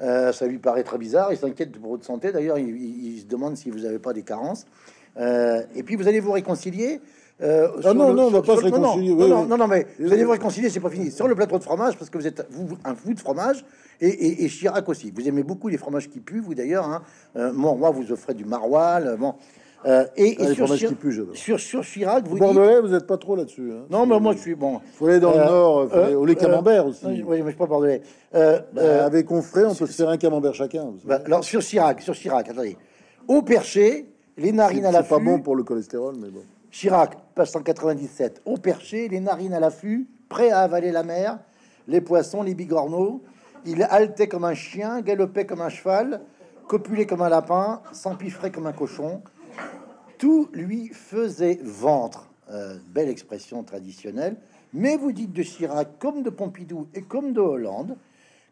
Euh, 0.00 0.32
ça 0.32 0.46
lui 0.46 0.58
paraît 0.58 0.82
très 0.82 0.98
bizarre. 0.98 1.32
Il 1.32 1.38
s'inquiète 1.38 1.72
pour 1.72 1.92
votre 1.92 2.04
santé. 2.04 2.32
D'ailleurs, 2.32 2.58
il, 2.58 3.20
se 3.20 3.26
demande 3.26 3.56
si 3.56 3.70
vous 3.70 3.80
n'avez 3.80 3.98
pas 3.98 4.12
des 4.12 4.22
carences. 4.22 4.66
Euh, 5.18 5.62
et 5.74 5.82
puis, 5.82 5.96
vous 5.96 6.08
allez 6.08 6.20
vous 6.20 6.32
réconcilier. 6.32 7.00
Euh, 7.42 7.68
ah 7.84 7.94
non, 7.94 8.12
non, 8.12 8.24
on 8.24 8.30
va 8.30 8.42
pas 8.42 8.56
se 8.56 8.64
réconcilier. 8.64 9.14
Non, 9.14 9.46
non, 9.46 9.56
non, 9.56 9.66
mais 9.66 9.86
vous 9.98 10.12
allez 10.12 10.24
vous 10.24 10.32
réconcilier, 10.32 10.68
c'est 10.68 10.80
pas 10.80 10.90
fini. 10.90 11.10
Sur 11.10 11.26
le 11.26 11.34
plateau 11.34 11.58
de 11.58 11.62
fromage, 11.62 11.96
parce 11.96 12.10
que 12.10 12.18
vous 12.18 12.26
êtes 12.26 12.46
vous, 12.50 12.76
un 12.84 12.94
fou 12.94 13.14
de 13.14 13.20
fromage, 13.20 13.64
et, 14.00 14.44
et, 14.44 14.48
Chirac 14.48 14.88
aussi. 14.88 15.10
Vous 15.10 15.26
aimez 15.26 15.42
beaucoup 15.42 15.68
les 15.68 15.78
fromages 15.78 16.08
qui 16.08 16.20
puent, 16.20 16.40
vous 16.40 16.54
d'ailleurs. 16.54 16.86
Hein. 16.86 17.02
moi, 17.52 17.74
moi, 17.74 17.90
vous 17.90 18.12
offrez 18.12 18.34
du 18.34 18.44
maroilles. 18.44 19.16
Bon. 19.18 19.34
Euh, 19.86 20.04
et, 20.16 20.36
ah, 20.38 20.52
sur, 20.52 20.66
Chirac, 20.66 20.78
sur, 21.32 21.58
sur, 21.58 21.82
Chirac, 21.82 22.26
vous 22.26 22.36
Bordelais, 22.36 22.80
vous 22.80 22.88
n'êtes 22.88 23.06
pas 23.06 23.16
trop 23.16 23.34
là-dessus. 23.34 23.72
Hein, 23.72 23.86
non, 23.88 24.04
mais 24.04 24.20
moi 24.20 24.34
je 24.34 24.38
suis 24.38 24.54
bon. 24.54 24.80
Faut 24.94 25.06
aller 25.06 25.20
dans 25.20 25.32
le 25.32 25.38
euh, 25.38 25.46
nord, 25.46 25.94
aller 25.94 26.14
au 26.14 26.26
lait 26.26 26.36
euh, 26.36 26.40
camembert 26.40 26.86
aussi. 26.86 27.06
Oui, 27.06 27.38
mais 27.38 27.38
je 27.38 27.48
suis 27.48 27.56
pas 27.56 27.66
bordelais. 27.66 28.02
Bah, 28.32 29.04
avec 29.04 29.26
Confrère, 29.26 29.70
on 29.70 29.74
peut 29.74 29.86
se 29.86 29.92
faire 29.92 30.10
un 30.10 30.18
camembert 30.18 30.54
chacun. 30.54 30.92
Bah, 31.04 31.20
alors 31.24 31.44
sur 31.44 31.62
Chirac, 31.62 32.02
sur 32.02 32.14
Chirac, 32.14 32.50
attendez. 32.50 32.76
Au 33.26 33.40
perché, 33.40 34.12
les 34.36 34.52
narines 34.52 34.84
à 34.84 34.92
l'affût. 34.92 35.08
C'est 35.08 35.14
pas 35.14 35.24
bon 35.24 35.40
pour 35.40 35.56
le 35.56 35.62
cholestérol, 35.62 36.14
mais 36.20 36.28
bon. 36.28 36.42
Chirac, 36.70 37.16
page 37.34 37.48
197. 37.48 38.42
Au 38.44 38.58
perché, 38.58 39.08
les 39.08 39.20
narines 39.20 39.54
à 39.54 39.60
l'affût, 39.60 40.06
prêt 40.28 40.50
à 40.50 40.60
avaler 40.60 40.92
la 40.92 41.04
mer, 41.04 41.38
les 41.88 42.02
poissons, 42.02 42.42
les 42.42 42.54
bigorneaux. 42.54 43.22
Il 43.64 43.82
haletait 43.82 44.28
comme 44.28 44.44
un 44.44 44.54
chien, 44.54 45.00
galopait 45.00 45.46
comme 45.46 45.62
un 45.62 45.70
cheval, 45.70 46.20
copulait 46.68 47.06
comme 47.06 47.22
un 47.22 47.30
lapin, 47.30 47.80
s'empiffrait 47.92 48.50
comme 48.50 48.66
un 48.66 48.72
cochon 48.72 49.22
tout 50.20 50.50
lui 50.52 50.88
faisait 50.88 51.58
ventre. 51.64 52.30
Euh, 52.50 52.76
belle 52.88 53.08
expression 53.08 53.62
traditionnelle. 53.64 54.36
Mais 54.72 54.96
vous 54.96 55.12
dites 55.12 55.32
de 55.32 55.42
Chirac, 55.42 55.98
comme 55.98 56.22
de 56.22 56.30
Pompidou 56.30 56.88
et 56.94 57.02
comme 57.02 57.32
de 57.32 57.40
Hollande, 57.40 57.96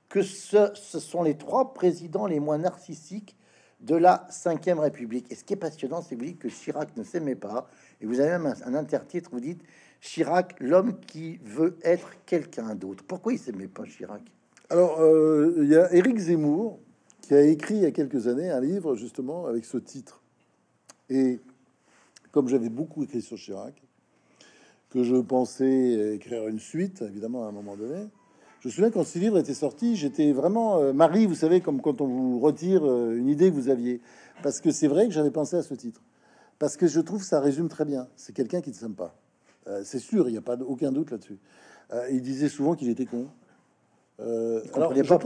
que 0.08 0.22
ce, 0.22 0.72
sont 0.74 1.22
les 1.22 1.36
trois 1.36 1.74
présidents 1.74 2.26
les 2.26 2.40
moins 2.40 2.58
narcissiques 2.58 3.36
de 3.80 3.96
la 3.96 4.26
Ve 4.44 4.78
République. 4.78 5.30
Et 5.30 5.34
ce 5.34 5.44
qui 5.44 5.52
est 5.52 5.56
passionnant, 5.56 6.00
c'est 6.00 6.14
que 6.14 6.20
vous 6.20 6.26
dites 6.26 6.38
que 6.38 6.48
Chirac 6.48 6.96
ne 6.96 7.02
s'aimait 7.02 7.34
pas. 7.34 7.68
Et 8.00 8.06
vous 8.06 8.18
avez 8.20 8.30
même 8.30 8.54
un, 8.64 8.74
intertitre, 8.74 9.30
vous 9.32 9.40
dites 9.40 9.62
Chirac, 10.00 10.54
l'homme 10.60 10.98
qui 11.00 11.38
veut 11.44 11.76
être 11.82 12.10
quelqu'un 12.24 12.74
d'autre. 12.76 13.04
Pourquoi 13.06 13.32
il 13.32 13.38
s'aimait 13.38 13.68
pas 13.68 13.84
Chirac? 13.84 14.22
Alors, 14.70 15.00
euh, 15.00 15.54
il 15.58 15.68
y 15.68 15.76
a 15.76 15.92
Éric 15.92 16.18
Zemmour 16.18 16.78
qui 17.20 17.34
a 17.34 17.42
écrit 17.42 17.74
il 17.74 17.82
y 17.82 17.86
a 17.86 17.90
quelques 17.90 18.26
années 18.28 18.48
un 18.48 18.60
livre 18.60 18.94
justement 18.94 19.46
avec 19.46 19.64
ce 19.64 19.78
titre. 19.78 20.22
Et 21.10 21.40
comme 22.32 22.48
j'avais 22.48 22.68
beaucoup 22.68 23.04
écrit 23.04 23.22
sur 23.22 23.36
Chirac, 23.36 23.82
que 24.90 25.02
je 25.02 25.16
pensais 25.16 26.14
écrire 26.14 26.48
une 26.48 26.60
suite, 26.60 27.02
évidemment, 27.02 27.44
à 27.44 27.48
un 27.48 27.52
moment 27.52 27.76
donné. 27.76 28.06
Je 28.60 28.68
me 28.68 28.72
souviens 28.72 28.90
quand 28.90 29.04
ce 29.04 29.18
livre 29.20 29.38
était 29.38 29.54
sorti, 29.54 29.94
j'étais 29.94 30.32
vraiment 30.32 30.78
euh, 30.78 30.92
Marie, 30.92 31.26
vous 31.26 31.36
savez, 31.36 31.60
comme 31.60 31.80
quand 31.80 32.00
on 32.00 32.06
vous 32.06 32.40
retire 32.40 32.84
euh, 32.84 33.16
une 33.16 33.28
idée 33.28 33.50
que 33.50 33.54
vous 33.54 33.68
aviez. 33.68 34.00
Parce 34.42 34.60
que 34.60 34.72
c'est 34.72 34.88
vrai 34.88 35.06
que 35.06 35.12
j'avais 35.12 35.30
pensé 35.30 35.56
à 35.56 35.62
ce 35.62 35.74
titre. 35.74 36.02
Parce 36.58 36.76
que 36.76 36.88
je 36.88 37.00
trouve 37.00 37.20
que 37.20 37.26
ça 37.26 37.40
résume 37.40 37.68
très 37.68 37.84
bien. 37.84 38.08
C'est 38.16 38.32
quelqu'un 38.32 38.60
qui 38.60 38.70
ne 38.70 38.74
s'aime 38.74 38.94
pas. 38.94 39.14
Euh, 39.68 39.82
c'est 39.84 40.00
sûr, 40.00 40.28
il 40.28 40.32
n'y 40.32 40.38
a 40.38 40.42
pas 40.42 40.56
aucun 40.56 40.90
doute 40.90 41.12
là-dessus. 41.12 41.38
il 42.10 42.20
disait 42.20 42.48
souvent 42.48 42.74
qu'il 42.74 42.88
était 42.88 43.06
con. 43.06 43.28
il 44.18 44.70
comprenait, 44.72 45.04
pas 45.04 45.18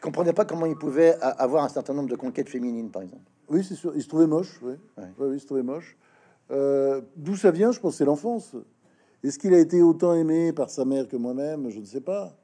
comprenait 0.00 0.32
pas 0.32 0.44
comment 0.44 0.66
il 0.66 0.76
pouvait 0.76 1.16
avoir 1.20 1.64
un 1.64 1.68
certain 1.68 1.92
nombre 1.92 2.08
de 2.08 2.16
conquêtes 2.16 2.48
féminines, 2.48 2.90
par 2.90 3.02
exemple. 3.02 3.24
Oui, 3.48 3.64
c'est 3.64 3.74
sûr. 3.74 3.92
Il 3.96 4.02
se 4.02 4.08
trouvait 4.08 4.28
moche. 4.28 4.60
Oui, 4.62 4.74
oui 5.18 5.28
il 5.34 5.40
se 5.40 5.46
trouvait 5.46 5.64
moche. 5.64 5.96
Euh, 6.50 7.00
d'où 7.16 7.36
ça 7.36 7.50
vient 7.50 7.72
Je 7.72 7.80
pense 7.80 7.96
c'est 7.96 8.04
l'enfance. 8.04 8.56
Est-ce 9.22 9.38
qu'il 9.38 9.54
a 9.54 9.58
été 9.58 9.82
autant 9.82 10.14
aimé 10.14 10.52
par 10.52 10.70
sa 10.70 10.84
mère 10.84 11.06
que 11.06 11.16
moi-même? 11.16 11.70
Je 11.70 11.80
ne 11.80 11.84
sais 11.84 12.00
pas. 12.00 12.36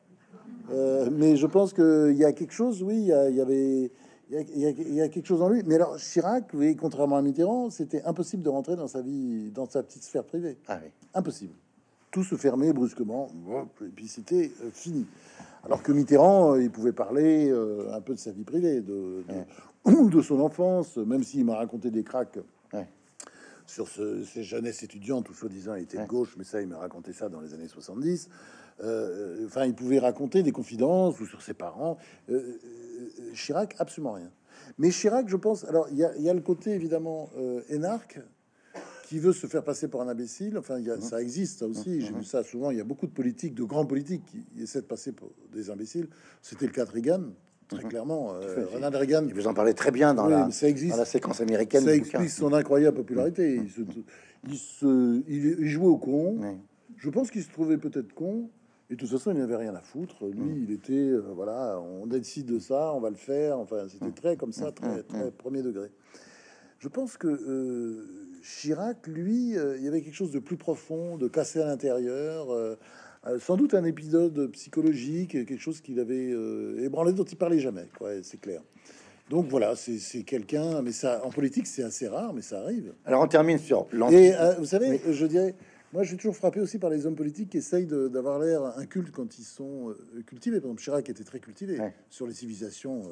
Euh, 0.71 1.09
mais 1.11 1.37
je 1.37 1.47
pense 1.47 1.73
qu'il 1.73 2.17
y 2.17 2.25
a 2.25 2.33
quelque 2.33 2.53
chose, 2.53 2.83
oui, 2.83 2.97
il 2.99 3.07
y, 3.07 3.41
avait, 3.41 3.91
il 4.31 4.95
y, 4.95 5.01
a, 5.01 5.09
quelque 5.09 5.27
chose 5.27 5.41
en 5.41 5.49
lui. 5.49 5.63
Mais 5.65 5.77
alors 5.77 5.97
Chirac, 5.97 6.51
oui, 6.55 6.77
contrairement 6.77 7.17
à 7.17 7.23
Mitterrand, 7.23 7.71
c'était 7.71 8.03
impossible 8.03 8.43
de 8.43 8.49
rentrer 8.49 8.77
dans 8.77 8.89
sa 8.89 9.01
vie, 9.01 9.51
dans 9.53 9.69
sa 9.69 9.83
petite 9.83 10.03
sphère 10.03 10.25
privée. 10.25 10.59
Ah 10.69 10.81
impossible. 11.15 11.55
Tout 12.11 12.25
se 12.25 12.35
fermait 12.35 12.73
brusquement, 12.73 13.29
et 13.83 13.89
puis 13.89 14.09
c'était 14.09 14.51
euh, 14.63 14.71
fini. 14.73 15.07
Alors 15.65 15.83
que 15.83 15.93
Mitterrand, 15.93 16.57
il 16.57 16.71
pouvait 16.71 16.93
parler 16.93 17.51
un 17.93 18.01
peu 18.01 18.15
de 18.15 18.19
sa 18.19 18.31
vie 18.31 18.45
privée, 18.45 18.81
de, 18.81 19.25
de, 19.87 20.11
de 20.11 20.21
son 20.21 20.41
enfance, 20.41 20.97
même 20.97 21.23
s'il 21.23 21.45
m'a 21.45 21.57
raconté 21.57 21.91
des 21.91 22.05
cracks 22.05 22.39
sur 23.67 23.89
ce, 23.89 24.25
ces 24.25 24.43
jeunesses 24.43 24.83
étudiantes 24.83 25.29
où 25.29 25.35
soi-disant 25.35 25.75
il 25.75 25.83
était 25.83 25.99
de 25.99 26.07
gauche, 26.07 26.35
mais 26.37 26.45
ça 26.45 26.61
il 26.63 26.69
m'a 26.69 26.79
raconté 26.79 27.13
ça 27.13 27.29
dans 27.29 27.41
les 27.41 27.55
années 27.55 27.69
70. 27.69 28.29
Euh, 28.83 29.47
enfin, 29.47 29.65
il 29.65 29.75
pouvait 29.75 29.99
raconter 29.99 30.43
des 30.43 30.53
confidences 30.53 31.19
ou 31.21 31.27
sur 31.27 31.43
ses 31.43 31.55
parents. 31.55 31.97
Euh, 32.29 32.59
euh, 32.65 33.33
Chirac, 33.35 33.75
absolument 33.79 34.13
rien. 34.13 34.31
Mais 34.79 34.91
Chirac, 34.91 35.29
je 35.29 35.37
pense, 35.37 35.65
alors 35.65 35.89
il 35.91 35.97
y, 35.97 36.05
a, 36.05 36.35
le 36.35 36.41
côté 36.41 36.73
évidemment 36.73 37.31
énarque 37.69 38.21
qui 39.05 39.19
veut 39.19 39.33
se 39.33 39.47
faire 39.47 39.63
passer 39.63 39.87
pour 39.89 40.03
un 40.03 40.09
imbécile. 40.09 40.59
Enfin, 40.59 40.81
y 40.81 40.91
a, 40.91 41.01
ça 41.01 41.23
existe 41.23 41.61
ça 41.61 41.67
aussi. 41.67 42.01
J'ai 42.01 42.13
vu 42.13 42.25
ça 42.25 42.43
souvent. 42.43 42.71
Il 42.71 42.79
y 42.79 42.81
a 42.81 42.85
beaucoup 42.85 43.07
de 43.07 43.13
politiques, 43.13 43.55
de 43.55 43.63
grands 43.63 43.87
politiques 43.87 44.25
qui 44.27 44.63
essaient 44.63 44.81
de 44.81 44.87
passer 44.87 45.13
pour 45.13 45.31
des 45.53 45.71
imbéciles. 45.71 46.09
C'était 46.43 46.67
le 46.67 46.73
cas 46.73 46.85
de 46.85 46.91
Reagan 46.91 47.23
très 47.69 47.83
mhm. 47.83 47.89
clairement. 47.89 48.35
Euh, 48.35 48.67
Ronald 48.73 48.95
Reagan. 48.95 49.27
Vous 49.35 49.47
en 49.47 49.55
parlez 49.55 49.75
très 49.75 49.91
bien 49.91 50.15
dans, 50.15 50.27
la, 50.27 50.51
ça 50.51 50.69
existe. 50.69 50.97
la 50.97 51.05
séquence 51.05 51.41
américaine. 51.41 51.85
Ça 51.85 51.95
explique 51.95 52.31
son 52.31 52.53
incroyable 52.53 52.97
popularité. 52.97 53.61
Il, 54.49 54.57
se, 54.57 55.23
il, 55.29 55.67
jouait 55.67 55.87
au 55.87 55.99
con. 55.99 56.39
Je 56.97 57.11
pense 57.11 57.31
qu'il 57.31 57.43
se 57.43 57.51
trouvait 57.51 57.79
peut-être 57.79 58.13
con. 58.13 58.51
Et 58.89 58.95
de 58.95 59.01
toute 59.01 59.11
façon, 59.11 59.33
il 59.33 59.39
n'avait 59.39 59.57
rien 59.57 59.75
à 59.75 59.81
foutre. 59.81 60.27
Lui, 60.27 60.63
il 60.63 60.71
était, 60.71 60.93
euh, 60.93 61.33
voilà, 61.35 61.81
on 61.81 62.07
décide 62.07 62.47
de 62.47 62.61
ça, 62.61 62.93
on 62.95 63.01
va 63.01 63.11
le 63.11 63.17
faire. 63.17 63.59
Enfin, 63.59 63.89
c'était 63.89 64.13
très 64.13 64.37
comme 64.37 64.53
ça, 64.53 64.71
très, 64.71 65.03
très 65.03 65.33
premier 65.33 65.63
degré. 65.63 65.91
Je 66.79 66.87
pense 66.87 67.17
que 67.17 67.27
euh, 67.27 68.39
Chirac, 68.43 69.09
lui, 69.09 69.55
il 69.55 69.83
y 69.83 69.89
avait 69.89 70.03
quelque 70.03 70.15
chose 70.15 70.31
de 70.31 70.39
plus 70.39 70.57
profond, 70.57 71.17
de 71.17 71.27
cassé 71.27 71.61
à 71.61 71.67
l'intérieur. 71.67 72.47
Euh, 73.27 73.39
sans 73.41 73.57
doute 73.57 73.75
un 73.75 73.85
épisode 73.85 74.51
psychologique, 74.53 75.33
quelque 75.33 75.59
chose 75.59 75.81
qu'il 75.81 75.99
avait 75.99 76.31
euh, 76.33 76.85
ébranlé 76.85 77.13
dont 77.13 77.25
il 77.25 77.37
parlait 77.37 77.59
jamais, 77.59 77.89
quoi, 77.99 78.11
c'est 78.23 78.41
clair. 78.41 78.63
Donc 79.31 79.49
voilà, 79.49 79.75
c'est 79.75 80.23
quelqu'un, 80.23 80.83
mais 80.83 80.93
ça, 80.93 81.21
en 81.25 81.31
politique, 81.31 81.67
c'est 81.67 81.83
assez 81.83 82.07
rare, 82.07 82.33
mais 82.33 82.43
ça 82.43 82.61
arrive. 82.61 82.93
Alors 83.05 83.23
on 83.23 83.27
termine 83.27 83.59
sur 83.59 83.89
Et 84.13 84.33
euh, 84.35 84.55
vous 84.59 84.67
savez, 84.67 85.01
je 85.11 85.27
dirais, 85.27 85.57
moi 85.93 86.05
je 86.05 86.09
suis 86.09 86.17
toujours 86.17 86.37
frappé 86.37 86.61
aussi 86.61 86.79
par 86.79 86.91
les 86.91 87.07
hommes 87.07 87.17
politiques 87.17 87.51
qui 87.51 87.59
essayent 87.59 87.87
d'avoir 87.87 88.39
l'air 88.39 88.63
incultes 88.79 89.11
quand 89.11 89.37
ils 89.41 89.45
sont 89.45 89.93
cultivés. 90.27 90.61
Par 90.61 90.67
exemple, 90.67 90.83
Chirac 90.83 91.09
était 91.09 91.25
très 91.25 91.41
cultivé 91.41 91.79
sur 92.09 92.29
les 92.29 92.35
civilisations 92.35 93.03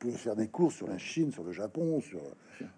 pouvait 0.00 0.16
faire 0.16 0.34
des 0.34 0.48
cours 0.48 0.72
sur 0.72 0.88
la 0.88 0.98
Chine, 0.98 1.30
sur 1.30 1.44
le 1.44 1.52
Japon, 1.52 2.00
sur 2.00 2.20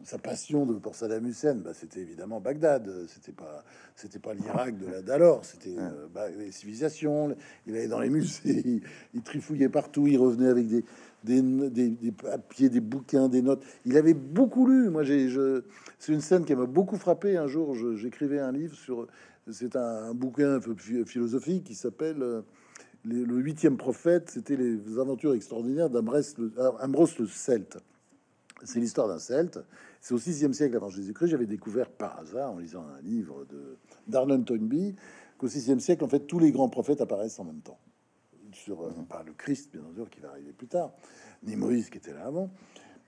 sa 0.02 0.18
passion 0.18 0.66
de, 0.66 0.74
pour 0.74 0.94
Saddam 0.94 1.26
Hussein. 1.26 1.54
Bah, 1.54 1.70
c'était 1.72 2.00
évidemment 2.00 2.40
Bagdad. 2.40 2.90
C'était 3.06 3.32
pas, 3.32 3.64
c'était 3.94 4.18
pas 4.18 4.34
l'Irak 4.34 4.76
de 4.76 4.86
la 4.86 5.02
d'alors. 5.02 5.44
C'était 5.44 5.76
euh, 5.78 6.08
bah, 6.12 6.28
les 6.28 6.50
civilisations. 6.50 7.34
Il 7.66 7.76
allait 7.76 7.88
dans 7.88 8.00
les 8.00 8.10
musées, 8.10 8.82
il, 9.14 9.22
trifouillait 9.22 9.68
partout. 9.68 10.06
Il 10.08 10.18
revenait 10.18 10.48
avec 10.48 10.66
des, 10.66 10.84
des, 11.22 11.40
des, 11.70 12.12
papiers, 12.12 12.68
des 12.68 12.80
bouquins, 12.80 13.28
des 13.28 13.40
notes. 13.40 13.64
Il 13.86 13.96
avait 13.96 14.14
beaucoup 14.14 14.66
lu. 14.66 14.90
Moi, 14.90 15.04
j'ai, 15.04 15.28
c'est 16.00 16.12
une 16.12 16.20
scène 16.20 16.44
qui 16.44 16.54
m'a 16.56 16.66
beaucoup 16.66 16.96
frappé. 16.96 17.36
Un 17.36 17.46
jour, 17.46 17.74
j'écrivais 17.96 18.40
un 18.40 18.52
livre 18.52 18.74
sur. 18.74 19.06
C'est 19.50 19.74
un, 19.74 20.10
un, 20.10 20.14
bouquin 20.14 20.60
philosophique 21.04 21.64
qui 21.64 21.74
s'appelle 21.74 22.44
euh, 23.06 23.26
le 23.26 23.36
huitième 23.36 23.76
prophète, 23.76 24.30
c'était 24.30 24.56
les 24.56 24.98
aventures 24.98 25.34
extraordinaires 25.34 25.90
d'Ambrose 25.90 26.36
le, 26.38 27.26
Celte. 27.26 27.78
C'est 28.64 28.80
l'histoire 28.80 29.08
d'un 29.08 29.18
Celte. 29.18 29.58
C'est 30.00 30.14
au 30.14 30.18
VIe 30.18 30.52
siècle 30.54 30.76
avant 30.76 30.88
Jésus-Christ. 30.88 31.28
J'avais 31.28 31.46
découvert 31.46 31.90
par 31.90 32.18
hasard, 32.18 32.52
en 32.52 32.58
lisant 32.58 32.84
un 32.86 33.00
livre 33.02 33.44
de 33.50 33.76
d'Arnold 34.06 34.44
Toynbee, 34.44 34.94
qu'au 35.38 35.46
VIe 35.46 35.80
siècle, 35.80 36.04
en 36.04 36.08
fait, 36.08 36.26
tous 36.26 36.38
les 36.38 36.52
grands 36.52 36.68
prophètes 36.68 37.00
apparaissent 37.00 37.38
en 37.38 37.44
même 37.44 37.60
temps. 37.60 37.78
Sur, 38.52 38.82
euh, 38.82 38.90
pas 39.08 39.22
le 39.24 39.32
Christ, 39.32 39.70
bien 39.72 39.82
sûr, 39.94 40.10
qui 40.10 40.20
va 40.20 40.30
arriver 40.30 40.52
plus 40.52 40.66
tard, 40.66 40.92
ni 41.42 41.56
Moïse 41.56 41.88
qui 41.88 41.98
était 41.98 42.12
là 42.12 42.26
avant. 42.26 42.50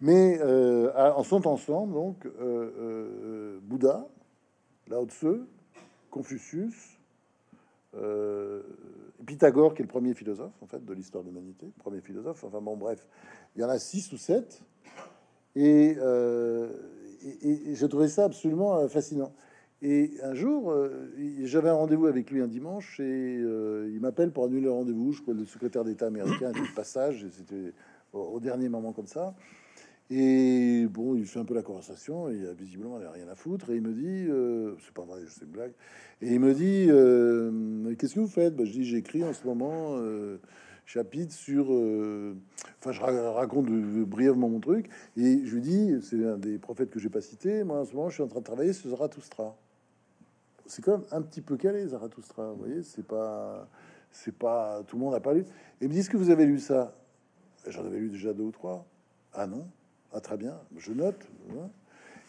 Mais 0.01 0.39
euh, 0.41 0.93
en 0.95 1.23
sont 1.23 1.47
ensemble, 1.47 1.95
donc, 1.95 2.27
euh, 2.27 3.59
Bouddha, 3.63 4.09
Lao 4.89 5.07
Tzu, 5.07 5.43
Confucius, 6.11 6.94
Pythagore, 9.27 9.75
qui 9.75 9.83
est 9.83 9.85
le 9.85 9.91
premier 9.91 10.15
philosophe, 10.15 10.53
en 10.61 10.67
fait, 10.67 10.85
de 10.85 10.93
l'histoire 10.93 11.25
de 11.25 11.29
l'humanité, 11.29 11.67
premier 11.79 12.01
philosophe. 12.01 12.45
Enfin 12.45 12.61
bon, 12.61 12.77
bref, 12.77 13.07
il 13.57 13.63
y 13.63 13.65
en 13.65 13.69
a 13.69 13.79
six 13.79 14.13
ou 14.13 14.17
sept. 14.17 14.63
Et, 15.57 15.97
et, 17.43 17.75
j'ai 17.75 17.89
trouvé 17.89 18.09
ça 18.09 18.25
absolument 18.25 18.87
fascinant. 18.89 19.33
Et 19.83 20.13
un 20.23 20.35
jour, 20.35 20.75
j'avais 21.43 21.69
un 21.69 21.75
rendez-vous 21.75 22.07
avec 22.07 22.31
lui 22.31 22.41
un 22.41 22.49
dimanche 22.49 23.01
et 23.01 23.35
il 23.35 23.99
m'appelle 24.01 24.31
pour 24.31 24.45
annuler 24.45 24.63
le 24.63 24.73
rendez-vous. 24.73 25.13
Je 25.13 25.23
crois 25.23 25.35
le 25.35 25.45
secrétaire 25.45 25.85
d'État 25.85 26.07
américain 26.07 26.51
était 26.51 26.61
de 26.61 26.75
passage, 26.75 27.27
c'était 27.31 27.73
au, 28.15 28.41
dernier 28.41 28.69
moment 28.69 28.93
comme 28.93 29.07
ça. 29.07 29.35
Et 30.11 30.87
bon, 30.91 31.15
il 31.15 31.25
fait 31.27 31.39
un 31.39 31.47
peu 31.47 31.55
la 31.55 31.63
conversation, 31.63 32.29
et 32.29 32.39
visiblement 32.59 33.01
il 33.01 33.07
a 33.07 33.11
rien 33.11 33.27
à 33.29 33.35
foutre, 33.35 33.71
et 33.71 33.77
il 33.77 33.83
me 33.83 33.95
dit, 33.95 34.27
euh, 34.29 34.75
c'est 34.85 34.93
pas 34.93 35.03
vrai, 35.03 35.21
c'est 35.29 35.47
une 35.47 35.51
blague, 35.51 35.73
et 36.21 36.35
il 36.35 36.41
me 36.41 36.53
dit, 36.53 36.87
euh, 36.91 37.95
qu'est-ce 37.97 38.15
que 38.15 38.21
vous 38.21 38.27
faites? 38.27 38.55
Bah, 38.55 38.65
Je 38.67 38.73
dis, 38.73 38.85
j'écris 38.85 39.25
en 39.25 39.33
ce 39.33 39.47
moment 39.47 39.97
euh, 39.97 40.37
chapitre 40.85 41.33
sur, 41.33 41.71
enfin, 42.81 42.93
je 42.93 43.01
raconte 43.01 43.71
brièvement 43.71 44.51
mon 44.51 44.61
truc, 44.61 44.91
et 45.17 45.41
je 45.43 45.55
lui 45.55 45.63
dis, 45.63 45.95
c'est 46.03 46.23
un 46.23 46.37
des 46.37 46.59
prophètes 46.59 46.91
que 46.91 46.99
j'ai 46.99 47.09
pas 47.09 47.23
cité, 47.23 47.65
moi 47.65 47.81
en 47.81 47.85
ce 47.87 47.95
moment, 47.95 48.11
je 48.11 48.15
suis 48.15 48.23
en 48.23 48.29
train 48.29 48.41
de 48.41 48.45
travailler 48.45 48.75
sur 48.75 48.91
Zarathustra. 48.91 49.57
C'est 50.67 50.83
quand 50.83 50.99
même 50.99 51.07
un 51.13 51.23
petit 51.23 51.41
peu 51.41 51.57
calé, 51.57 51.87
Zarathustra, 51.89 52.53
vous 52.53 52.59
voyez, 52.59 52.83
c'est 52.83 53.07
pas, 53.07 53.67
c'est 54.11 54.37
pas, 54.37 54.83
tout 54.87 54.97
le 54.97 55.03
monde 55.03 55.15
n'a 55.15 55.21
pas 55.21 55.33
lu. 55.33 55.41
Et 55.41 55.85
il 55.85 55.89
me 55.89 55.95
dit, 55.95 56.01
est-ce 56.01 56.11
que 56.11 56.19
vous 56.19 56.31
avez 56.31 56.45
lu 56.45 56.59
ça? 56.59 56.95
J'en 57.67 57.87
avais 57.87 57.99
lu 57.99 58.11
déjà 58.11 58.35
deux 58.35 58.45
ou 58.45 58.51
trois. 58.51 58.87
Ah 59.33 59.47
non? 59.47 59.67
Ah, 60.15 60.21
très 60.21 60.37
bien, 60.37 60.55
je 60.77 60.93
note. 60.93 61.27
Hein. 61.51 61.69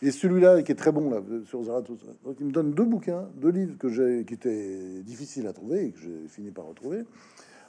Et 0.02 0.12
celui-là, 0.12 0.64
qui 0.64 0.72
est 0.72 0.76
très 0.76 0.92
bon 0.92 1.10
là, 1.10 1.22
sur 1.46 1.64
Zarathustra, 1.64 2.12
donc 2.26 2.36
il 2.40 2.48
me 2.48 2.52
donne 2.52 2.74
deux 2.74 2.84
bouquins, 2.84 3.30
deux 3.36 3.50
livres 3.50 3.78
que 3.78 3.90
j'ai, 3.90 4.26
qui 4.26 4.34
étaient 4.34 5.04
difficiles 5.04 5.48
à 5.48 5.54
trouver 5.54 5.86
et 5.86 5.92
que 5.92 6.00
j'ai 6.00 6.28
fini 6.28 6.52
par 6.52 6.66
retrouver, 6.66 7.04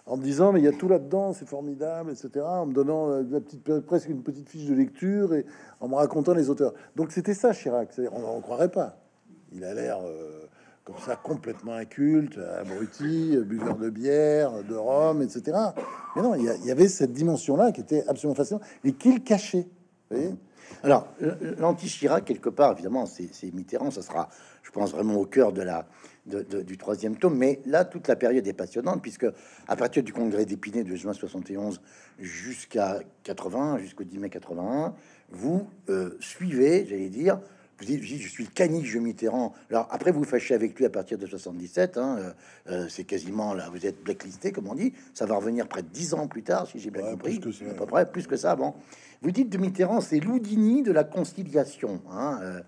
en 0.07 0.17
me 0.17 0.23
disant 0.23 0.53
mais 0.53 0.61
il 0.61 0.64
y 0.64 0.69
a 0.69 0.73
tout 0.73 0.89
là-dedans, 0.89 1.35
c'est 1.35 1.47
formidable, 1.47 2.11
etc. 2.11 2.45
En 2.45 2.67
me 2.67 2.73
donnant 2.73 3.11
euh, 3.11 3.23
la 3.31 3.41
petite, 3.41 3.62
presque 3.83 4.09
une 4.09 4.23
petite 4.23 4.49
fiche 4.49 4.67
de 4.67 4.75
lecture 4.75 5.35
et 5.35 5.45
en 5.81 5.89
me 5.89 5.95
racontant 5.95 6.33
les 6.33 6.49
auteurs. 6.49 6.73
Donc 6.97 7.12
c'était 7.12 7.35
ça 7.35 7.53
Chirac. 7.53 7.91
On 8.12 8.21
n'en 8.21 8.41
croirait 8.41 8.71
pas. 8.71 8.99
Il 9.53 9.64
a 9.64 9.75
l'air 9.75 9.99
euh, 10.03 10.47
comme 10.85 10.97
ça 11.05 11.17
complètement 11.17 11.75
inculte, 11.75 12.39
abruti, 12.59 13.37
buveur 13.45 13.77
de 13.77 13.91
bière, 13.91 14.62
de 14.62 14.75
rhum, 14.75 15.21
etc. 15.21 15.59
Mais 16.14 16.23
non, 16.23 16.35
il 16.35 16.45
y, 16.45 16.71
avait 16.71 16.89
cette 16.89 17.12
dimension-là 17.12 17.73
qui 17.73 17.81
était 17.81 18.07
absolument 18.07 18.37
fascinante 18.37 18.62
et 18.85 18.93
qu'il 18.93 19.23
cachait. 19.23 19.67
Alors, 20.82 21.09
l'anti-Chirac, 21.59 22.24
quelque 22.24 22.48
part, 22.48 22.72
évidemment, 22.72 23.07
c'est 23.07 23.52
Mitterrand, 23.52 23.90
ça 23.90 24.02
sera, 24.02 24.28
je 24.62 24.70
pense, 24.70 24.92
vraiment 24.92 25.16
au 25.16 25.26
cœur 25.26 25.52
de 25.52 25.62
la, 25.62 25.86
du 26.26 26.76
troisième 26.76 27.16
tome. 27.16 27.36
Mais 27.36 27.61
là, 27.66 27.84
toute 27.84 28.09
la 28.09 28.16
période 28.16 28.46
est 28.46 28.52
passionnante, 28.52 29.02
puisque 29.02 29.26
à 29.68 29.76
partir 29.76 30.02
du 30.02 30.12
congrès 30.12 30.44
d'Épinay 30.44 30.84
de 30.84 30.94
juin 30.96 31.12
71 31.12 31.80
jusqu'à 32.18 33.00
80, 33.22 33.78
jusqu'au 33.78 34.04
10 34.04 34.18
mai 34.18 34.30
81, 34.30 34.94
vous 35.30 35.68
euh, 35.88 36.16
suivez, 36.20 36.86
j'allais 36.86 37.09
dire, 37.09 37.40
vous 37.79 37.85
dites, 37.85 38.03
je 38.03 38.29
suis 38.29 38.45
le 38.45 38.51
caniche 38.51 38.95
de 38.95 39.01
Mitterrand. 39.01 39.53
Alors 39.70 39.87
après, 39.91 40.11
vous 40.11 40.24
fâchez 40.24 40.55
avec 40.55 40.79
lui 40.79 40.87
à 40.87 40.91
partir 40.91 41.18
de 41.18 41.27
77. 41.27 41.99
Hein, 41.99 42.16
euh, 42.18 42.33
euh, 42.70 42.87
c'est 42.89 43.05
quasiment 43.05 43.53
là, 43.53 43.68
vous 43.70 43.85
êtes 43.85 44.03
blacklisté, 44.03 44.51
comme 44.51 44.68
on 44.68 44.74
dit. 44.74 44.95
Ça 45.12 45.27
va 45.27 45.37
revenir 45.37 45.68
près 45.68 45.83
de 45.83 45.89
10 45.89 46.14
ans 46.14 46.27
plus 46.27 46.43
tard, 46.43 46.66
si 46.66 46.79
j'ai 46.79 46.91
bien 46.91 47.03
compris. 47.03 47.39
Plus 47.39 47.59
que 47.59 47.70
à 47.70 47.74
peu 47.74 47.87
près, 47.87 48.11
plus 48.11 48.27
que 48.27 48.37
ça. 48.37 48.57
Bon, 48.57 48.74
vous 49.20 49.31
dites 49.31 49.51
de 49.51 49.59
Mitterrand, 49.59 50.01
c'est 50.01 50.20
l'Houdini 50.20 50.83
de 50.83 50.93
la 50.93 51.05
conciliation. 51.05 52.01
Hein, 52.11 52.62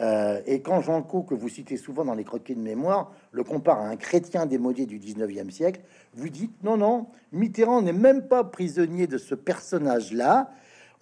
euh, 0.00 0.40
et 0.46 0.62
quand 0.62 0.80
Jean 0.80 1.02
Co, 1.02 1.22
que 1.22 1.34
vous 1.34 1.48
citez 1.48 1.76
souvent 1.76 2.04
dans 2.04 2.14
les 2.14 2.24
croquis 2.24 2.54
de 2.54 2.60
mémoire, 2.60 3.12
le 3.32 3.44
compare 3.44 3.80
à 3.80 3.88
un 3.88 3.96
chrétien 3.96 4.46
démodé 4.46 4.86
du 4.86 4.98
19e 4.98 5.50
siècle, 5.50 5.80
vous 6.14 6.28
dites 6.28 6.62
non, 6.62 6.76
non, 6.76 7.06
Mitterrand 7.32 7.82
n'est 7.82 7.92
même 7.92 8.28
pas 8.28 8.44
prisonnier 8.44 9.06
de 9.06 9.18
ce 9.18 9.34
personnage-là. 9.34 10.50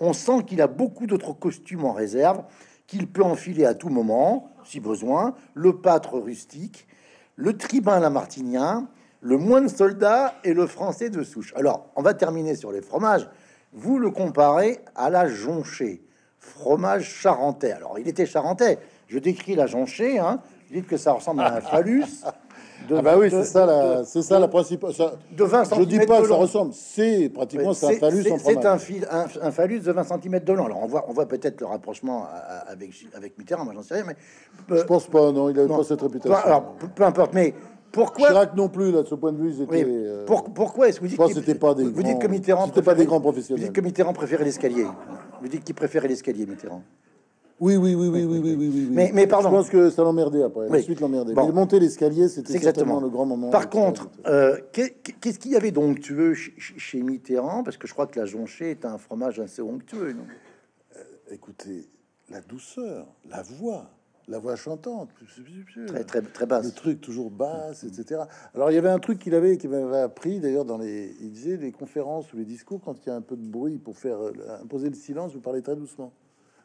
On 0.00 0.12
sent 0.12 0.44
qu'il 0.46 0.62
a 0.62 0.66
beaucoup 0.66 1.06
d'autres 1.06 1.34
costumes 1.34 1.84
en 1.84 1.92
réserve 1.92 2.42
qu'il 2.90 3.06
peut 3.06 3.22
enfiler 3.22 3.64
à 3.64 3.74
tout 3.74 3.88
moment, 3.88 4.50
si 4.64 4.80
besoin, 4.80 5.36
le 5.54 5.76
pâtre 5.76 6.18
rustique, 6.18 6.88
le 7.36 7.56
tribun 7.56 8.00
lamartinien, 8.00 8.88
le 9.20 9.38
moine 9.38 9.68
soldat 9.68 10.34
et 10.42 10.54
le 10.54 10.66
français 10.66 11.08
de 11.08 11.22
souche. 11.22 11.52
Alors, 11.54 11.86
on 11.94 12.02
va 12.02 12.14
terminer 12.14 12.56
sur 12.56 12.72
les 12.72 12.82
fromages. 12.82 13.28
Vous 13.72 14.00
le 14.00 14.10
comparez 14.10 14.80
à 14.96 15.08
la 15.08 15.28
jonchée, 15.28 16.02
fromage 16.40 17.22
charentais. 17.22 17.70
Alors, 17.70 17.96
il 18.00 18.08
était 18.08 18.26
charentais. 18.26 18.80
Je 19.06 19.20
décris 19.20 19.54
la 19.54 19.68
jonchée, 19.68 20.18
hein. 20.18 20.40
dites 20.72 20.88
que 20.88 20.96
ça 20.96 21.12
ressemble 21.12 21.42
à 21.42 21.54
un 21.54 21.60
phallus. 21.60 22.24
ah 22.96 23.02
bah 23.02 23.16
oui, 23.18 23.30
c'est 23.30 23.44
ça, 23.44 24.02
c'est 24.04 24.22
ça 24.22 24.38
la 24.38 24.48
principale. 24.48 24.92
de 24.92 25.44
20 25.44 25.74
Je 25.76 25.84
dis 25.84 25.98
pas, 26.00 26.24
ça 26.24 26.34
ressemble. 26.34 26.72
C'est 26.74 27.28
pratiquement 27.28 27.70
un 27.70 27.74
phallus 27.74 28.30
en 28.30 28.38
C'est 28.38 28.66
un, 28.66 28.76
un, 29.10 29.26
un, 29.42 29.50
phallus 29.50 29.80
de 29.80 29.92
20 29.92 30.04
cm 30.04 30.40
de 30.40 30.52
long. 30.52 30.66
Alors 30.66 30.82
on 30.82 30.86
voit, 30.86 31.04
on 31.08 31.12
voit 31.12 31.26
peut-être 31.26 31.60
le 31.60 31.66
rapprochement 31.66 32.26
avec 32.68 32.90
avec 33.14 33.38
Mitterrand. 33.38 33.64
Moi, 33.64 33.74
j'en 33.74 33.82
sais 33.82 33.94
rien, 33.94 34.04
mais 34.06 34.16
je 34.76 34.82
pense 34.82 35.06
pas. 35.06 35.32
Non, 35.32 35.50
il 35.50 35.58
a 35.58 35.66
pas 35.66 35.84
cette 35.84 36.00
réputation. 36.00 36.34
alors 36.34 36.74
peu, 36.94 37.04
importe, 37.04 37.34
mais 37.34 37.54
pourquoi 37.92 38.28
Chirac 38.28 38.56
non 38.56 38.68
plus 38.68 38.92
là 38.92 39.02
de 39.02 39.08
ce 39.08 39.14
point 39.14 39.32
de 39.32 39.38
vue 39.38 39.52
c'était 39.52 39.84
euh, 39.84 40.24
pourquoi 40.26 40.88
est-ce 40.88 41.00
que 41.00 41.04
vous 41.04 41.08
dites 41.08 41.18
que 41.18 41.34
c'était 41.34 41.54
pas 41.54 41.74
des 41.74 41.84
vous 41.84 42.02
dites 42.02 42.18
que 42.18 42.28
Mitterrand 42.28 42.66
c'était 42.66 42.82
pas 42.82 42.94
des 42.94 43.04
grands 43.04 43.20
professionnels 43.20 43.60
vous 43.60 43.66
dites 43.66 43.74
que 43.74 43.80
Mitterrand 43.80 44.12
préférait 44.12 44.44
l'escalier 44.44 44.86
vous 45.40 45.48
dites 45.48 45.64
qu'il 45.64 45.74
préférait 45.74 46.06
l'escalier 46.06 46.46
Mitterrand 46.46 46.82
oui, 47.60 47.76
oui, 47.76 47.94
oui, 47.94 48.08
oui, 48.08 48.24
oui, 48.24 48.38
oui, 48.38 48.56
oui, 48.56 48.68
oui. 48.72 48.88
Mais, 48.90 49.10
mais 49.14 49.26
pardon. 49.26 49.50
Je 49.50 49.54
pense 49.54 49.68
que 49.68 49.90
ça 49.90 50.02
l'emmerdait 50.02 50.42
après. 50.42 50.68
Oui. 50.68 50.78
Ensuite 50.78 51.00
l'emmerdait. 51.00 51.34
Mais 51.34 51.52
monter 51.52 51.78
l'escalier, 51.78 52.28
c'était 52.28 52.54
exactement 52.54 53.00
le 53.00 53.08
grand 53.08 53.26
moment. 53.26 53.50
Par 53.50 53.68
contre, 53.68 54.08
euh, 54.26 54.56
qu'est-ce 54.72 55.38
qu'il 55.38 55.52
y 55.52 55.56
avait 55.56 55.70
d'onctueux 55.70 56.34
chez 56.34 57.02
Mitterrand? 57.02 57.62
Parce 57.62 57.76
que 57.76 57.86
je 57.86 57.92
crois 57.92 58.06
que 58.06 58.18
la 58.18 58.26
jonchée 58.26 58.70
est 58.70 58.84
un 58.84 58.98
fromage 58.98 59.38
assez 59.40 59.62
onctueux, 59.62 60.12
non? 60.12 60.24
Euh, 60.96 61.02
Écoutez, 61.32 61.88
la 62.30 62.40
douceur, 62.40 63.06
la 63.28 63.42
voix, 63.42 63.90
la 64.26 64.38
voix 64.38 64.56
chantante, 64.56 65.10
très 65.86 66.04
très 66.04 66.22
très 66.22 66.46
basse, 66.46 66.64
le 66.64 66.72
truc 66.72 67.00
toujours 67.00 67.30
basse, 67.30 67.84
etc. 67.84 68.22
Alors 68.54 68.70
il 68.70 68.74
y 68.74 68.78
avait 68.78 68.88
un 68.88 68.98
truc 68.98 69.18
qu'il 69.18 69.34
avait, 69.34 69.56
qu'il 69.58 69.70
m'avait 69.70 69.98
appris 69.98 70.40
d'ailleurs 70.40 70.64
dans 70.64 70.78
les, 70.78 71.14
il 71.20 71.30
disait 71.30 71.56
les 71.56 71.72
conférences 71.72 72.32
ou 72.32 72.36
les 72.36 72.44
discours 72.44 72.80
quand 72.84 72.94
il 73.04 73.08
y 73.08 73.12
a 73.12 73.16
un 73.16 73.20
peu 73.20 73.36
de 73.36 73.44
bruit 73.44 73.78
pour 73.78 73.98
faire 73.98 74.20
euh, 74.20 74.32
imposer 74.62 74.88
le 74.88 74.94
silence, 74.94 75.32
vous 75.34 75.40
parlez 75.40 75.62
très 75.62 75.76
doucement. 75.76 76.12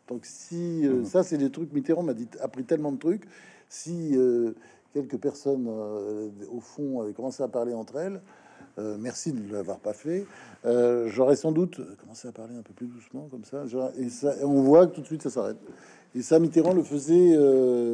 Donc 0.08 0.26
si 0.26 0.86
euh, 0.86 1.00
mhm. 1.00 1.06
ça 1.06 1.24
c'est 1.24 1.38
des 1.38 1.50
trucs, 1.50 1.74
Mitterrand 1.74 2.04
m'a 2.04 2.14
dit 2.14 2.28
appris 2.42 2.64
tellement 2.64 2.92
de 2.92 2.98
trucs. 2.98 3.24
Si 3.68 4.12
euh, 4.16 4.54
quelques 4.94 5.18
personnes 5.18 5.68
euh, 5.68 6.30
au 6.52 6.60
fond 6.60 7.02
avaient 7.02 7.14
commencé 7.14 7.42
à 7.44 7.48
parler 7.48 7.74
entre 7.74 7.98
elles, 7.98 8.22
merci 9.00 9.32
de 9.32 9.40
ne 9.40 9.54
l'avoir 9.54 9.80
pas 9.80 9.94
fait. 9.94 10.26
J'aurais 10.66 11.38
sans 11.38 11.54
doute 11.54 11.80
commencé 12.02 12.28
à 12.28 12.34
parler 12.34 12.56
un 12.58 12.62
peu 12.62 12.74
plus 12.74 12.88
doucement 12.88 13.30
comme 13.32 13.46
ça. 13.46 13.64
Et 13.98 14.10
ça, 14.10 14.34
on 14.44 14.64
voit 14.64 14.86
que 14.88 14.96
tout 14.96 15.02
de 15.02 15.06
suite 15.06 15.22
ça 15.22 15.30
s'arrête. 15.30 15.56
Et 16.14 16.22
ça, 16.22 16.40
Mitterrand 16.40 16.74
le 16.74 16.84
faisait 16.84 17.38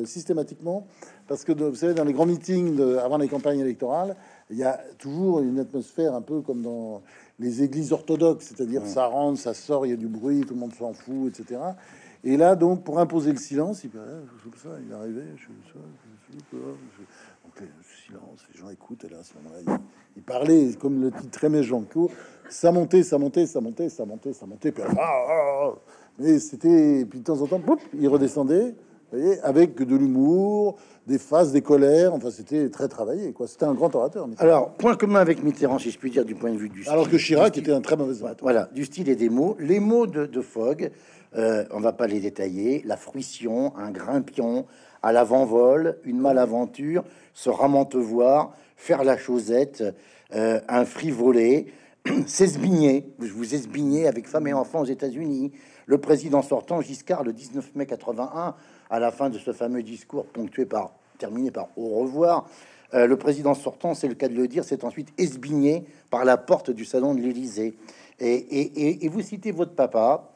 systématiquement 0.05 0.87
parce 1.27 1.43
que 1.43 1.51
vous 1.51 1.75
savez, 1.75 1.93
dans 1.93 2.03
les 2.03 2.13
grands 2.13 2.25
meetings 2.25 2.81
avant 2.97 3.19
les 3.19 3.27
campagnes 3.27 3.59
électorales, 3.59 4.15
il 4.49 4.57
y 4.57 4.63
a 4.63 4.81
toujours 4.97 5.41
une 5.41 5.59
atmosphère 5.59 6.15
un 6.15 6.21
peu 6.21 6.41
comme 6.41 6.63
dans 6.63 7.03
les 7.41 7.63
églises 7.63 7.91
orthodoxes, 7.91 8.45
c'est-à-dire 8.45 8.85
ça 8.85 9.05
rentre, 9.05 9.39
ça 9.39 9.53
sort, 9.53 9.85
il 9.85 9.89
y 9.89 9.93
a 9.93 9.97
du 9.97 10.07
bruit, 10.07 10.41
tout 10.41 10.53
le 10.53 10.59
monde 10.59 10.73
s'en 10.73 10.93
fout, 10.93 11.27
etc. 11.27 11.59
Et 12.23 12.37
là, 12.37 12.55
donc, 12.55 12.83
pour 12.83 12.99
imposer 12.99 13.31
le 13.31 13.37
silence, 13.37 13.83
il, 13.83 13.91
ça, 13.91 14.69
il 14.85 14.93
arrivait, 14.93 15.23
je, 15.35 15.45
ça, 15.71 15.79
je, 16.33 16.57
donc, 16.57 17.59
le 17.59 17.67
silence, 18.05 18.45
les 18.53 18.59
gens 18.59 18.69
écoutent, 18.69 19.05
et 19.05 19.09
là, 19.09 19.19
à 19.19 19.23
ce 19.23 19.33
moment-là, 19.35 19.79
il, 20.15 20.23
parlait, 20.23 20.73
comme 20.79 21.01
le 21.01 21.11
titre 21.11 21.39
Jean 21.41 21.61
Janco, 21.63 22.11
ça 22.49 22.71
montait, 22.71 23.03
ça 23.03 23.17
montait, 23.17 23.47
ça 23.47 23.59
montait, 23.59 23.89
ça 23.89 24.05
montait, 24.05 24.33
ça 24.33 24.45
montait, 24.45 24.71
puis, 24.71 24.83
ah, 24.85 24.93
ah, 24.99 25.27
ah. 25.29 25.73
mais 26.19 26.37
c'était, 26.39 27.05
puis 27.09 27.19
de 27.19 27.23
temps 27.23 27.41
en 27.41 27.47
temps, 27.47 27.61
il 27.93 28.07
redescendait, 28.07 28.75
voyez, 29.11 29.39
avec 29.41 29.75
de 29.81 29.95
l'humour, 29.95 30.77
des 31.07 31.17
phases, 31.17 31.51
des 31.51 31.61
colères. 31.61 32.13
Enfin, 32.13 32.31
c'était 32.31 32.69
très 32.69 32.87
travaillé. 32.87 33.33
Quoi. 33.33 33.47
C'était 33.47 33.65
un 33.65 33.73
grand 33.73 33.93
orateur. 33.95 34.27
Alors, 34.37 34.71
point 34.73 34.95
commun 34.95 35.19
avec 35.19 35.43
Mitterrand, 35.43 35.79
si 35.79 35.91
je 35.91 35.97
puis 35.97 36.11
dire, 36.11 36.25
du 36.25 36.35
point 36.35 36.51
de 36.51 36.57
vue 36.57 36.69
du. 36.69 36.87
Alors 36.87 37.09
que 37.09 37.17
Chirac 37.17 37.57
était 37.57 37.71
un 37.71 37.81
très 37.81 37.97
mauvais 37.97 38.21
orateur. 38.21 38.43
Voilà, 38.43 38.69
du 38.73 38.85
style 38.85 39.09
et 39.09 39.15
des 39.15 39.29
mots. 39.29 39.55
Les 39.59 39.79
mots 39.79 40.07
de, 40.07 40.25
de 40.25 40.41
Fogg, 40.41 40.91
euh, 41.35 41.65
on 41.71 41.79
va 41.79 41.93
pas 41.93 42.07
les 42.07 42.19
détailler. 42.19 42.81
La 42.85 42.97
fruition, 42.97 43.75
un 43.77 43.91
grimpion, 43.91 44.65
à 45.01 45.11
l'avant-vol, 45.11 45.97
une 46.03 46.19
malaventure, 46.19 47.03
se 47.33 47.49
voir, 47.97 48.53
faire 48.75 49.03
la 49.03 49.17
chosette, 49.17 49.83
euh, 50.33 50.59
un 50.67 50.85
frivolé, 50.85 51.73
s'esbigner, 52.25 53.05
je 53.19 53.31
vous 53.31 53.53
esbigner 53.53 54.07
avec 54.07 54.27
femme 54.27 54.47
et 54.47 54.53
enfants 54.53 54.81
aux 54.81 54.85
États-Unis. 54.85 55.51
Le 55.85 55.97
président 55.97 56.41
sortant, 56.41 56.81
Giscard, 56.81 57.23
le 57.23 57.33
19 57.33 57.75
mai 57.75 57.85
81, 57.85 58.55
à 58.89 58.99
la 58.99 59.11
fin 59.11 59.29
de 59.29 59.37
ce 59.37 59.53
fameux 59.53 59.83
discours 59.83 60.25
ponctué 60.25 60.65
par, 60.65 60.93
terminé 61.17 61.51
par 61.51 61.69
au 61.75 61.99
revoir, 61.99 62.47
euh, 62.93 63.07
le 63.07 63.17
président 63.17 63.53
sortant, 63.53 63.93
c'est 63.93 64.07
le 64.07 64.15
cas 64.15 64.27
de 64.27 64.35
le 64.35 64.47
dire, 64.47 64.63
s'est 64.63 64.83
ensuite 64.83 65.13
esbigné 65.17 65.85
par 66.09 66.25
la 66.25 66.37
porte 66.37 66.71
du 66.71 66.85
salon 66.85 67.15
de 67.15 67.21
l'Élysée. 67.21 67.75
Et, 68.19 69.09
vous 69.09 69.21
citez 69.21 69.51
votre 69.51 69.73
papa, 69.73 70.30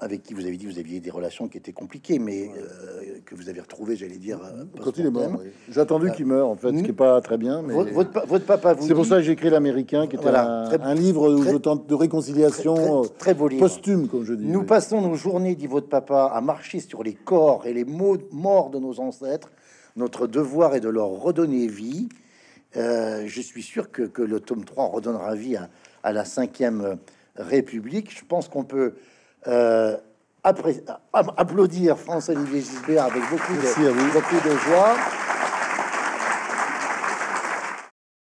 avec 0.00 0.24
qui 0.24 0.34
vous 0.34 0.46
avez 0.46 0.56
dit 0.56 0.66
vous 0.66 0.78
aviez 0.78 0.98
des 0.98 1.10
relations 1.10 1.48
qui 1.48 1.56
étaient 1.56 1.72
compliquées, 1.72 2.18
mais 2.18 2.50
euh, 2.56 3.18
que 3.24 3.36
vous 3.36 3.48
avez 3.48 3.60
retrouvé, 3.60 3.94
j'allais 3.94 4.18
dire. 4.18 4.40
Euh, 4.42 4.64
Quand 4.82 4.98
il 4.98 5.06
est 5.06 5.10
mort, 5.10 5.40
j'ai 5.68 5.80
attendu 5.80 6.10
qu'il 6.10 6.26
meure, 6.26 6.48
en 6.48 6.56
fait, 6.56 6.76
ce 6.76 6.82
qui 6.82 6.90
est 6.90 6.92
pas 6.92 7.20
très 7.20 7.38
bien. 7.38 7.62
Mais... 7.62 7.74
Votre, 7.74 8.26
votre, 8.26 8.44
papa, 8.44 8.74
c'est 8.80 8.94
pour 8.94 9.06
ça 9.06 9.16
que 9.16 9.22
j'ai 9.22 9.32
écrit 9.32 9.48
l'Américain, 9.48 10.08
qui 10.08 10.16
était 10.16 10.28
un, 10.28 10.94
livre 10.94 11.30
où 11.30 11.42
je 11.44 11.56
tente 11.56 11.86
de 11.86 11.94
réconciliation 11.94 13.02
très, 13.18 13.34
beau 13.34 13.48
posthume, 13.48 14.08
comme 14.08 14.24
je 14.24 14.34
dis. 14.34 14.46
Nous 14.46 14.64
passons 14.64 15.00
nos 15.00 15.14
journées, 15.14 15.54
dit 15.54 15.68
votre 15.68 15.88
papa, 15.88 16.30
à 16.32 16.40
marcher 16.40 16.80
sur 16.80 17.04
les 17.04 17.14
corps 17.14 17.64
et 17.66 17.72
les 17.72 17.84
mots 17.84 18.18
morts 18.32 18.70
de 18.70 18.78
nos 18.78 18.98
ancêtres. 18.98 19.50
Notre 19.96 20.26
devoir 20.26 20.74
est 20.74 20.80
de 20.80 20.88
leur 20.88 21.08
redonner 21.08 21.68
vie. 21.68 22.08
Euh, 22.76 23.24
je 23.26 23.40
suis 23.40 23.62
sûr 23.62 23.90
que, 23.90 24.02
que, 24.02 24.22
le 24.22 24.40
tome 24.40 24.64
3 24.64 24.86
redonnera 24.86 25.34
vie 25.34 25.56
à, 25.56 25.68
à 26.02 26.12
la 26.12 26.24
cinquième 26.24 26.96
République. 27.36 28.16
Je 28.16 28.24
pense 28.24 28.48
qu'on 28.48 28.64
peut 28.64 28.94
euh, 29.46 29.96
après, 30.42 30.82
applaudir 31.12 31.98
France-Olivier 31.98 32.60
Gisbert 32.60 33.04
avec 33.04 33.22
beaucoup 33.30 33.52
de, 33.52 34.12
beaucoup 34.12 34.48
de 34.48 34.56
joie. 34.56 34.96